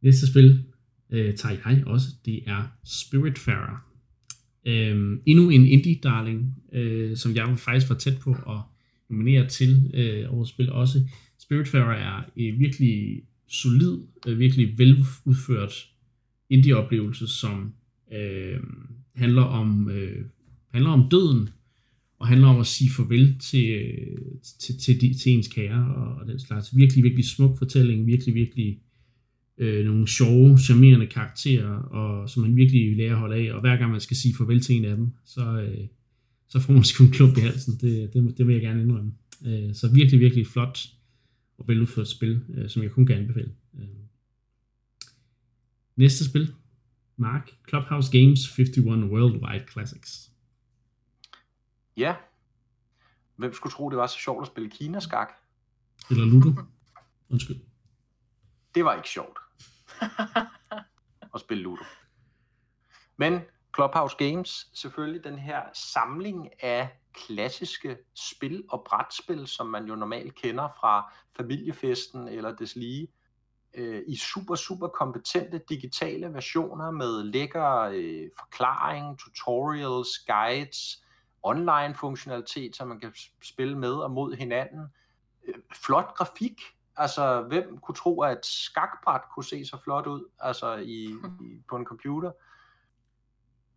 Næste 0.00 0.30
spil 0.30 0.74
øh, 1.12 1.34
tager 1.34 1.56
jeg 1.64 1.86
også. 1.86 2.06
Det 2.24 2.42
er 2.46 2.62
Spiritfarer. 2.84 3.86
Øhm, 4.66 5.22
endnu 5.26 5.50
en 5.50 5.66
indie-darling, 5.66 6.74
øh, 6.76 7.16
som 7.16 7.34
jeg 7.34 7.58
faktisk 7.58 7.88
var 7.88 7.96
tæt 7.96 8.18
på 8.18 8.30
at 8.30 8.60
nominere 9.10 9.48
til 9.48 9.90
øh, 9.94 10.34
årets 10.34 10.50
spil 10.50 10.72
også. 10.72 11.08
Spiritfarer 11.38 12.18
er 12.18 12.24
en 12.36 12.58
virkelig 12.58 13.22
solid, 13.48 13.98
øh, 14.26 14.38
virkelig 14.38 14.78
veludført 14.78 15.88
indie-oplevelse, 16.50 17.26
som 17.26 17.72
øh, 18.12 18.60
handler 19.14 19.42
om 19.42 19.90
øh, 19.90 20.24
handler 20.70 20.90
om 20.90 21.08
døden, 21.10 21.48
og 22.18 22.28
handler 22.28 22.48
om 22.48 22.60
at 22.60 22.66
sige 22.66 22.90
farvel 22.90 23.38
til, 23.38 23.68
øh, 23.70 24.18
til, 24.58 24.78
til, 24.78 24.98
til, 24.98 25.18
til 25.18 25.32
ens 25.32 25.48
kære 25.48 25.94
og, 25.94 26.14
og 26.14 26.26
den 26.26 26.40
slags. 26.40 26.76
Virkelig, 26.76 27.04
virkelig 27.04 27.24
smuk 27.24 27.58
fortælling, 27.58 28.06
virkelig, 28.06 28.34
virkelig 28.34 28.78
øh, 29.60 29.86
nogle 29.86 30.08
sjove, 30.08 30.58
charmerende 30.58 31.06
karakterer, 31.06 31.70
og 31.70 32.30
som 32.30 32.42
man 32.42 32.56
virkelig 32.56 32.96
lærer 32.96 33.12
at 33.12 33.18
holde 33.18 33.36
af, 33.36 33.54
og 33.54 33.60
hver 33.60 33.76
gang 33.76 33.90
man 33.90 34.00
skal 34.00 34.16
sige 34.16 34.34
farvel 34.34 34.60
til 34.60 34.76
en 34.76 34.84
af 34.84 34.96
dem, 34.96 35.12
så, 35.24 35.42
øh, 35.42 35.86
så 36.48 36.60
får 36.60 36.72
man 36.72 36.84
sgu 36.90 37.04
en 37.04 37.10
klump 37.10 37.36
i 37.36 37.40
halsen. 37.40 37.78
Det, 37.80 38.14
det, 38.14 38.38
det 38.38 38.46
vil 38.46 38.52
jeg 38.52 38.62
gerne 38.62 38.82
indrømme. 38.82 39.12
Øh, 39.46 39.74
så 39.74 39.92
virkelig, 39.94 40.20
virkelig 40.20 40.46
flot 40.46 40.78
og 41.58 41.68
veludført 41.68 42.08
spil, 42.08 42.44
øh, 42.54 42.68
som 42.68 42.82
jeg 42.82 42.90
kun 42.90 43.06
kan 43.06 43.16
anbefale. 43.16 43.52
Øh. 43.78 43.86
Næste 45.96 46.24
spil, 46.24 46.54
Mark, 47.16 47.50
Clubhouse 47.68 48.18
Games 48.18 48.58
51 48.58 48.78
Worldwide 49.10 49.64
Classics. 49.72 50.30
Ja. 51.96 52.14
Hvem 53.36 53.52
skulle 53.52 53.72
tro, 53.72 53.90
det 53.90 53.98
var 53.98 54.06
så 54.06 54.18
sjovt 54.18 54.42
at 54.42 54.46
spille 54.46 54.70
Kina-skak? 54.70 55.28
Eller 56.10 56.24
Ludo. 56.24 56.52
Undskyld. 57.28 57.56
Det 58.74 58.84
var 58.84 58.96
ikke 58.96 59.08
sjovt. 59.08 59.38
og 61.32 61.40
spille 61.40 61.62
Ludo. 61.62 61.84
Men 63.16 63.40
Clubhouse 63.74 64.16
Games, 64.16 64.70
selvfølgelig 64.74 65.24
den 65.24 65.38
her 65.38 65.62
samling 65.72 66.62
af 66.62 66.88
klassiske 67.14 67.96
spil 68.14 68.64
og 68.70 68.84
brætspil, 68.86 69.46
som 69.46 69.66
man 69.66 69.84
jo 69.84 69.94
normalt 69.94 70.34
kender 70.34 70.68
fra 70.80 71.12
familiefesten 71.36 72.28
eller 72.28 72.56
deslige, 72.56 73.08
øh, 73.74 74.02
i 74.06 74.16
super, 74.16 74.54
super 74.54 74.88
kompetente 74.88 75.60
digitale 75.68 76.32
versioner 76.32 76.90
med 76.90 77.24
lækker 77.24 77.80
øh, 77.80 78.30
forklaring, 78.38 79.18
tutorials, 79.18 80.08
guides, 80.18 81.04
online 81.42 81.94
funktionalitet, 81.94 82.76
som 82.76 82.88
man 82.88 83.00
kan 83.00 83.12
spille 83.42 83.78
med 83.78 83.92
og 83.92 84.10
mod 84.10 84.36
hinanden. 84.36 84.86
Øh, 85.44 85.54
flot 85.86 86.14
grafik, 86.14 86.60
Altså, 86.96 87.42
hvem 87.42 87.78
kunne 87.78 87.94
tro, 87.94 88.22
at 88.22 88.38
et 88.38 88.46
skakbræt 88.46 89.20
kunne 89.34 89.44
se 89.44 89.66
så 89.66 89.76
flot 89.84 90.06
ud 90.06 90.28
altså 90.40 90.74
i, 90.76 91.04
i, 91.40 91.62
på 91.68 91.76
en 91.76 91.84
computer? 91.84 92.32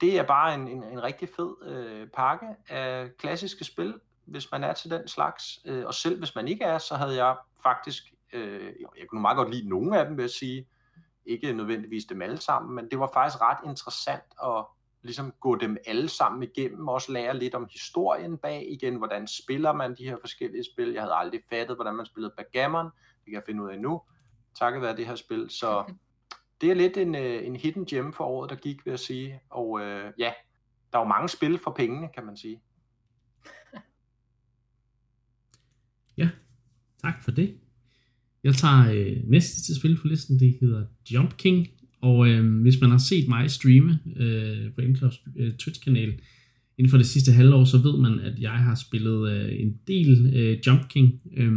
Det 0.02 0.20
er 0.20 0.24
bare 0.24 0.54
en, 0.54 0.68
en, 0.68 0.84
en 0.84 1.04
rigtig 1.04 1.30
fed 1.30 1.56
øh, 1.64 2.08
pakke 2.08 2.48
af 2.70 3.18
klassiske 3.18 3.64
spil, 3.64 4.00
hvis 4.26 4.52
man 4.52 4.64
er 4.64 4.74
til 4.74 4.92
den 4.92 5.08
slags. 5.08 5.60
Øh, 5.66 5.86
og 5.86 5.94
selv 5.94 6.18
hvis 6.18 6.36
man 6.36 6.48
ikke 6.48 6.64
er, 6.64 6.78
så 6.78 6.96
havde 6.96 7.26
jeg 7.26 7.38
faktisk, 7.64 8.14
øh, 8.34 8.74
jeg 9.00 9.08
kunne 9.08 9.22
meget 9.22 9.38
godt 9.38 9.52
lide 9.52 9.70
nogle 9.70 10.00
af 10.00 10.06
dem, 10.06 10.18
vil 10.18 10.24
jeg 10.24 10.30
sige. 10.30 10.68
Ikke 11.26 11.54
nødvendigvis 11.54 12.06
dem 12.06 12.22
alle 12.22 12.38
sammen, 12.38 12.76
men 12.76 12.92
det 12.92 13.00
var 13.00 13.10
faktisk 13.14 13.42
ret 13.42 13.58
interessant 13.66 14.24
at 14.44 14.66
ligesom 15.04 15.34
gå 15.40 15.56
dem 15.56 15.78
alle 15.86 16.10
sammen 16.10 16.44
igennem, 16.44 16.88
også 16.88 17.12
lære 17.12 17.38
lidt 17.38 17.56
om 17.56 17.68
historien 17.72 18.38
bag 18.38 18.72
igen, 18.72 18.96
hvordan 18.96 19.28
spiller 19.28 19.74
man 19.74 19.96
de 19.96 20.04
her 20.04 20.18
forskellige 20.22 20.64
spil. 20.74 20.92
Jeg 20.92 21.02
havde 21.02 21.14
aldrig 21.14 21.42
fattet, 21.50 21.78
hvordan 21.78 21.96
man 21.96 22.06
spillede 22.06 22.34
backgammon, 22.38 22.86
det 22.86 23.26
kan 23.26 23.34
jeg 23.34 23.44
finde 23.46 23.64
ud 23.64 23.70
af 23.70 23.80
nu, 23.80 24.02
takket 24.60 24.82
være 24.82 24.98
det 24.98 25.08
her 25.08 25.16
spil. 25.16 25.50
Så 25.50 25.94
det 26.62 26.72
er 26.72 26.76
lidt 26.76 26.98
en, 26.98 27.16
øh, 27.16 27.48
en 27.48 27.56
hidden 27.56 27.86
gem 27.86 28.14
for 28.14 28.24
året, 28.24 28.50
der 28.50 28.56
gik, 28.56 28.86
vil 28.86 28.92
jeg 28.92 29.00
sige. 29.00 29.40
Og 29.50 29.82
øh, 29.82 30.14
ja, 30.18 30.34
der 30.92 30.98
er 30.98 31.04
jo 31.04 31.08
mange 31.08 31.30
spil 31.30 31.58
for 31.58 31.72
pengene, 31.72 32.08
kan 32.16 32.26
man 32.26 32.38
sige. 32.38 32.62
Ja, 36.18 36.30
tak 37.02 37.24
for 37.24 37.32
det. 37.32 37.60
Jeg 38.44 38.56
tager 38.56 38.92
øh, 38.94 39.30
næste 39.30 39.62
til 39.62 39.76
spil 39.80 39.98
på 40.02 40.08
listen, 40.08 40.40
det 40.40 40.58
hedder 40.62 40.86
Jump 41.12 41.38
King. 41.38 41.68
Og 42.04 42.30
øh, 42.30 42.62
hvis 42.62 42.82
man 42.82 42.92
har 42.92 42.98
set 42.98 43.28
mig 43.28 43.52
streame 43.52 44.00
øh, 44.16 44.74
på 44.76 44.82
Inclubs 44.82 45.22
øh, 45.36 45.54
Twitch-kanal 45.54 46.14
inden 46.78 46.90
for 46.90 46.98
det 46.98 47.06
sidste 47.06 47.32
halvår, 47.32 47.66
så 47.66 47.78
ved 47.78 47.98
man, 47.98 48.20
at 48.20 48.40
jeg 48.40 48.52
har 48.52 48.76
spillet 48.76 49.32
øh, 49.32 49.62
en 49.62 49.74
del 49.88 50.34
øh, 50.36 50.58
Jump 50.68 50.90
King. 50.90 51.22
Øh, 51.38 51.52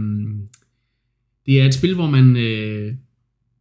det 1.46 1.60
er 1.60 1.66
et 1.66 1.74
spil, 1.74 1.94
hvor 1.94 2.10
man... 2.10 2.36
Øh, 2.36 2.94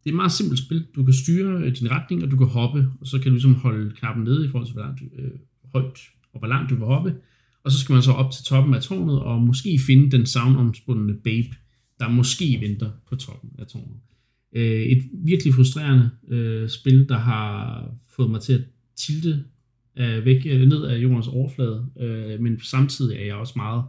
det 0.03 0.11
er 0.11 0.13
et 0.13 0.15
meget 0.15 0.31
simpelt 0.31 0.59
spil. 0.59 0.85
Du 0.95 1.03
kan 1.03 1.13
styre 1.13 1.61
øh, 1.63 1.75
din 1.75 1.91
retning, 1.91 2.23
og 2.23 2.31
du 2.31 2.37
kan 2.37 2.47
hoppe, 2.47 2.87
og 3.01 3.07
så 3.07 3.19
kan 3.19 3.25
du 3.25 3.33
ligesom 3.33 3.55
holde 3.55 3.95
knappen 3.95 4.23
nede 4.23 4.45
i 4.45 4.49
forhold 4.49 4.67
til, 4.67 4.73
hvor 4.73 4.83
langt, 4.83 4.99
du, 4.99 5.05
øh, 5.21 5.31
højt 5.73 5.99
og 6.33 6.39
hvor 6.39 6.47
langt 6.47 6.69
du 6.69 6.75
vil 6.75 6.85
hoppe. 6.85 7.15
Og 7.63 7.71
så 7.71 7.79
skal 7.79 7.93
man 7.93 8.01
så 8.01 8.11
op 8.11 8.31
til 8.31 8.45
toppen 8.45 8.73
af 8.73 8.81
tårnet, 8.81 9.19
og 9.19 9.41
måske 9.41 9.79
finde 9.87 10.11
den 10.11 10.25
savnomspundne 10.25 11.13
babe, 11.23 11.55
der 11.99 12.09
måske 12.09 12.57
venter 12.61 12.91
på 13.09 13.15
toppen 13.15 13.49
af 13.59 13.67
tårnet. 13.67 13.97
Øh, 14.55 14.81
et 14.81 15.03
virkelig 15.13 15.53
frustrerende 15.53 16.09
øh, 16.27 16.69
spil, 16.69 17.09
der 17.09 17.17
har 17.17 17.83
fået 18.07 18.31
mig 18.31 18.41
til 18.41 18.53
at 18.53 18.61
tilte 18.95 19.43
øh, 19.97 20.25
væk 20.25 20.45
øh, 20.45 20.67
ned 20.67 20.83
af 20.83 20.97
jordens 20.97 21.27
overflade, 21.27 21.85
øh, 21.99 22.39
men 22.39 22.59
samtidig 22.59 23.17
er 23.17 23.25
jeg 23.25 23.35
også 23.35 23.53
meget 23.55 23.83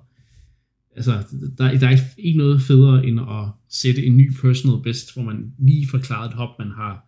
altså, 0.96 1.12
der, 1.58 1.78
der 1.78 1.88
er 1.88 1.98
ikke 2.18 2.38
noget 2.38 2.62
federe 2.62 3.06
end 3.06 3.20
at 3.20 3.48
sætte 3.68 4.06
en 4.06 4.16
ny 4.16 4.32
personal 4.40 4.82
best, 4.82 5.14
hvor 5.14 5.22
man 5.22 5.52
lige 5.58 5.88
forklaret 5.88 6.28
et 6.28 6.34
hop, 6.34 6.58
man 6.58 6.70
har 6.70 7.06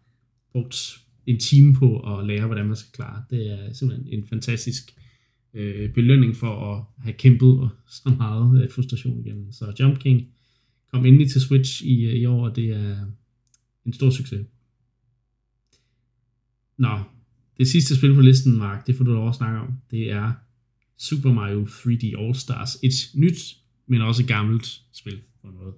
brugt 0.53 0.99
en 1.27 1.39
time 1.39 1.75
på 1.75 2.01
at 2.01 2.27
lære, 2.27 2.47
hvordan 2.47 2.67
man 2.67 2.77
skal 2.77 2.93
klare. 2.93 3.23
Det 3.31 3.53
er 3.53 3.73
simpelthen 3.73 4.09
en 4.19 4.27
fantastisk 4.29 4.95
øh, 5.55 5.93
belønning 5.93 6.37
for 6.37 6.75
at 6.75 7.05
have 7.05 7.13
kæmpet 7.13 7.71
så 7.89 8.15
meget 8.19 8.63
øh, 8.63 8.71
frustration 8.71 9.21
igennem. 9.27 9.53
Så 9.53 9.73
Jump 9.81 9.99
King 9.99 10.29
kom 10.93 11.07
endelig 11.07 11.31
til 11.31 11.41
Switch 11.41 11.85
i, 11.85 12.05
øh, 12.05 12.15
i 12.15 12.27
år, 12.27 12.49
og 12.49 12.57
det 12.57 12.69
er 12.71 12.97
en 13.89 13.93
stor 13.93 14.10
succes. 14.10 14.47
Nå, 16.77 16.98
det 17.56 17.69
sidste 17.69 17.97
spil 17.98 18.15
på 18.15 18.20
listen, 18.20 18.59
Mark, 18.59 18.86
det 18.86 18.97
får 18.97 19.05
du 19.05 19.12
lov 19.12 19.28
at 19.28 19.35
snakke 19.35 19.59
om. 19.59 19.69
Det 19.90 20.10
er 20.10 20.32
Super 20.97 21.32
Mario 21.32 21.65
3D 21.65 22.20
All 22.20 22.35
Stars. 22.35 22.74
Et 22.74 22.93
nyt 23.15 23.36
men 23.89 24.02
også 24.02 24.27
gammelt 24.27 24.66
spil 24.93 25.23
på 25.43 25.51
noget. 25.51 25.74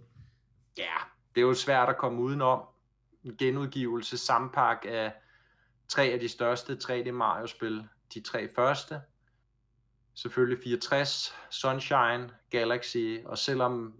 Ja, 0.78 0.96
det 1.34 1.40
er 1.40 1.46
jo 1.46 1.54
svært 1.54 1.88
at 1.88 1.98
komme 1.98 2.22
udenom. 2.22 2.60
En 3.24 3.36
genudgivelse, 3.36 4.16
sampak 4.16 4.84
af 4.88 5.12
tre 5.88 6.02
af 6.02 6.20
de 6.20 6.28
største 6.28 6.72
3D 6.72 7.12
Mario-spil. 7.12 7.84
De 8.14 8.20
tre 8.20 8.48
første. 8.54 9.00
Selvfølgelig 10.14 10.58
64, 10.64 11.34
Sunshine, 11.50 12.30
Galaxy, 12.50 13.18
og 13.24 13.38
selvom 13.38 13.94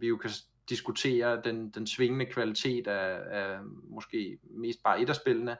vi 0.00 0.08
jo 0.08 0.16
kan 0.16 0.30
diskutere 0.68 1.40
den, 1.44 1.70
den 1.70 1.86
svingende 1.86 2.26
kvalitet 2.26 2.86
af, 2.86 3.20
af 3.30 3.58
måske 3.90 4.38
mest 4.50 4.82
bare 4.84 5.00
et 5.00 5.08
af 5.08 5.16
spillene, 5.16 5.56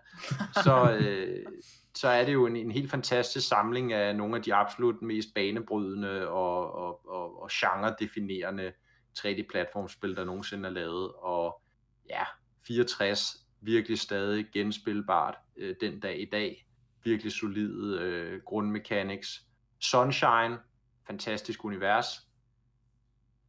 så, 0.64 0.92
øh, 1.00 1.46
så 1.94 2.08
er 2.08 2.24
det 2.24 2.32
jo 2.32 2.46
en, 2.46 2.56
en 2.56 2.70
helt 2.70 2.90
fantastisk 2.90 3.48
samling 3.48 3.92
af 3.92 4.16
nogle 4.16 4.36
af 4.36 4.42
de 4.42 4.54
absolut 4.54 5.02
mest 5.02 5.28
banebrydende 5.34 6.28
og, 6.28 6.72
og, 6.72 7.08
og, 7.08 7.42
og 7.42 7.48
genre-definerende 7.52 8.72
3D-platformspil, 9.18 10.16
der 10.16 10.24
nogensinde 10.24 10.68
er 10.68 10.72
lavet. 10.72 11.12
Og 11.12 11.62
ja, 12.10 12.22
64 12.66 13.48
virkelig 13.60 13.98
stadig 13.98 14.46
genspilbart 14.52 15.34
øh, 15.56 15.74
den 15.80 16.00
dag 16.00 16.20
i 16.20 16.28
dag. 16.32 16.64
virkelig 17.04 17.32
solide 17.32 17.98
øh, 18.00 18.40
grundmechanics. 18.42 19.42
Sunshine, 19.80 20.58
fantastisk 21.06 21.64
univers. 21.64 22.27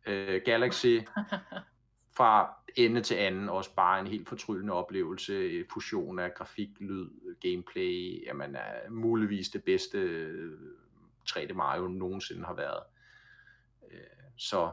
Øh, 0.05 0.41
Galaxy, 0.45 0.97
fra 2.17 2.53
ende 2.75 3.01
til 3.01 3.15
anden, 3.15 3.49
også 3.49 3.75
bare 3.75 3.99
en 3.99 4.07
helt 4.07 4.29
fortryllende 4.29 4.73
oplevelse. 4.73 5.65
Fusion 5.73 6.19
af 6.19 6.33
grafik, 6.33 6.69
lyd, 6.79 7.09
gameplay, 7.41 8.23
jamen 8.25 8.55
er 8.55 8.89
muligvis 8.89 9.49
det 9.49 9.63
bedste 9.63 10.29
3D 11.29 11.53
Mario 11.53 11.87
nogensinde 11.87 12.45
har 12.45 12.53
været. 12.53 12.83
Øh, 13.91 13.99
så 14.37 14.71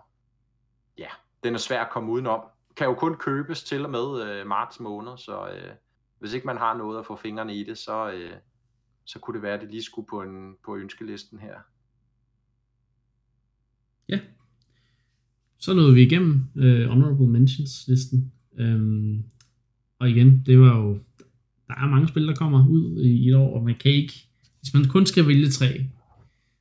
ja, 0.98 1.08
den 1.44 1.54
er 1.54 1.58
svær 1.58 1.84
at 1.84 1.90
komme 1.90 2.12
udenom. 2.12 2.40
Kan 2.76 2.86
jo 2.86 2.94
kun 2.94 3.16
købes 3.16 3.64
til 3.64 3.84
og 3.84 3.90
med 3.90 4.22
øh, 4.22 4.46
marts 4.46 4.80
måned, 4.80 5.18
så 5.18 5.48
øh, 5.48 5.74
hvis 6.18 6.32
ikke 6.32 6.46
man 6.46 6.58
har 6.58 6.74
noget 6.74 6.98
at 6.98 7.06
få 7.06 7.16
fingrene 7.16 7.54
i 7.54 7.64
det, 7.64 7.78
så, 7.78 8.10
øh, 8.10 8.36
så 9.04 9.18
kunne 9.18 9.34
det 9.34 9.42
være, 9.42 9.54
at 9.54 9.60
det 9.60 9.70
lige 9.70 9.82
skulle 9.82 10.08
på, 10.08 10.22
en, 10.22 10.56
på 10.64 10.76
ønskelisten 10.76 11.38
her. 11.38 11.60
Ja. 14.08 14.20
Så 15.58 15.74
nåede 15.74 15.94
vi 15.94 16.02
igennem 16.02 16.44
uh, 16.54 16.62
Honorable 16.62 17.26
Mentions 17.26 17.84
listen. 17.88 18.32
Um, 18.60 19.24
og 19.98 20.10
igen, 20.10 20.42
det 20.46 20.58
var 20.58 20.78
jo, 20.78 20.98
der 21.68 21.74
er 21.74 21.90
mange 21.90 22.08
spil, 22.08 22.26
der 22.26 22.34
kommer 22.34 22.68
ud 22.68 23.02
i 23.02 23.28
et 23.28 23.34
år, 23.34 23.58
og 23.58 23.64
man 23.64 23.74
kan 23.80 23.92
ikke, 23.92 24.12
hvis 24.60 24.74
man 24.74 24.84
kun 24.84 25.06
skal 25.06 25.28
vælge 25.28 25.48
tre, 25.48 25.86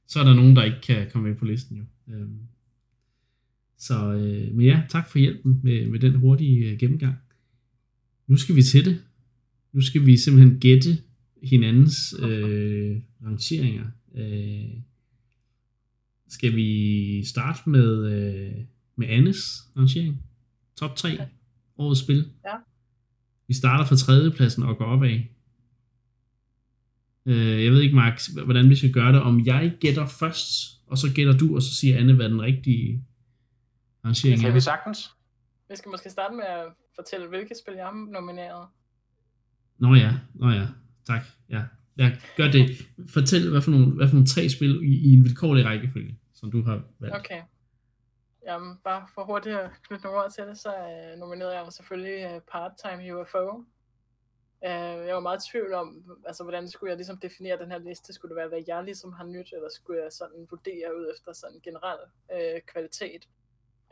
så 0.07 0.19
er 0.19 0.23
der 0.23 0.33
nogen, 0.33 0.55
der 0.55 0.63
ikke 0.63 0.81
kan 0.81 1.07
komme 1.11 1.29
med 1.29 1.37
på 1.37 1.45
listen 1.45 1.77
jo. 1.77 1.83
Um, 2.07 2.39
så, 3.77 4.13
uh, 4.13 4.55
men 4.55 4.65
ja, 4.65 4.83
tak 4.89 5.09
for 5.09 5.19
hjælpen 5.19 5.59
med, 5.63 5.87
med 5.87 5.99
den 5.99 6.15
hurtige 6.15 6.71
uh, 6.71 6.79
gennemgang. 6.79 7.15
Nu 8.27 8.37
skal 8.37 8.55
vi 8.55 8.63
til 8.63 8.85
det. 8.85 9.01
Nu 9.73 9.81
skal 9.81 10.05
vi 10.05 10.17
simpelthen 10.17 10.59
gætte 10.59 10.97
hinandens 11.43 12.15
øh, 12.19 12.97
rangeringer. 13.25 13.85
Øh, 14.15 14.77
skal 16.27 16.55
vi 16.55 17.23
starte 17.23 17.69
med, 17.69 18.11
øh, 18.11 18.65
med 18.95 19.07
Annes 19.07 19.63
rangering? 19.77 20.23
Top 20.75 20.95
3 20.95 21.13
okay. 21.13 21.25
årets 21.77 22.01
spil. 22.01 22.31
Ja. 22.45 22.55
Vi 23.47 23.53
starter 23.53 23.85
fra 23.85 23.95
tredjepladsen 23.95 24.63
og 24.63 24.77
går 24.77 24.85
opad. 24.85 25.19
Øh, 27.25 27.63
jeg 27.63 27.71
ved 27.71 27.81
ikke, 27.81 27.95
Max, 27.95 28.27
hvordan 28.27 28.69
vi 28.69 28.75
skal 28.75 28.91
gøre 28.91 29.13
det. 29.13 29.21
Om 29.21 29.45
jeg 29.45 29.77
gætter 29.79 30.05
først, 30.05 30.47
og 30.87 30.97
så 30.97 31.13
gætter 31.15 31.37
du, 31.37 31.55
og 31.55 31.61
så 31.61 31.75
siger 31.75 31.97
Anne, 31.97 32.13
hvad 32.13 32.29
den 32.29 32.41
rigtige 32.41 33.05
rangering 34.05 34.39
er. 34.39 34.45
Kan 34.45 34.53
vi 34.53 34.59
sagtens? 34.59 35.09
Vi 35.69 35.75
skal 35.75 35.89
måske 35.89 36.09
starte 36.09 36.35
med 36.35 36.43
at 36.43 36.65
fortælle, 36.95 37.27
hvilke 37.27 37.55
spil 37.63 37.73
jeg 37.73 37.85
har 37.85 38.11
nomineret. 38.11 38.67
Nå 39.77 39.95
ja, 39.95 40.13
nå 40.33 40.49
ja. 40.49 40.67
Tak. 41.07 41.21
Ja. 41.49 41.63
ja, 41.97 42.11
gør 42.37 42.51
det. 42.51 42.87
Fortæl, 43.09 43.49
hvad 43.49 43.61
for 43.61 43.71
nogle, 43.71 43.87
hvad 43.87 44.07
for 44.07 44.15
nogle 44.15 44.27
tre 44.27 44.49
spil 44.49 44.83
i, 44.83 45.09
i 45.09 45.13
en 45.13 45.23
vilkårlig 45.23 45.65
rækkefølge, 45.65 46.19
som 46.33 46.51
du 46.51 46.63
har 46.63 46.83
valgt. 46.99 47.15
Okay. 47.15 47.41
Jamen, 48.45 48.77
bare 48.83 49.07
for 49.13 49.23
hurtigt 49.23 49.55
at 49.55 49.69
knytte 49.87 50.05
nogle 50.05 50.19
ord 50.19 50.31
til 50.31 50.47
det, 50.47 50.57
så 50.57 50.69
øh, 50.77 51.19
nominerede 51.19 51.57
jeg 51.57 51.73
selvfølgelig 51.73 52.23
øh, 52.23 52.41
Part-Time 52.51 53.19
UFO. 53.19 53.63
Øh, 54.65 55.07
jeg 55.07 55.15
var 55.15 55.19
meget 55.19 55.45
i 55.47 55.51
tvivl 55.51 55.73
om, 55.73 56.17
altså 56.25 56.43
hvordan 56.43 56.69
skulle 56.69 56.89
jeg 56.89 56.97
ligesom 56.97 57.17
definere 57.17 57.57
den 57.57 57.71
her 57.71 57.77
liste? 57.77 58.13
Skulle 58.13 58.29
det 58.29 58.35
være, 58.35 58.47
hvad 58.47 58.63
jeg 58.67 58.83
ligesom 58.83 59.13
har 59.13 59.23
nyt, 59.23 59.53
eller 59.53 59.69
skulle 59.69 60.03
jeg 60.03 60.11
sådan 60.11 60.47
vurdere 60.49 60.97
ud 60.97 61.11
efter 61.13 61.33
sådan 61.33 61.59
generel 61.63 61.99
øh, 62.33 62.61
kvalitet? 62.61 63.27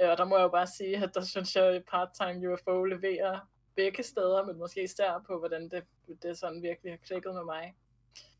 Øh, 0.01 0.09
og 0.09 0.17
der 0.17 0.25
må 0.25 0.37
jeg 0.37 0.43
jo 0.43 0.49
bare 0.49 0.67
sige, 0.67 0.97
at 0.97 1.11
der 1.13 1.21
synes 1.23 1.55
jeg, 1.55 1.65
at 1.65 1.83
Part-Time 1.93 2.53
UFO 2.53 2.83
leverer 2.83 3.39
begge 3.75 4.03
steder, 4.03 4.45
men 4.45 4.57
måske 4.57 4.83
især 4.83 5.23
på, 5.27 5.39
hvordan 5.39 5.69
det, 5.69 5.83
det 6.23 6.37
sådan 6.37 6.61
virkelig 6.61 6.91
har 6.91 6.97
klikket 6.97 7.33
med 7.33 7.43
mig. 7.43 7.75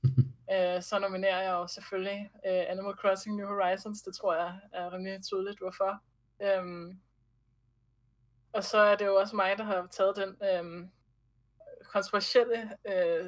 uh, 0.52 0.82
så 0.82 0.99
nominerer 0.99 1.41
jeg 1.41 1.52
jo 1.52 1.68
selvfølgelig 1.68 2.30
uh, 2.34 2.64
Animal 2.72 2.94
Crossing 2.94 3.36
New 3.36 3.48
Horizons, 3.48 4.02
det 4.02 4.15
tror 4.15 4.36
jeg 4.36 4.60
er 4.74 4.94
rimelig 4.94 5.24
tydeligt, 5.24 5.60
hvorfor. 5.60 6.03
Um, 6.60 6.99
og 8.53 8.64
så 8.64 8.78
er 8.78 8.95
det 8.95 9.06
jo 9.06 9.15
også 9.15 9.36
mig, 9.36 9.57
der 9.57 9.64
har 9.64 9.88
taget 9.91 10.15
den 10.15 10.60
um, 10.60 10.91
kontroversielle 11.84 12.70
uh, 12.90 13.28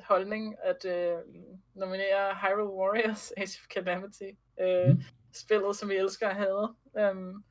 holdning, 0.00 0.56
at 0.62 0.84
uh, 0.84 1.34
nominere 1.74 2.34
Hyrule 2.34 2.70
Warriors 2.70 3.32
Age 3.36 3.58
of 3.62 3.66
Calamity. 3.74 4.30
Uh, 4.60 4.90
mm. 4.90 5.02
Spillet, 5.32 5.76
som 5.76 5.88
vi 5.88 5.96
elsker 5.96 6.28
at 6.28 6.36
have. 6.36 6.74
Um, 7.10 7.44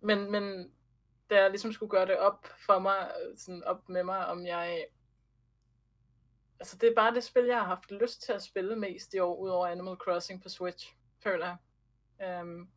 men, 0.00 0.30
men 0.30 0.72
da 1.30 1.42
jeg 1.42 1.50
ligesom 1.50 1.72
skulle 1.72 1.90
gøre 1.90 2.06
det 2.06 2.18
op 2.18 2.46
for 2.66 2.78
mig, 2.78 3.10
sådan 3.36 3.64
op 3.64 3.88
med 3.88 4.04
mig, 4.04 4.26
om 4.26 4.46
jeg... 4.46 4.84
Altså, 6.60 6.76
det 6.76 6.88
er 6.88 6.94
bare 6.94 7.14
det 7.14 7.24
spil, 7.24 7.44
jeg 7.44 7.58
har 7.58 7.66
haft 7.66 7.90
lyst 7.90 8.22
til 8.22 8.32
at 8.32 8.42
spille 8.42 8.76
mest 8.76 9.14
i 9.14 9.18
år, 9.18 9.36
udover 9.36 9.66
Animal 9.66 9.96
Crossing 9.96 10.42
på 10.42 10.48
Switch, 10.48 10.94
føler 11.22 11.46
jeg. 11.46 11.56
Um, 12.40 12.68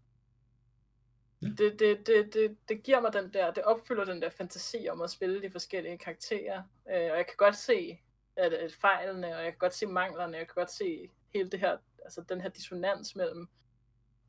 ja. 1.42 1.48
det, 1.48 1.80
det, 1.80 2.08
det, 2.08 2.34
det, 2.34 2.58
det 2.70 2.84
giver 2.84 3.02
mig 3.02 3.14
den 3.14 3.34
der, 3.34 3.52
det 3.52 3.64
opfylder 3.64 4.06
den 4.06 4.22
der 4.22 4.30
fantasi 4.30 4.88
om 4.92 5.02
at 5.02 5.10
spille 5.10 5.42
de 5.42 5.52
forskellige 5.52 5.98
karakterer, 5.98 6.64
uh, 6.86 6.92
og 6.92 7.18
jeg 7.18 7.26
kan 7.26 7.36
godt 7.38 7.56
se 7.56 8.00
at, 8.36 8.54
at 8.54 8.74
fejlene, 8.74 9.28
og 9.28 9.44
jeg 9.44 9.52
kan 9.52 9.60
godt 9.60 9.74
se 9.74 9.86
manglerne, 9.86 10.38
jeg 10.38 10.48
kan 10.48 10.56
godt 10.56 10.72
se 10.72 11.10
hele 11.34 11.50
det 11.50 11.60
her, 11.60 11.78
altså 12.04 12.22
den 12.22 12.42
her 12.42 12.50
dissonans 12.50 13.16
mellem 13.16 13.50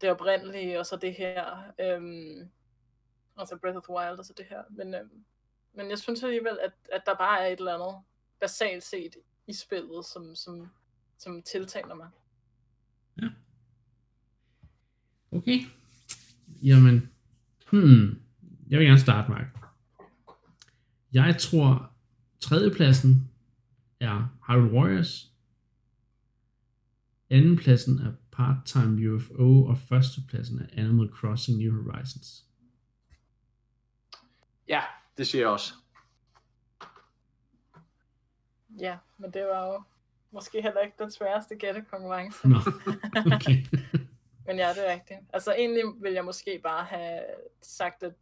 det 0.01 0.11
oprindelige 0.11 0.79
og 0.79 0.87
så 0.87 0.97
det 0.97 1.15
her. 1.15 1.73
Um, 1.97 2.51
altså 3.39 3.57
Breath 3.57 3.77
of 3.77 3.83
the 3.83 3.93
Wild 3.93 4.19
og 4.19 4.25
så 4.25 4.33
det 4.33 4.47
her. 4.47 4.63
Men, 4.71 4.95
øh, 4.95 5.01
men 5.73 5.91
jeg 5.91 5.99
synes 5.99 6.23
alligevel, 6.23 6.59
at, 6.63 6.73
at 6.93 7.03
der 7.07 7.15
bare 7.15 7.41
er 7.41 7.47
et 7.47 7.59
eller 7.59 7.75
andet 7.75 8.03
basalt 8.41 8.83
set 8.83 9.17
i 9.49 9.53
spillet, 9.53 10.05
som, 10.05 10.35
som, 10.35 10.69
som 11.19 11.43
tiltaler 11.43 11.95
mig. 11.95 12.09
Ja. 13.23 13.29
Okay. 15.31 15.61
Jamen, 16.63 17.11
hmm. 17.71 18.23
Jeg 18.71 18.79
vil 18.79 18.87
gerne 18.87 19.01
starte, 19.01 19.31
Mark. 19.31 19.59
Jeg 21.13 21.37
tror, 21.39 21.93
tredjepladsen 22.41 23.31
er 24.01 24.29
Hyrule 24.47 24.73
Warriors. 24.73 25.33
Andenpladsen 27.31 27.99
er 27.99 28.13
Part-Time 28.33 29.15
UFO, 29.15 29.65
og 29.65 29.79
førstepladsen 29.79 30.59
er 30.59 30.67
Animal 30.73 31.09
Crossing 31.09 31.59
New 31.59 31.83
Horizons. 31.83 32.45
Ja, 34.69 34.81
det 35.17 35.27
siger 35.27 35.43
jeg 35.43 35.49
også. 35.49 35.75
Ja, 38.81 38.97
men 39.19 39.31
det 39.31 39.47
var 39.47 39.67
jo 39.67 39.83
måske 40.31 40.63
heller 40.63 40.81
ikke 40.81 40.97
den 40.99 41.11
sværeste 41.11 41.57
gættekonkurrence. 41.57 42.49
Nå, 42.49 42.57
okay. 43.35 43.65
men 44.47 44.59
ja, 44.59 44.69
det 44.75 44.89
er 44.89 44.93
rigtigt. 44.93 45.21
Altså 45.33 45.53
egentlig 45.53 45.85
vil 46.01 46.13
jeg 46.13 46.25
måske 46.25 46.61
bare 46.63 46.85
have 46.85 47.23
sagt, 47.63 48.03
at, 48.03 48.13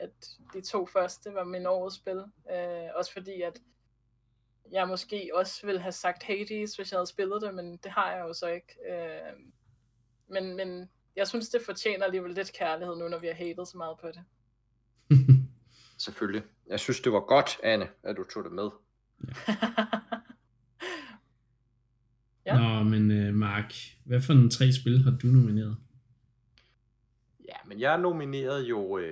at 0.00 0.10
de 0.54 0.60
to 0.60 0.86
første 0.86 1.34
var 1.34 1.44
min 1.44 1.66
årets 1.66 1.96
spil. 1.96 2.22
Øh, 2.52 2.88
også 2.94 3.12
fordi, 3.12 3.42
at 3.42 3.60
jeg 4.72 4.88
måske 4.88 5.30
også 5.34 5.66
ville 5.66 5.80
have 5.80 5.92
sagt 5.92 6.22
Hades, 6.22 6.76
hvis 6.76 6.92
jeg 6.92 6.98
havde 6.98 7.06
spillet 7.06 7.42
det, 7.42 7.54
men 7.54 7.76
det 7.76 7.90
har 7.90 8.12
jeg 8.12 8.20
jo 8.20 8.32
så 8.32 8.46
ikke. 8.46 8.76
Øh, 8.90 9.32
men, 10.28 10.56
men 10.56 10.90
jeg 11.16 11.28
synes, 11.28 11.48
det 11.48 11.62
fortjener 11.62 12.04
alligevel 12.04 12.34
lidt 12.34 12.52
kærlighed 12.52 12.96
nu, 12.96 13.08
når 13.08 13.18
vi 13.18 13.26
har 13.26 13.34
hatet 13.34 13.68
så 13.68 13.76
meget 13.76 13.98
på 13.98 14.08
det. 14.08 14.24
selvfølgelig. 16.04 16.42
Jeg 16.66 16.80
synes, 16.80 17.00
det 17.00 17.12
var 17.12 17.20
godt, 17.20 17.60
Anne, 17.62 17.88
at 18.02 18.16
du 18.16 18.24
tog 18.24 18.44
det 18.44 18.52
med. 18.52 18.70
ja. 22.46 22.58
Nå, 22.58 22.82
men 22.82 23.10
uh, 23.10 23.34
Mark, 23.34 23.74
hvad 24.04 24.20
for 24.20 24.34
nogle 24.34 24.50
tre 24.50 24.72
spil 24.72 25.02
har 25.02 25.10
du 25.10 25.26
nomineret? 25.26 25.76
Ja, 27.48 27.56
men 27.66 27.80
jeg 27.80 27.98
nominerede 27.98 28.66
jo 28.66 28.96
uh, 28.96 29.02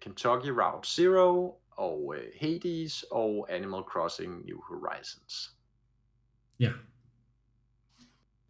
Kentucky 0.00 0.48
Route 0.48 0.88
Zero, 0.88 1.60
og 1.70 2.06
uh, 2.06 2.16
Hades, 2.40 3.04
og 3.10 3.46
Animal 3.50 3.82
Crossing 3.82 4.44
New 4.44 4.60
Horizons. 4.68 5.54
Ja. 6.60 6.72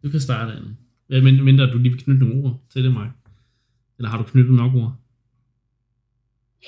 Du 0.03 0.09
kan 0.09 0.19
starte, 0.19 0.51
Anne. 0.51 0.77
Men 1.07 1.43
mindre 1.43 1.71
du 1.71 1.77
lige 1.77 1.91
vil 1.91 2.03
knytte 2.03 2.25
nogle 2.25 2.49
ord 2.49 2.59
til 2.69 2.83
det, 2.83 2.93
Mark. 2.93 3.11
Eller 3.97 4.09
har 4.09 4.17
du 4.17 4.23
knyttet 4.23 4.53
nok 4.53 4.75
ord? 4.75 4.95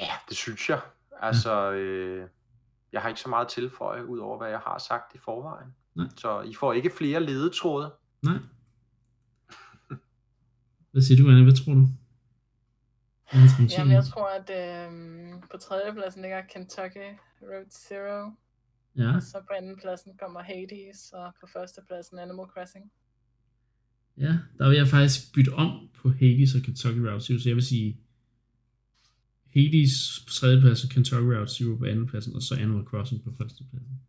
Ja, 0.02 0.12
det 0.30 0.38
synes 0.38 0.70
jeg. 0.70 0.80
Altså, 1.22 1.72
øh, 1.72 2.28
jeg 2.94 3.02
har 3.02 3.10
ikke 3.10 3.22
så 3.22 3.30
meget 3.30 3.48
tilføje, 3.48 4.06
ud 4.06 4.20
over 4.20 4.38
hvad 4.38 4.50
jeg 4.50 4.60
har 4.60 4.78
sagt 4.78 5.16
i 5.16 5.18
forvejen. 5.18 5.76
Nej. 5.96 6.08
Så 6.18 6.42
I 6.42 6.54
får 6.54 6.74
ikke 6.74 6.92
flere 6.98 7.24
ledetråde. 7.24 7.94
Nej. 8.22 8.38
Hvad 10.92 11.02
siger 11.02 11.24
du, 11.24 11.30
Anna? 11.30 11.44
Hvad 11.44 11.54
tror 11.54 11.74
du? 11.74 11.88
Jamen, 13.78 13.94
jeg 13.94 14.06
tror, 14.06 14.30
at 14.40 14.50
øh, 14.50 14.92
på 15.52 15.58
tredjepladsen 15.58 16.22
ligger 16.22 16.42
Kentucky 16.42 17.08
Road 17.42 17.70
Zero. 17.70 18.32
Ja. 18.96 19.16
Og 19.16 19.22
så 19.22 19.38
på 19.48 19.54
anden 19.58 19.78
pladsen 19.82 20.12
kommer 20.20 20.42
Hades, 20.42 21.12
og 21.14 21.34
på 21.42 21.48
første 21.54 21.82
pladsen 21.88 22.20
Animal 22.20 22.48
Crossing. 22.48 22.92
Ja, 24.18 24.38
der 24.58 24.70
vil 24.70 24.78
jeg 24.78 24.88
faktisk 24.88 25.34
bytte 25.34 25.54
om 25.54 25.90
på 25.96 26.10
Hades 26.10 26.56
og 26.56 26.62
Kentucky 26.62 27.00
Route 27.00 27.26
Zero, 27.26 27.40
så 27.40 27.50
jeg 27.50 27.56
vil 27.56 27.66
sige 27.66 27.98
Hades 29.54 30.24
på 30.28 30.34
tredje 30.34 30.62
pladsen, 30.62 30.90
Kentucky 30.90 31.24
Route 31.24 31.54
Zero 31.54 31.76
på 31.76 31.86
anden 31.86 32.08
pladsen, 32.08 32.36
og 32.36 32.42
så 32.42 32.56
Animal 32.56 32.86
Crossing 32.86 33.24
på 33.24 33.32
første 33.38 33.64
pladsen. 33.70 34.00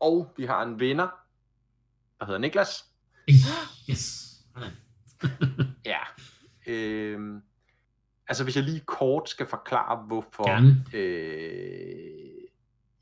Og 0.00 0.34
vi 0.36 0.44
har 0.44 0.62
en 0.62 0.80
vinder, 0.80 1.08
der 2.20 2.26
hedder 2.26 2.38
Niklas. 2.38 2.84
Yes. 3.90 4.32
ja. 5.92 5.98
Øhm, 6.66 7.42
altså 8.28 8.44
hvis 8.44 8.56
jeg 8.56 8.64
lige 8.64 8.80
kort 8.80 9.28
skal 9.28 9.46
forklare, 9.46 10.06
hvorfor... 10.06 10.48
Gerne. 10.48 10.84
Øh, 10.92 12.25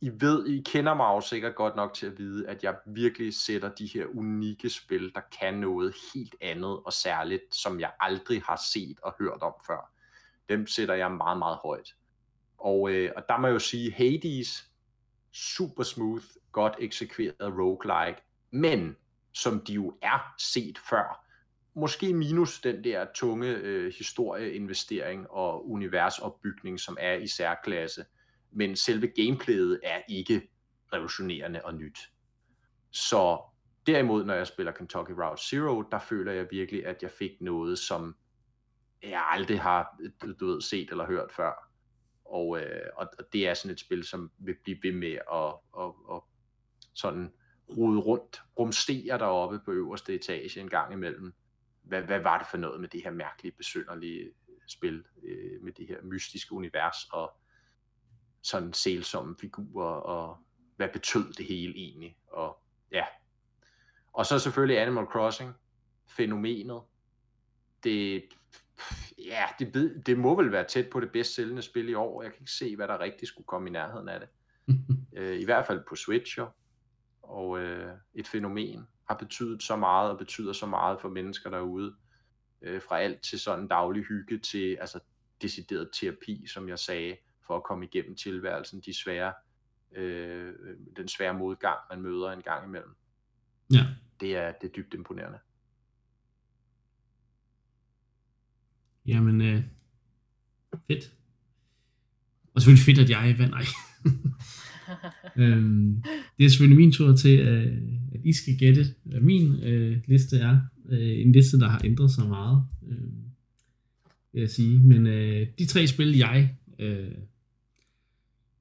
i 0.05 0.10
ved, 0.20 0.47
I 0.47 0.62
kender 0.66 0.94
mig 0.94 1.05
jo 1.05 1.20
sikkert 1.20 1.55
godt 1.55 1.76
nok 1.76 1.94
til 1.94 2.06
at 2.06 2.18
vide, 2.18 2.48
at 2.48 2.64
jeg 2.64 2.76
virkelig 2.86 3.35
sætter 3.35 3.74
de 3.74 3.86
her 3.86 4.06
unikke 4.06 4.70
spil, 4.70 5.12
der 5.14 5.20
kan 5.40 5.55
noget 5.55 5.94
helt 6.14 6.35
andet 6.40 6.81
og 6.85 6.93
særligt, 6.93 7.55
som 7.55 7.81
jeg 7.81 7.93
aldrig 8.01 8.43
har 8.43 8.62
set 8.72 9.01
og 9.02 9.14
hørt 9.18 9.43
om 9.43 9.52
før. 9.66 9.93
Dem 10.48 10.66
sætter 10.66 10.94
jeg 10.94 11.12
meget, 11.12 11.39
meget 11.39 11.59
højt. 11.62 11.94
Og, 12.59 12.90
øh, 12.90 13.12
og 13.16 13.22
der 13.28 13.39
må 13.39 13.47
jeg 13.47 13.55
jo 13.55 13.59
sige, 13.59 13.93
Hades, 13.93 14.70
super 15.32 15.82
smooth, 15.82 16.24
godt 16.52 16.74
eksekveret 16.78 17.55
roguelike, 17.59 18.22
men 18.51 18.97
som 19.32 19.60
de 19.60 19.72
jo 19.72 19.94
er 20.02 20.35
set 20.39 20.78
før. 20.78 21.26
Måske 21.74 22.14
minus 22.14 22.60
den 22.60 22.85
der 22.85 23.06
tunge 23.14 23.48
øh, 23.48 23.93
historieinvestering 23.98 25.31
og 25.31 25.70
universopbygning, 25.70 26.81
som 26.81 26.97
er 27.01 27.14
i 27.14 27.26
særklasse. 27.26 28.05
Men 28.55 28.76
selve 28.76 29.06
gameplayet 29.06 29.81
er 29.82 30.02
ikke 30.09 30.48
revolutionerende 30.93 31.64
og 31.64 31.74
nyt. 31.74 31.98
Så 32.90 33.43
derimod, 33.86 34.24
når 34.24 34.35
jeg 34.35 34.47
spiller 34.47 34.72
Kentucky 34.72 35.10
Route 35.10 35.43
Zero, 35.43 35.82
der 35.82 35.98
føler 35.98 36.32
jeg 36.32 36.47
virkelig, 36.51 36.86
at 36.86 37.02
jeg 37.02 37.10
fik 37.10 37.40
noget, 37.40 37.78
som 37.78 38.16
jeg 39.02 39.26
aldrig 39.31 39.60
har 39.60 40.01
du 40.40 40.47
ved, 40.47 40.60
set 40.60 40.90
eller 40.90 41.06
hørt 41.06 41.32
før. 41.32 41.70
Og, 42.24 42.60
øh, 42.60 42.90
og 42.97 43.09
det 43.32 43.48
er 43.48 43.55
sådan 43.55 43.72
et 43.72 43.81
spil, 43.81 44.05
som 44.05 44.31
vil 44.39 44.56
blive 44.62 44.78
ved 44.82 44.93
med 44.93 45.18
at, 45.32 45.55
at, 45.85 46.16
at 46.16 46.20
sådan 46.94 47.32
rode 47.76 48.01
rundt, 48.01 48.43
rumstere 48.59 49.18
deroppe 49.18 49.60
på 49.64 49.72
øverste 49.72 50.14
etage 50.14 50.60
en 50.60 50.68
gang 50.68 50.93
imellem. 50.93 51.35
Hvad, 51.82 52.02
hvad 52.02 52.20
var 52.20 52.39
det 52.39 52.47
for 52.51 52.56
noget 52.56 52.81
med 52.81 52.89
det 52.89 53.02
her 53.05 53.10
mærkelige, 53.10 53.52
besynderlige 53.56 54.31
spil, 54.68 55.05
øh, 55.22 55.62
med 55.62 55.72
det 55.72 55.89
her 55.89 56.02
mystiske 56.02 56.52
univers, 56.52 56.97
og 57.12 57.36
sådan 58.44 58.72
sælsomme 58.72 59.36
figurer, 59.40 59.86
og 59.86 60.36
hvad 60.76 60.88
betød 60.88 61.32
det 61.32 61.46
hele 61.46 61.74
egentlig, 61.76 62.16
og 62.26 62.58
ja. 62.92 63.04
Og 64.12 64.26
så 64.26 64.38
selvfølgelig 64.38 64.80
Animal 64.80 65.04
Crossing, 65.04 65.52
fænomenet. 66.06 66.80
Det, 67.84 68.24
ja, 69.18 69.44
det, 69.58 70.02
det 70.06 70.18
må 70.18 70.36
vel 70.36 70.52
være 70.52 70.64
tæt 70.64 70.90
på 70.90 71.00
det 71.00 71.12
bedst 71.12 71.34
sælgende 71.34 71.62
spil 71.62 71.88
i 71.88 71.94
år. 71.94 72.22
Jeg 72.22 72.32
kan 72.32 72.40
ikke 72.40 72.52
se, 72.52 72.76
hvad 72.76 72.88
der 72.88 73.00
rigtig 73.00 73.28
skulle 73.28 73.46
komme 73.46 73.68
i 73.68 73.72
nærheden 73.72 74.08
af 74.08 74.20
det. 74.20 74.28
øh, 75.18 75.40
I 75.40 75.44
hvert 75.44 75.66
fald 75.66 75.82
på 75.88 75.96
Switch, 75.96 76.38
jo. 76.38 76.48
Og 77.22 77.58
øh, 77.58 77.92
et 78.14 78.28
fænomen 78.28 78.88
har 79.08 79.16
betydet 79.16 79.62
så 79.62 79.76
meget, 79.76 80.10
og 80.10 80.18
betyder 80.18 80.52
så 80.52 80.66
meget 80.66 81.00
for 81.00 81.08
mennesker 81.08 81.50
derude. 81.50 81.94
Øh, 82.62 82.82
fra 82.82 83.00
alt 83.00 83.22
til 83.22 83.40
sådan 83.40 83.68
daglig 83.68 84.04
hygge 84.04 84.38
til 84.38 84.76
altså 84.80 85.00
decideret 85.42 85.90
terapi, 85.92 86.46
som 86.46 86.68
jeg 86.68 86.78
sagde, 86.78 87.16
for 87.46 87.56
at 87.56 87.62
komme 87.62 87.84
igennem 87.84 88.16
tilværelsen, 88.16 88.80
de 88.80 88.98
svære, 89.02 89.32
øh, 89.96 90.52
den 90.96 91.08
svære 91.08 91.34
modgang, 91.34 91.78
man 91.90 92.02
møder 92.02 92.32
en 92.32 92.42
gang 92.42 92.66
imellem. 92.66 92.94
Ja. 93.72 93.86
Det 94.20 94.36
er, 94.36 94.52
det 94.52 94.68
er 94.68 94.72
dybt 94.72 94.94
imponerende. 94.94 95.38
Jamen, 99.06 99.40
øh, 99.40 99.62
fedt. 100.86 101.12
Og 102.54 102.60
selvfølgelig 102.62 102.84
fedt, 102.84 102.98
at 102.98 103.10
jeg 103.10 103.34
vandt. 103.38 103.50
Nej. 103.50 103.64
øhm, 105.44 106.02
det 106.38 106.44
er 106.44 106.48
selvfølgelig 106.48 106.78
min 106.78 106.92
tur 106.92 107.16
til, 107.16 107.40
øh, 107.40 107.78
at 108.14 108.20
I 108.24 108.32
skal 108.32 108.58
gætte, 108.58 108.84
hvad 109.02 109.20
min 109.20 109.62
øh, 109.62 109.98
liste 110.08 110.36
er. 110.36 110.60
Øh, 110.88 111.20
en 111.20 111.32
liste, 111.32 111.58
der 111.58 111.68
har 111.68 111.80
ændret 111.84 112.10
sig 112.10 112.28
meget, 112.28 112.64
øh, 112.88 113.12
vil 114.32 114.40
jeg 114.40 114.50
sige. 114.50 114.78
Men 114.78 115.06
øh, 115.06 115.46
de 115.58 115.66
tre 115.66 115.86
spil, 115.86 116.16
jeg, 116.16 116.56
øh, 116.78 117.10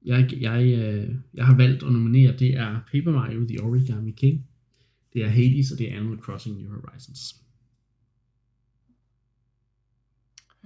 jeg, 0.04 0.28
jeg, 0.40 0.62
øh, 0.62 1.14
jeg 1.34 1.46
har 1.46 1.56
valgt 1.56 1.82
at 1.82 1.92
nominere, 1.92 2.36
det 2.36 2.56
er 2.56 2.80
Paper 2.92 3.12
Mario 3.12 3.46
The 3.48 3.62
Origami 3.62 4.10
King, 4.10 4.48
det 5.12 5.24
er 5.24 5.28
Hades, 5.28 5.72
og 5.72 5.78
det 5.78 5.92
er 5.92 5.96
Animal 5.96 6.18
Crossing 6.18 6.56
New 6.56 6.80
Horizons. 6.80 7.44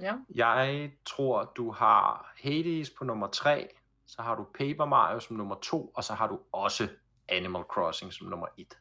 Ja. 0.01 0.15
Jeg 0.35 0.93
tror, 1.07 1.53
du 1.57 1.71
har 1.71 2.35
Hades 2.43 2.91
på 2.91 3.05
nummer 3.05 3.27
3, 3.27 3.69
så 4.07 4.23
har 4.23 4.37
du 4.37 4.47
Paper 4.59 4.85
Mario 4.85 5.21
som 5.21 5.37
nummer 5.37 5.57
2, 5.63 5.87
og 5.87 6.05
så 6.05 6.15
har 6.15 6.29
du 6.29 6.41
også 6.53 6.89
Animal 7.29 7.63
Crossing 7.63 8.13
som 8.13 8.27
nummer 8.27 8.47
1. 8.59 8.79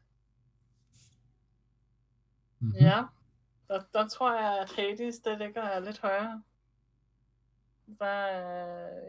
Mm-hmm. 2.59 2.75
Ja, 2.79 3.03
der, 3.67 3.81
der 3.93 4.07
tror 4.07 4.33
jeg, 4.41 4.59
at 4.61 4.71
Hades 4.75 5.19
det 5.19 5.37
ligger 5.37 5.79
lidt 5.79 5.99
højere. 5.99 6.41
Der, 7.99 8.27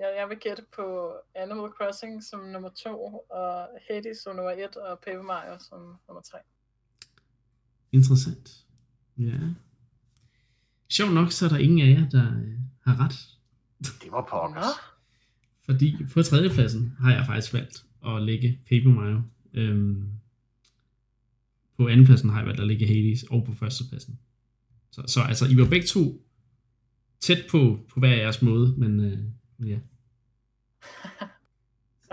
jeg, 0.00 0.14
jeg 0.18 0.26
vil 0.28 0.38
gætte 0.38 0.62
på 0.76 1.12
Animal 1.34 1.70
Crossing 1.70 2.24
som 2.24 2.40
nummer 2.40 2.68
2, 2.68 2.90
og 3.30 3.68
Hades 3.88 4.18
som 4.18 4.36
nummer 4.36 4.50
1, 4.50 4.76
og 4.76 4.98
Paper 4.98 5.22
Mario 5.22 5.58
som 5.58 5.78
nummer 6.08 6.22
3. 6.22 6.38
Interessant. 7.92 8.64
Ja. 9.18 9.38
Sjov 10.88 11.10
nok, 11.10 11.32
så 11.32 11.44
er 11.44 11.48
der 11.48 11.58
ingen 11.58 11.88
af 11.88 12.00
jer, 12.00 12.08
der 12.08 12.26
øh, 12.40 12.58
har 12.84 13.04
ret. 13.04 13.14
Det 14.02 14.12
var 14.12 14.26
pokkers. 14.30 14.64
Nå. 14.64 14.70
Fordi 15.64 15.96
på 16.12 16.22
tredjepladsen 16.22 16.96
har 17.00 17.12
jeg 17.12 17.26
faktisk 17.26 17.54
valgt 17.54 17.84
at 18.06 18.22
lægge 18.22 18.60
Paper 18.68 18.90
Mario. 18.90 19.22
Øhm, 19.54 20.08
på 21.76 21.88
andenpladsen 21.88 22.30
har 22.30 22.38
jeg 22.38 22.46
valgt 22.46 22.60
at 22.60 22.66
lægge 22.66 22.86
Hades, 22.86 23.22
og 23.22 23.44
på 23.44 23.54
førstepladsen. 23.54 24.18
Så, 24.90 25.02
så 25.06 25.20
altså, 25.20 25.46
I 25.46 25.56
var 25.56 25.68
begge 25.68 25.86
to 25.86 26.22
tæt 27.20 27.44
på, 27.50 27.86
på 27.92 28.00
hver 28.00 28.14
jeres 28.14 28.42
måde, 28.42 28.74
men, 28.78 29.00
øh, 29.00 29.18
men 29.58 29.68
ja. 29.68 29.78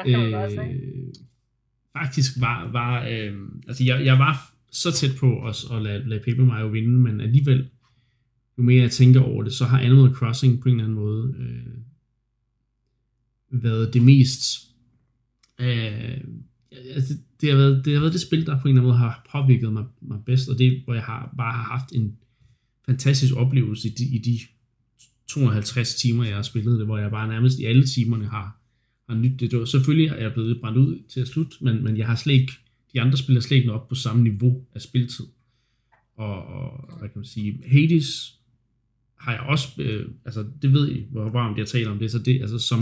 Øh, 0.07 0.31
faktisk 1.97 2.41
var, 2.41 2.71
var 2.71 3.07
øh, 3.07 3.33
altså 3.67 3.83
jeg, 3.83 4.05
jeg 4.05 4.19
var 4.19 4.53
så 4.71 4.91
tæt 4.91 5.11
på 5.19 5.47
at, 5.47 5.65
at 5.71 5.81
lade, 5.81 6.09
lade 6.09 6.23
Paper 6.25 6.45
Mario 6.45 6.67
vinde, 6.67 6.99
men 6.99 7.21
alligevel, 7.21 7.69
jo 8.57 8.63
mere 8.63 8.81
jeg 8.81 8.91
tænker 8.91 9.21
over 9.21 9.43
det, 9.43 9.53
så 9.53 9.65
har 9.65 9.79
Animal 9.79 10.13
Crossing 10.13 10.61
på 10.61 10.69
en 10.69 10.75
eller 10.75 10.83
anden 10.83 10.95
måde 10.95 11.35
øh, 11.37 11.77
været 13.63 13.93
det 13.93 14.03
mest 14.03 14.41
øh, 15.59 16.17
altså 16.71 17.13
det, 17.13 17.23
det, 17.41 17.49
har 17.49 17.57
været, 17.57 17.85
det 17.85 17.93
har 17.93 17.99
været 17.99 18.13
det 18.13 18.21
spil, 18.21 18.45
der 18.45 18.61
på 18.61 18.67
en 18.67 18.69
eller 18.69 18.81
anden 18.81 18.89
måde 18.89 18.97
har 18.97 19.27
påvirket 19.31 19.73
mig, 19.73 19.85
mig 20.01 20.19
bedst, 20.25 20.49
og 20.49 20.57
det 20.57 20.81
hvor 20.83 20.93
jeg 20.93 21.03
har, 21.03 21.33
bare 21.37 21.53
har 21.53 21.63
haft 21.63 21.91
en 21.91 22.17
fantastisk 22.85 23.35
oplevelse 23.35 23.87
i 23.87 23.91
de, 23.91 24.05
i 24.15 24.17
de 24.17 24.39
250 25.27 25.95
timer, 25.95 26.23
jeg 26.23 26.35
har 26.35 26.41
spillet 26.41 26.79
det, 26.79 26.85
hvor 26.85 26.97
jeg 26.97 27.11
bare 27.11 27.27
nærmest 27.27 27.59
i 27.59 27.65
alle 27.65 27.85
timerne 27.85 28.25
har, 28.25 28.59
har 29.09 29.15
nyt 29.15 29.39
det. 29.39 29.51
det 29.51 29.59
var, 29.59 29.65
selvfølgelig 29.65 30.07
er 30.07 30.15
jeg 30.21 30.33
blevet 30.33 30.61
brændt 30.61 30.77
ud 30.77 30.99
til 31.09 31.21
at 31.21 31.27
slut, 31.27 31.61
men, 31.61 31.83
men 31.83 31.97
jeg 31.97 32.07
har 32.07 32.15
slet 32.15 32.33
ikke, 32.33 32.53
de 32.93 33.01
andre 33.01 33.17
spiller 33.17 33.41
slet 33.41 33.57
ikke 33.57 33.71
op 33.71 33.87
på 33.87 33.95
samme 33.95 34.23
niveau 34.23 34.65
af 34.75 34.81
spiltid. 34.81 35.25
Og, 36.17 36.45
og 36.45 36.97
hvad 36.99 37.09
kan 37.09 37.19
man 37.19 37.25
sige, 37.25 37.63
Hades 37.67 38.39
har 39.19 39.31
jeg 39.31 39.41
også, 39.41 39.67
øh, 39.77 40.07
altså 40.25 40.45
det 40.61 40.73
ved 40.73 40.91
I, 40.91 41.05
hvor 41.11 41.29
varmt 41.29 41.57
jeg 41.57 41.67
taler 41.67 41.91
om 41.91 41.99
det, 41.99 42.11
så 42.11 42.19
det, 42.19 42.41
altså 42.41 42.59
som, 42.59 42.81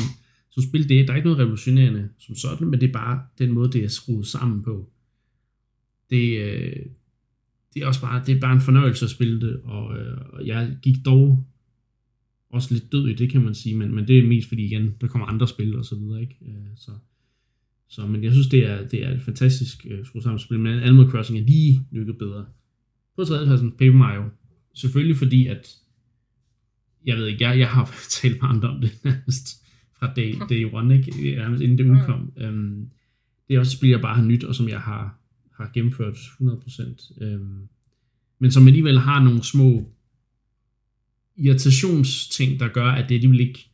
som 0.49 0.63
spil, 0.63 0.89
det 0.89 0.99
er, 0.99 1.05
der 1.05 1.13
er 1.13 1.17
ikke 1.17 1.27
noget 1.27 1.39
revolutionerende 1.39 2.09
som 2.19 2.35
sådan, 2.35 2.67
men 2.67 2.81
det 2.81 2.89
er 2.89 2.93
bare 2.93 3.21
den 3.37 3.51
måde, 3.51 3.71
det 3.71 3.83
er 3.83 3.87
skruet 3.87 4.27
sammen 4.27 4.63
på. 4.63 4.89
Det, 6.09 6.39
øh, 6.39 6.85
det 7.73 7.83
er 7.83 7.87
også 7.87 8.01
bare, 8.01 8.23
det 8.25 8.35
er 8.35 8.39
bare 8.39 8.53
en 8.53 8.61
fornøjelse 8.61 9.05
at 9.05 9.11
spille 9.11 9.41
det, 9.41 9.61
og, 9.63 9.97
øh, 9.97 10.17
og 10.33 10.47
jeg 10.47 10.77
gik 10.81 10.95
dog 11.05 11.45
også 12.53 12.73
lidt 12.73 12.91
død 12.91 13.07
i 13.07 13.13
det, 13.13 13.31
kan 13.31 13.43
man 13.43 13.55
sige, 13.55 13.75
men, 13.75 13.95
men 13.95 14.07
det 14.07 14.19
er 14.19 14.27
mest 14.27 14.47
fordi 14.47 14.65
igen, 14.65 14.93
der 15.01 15.07
kommer 15.07 15.27
andre 15.27 15.47
spil 15.47 15.75
og 15.75 15.85
så 15.85 15.95
videre, 15.95 16.21
ikke? 16.21 16.37
Øh, 16.47 16.75
så, 16.75 16.91
så, 17.87 18.07
men 18.07 18.23
jeg 18.23 18.31
synes, 18.31 18.47
det 18.47 18.69
er, 18.69 18.87
det 18.87 19.05
er 19.05 19.15
et 19.15 19.21
fantastisk 19.21 19.85
øh, 19.89 20.05
skruet 20.05 20.23
sammen 20.23 20.39
spil, 20.39 20.59
men 20.59 20.79
Animal 20.79 21.09
Crossing 21.09 21.39
er 21.39 21.43
lige 21.43 21.87
nykket 21.91 22.17
bedre. 22.17 22.45
På 23.15 23.23
tredjepladsen, 23.23 23.71
Paper 23.71 23.97
Mario. 23.97 24.23
Selvfølgelig 24.73 25.17
fordi, 25.17 25.47
at 25.47 25.75
jeg 27.05 27.17
ved 27.17 27.27
ikke, 27.27 27.43
jeg, 27.47 27.59
jeg 27.59 27.69
har 27.69 27.95
talt 28.21 28.41
med 28.41 28.49
andre 28.49 28.69
om 28.69 28.81
det 28.81 28.91
nærmest 29.03 29.63
fra 29.99 30.13
day, 30.15 30.33
day 30.49 30.73
one, 30.73 30.97
ikke? 30.97 31.35
Nærmest 31.35 31.63
inden 31.63 31.77
det 31.77 31.85
udkom. 31.85 32.31
Mm. 32.37 32.43
Um, 32.43 32.89
det 33.47 33.55
er 33.55 33.59
også 33.59 33.69
et 33.69 33.77
spil, 33.77 33.89
jeg 33.89 34.01
bare 34.01 34.15
har 34.15 34.23
nyt, 34.23 34.43
og 34.43 34.55
som 34.55 34.69
jeg 34.69 34.79
har, 34.79 35.19
har 35.57 35.71
gennemført 35.73 36.15
100%. 36.15 37.35
Um, 37.35 37.69
men 38.39 38.51
som 38.51 38.67
alligevel 38.67 38.99
har 38.99 39.23
nogle 39.23 39.43
små 39.43 39.92
irritationsting, 41.37 42.59
der 42.59 42.67
gør, 42.67 42.91
at 42.91 43.09
det 43.09 43.15
alligevel 43.15 43.39
ikke 43.39 43.69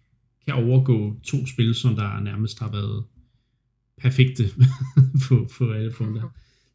kan 0.46 0.54
overgå 0.54 1.20
to 1.24 1.46
spil, 1.46 1.76
som 1.76 1.96
der 1.96 2.20
nærmest 2.20 2.60
har 2.60 2.72
været 2.72 3.06
perfekte 3.98 4.44
på, 5.28 5.50
på 5.58 5.72
alle 5.72 5.92
punkter. 5.92 6.22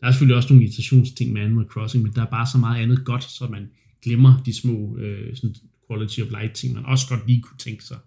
Der 0.01 0.07
er 0.07 0.11
selvfølgelig 0.11 0.37
også 0.37 0.49
nogle 0.53 0.65
irritationsting 0.65 1.33
med 1.33 1.43
Animal 1.43 1.67
Crossing, 1.67 2.03
men 2.03 2.13
der 2.13 2.23
er 2.23 2.31
bare 2.31 2.47
så 2.47 2.59
meget 2.59 2.83
andet 2.83 3.05
godt, 3.05 3.25
så 3.25 3.49
man 3.49 3.71
glemmer 4.03 4.43
de 4.43 4.55
små 4.55 4.97
øh, 4.97 5.37
sådan 5.37 5.55
quality 5.89 6.21
of 6.21 6.43
life 6.43 6.55
ting, 6.55 6.75
man 6.75 6.85
også 6.85 7.07
godt 7.09 7.27
lige 7.27 7.43
kunne 7.43 7.59
tænke 7.59 7.85
sig. 7.85 7.99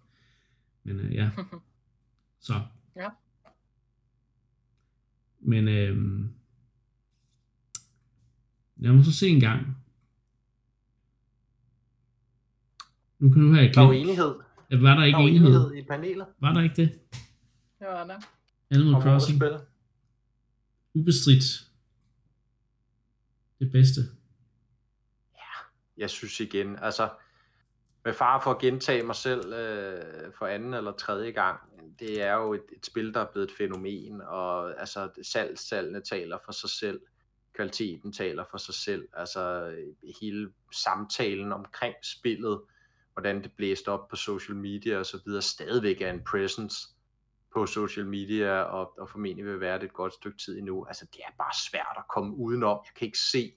Men 0.83 0.99
øh, 0.99 1.13
ja, 1.13 1.29
så. 2.47 2.61
Ja. 2.95 3.09
Men 5.39 5.67
øhm, 5.67 6.29
lad 8.77 8.93
mig 8.93 9.05
så 9.05 9.11
se 9.11 9.27
en 9.27 9.39
gang. 9.39 9.77
Nu 13.19 13.29
kan 13.33 13.41
nu 13.41 13.53
have 13.53 13.71
Der 13.73 13.81
er 13.81 13.87
glemt. 13.87 14.01
enighed. 14.03 14.35
Ja, 14.71 14.77
Var 14.81 14.95
der 14.95 15.03
ikke 15.03 15.15
Der 15.15 15.23
er 15.23 15.27
jo 15.27 15.29
enighed? 15.29 15.49
enighed 15.49 15.73
i 15.83 15.87
panelet 15.87 16.27
Var 16.41 16.53
der 16.53 16.61
ikke 16.61 16.75
det? 16.75 16.99
Det 17.79 17.87
var 17.87 18.03
der. 18.07 18.19
Animal 18.71 18.93
om 18.95 19.01
Crossing. 19.01 19.41
Ubestridt. 20.93 21.43
Det 23.59 23.71
bedste. 23.71 24.01
jeg 25.97 26.09
synes 26.09 26.39
igen, 26.39 26.79
altså 26.81 27.09
med 28.05 28.13
far 28.13 28.39
for 28.39 28.51
at 28.51 28.59
gentage 28.61 29.03
mig 29.03 29.15
selv 29.15 29.53
øh, 29.53 30.33
for 30.37 30.45
anden 30.45 30.73
eller 30.73 30.91
tredje 30.91 31.31
gang, 31.31 31.59
det 31.99 32.21
er 32.21 32.33
jo 32.33 32.53
et, 32.53 32.61
et 32.77 32.85
spil, 32.85 33.13
der 33.13 33.19
er 33.19 33.31
blevet 33.31 33.49
et 33.51 33.55
fænomen, 33.57 34.21
og 34.21 34.79
altså 34.79 35.09
salgstallene 35.23 36.01
taler 36.01 36.37
for 36.45 36.51
sig 36.51 36.69
selv, 36.69 36.99
kvaliteten 37.55 38.13
taler 38.13 38.43
for 38.51 38.57
sig 38.57 38.75
selv, 38.75 39.07
altså 39.13 39.73
hele 40.21 40.49
samtalen 40.73 41.51
omkring 41.53 41.95
spillet, 42.03 42.61
hvordan 43.17 43.43
det 43.43 43.51
blæste 43.51 43.89
op 43.89 44.07
på 44.07 44.15
social 44.15 44.57
media 44.57 44.97
og 44.97 45.05
så 45.05 45.19
videre, 45.25 45.41
stadigvæk 45.41 46.01
er 46.01 46.11
en 46.11 46.23
presence 46.23 46.87
på 47.53 47.65
social 47.65 48.05
media, 48.05 48.61
og, 48.61 48.99
og 48.99 49.09
formentlig 49.09 49.45
vil 49.45 49.59
være 49.59 49.79
det 49.79 49.85
et 49.85 49.93
godt 49.93 50.13
stykke 50.13 50.37
tid 50.37 50.57
endnu. 50.57 50.85
Altså 50.85 51.05
det 51.13 51.19
er 51.19 51.31
bare 51.37 51.53
svært 51.69 51.95
at 51.97 52.03
komme 52.09 52.35
udenom. 52.35 52.79
Jeg 52.85 52.93
kan 52.95 53.05
ikke 53.05 53.19
se, 53.19 53.53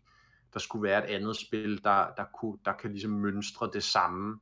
der 0.52 0.58
skulle 0.60 0.82
være 0.82 1.10
et 1.10 1.14
andet 1.14 1.36
spil, 1.36 1.84
der, 1.84 2.06
der, 2.16 2.24
kunne, 2.40 2.58
der 2.64 2.72
kan 2.72 2.90
ligesom 2.90 3.10
mønstre 3.10 3.70
det 3.72 3.84
samme. 3.84 4.40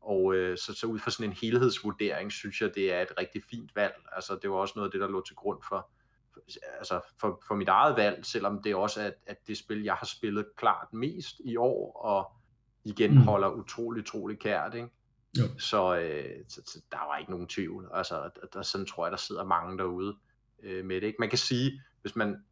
Og 0.00 0.34
øh, 0.34 0.58
så, 0.58 0.74
så 0.74 0.86
ud 0.86 0.98
fra 0.98 1.10
sådan 1.10 1.30
en 1.30 1.36
helhedsvurdering, 1.42 2.32
synes 2.32 2.60
jeg, 2.60 2.74
det 2.74 2.92
er 2.92 3.00
et 3.00 3.12
rigtig 3.18 3.42
fint 3.50 3.76
valg. 3.76 3.94
Altså, 4.12 4.38
det 4.42 4.50
var 4.50 4.56
også 4.56 4.72
noget 4.76 4.88
af 4.88 4.92
det, 4.92 5.00
der 5.00 5.08
lå 5.08 5.22
til 5.26 5.36
grund 5.36 5.62
for, 5.68 5.90
for, 6.34 6.40
altså 6.78 7.00
for, 7.20 7.42
for 7.48 7.54
mit 7.54 7.68
eget 7.68 7.96
valg, 7.96 8.26
selvom 8.26 8.62
det 8.62 8.74
også 8.74 9.00
er 9.02 9.10
at 9.26 9.46
det 9.46 9.58
spil, 9.58 9.82
jeg 9.82 9.94
har 9.94 10.06
spillet 10.06 10.46
klart 10.56 10.92
mest 10.92 11.40
i 11.44 11.56
år, 11.56 11.96
og 11.96 12.41
igen 12.84 13.10
Mm. 13.10 13.16
holder 13.16 13.48
utrolig, 13.50 14.02
utrolig 14.02 14.38
kært. 14.38 14.74
Ikke? 14.74 14.88
Jo. 15.38 15.42
Så, 15.58 15.98
øh, 15.98 16.44
så, 16.48 16.62
så 16.66 16.80
der 16.90 17.06
var 17.08 17.18
ikke 17.18 17.30
nogen 17.30 17.46
tvivl. 17.46 17.88
Altså, 17.94 18.14
der, 18.14 18.46
der, 18.52 18.62
sådan 18.62 18.86
tror 18.86 19.06
jeg, 19.06 19.10
der 19.10 19.16
sidder 19.18 19.44
mange 19.44 19.78
derude 19.78 20.16
øh, 20.62 20.84
med 20.84 21.00
det. 21.00 21.06
Ikke? 21.06 21.16
Man 21.18 21.28
kan 21.28 21.38
sige, 21.38 21.82
hvis 22.02 22.16
man 22.16 22.44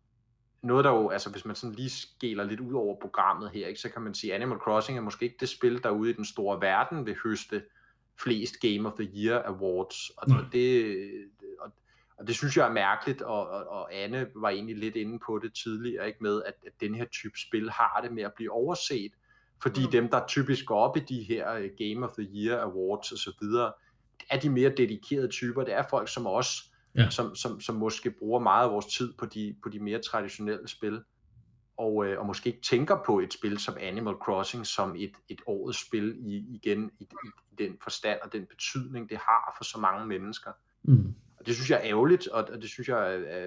noget 0.63 0.85
der 0.85 0.91
jo, 0.91 1.09
altså 1.09 1.31
hvis 1.31 1.45
man 1.45 1.57
sådan 1.57 1.75
lige 1.75 1.91
skæler 1.91 2.45
lidt 2.45 2.61
ud 2.61 2.75
over 2.75 2.97
programmet 3.01 3.51
her, 3.51 3.67
ikke, 3.67 3.81
så 3.81 3.89
kan 3.89 4.03
man 4.03 4.15
sige, 4.15 4.35
Animal 4.35 4.59
Crossing 4.59 4.99
er 4.99 5.03
måske 5.03 5.25
ikke 5.25 5.37
det 5.41 5.49
spil, 5.49 5.83
der 5.83 5.91
ude 5.91 6.11
i 6.11 6.13
den 6.13 6.25
store 6.25 6.61
verden 6.61 7.07
vil 7.07 7.17
høste 7.25 7.63
flest 8.23 8.61
Game 8.61 8.89
of 8.89 8.93
the 8.93 9.11
Year 9.15 9.43
Awards, 9.43 10.11
og 10.11 10.29
Nej. 10.29 10.41
det, 10.53 10.97
og, 11.61 11.73
og 12.19 12.27
det 12.27 12.35
synes 12.35 12.57
jeg 12.57 12.69
er 12.69 12.73
mærkeligt, 12.73 13.23
og, 13.23 13.49
og, 13.49 13.69
og 13.69 13.95
Anne 13.95 14.27
var 14.35 14.49
egentlig 14.49 14.77
lidt 14.79 14.97
inde 14.97 15.19
på 15.27 15.39
det 15.39 15.55
tidligere, 15.55 16.07
ikke 16.07 16.23
med, 16.23 16.43
at, 16.43 16.55
at 16.67 16.73
den 16.81 16.95
her 16.95 17.05
type 17.05 17.39
spil 17.39 17.71
har 17.71 18.01
det 18.03 18.13
med 18.13 18.23
at 18.23 18.35
blive 18.35 18.53
overset, 18.53 19.13
fordi 19.63 19.85
Mm. 19.85 19.91
dem, 19.91 20.09
der 20.09 20.27
typisk 20.27 20.67
går 20.67 20.79
op 20.81 20.97
i 20.97 21.01
de 21.01 21.23
her 21.23 21.53
øh, 21.55 21.71
Game 21.79 22.07
of 22.07 22.13
the 22.19 22.29
Year 22.35 22.61
Awards 22.61 23.13
og 23.13 23.19
så 23.19 23.33
videre, 23.41 23.73
er 24.31 24.41
de 24.41 24.51
mere 24.51 24.73
dedikerede 24.77 25.29
typer, 25.29 25.65
det 25.65 25.75
er 25.75 25.83
folk 25.91 26.09
som 26.09 26.27
os, 26.27 26.63
Ja. 26.97 27.11
som, 27.11 27.35
som, 27.35 27.61
som 27.61 27.75
måske 27.75 28.11
bruger 28.11 28.41
meget 28.41 28.65
af 28.67 28.73
vores 28.73 28.87
tid 28.87 29.13
på 29.19 29.27
de, 29.27 29.57
på 29.63 29.69
de 29.69 29.79
mere 29.81 29.99
traditionelle 29.99 30.69
spil, 30.69 31.03
og, 31.77 32.07
øh, 32.07 32.19
og 32.21 32.27
måske 32.27 32.49
ikke 32.49 32.63
tænker 32.63 32.97
på 33.07 33.21
et 33.21 33.33
spil 33.33 33.59
som 33.59 33.75
Animal 33.81 34.15
Crossing 34.15 34.67
som 34.67 34.95
et, 34.99 35.13
et 35.29 35.41
årets 35.47 35.87
spil 35.87 36.17
i, 36.21 36.37
igen 36.55 36.91
i, 37.01 37.03
i, 37.05 37.29
i 37.53 37.55
den 37.65 37.77
forstand 37.83 38.19
og 38.23 38.33
den 38.33 38.47
betydning, 38.47 39.11
det 39.11 39.17
har 39.19 39.55
for 39.59 39.65
så 39.65 39.79
mange 39.79 40.07
mennesker. 40.07 40.51
Mm. 40.83 41.15
Og 41.39 41.47
det 41.47 41.55
synes 41.55 41.71
jeg 41.71 41.77
er 41.79 41.85
ærgerligt, 41.85 42.29
og, 42.29 42.49
og 42.53 42.63
det 42.63 42.71
synes 42.71 42.89
jeg 42.89 43.15
er, 43.15 43.19
er, 43.19 43.47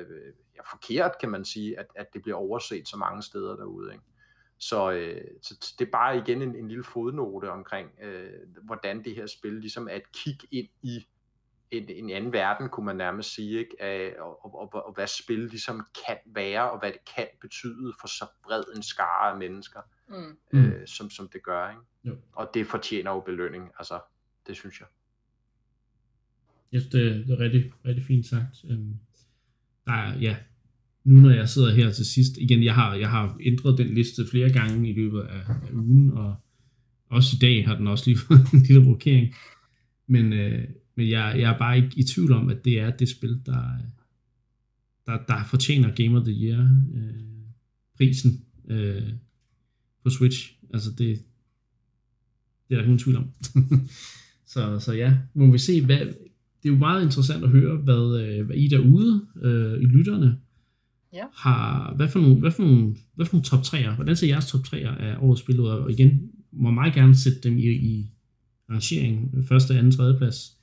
er 0.56 0.64
forkert, 0.69 1.11
kan 1.19 1.30
man 1.30 1.45
sige, 1.45 1.80
at, 1.80 1.85
at 1.95 2.14
det 2.14 2.22
bliver 2.22 2.38
overset 2.38 2.88
så 2.88 2.98
mange 2.98 3.23
steder 3.23 3.56
derude. 3.56 3.91
Ikke? 3.94 4.03
Så, 4.69 4.91
øh, 4.91 5.22
så 5.41 5.76
det 5.80 5.88
er 5.88 5.91
bare 5.91 6.18
igen 6.18 6.41
en, 6.41 6.56
en 6.56 6.68
lille 6.68 6.84
fodnote 6.84 7.52
omkring, 7.52 7.90
øh, 8.02 8.30
hvordan 8.64 9.03
det 9.03 9.15
her 9.15 9.26
spil 9.26 9.53
ligesom 9.53 9.88
er 9.88 9.95
et 9.95 10.11
kig 10.11 10.38
ind 10.52 10.68
i 10.81 11.06
en, 11.72 11.90
en 11.90 12.10
anden 12.10 12.34
verden, 12.34 12.69
kunne 12.69 12.85
man 12.85 12.95
nærmest 12.95 13.34
sige, 13.35 13.60
ikke? 13.60 13.81
Af, 13.81 14.15
og, 14.19 14.45
og, 14.45 14.73
og, 14.73 14.85
og 14.85 14.94
hvad 14.94 15.07
spil 15.07 15.40
ligesom 15.40 15.88
kan 16.06 16.18
være, 16.26 16.72
og 16.72 16.80
hvad 16.80 16.91
det 16.91 17.06
kan 17.15 17.27
betyde 17.41 17.94
for 17.99 18.07
så 18.07 18.26
bred 18.44 18.64
en 18.76 18.84
skare 18.84 19.31
af 19.31 19.38
mennesker, 19.38 19.81
Mm. 20.07 20.38
Mm. 20.53 20.60
øh, 20.60 20.88
som, 20.88 21.10
som 21.10 21.30
det 21.34 21.44
gør. 21.44 21.69
Ikke? 21.69 21.81
Jo. 22.03 22.18
Og 22.34 22.52
det 22.53 22.68
fortjener 22.68 23.11
jo 23.11 23.19
belønning, 23.19 23.72
altså 23.80 23.99
det 24.48 24.56
synes 24.56 24.80
jeg. 24.80 24.88
Jeg 26.72 26.81
synes, 26.81 26.91
det, 26.91 27.27
det 27.27 27.34
er 27.34 27.40
rigtig, 27.40 27.73
rigtig 27.85 28.06
fint 28.06 28.26
sagt. 28.26 28.65
Øhm, 28.69 28.99
der 29.85 29.94
er, 29.94 30.18
ja, 30.19 30.38
nu 31.03 31.19
når 31.19 31.30
jeg 31.30 31.49
sidder 31.49 31.73
her 31.73 31.91
til 31.91 32.05
sidst, 32.05 32.38
igen, 32.38 32.63
jeg 32.63 32.75
har, 32.75 32.95
jeg 32.95 33.09
har 33.09 33.38
ændret 33.41 33.77
den 33.77 33.88
liste 33.88 34.27
flere 34.31 34.49
gange 34.49 34.89
i 34.89 34.93
løbet 34.93 35.19
af, 35.19 35.41
af 35.49 35.73
ugen, 35.73 36.11
og 36.11 36.35
også 37.09 37.35
i 37.35 37.39
dag 37.39 37.67
har 37.67 37.77
den 37.77 37.88
også 37.88 38.03
lige 38.07 38.17
fået 38.27 38.51
en 38.53 38.59
lille 38.59 38.85
rokering. 38.85 39.34
Men, 40.07 40.34
øh, 40.34 40.67
men 40.95 41.09
jeg, 41.09 41.35
jeg 41.39 41.53
er 41.53 41.57
bare 41.57 41.77
ikke 41.77 41.89
i 41.95 42.03
tvivl 42.03 42.31
om, 42.31 42.49
at 42.49 42.65
det 42.65 42.80
er 42.80 42.89
det 42.89 43.09
spil, 43.09 43.41
der, 43.45 43.63
der, 45.05 45.17
der 45.27 45.43
fortjener 45.49 45.95
Game 45.95 46.17
of 46.17 46.25
the 46.25 46.34
Year 46.34 46.81
øh, 46.93 47.23
prisen 47.97 48.45
øh, 48.69 49.09
på 50.03 50.09
Switch. 50.09 50.53
Altså 50.73 50.89
det, 50.89 51.23
det 52.69 52.75
er 52.75 52.75
der 52.75 52.84
ingen 52.84 52.99
tvivl 52.99 53.17
om. 53.17 53.30
så, 54.53 54.80
så 54.80 54.93
ja, 54.93 55.17
må 55.34 55.51
vi 55.51 55.57
se, 55.57 55.85
hvad, 55.85 55.99
det 56.63 56.69
er 56.69 56.73
jo 56.73 56.77
meget 56.77 57.03
interessant 57.03 57.43
at 57.43 57.49
høre, 57.49 57.77
hvad, 57.77 58.21
øh, 58.21 58.45
hvad 58.45 58.55
I 58.55 58.67
derude, 58.67 59.25
øh, 59.41 59.81
i 59.81 59.85
lytterne, 59.85 60.38
Ja. 61.14 61.23
har, 61.35 61.94
hvad 61.95 62.07
for 62.10 62.19
nogle, 62.19 62.35
hvad 62.35 62.52
for 62.52 62.64
nogle, 62.64 62.95
hvad 63.15 63.26
for 63.26 63.34
nogle 63.34 63.44
top 63.44 63.60
3'er, 63.60 63.95
hvordan 63.95 64.15
ser 64.15 64.27
jeres 64.27 64.48
top 64.48 64.61
3'er 64.68 65.02
af 65.02 65.15
årets 65.19 65.41
spil 65.41 65.60
ud? 65.60 65.68
Og 65.68 65.91
igen, 65.91 66.22
må 66.52 66.72
meget 66.72 66.94
gerne 66.94 67.15
sætte 67.15 67.40
dem 67.44 67.57
i, 67.57 67.61
i 67.61 68.10
rangering, 68.69 69.45
første, 69.48 69.77
anden, 69.77 69.91
tredje 69.91 70.18
plads. 70.18 70.57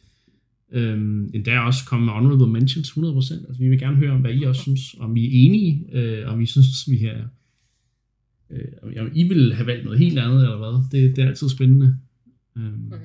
Øhm, 0.72 1.30
endda 1.34 1.58
også 1.58 1.84
komme 1.86 2.04
med 2.06 2.12
honorable 2.12 2.46
mentions 2.46 2.90
100%. 2.90 2.98
Altså, 3.48 3.56
vi 3.58 3.68
vil 3.68 3.78
gerne 3.78 3.96
høre, 3.96 4.12
om 4.12 4.20
hvad 4.20 4.34
I 4.34 4.42
også 4.44 4.62
synes, 4.62 4.94
om 4.98 5.16
I 5.16 5.24
er 5.24 5.30
enige, 5.32 5.84
øh, 5.92 6.32
om 6.32 6.40
I 6.40 6.46
synes, 6.46 6.90
vi 6.90 7.04
er, 7.04 7.24
øh, 8.50 9.00
om 9.00 9.08
I 9.14 9.22
vil 9.22 9.54
have 9.54 9.66
valgt 9.66 9.84
noget 9.84 9.98
helt 9.98 10.18
andet, 10.18 10.42
eller 10.42 10.56
hvad. 10.56 11.00
Det, 11.00 11.16
det 11.16 11.24
er 11.24 11.28
altid 11.28 11.48
spændende. 11.48 11.96
Øhm, 12.56 12.66
Mm-hmm. 12.66 12.98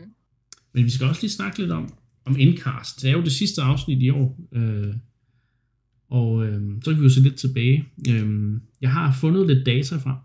men 0.73 0.83
vi 0.83 0.89
skal 0.89 1.07
også 1.07 1.21
lige 1.21 1.31
snakke 1.31 1.59
lidt 1.59 1.71
om, 1.71 1.89
om 2.25 2.35
Endcast. 2.39 3.01
Det 3.01 3.09
er 3.09 3.13
jo 3.13 3.21
det 3.23 3.31
sidste 3.31 3.61
afsnit 3.61 4.01
i 4.01 4.09
år. 4.09 4.39
Øh, 4.51 4.93
og 6.09 6.45
øh, 6.45 6.61
så 6.83 6.91
kan 6.91 6.99
vi 6.99 7.03
jo 7.05 7.09
se 7.09 7.21
lidt 7.21 7.35
tilbage. 7.35 7.85
Øh, 8.09 8.59
jeg 8.81 8.91
har 8.91 9.13
fundet 9.13 9.47
lidt 9.47 9.65
data 9.65 9.95
frem, 9.95 10.17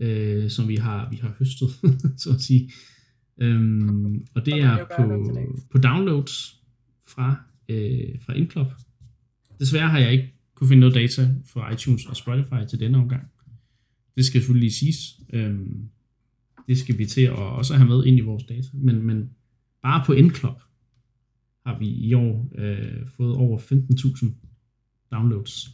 øh, 0.00 0.50
som 0.50 0.68
vi 0.68 0.76
har, 0.76 1.10
vi 1.10 1.16
har 1.16 1.34
høstet, 1.38 1.68
så 2.22 2.30
at 2.30 2.40
sige. 2.40 2.70
Øh, 3.40 3.60
og 4.34 4.46
det 4.46 4.54
er 4.54 4.84
på, 4.96 5.32
på 5.70 5.78
downloads 5.78 6.60
fra, 7.08 7.36
øh, 7.68 8.20
fra 8.20 8.32
Indclub. 8.32 8.66
Desværre 9.60 9.88
har 9.88 9.98
jeg 9.98 10.12
ikke 10.12 10.32
kunne 10.54 10.68
finde 10.68 10.80
noget 10.80 10.94
data 10.94 11.34
fra 11.46 11.72
iTunes 11.72 12.06
og 12.06 12.16
Spotify 12.16 12.68
til 12.68 12.80
denne 12.80 12.98
omgang. 12.98 13.22
Det 14.16 14.24
skal 14.24 14.40
selvfølgelig 14.40 14.60
lige 14.60 14.72
siges. 14.72 15.20
Øhm, 15.32 15.88
det 16.68 16.78
skal 16.78 16.98
vi 16.98 17.06
til 17.06 17.22
at 17.22 17.32
også 17.32 17.74
have 17.74 17.88
med 17.88 18.04
ind 18.04 18.18
i 18.18 18.20
vores 18.20 18.44
data. 18.44 18.68
Men, 18.72 19.02
men 19.02 19.30
bare 19.82 20.02
på 20.06 20.12
Endclub 20.12 20.60
har 21.66 21.78
vi 21.78 21.88
i 21.88 22.14
år 22.14 22.52
øh, 22.58 23.08
fået 23.16 23.36
over 23.36 23.58
15.000 23.58 24.32
downloads. 25.12 25.68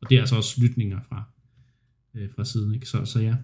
Og 0.00 0.10
det 0.10 0.16
er 0.16 0.20
altså 0.20 0.36
også 0.36 0.62
lytninger 0.62 1.00
fra, 1.08 1.24
øh, 2.14 2.28
fra 2.36 2.44
siden. 2.44 2.74
Ikke? 2.74 2.88
Så, 2.88 3.04
så 3.04 3.20
ja, 3.20 3.36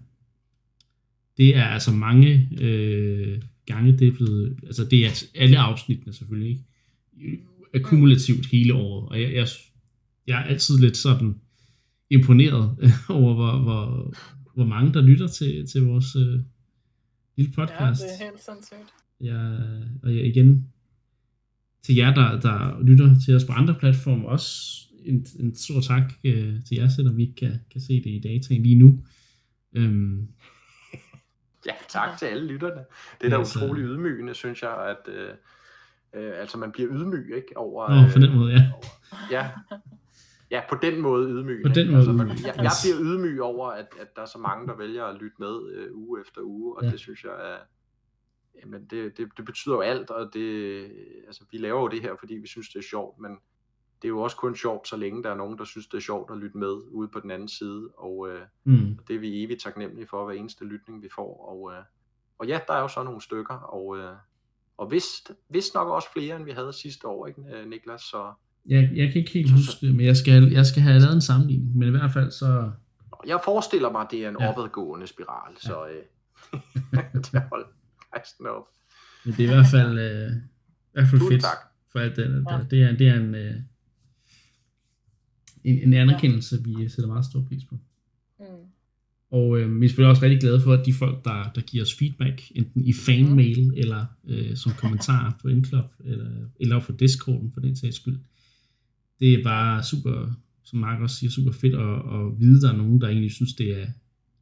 det 1.36 1.56
er 1.56 1.64
altså 1.64 1.92
mange 1.92 2.48
øh, 2.60 3.42
gange, 3.66 3.98
det 3.98 4.08
er 4.08 4.12
blevet, 4.12 4.58
altså 4.62 4.84
det 4.84 5.06
er 5.06 5.24
alle 5.34 5.58
afsnittene 5.58 6.12
selvfølgelig, 6.12 6.50
ikke? 6.50 6.64
akkumulativt 7.74 8.46
hele 8.46 8.74
året. 8.74 9.08
Og 9.08 9.22
jeg, 9.22 9.34
jeg, 9.34 9.48
jeg 10.26 10.40
er 10.40 10.44
altid 10.44 10.78
lidt 10.78 10.96
sådan 10.96 11.40
imponeret 12.10 12.76
over, 13.08 13.34
hvor, 13.34 13.58
hvor, 13.58 14.14
hvor 14.54 14.64
mange 14.64 14.92
der 14.92 15.02
lytter 15.02 15.26
til, 15.26 15.66
til 15.66 15.82
vores 15.82 16.16
øh, 16.16 16.40
lille 17.36 17.52
Ja, 17.58 17.66
podcast. 17.66 18.02
det 18.02 18.10
er 18.20 18.30
helt 18.30 18.44
sindssygt. 18.44 18.92
Jeg, 19.20 19.58
og 20.02 20.16
jeg 20.16 20.26
igen, 20.26 20.68
til 21.82 21.94
jer, 21.96 22.14
der, 22.14 22.40
der 22.40 22.80
lytter 22.82 23.14
til 23.26 23.36
os 23.36 23.44
på 23.44 23.52
andre 23.52 23.74
platforme, 23.80 24.28
også 24.28 24.50
en, 25.04 25.26
en 25.40 25.54
stor 25.54 25.80
tak 25.80 26.12
øh, 26.24 26.54
til 26.68 26.76
jer, 26.76 26.88
selvom 26.88 27.16
vi 27.16 27.22
ikke 27.22 27.34
kan, 27.34 27.60
kan 27.72 27.80
se 27.80 27.92
det 27.92 28.06
i 28.10 28.20
dataen 28.24 28.62
lige 28.62 28.78
nu. 28.78 29.04
Øhm, 29.76 30.28
Ja, 31.66 31.72
tak 31.88 32.18
til 32.18 32.26
alle 32.26 32.46
lytterne. 32.46 32.80
Det 33.20 33.26
er 33.26 33.30
da 33.30 33.36
Ja, 33.38 33.44
så- 33.44 33.58
utrolig 33.64 33.84
ydmygende, 33.84 34.34
synes 34.34 34.62
jeg, 34.62 34.76
at 34.96 35.12
øh, 35.14 35.28
øh, 36.14 36.40
altså 36.40 36.58
man 36.58 36.72
bliver 36.72 36.88
ydmyg, 36.92 37.32
ikke? 37.36 37.56
Over, 37.56 37.88
Nå, 38.06 38.12
på 38.12 38.18
den 38.18 38.34
måde, 38.36 38.52
ja. 38.52 38.70
Over, 38.74 38.84
ja. 39.30 39.50
Ja, 40.50 40.60
på 40.70 40.76
den 40.82 41.00
måde 41.00 41.28
ydmygende. 41.30 41.68
På 41.70 41.74
den 41.74 41.86
måde 41.86 41.98
altså, 41.98 42.12
ydmyg, 42.12 42.28
jeg, 42.46 42.54
jeg 42.56 42.70
bliver 42.84 42.96
ydmyg 43.00 43.42
over, 43.42 43.68
at, 43.70 43.86
at 44.00 44.06
der 44.16 44.22
er 44.22 44.26
så 44.26 44.38
mange, 44.38 44.66
der 44.66 44.76
vælger 44.76 45.04
at 45.04 45.14
lytte 45.20 45.36
med 45.38 45.72
øh, 45.74 45.88
uge 45.96 46.20
efter 46.20 46.40
uge, 46.44 46.76
og 46.76 46.84
ja. 46.84 46.90
det 46.90 47.00
synes 47.00 47.24
jeg 47.24 47.32
er, 47.32 47.56
jamen 48.62 48.84
det, 48.90 49.16
det, 49.16 49.28
det 49.36 49.44
betyder 49.44 49.74
jo 49.74 49.80
alt, 49.80 50.10
og 50.10 50.30
det, 50.34 50.84
altså 51.26 51.44
vi 51.50 51.58
laver 51.58 51.80
jo 51.80 51.88
det 51.88 52.02
her, 52.02 52.12
fordi 52.18 52.34
vi 52.34 52.46
synes, 52.48 52.68
det 52.68 52.78
er 52.78 52.82
sjovt, 52.90 53.18
men 53.20 53.30
det 54.02 54.04
er 54.04 54.08
jo 54.08 54.20
også 54.20 54.36
kun 54.36 54.56
sjovt, 54.56 54.88
så 54.88 54.96
længe 54.96 55.22
der 55.22 55.30
er 55.30 55.36
nogen, 55.36 55.58
der 55.58 55.64
synes, 55.64 55.86
det 55.86 55.96
er 55.96 56.00
sjovt 56.00 56.30
at 56.30 56.38
lytte 56.38 56.58
med 56.58 56.72
ude 56.90 57.08
på 57.08 57.20
den 57.20 57.30
anden 57.30 57.48
side, 57.48 57.88
og, 57.96 58.28
øh, 58.30 58.40
Mm. 58.64 58.96
og 58.98 59.08
det 59.08 59.16
er 59.16 59.20
vi 59.20 59.44
evigt 59.44 59.62
taknemmelige 59.62 60.06
for, 60.06 60.24
hver 60.24 60.34
eneste 60.34 60.64
lytning, 60.64 61.02
vi 61.02 61.08
får. 61.14 61.46
Og, 61.52 61.72
øh, 61.72 61.82
og 62.38 62.46
ja, 62.46 62.60
der 62.68 62.74
er 62.74 62.80
jo 62.80 62.88
så 62.88 63.02
nogle 63.02 63.20
stykker, 63.22 63.54
og, 63.54 63.98
øh, 63.98 64.14
og 64.78 64.90
vist, 64.90 65.30
vist 65.48 65.74
nok 65.74 65.88
også 65.88 66.08
flere, 66.12 66.36
end 66.36 66.44
vi 66.44 66.50
havde 66.50 66.72
sidste 66.72 67.06
år, 67.08 67.26
ikke, 67.26 67.42
øh, 67.54 67.68
Niklas? 67.68 68.00
Så 68.02 68.32
Jeg, 68.66 68.90
jeg 68.94 69.12
kan 69.12 69.16
ikke 69.16 69.30
helt 69.30 69.50
huske 69.50 69.86
det, 69.86 69.94
men 69.94 70.06
jeg 70.06 70.16
skal, 70.16 70.52
jeg 70.52 70.66
skal 70.66 70.82
have 70.82 70.98
lavet 70.98 71.14
en 71.14 71.20
sammenligning. 71.20 71.76
Men 71.76 71.88
i 71.88 71.90
hvert 71.90 72.12
fald 72.12 72.30
så... 72.30 72.70
jeg 73.26 73.40
forestiller 73.44 73.92
mig, 73.92 74.00
at 74.00 74.08
det 74.10 74.24
er 74.24 74.28
en 74.28 74.36
Ja. 74.40 74.50
opadgående 74.50 75.06
spiral, 75.06 75.56
så 75.56 75.86
øh, 75.86 76.02
det 77.32 77.42
holder 77.50 77.66
resten 78.20 78.46
op. 78.46 78.66
Men 79.24 79.34
det 79.34 79.40
er 79.40 79.50
i 79.50 79.54
hvert 79.54 79.66
fald, 79.70 79.98
øh, 79.98 80.32
i 80.36 80.92
hvert 80.92 81.08
fald 81.08 81.20
Tusind 81.20 81.32
fedt 81.32 81.42
tak. 81.42 81.58
for 81.92 81.98
alt 81.98 82.16
det. 82.16 82.44
Ja. 82.50 82.56
Ja. 82.56 82.64
Det 82.70 82.82
er, 82.82 82.96
det 82.96 83.08
er 83.08 83.14
en, 83.14 83.34
øh, 83.34 83.54
en, 85.64 85.78
en 85.78 85.92
anerkendelse, 85.92 86.56
ja. 86.56 86.78
vi 86.78 86.88
sætter 86.88 87.06
meget 87.06 87.24
stor 87.24 87.42
pris 87.48 87.64
på. 87.64 87.78
Mm. 88.40 88.44
Og 89.30 89.58
øh, 89.58 89.80
vi 89.80 89.84
er 89.84 89.88
selvfølgelig 89.88 90.10
også 90.10 90.22
rigtig 90.22 90.40
glade 90.40 90.60
for, 90.60 90.72
at 90.72 90.86
de 90.86 90.94
folk, 90.94 91.24
der, 91.24 91.50
der 91.54 91.60
giver 91.60 91.84
os 91.84 91.94
feedback, 91.94 92.42
enten 92.54 92.84
i 92.84 92.92
fanmail 92.92 93.72
eller 93.76 94.06
øh, 94.28 94.56
som 94.56 94.72
kommentar 94.72 95.38
på 95.42 95.48
Indklub, 95.48 95.84
eller, 96.04 96.30
eller 96.60 96.80
på 96.80 96.92
Discorden 96.92 97.52
for 97.52 97.60
den 97.60 97.76
sags 97.76 97.96
skyld. 97.96 98.18
Det 99.20 99.34
er 99.34 99.42
bare 99.42 99.82
super, 99.82 100.34
som 100.64 100.78
Mark 100.78 101.00
også 101.00 101.16
siger, 101.16 101.30
super 101.30 101.52
fedt 101.52 101.74
at, 101.74 101.94
at 102.14 102.40
vide, 102.40 102.56
at 102.56 102.62
der 102.62 102.72
er 102.72 102.76
nogen, 102.76 103.00
der 103.00 103.08
egentlig 103.08 103.32
synes, 103.32 103.52
det 103.52 103.82
er, 103.82 103.86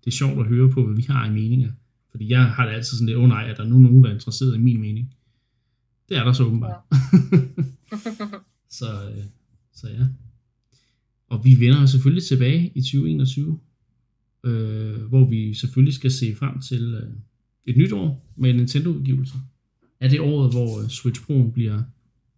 det 0.05 0.07
er 0.07 0.17
sjovt 0.17 0.41
at 0.41 0.47
høre 0.47 0.71
på, 0.71 0.85
hvad 0.87 0.97
vi 0.97 1.03
har 1.03 1.27
i 1.27 1.33
meninger. 1.33 1.73
Fordi 2.17 2.31
jeg 2.31 2.45
har 2.45 2.67
det 2.67 2.73
altid 2.73 2.97
sådan 2.97 3.07
lidt, 3.07 3.19
åh 3.19 3.23
oh, 3.23 3.29
nej, 3.29 3.51
er 3.51 3.55
der 3.55 3.65
nu 3.65 3.79
nogen, 3.79 4.05
der 4.05 4.11
er 4.11 4.15
interesseret 4.15 4.55
i 4.55 4.59
min 4.59 4.81
mening? 4.81 5.15
Det 6.09 6.17
er 6.17 6.25
der 6.25 6.33
så 6.33 6.45
åbenbart. 6.45 6.83
så, 8.79 9.11
øh, 9.11 9.25
så 9.75 9.89
ja. 9.89 10.07
Og 11.29 11.45
vi 11.45 11.61
vender 11.61 11.87
selvfølgelig 11.87 12.25
tilbage 12.25 12.73
i 12.75 12.81
2021, 12.81 13.61
øh, 14.45 15.03
hvor 15.03 15.29
vi 15.29 15.55
selvfølgelig 15.55 15.95
skal 15.95 16.11
se 16.11 16.37
frem 16.37 16.61
til 16.61 16.95
øh, 16.95 17.13
et 17.65 17.77
nyt 17.77 17.93
år 17.93 18.27
med 18.37 18.51
en 18.51 18.57
Nintendo-udgivelse. 18.57 19.35
Er 20.01 20.09
det 20.09 20.21
året, 20.21 20.53
hvor 20.53 20.83
øh, 20.83 20.89
Switch 20.89 21.23
Pro'en 21.23 21.51
bliver 21.53 21.83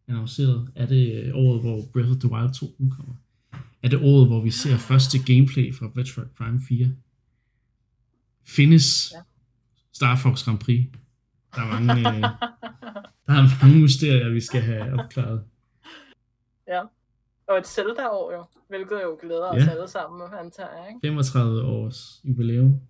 annonceret? 0.08 0.68
Er 0.74 0.86
det 0.86 1.24
øh, 1.24 1.30
året, 1.34 1.60
hvor 1.60 1.88
Breath 1.92 2.10
of 2.10 2.16
the 2.16 2.32
Wild 2.32 2.54
2 2.54 2.74
udkommer? 2.78 3.14
Er 3.82 3.88
det 3.88 3.98
året, 4.02 4.26
hvor 4.26 4.42
vi 4.42 4.50
ser 4.50 4.78
første 4.78 5.18
gameplay 5.18 5.74
fra 5.74 5.90
Metroid 5.94 6.26
Prime 6.36 6.60
4? 6.68 6.92
Findes 8.44 9.12
Ja. 9.14 9.20
Star 9.98 10.16
Fox 10.22 10.44
Grand 10.44 10.58
Prix? 10.64 10.82
Der 11.54 11.60
er 11.62 11.70
mange, 11.80 11.92
øh, 12.16 12.22
der 13.26 13.32
er 13.40 13.64
mange 13.64 13.78
mysterier, 13.82 14.28
vi 14.28 14.40
skal 14.40 14.60
have 14.62 14.84
opklaret. 15.00 15.40
ja. 16.68 16.82
Og 17.48 17.58
et 17.58 17.66
Zelda-år 17.66 18.32
jo, 18.36 18.44
hvilket 18.68 18.98
jo 19.06 19.18
glæder 19.22 19.46
os 19.54 19.64
Ja. 19.66 19.70
alle 19.70 19.88
sammen, 19.88 20.20
antager 20.40 20.68
jeg, 20.78 20.86
ikke? 20.88 21.06
35 21.08 21.62
års 21.62 22.20
jubilæum. 22.24 22.80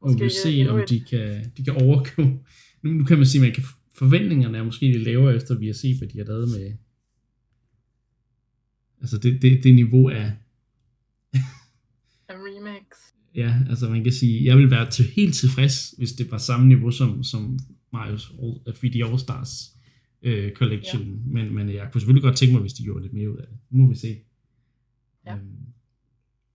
Og 0.00 0.10
vi 0.14 0.18
vil 0.20 0.30
se, 0.30 0.66
om 0.70 0.80
de 0.88 1.00
kan, 1.10 1.52
de 1.56 1.64
kan 1.64 1.74
overgå. 1.82 2.22
Nu, 2.82 2.90
nu 2.92 3.04
kan 3.04 3.16
man 3.16 3.26
sige, 3.26 3.40
at 3.42 3.46
man 3.46 3.54
kan, 3.54 3.64
forventningerne 3.94 4.58
er 4.58 4.62
måske 4.64 4.86
lidt 4.92 5.02
lavere, 5.02 5.34
efter 5.34 5.58
vi 5.58 5.66
har 5.66 5.74
set, 5.74 5.98
hvad 5.98 6.08
de 6.08 6.18
har 6.18 6.24
lavet 6.24 6.48
med... 6.48 6.76
Altså 9.00 9.18
det, 9.18 9.42
det, 9.42 9.64
det 9.64 9.74
niveau 9.74 10.08
af... 10.08 10.32
Ja, 13.34 13.54
altså 13.70 13.88
man 13.90 14.04
kan 14.04 14.12
sige, 14.12 14.44
jeg 14.44 14.56
vil 14.58 14.70
være 14.70 14.90
til, 14.90 15.04
helt 15.16 15.34
tilfreds, 15.34 15.90
hvis 15.98 16.12
det 16.12 16.30
var 16.30 16.38
samme 16.38 16.68
niveau 16.68 16.90
som, 16.90 17.22
som 17.24 17.58
Mario's 17.96 18.42
All, 18.44 18.74
3D 18.76 19.08
All 19.10 19.18
Stars 19.18 19.50
øh, 20.22 20.52
Collection. 20.52 21.02
Ja. 21.02 21.14
Men, 21.26 21.54
men 21.54 21.68
jeg 21.74 21.88
kunne 21.92 22.00
selvfølgelig 22.00 22.22
godt 22.22 22.36
tænke 22.36 22.52
mig, 22.52 22.60
hvis 22.60 22.72
de 22.72 22.82
gjorde 22.84 23.02
lidt 23.02 23.12
mere 23.12 23.30
ud 23.30 23.36
af 23.36 23.46
det. 23.46 23.56
Nu 23.70 23.82
må 23.82 23.88
vi 23.88 23.94
se. 23.94 24.16
Ja. 25.26 25.34
Øhm, 25.34 25.56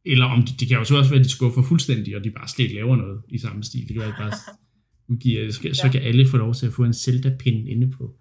eller 0.06 0.26
om 0.26 0.42
de, 0.44 0.54
det 0.60 0.68
kan 0.68 0.78
jo 0.78 0.84
så 0.84 0.98
også 0.98 1.10
være, 1.10 1.20
at 1.20 1.26
de 1.26 1.30
skuffer 1.30 1.62
fuldstændig, 1.62 2.18
og 2.18 2.24
de 2.24 2.32
bare 2.32 2.48
slet 2.48 2.64
ikke 2.64 2.76
laver 2.76 2.96
noget 2.96 3.22
i 3.30 3.38
samme 3.38 3.64
stil. 3.64 3.82
Det 3.88 3.94
kan 3.94 4.02
være, 4.02 4.14
bare 4.20 4.32
udgiver, 5.08 5.52
så, 5.52 5.60
så 5.74 5.82
Ja. 5.86 5.92
kan 5.92 6.02
alle 6.02 6.28
få 6.28 6.38
lov 6.38 6.54
til 6.54 6.68
at 6.68 6.74
få 6.74 6.84
en 6.84 6.94
Zelda-pin 6.94 7.68
inde 7.68 7.92
på 7.92 8.16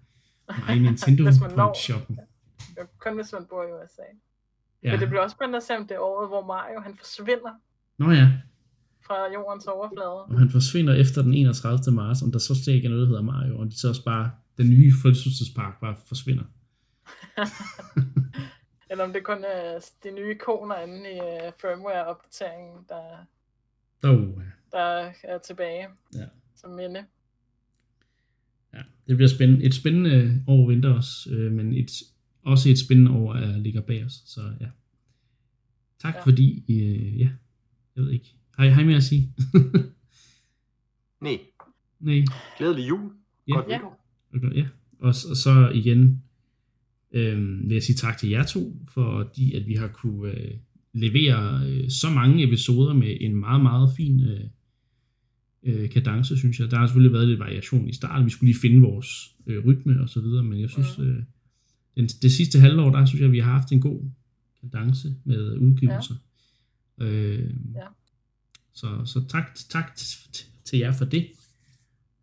mig 0.67 0.79
Nintendo 0.79 1.23
når. 1.55 1.75
shoppen. 1.83 2.15
Det 2.15 2.77
er 2.77 2.85
kun 2.99 3.15
hvis 3.15 3.31
man 3.33 3.41
bor 3.49 3.63
i 3.63 3.71
USA. 3.85 4.01
Ja. 4.83 4.91
Men 4.91 4.99
det 4.99 5.07
bliver 5.07 5.21
også 5.21 5.33
spændende 5.33 5.57
at 5.57 5.63
se, 5.63 5.73
om 5.77 5.87
det 5.87 5.95
er 5.95 5.99
året, 5.99 6.27
hvor 6.29 6.45
Mario 6.47 6.79
han 6.79 6.95
forsvinder 6.97 7.53
Nå 7.97 8.11
ja, 8.11 8.31
fra 9.07 9.33
jordens 9.33 9.65
overflade. 9.67 10.23
og 10.23 10.39
han 10.39 10.49
forsvinder 10.49 10.93
efter 10.93 11.21
den 11.21 11.33
31. 11.33 11.95
marts, 11.95 12.21
om 12.21 12.31
der 12.31 12.39
så 12.39 12.55
slet 12.63 12.73
ikke 12.73 12.85
er 12.85 12.89
noget, 12.89 13.01
der 13.01 13.07
hedder 13.07 13.21
Mario, 13.23 13.59
og 13.59 13.65
de 13.65 13.79
så 13.79 13.89
også 13.89 14.03
bare, 14.03 14.31
den 14.57 14.69
nye 14.69 14.93
forlystelsespark 15.01 15.79
bare 15.81 15.95
forsvinder. 16.07 16.43
Eller 18.89 19.03
om 19.03 19.13
det 19.13 19.23
kun 19.23 19.37
er 19.43 19.89
de 20.03 20.11
nye 20.11 20.31
ikoner 20.35 20.75
inde 20.79 20.95
i 21.11 21.19
uh, 21.19 21.51
firmware-opdateringen, 21.61 22.85
der, 22.89 23.25
Oh, 24.05 24.27
der 24.71 25.11
er 25.23 25.37
tilbage 25.37 25.87
Ja. 26.15 26.25
som 26.55 26.71
minde. 26.71 27.05
ja. 28.73 28.81
Det 29.07 29.17
bliver 29.17 29.29
spændende. 29.29 29.63
Et 29.65 29.73
spændende 29.73 30.43
år 30.47 30.67
venter 30.67 30.93
os, 30.93 31.27
øh, 31.31 31.51
men 31.51 31.73
et, 31.73 31.91
også 32.45 32.69
et 32.69 32.79
spændende 32.79 33.11
år 33.11 33.33
er, 33.35 33.57
ligger 33.57 33.81
bag 33.81 34.05
os. 34.05 34.13
Så 34.25 34.41
ja. 34.61 34.67
Tak 35.99 36.15
ja. 36.15 36.21
fordi, 36.23 36.65
øh, 36.69 37.19
ja, 37.19 37.29
jeg 37.95 38.03
ved 38.03 38.11
ikke. 38.11 38.35
Har 38.57 38.65
I, 38.65 38.69
har 38.69 38.81
I 38.81 38.85
mere 38.85 38.95
at 38.97 39.03
sige? 39.03 39.33
Nej, 41.21 41.39
Nej. 41.99 42.23
glædelig 42.57 42.89
jul. 42.89 43.11
Ja. 43.47 43.53
Godt 43.55 43.65
Ja. 43.69 43.77
nytår. 43.77 44.05
Okay, 44.35 44.55
ja. 44.55 44.67
Og, 44.99 45.07
og 45.07 45.37
så 45.37 45.71
igen 45.73 46.23
øh, 47.11 47.59
vil 47.69 47.73
jeg 47.73 47.83
sige 47.83 47.95
tak 47.95 48.17
til 48.17 48.29
jer 48.29 48.43
to, 48.43 48.77
fordi 48.87 49.53
at 49.53 49.67
vi 49.67 49.73
har 49.75 49.87
kunne 49.87 50.31
øh, 50.31 50.51
levere 50.93 51.67
øh, 51.67 51.89
så 51.89 52.09
mange 52.09 52.43
episoder 52.47 52.93
med 52.93 53.17
en 53.21 53.35
meget, 53.35 53.61
meget 53.61 53.89
fin 53.97 54.19
øh, 54.23 54.39
øh, 55.63 55.89
kadence, 55.89 56.37
synes 56.37 56.59
jeg. 56.59 56.71
Der 56.71 56.77
har 56.77 56.87
selvfølgelig 56.87 57.13
været 57.13 57.27
lidt 57.27 57.39
variation 57.39 57.89
i 57.89 57.93
starten. 57.93 58.25
Vi 58.25 58.29
skulle 58.29 58.51
lige 58.51 58.61
finde 58.61 58.81
vores 58.81 59.35
øh, 59.47 59.65
rytme 59.65 60.01
og 60.01 60.09
så 60.09 60.21
videre, 60.21 60.43
men 60.43 60.59
jeg 60.61 60.69
synes, 60.69 60.97
Mhm. 60.97 61.07
øh, 61.07 61.23
den, 61.95 62.07
det 62.07 62.31
sidste 62.31 62.59
halvår, 62.59 62.89
der 62.91 63.05
synes 63.05 63.21
jeg, 63.21 63.31
vi 63.31 63.39
har 63.39 63.51
haft 63.51 63.71
en 63.71 63.81
god 63.81 64.01
kadence 64.61 65.15
med 65.23 65.57
udgivelser. 65.57 66.13
Ja. 66.15 66.19
Øh, 67.01 67.49
Ja. 67.75 67.87
Så, 68.75 68.87
så 69.05 69.21
tak, 69.29 69.55
tak 69.69 69.95
til, 69.95 70.07
til 70.65 70.79
jer 70.79 70.91
for 70.91 71.05
det. 71.05 71.31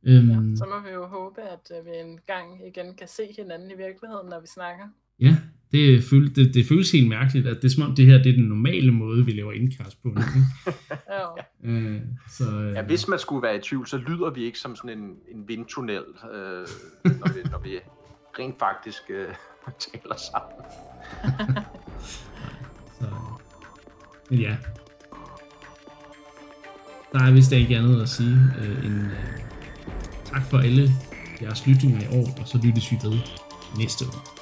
Øhm, 0.02 0.30
Ja, 0.30 0.56
så 0.56 0.64
må 0.68 0.88
vi 0.88 0.94
jo 0.94 1.06
håbe, 1.06 1.40
at 1.40 1.72
uh, 1.80 1.86
vi 1.86 1.90
en 2.10 2.18
gang 2.26 2.66
igen 2.66 2.94
kan 2.94 3.08
se 3.08 3.22
hinanden 3.36 3.70
i 3.70 3.74
virkeligheden, 3.76 4.28
når 4.30 4.40
vi 4.40 4.46
snakker. 4.46 4.84
Ja, 5.20 5.36
det, 5.72 6.04
føl, 6.04 6.34
det, 6.34 6.54
det 6.54 6.66
føles 6.68 6.92
helt 6.92 7.08
mærkeligt, 7.08 7.46
at 7.46 7.56
det 7.56 7.64
er 7.64 7.68
som 7.74 7.82
om 7.82 7.94
det 7.94 8.06
her 8.06 8.22
det 8.22 8.30
er 8.32 8.36
den 8.36 8.44
normale 8.44 8.92
måde, 8.92 9.24
vi 9.24 9.32
laver 9.32 9.52
indkast 9.52 10.02
på. 10.02 10.08
Ikke? 10.08 10.22
Ja, 11.10 11.70
øh, 11.70 12.00
så, 12.30 12.50
øh, 12.50 12.72
Ja, 12.74 12.82
hvis 12.82 13.08
man 13.08 13.18
skulle 13.18 13.42
være 13.42 13.56
i 13.56 13.60
tvivl, 13.60 13.86
så 13.86 13.96
lyder 13.96 14.30
vi 14.30 14.44
ikke 14.44 14.58
som 14.58 14.76
sådan 14.76 14.98
en, 14.98 15.16
en 15.28 15.48
vindtunnel, 15.48 16.04
øh, 16.32 16.66
når, 17.04 17.34
vi, 17.34 17.50
når 17.50 17.58
vi 17.58 17.78
rent 18.38 18.58
faktisk 18.58 19.02
øh, 19.10 19.28
taler 19.92 20.16
sammen. 20.16 20.64
så, 22.98 23.06
ja. 24.30 24.56
Der 27.12 27.22
er 27.22 27.30
vist 27.30 27.52
ikke 27.52 27.76
andet 27.76 28.02
at 28.02 28.08
sige 28.08 28.38
øh, 28.58 28.84
end 28.84 28.94
øh, 28.94 29.12
tak 30.24 30.42
for 30.50 30.58
alle 30.58 30.90
jeres 31.42 31.66
lytninger 31.66 32.00
i 32.00 32.16
år, 32.18 32.38
og 32.40 32.48
så 32.48 32.58
lyttes 32.62 32.92
vi 32.92 32.98
ved 33.02 33.18
næste 33.78 34.04
år. 34.04 34.39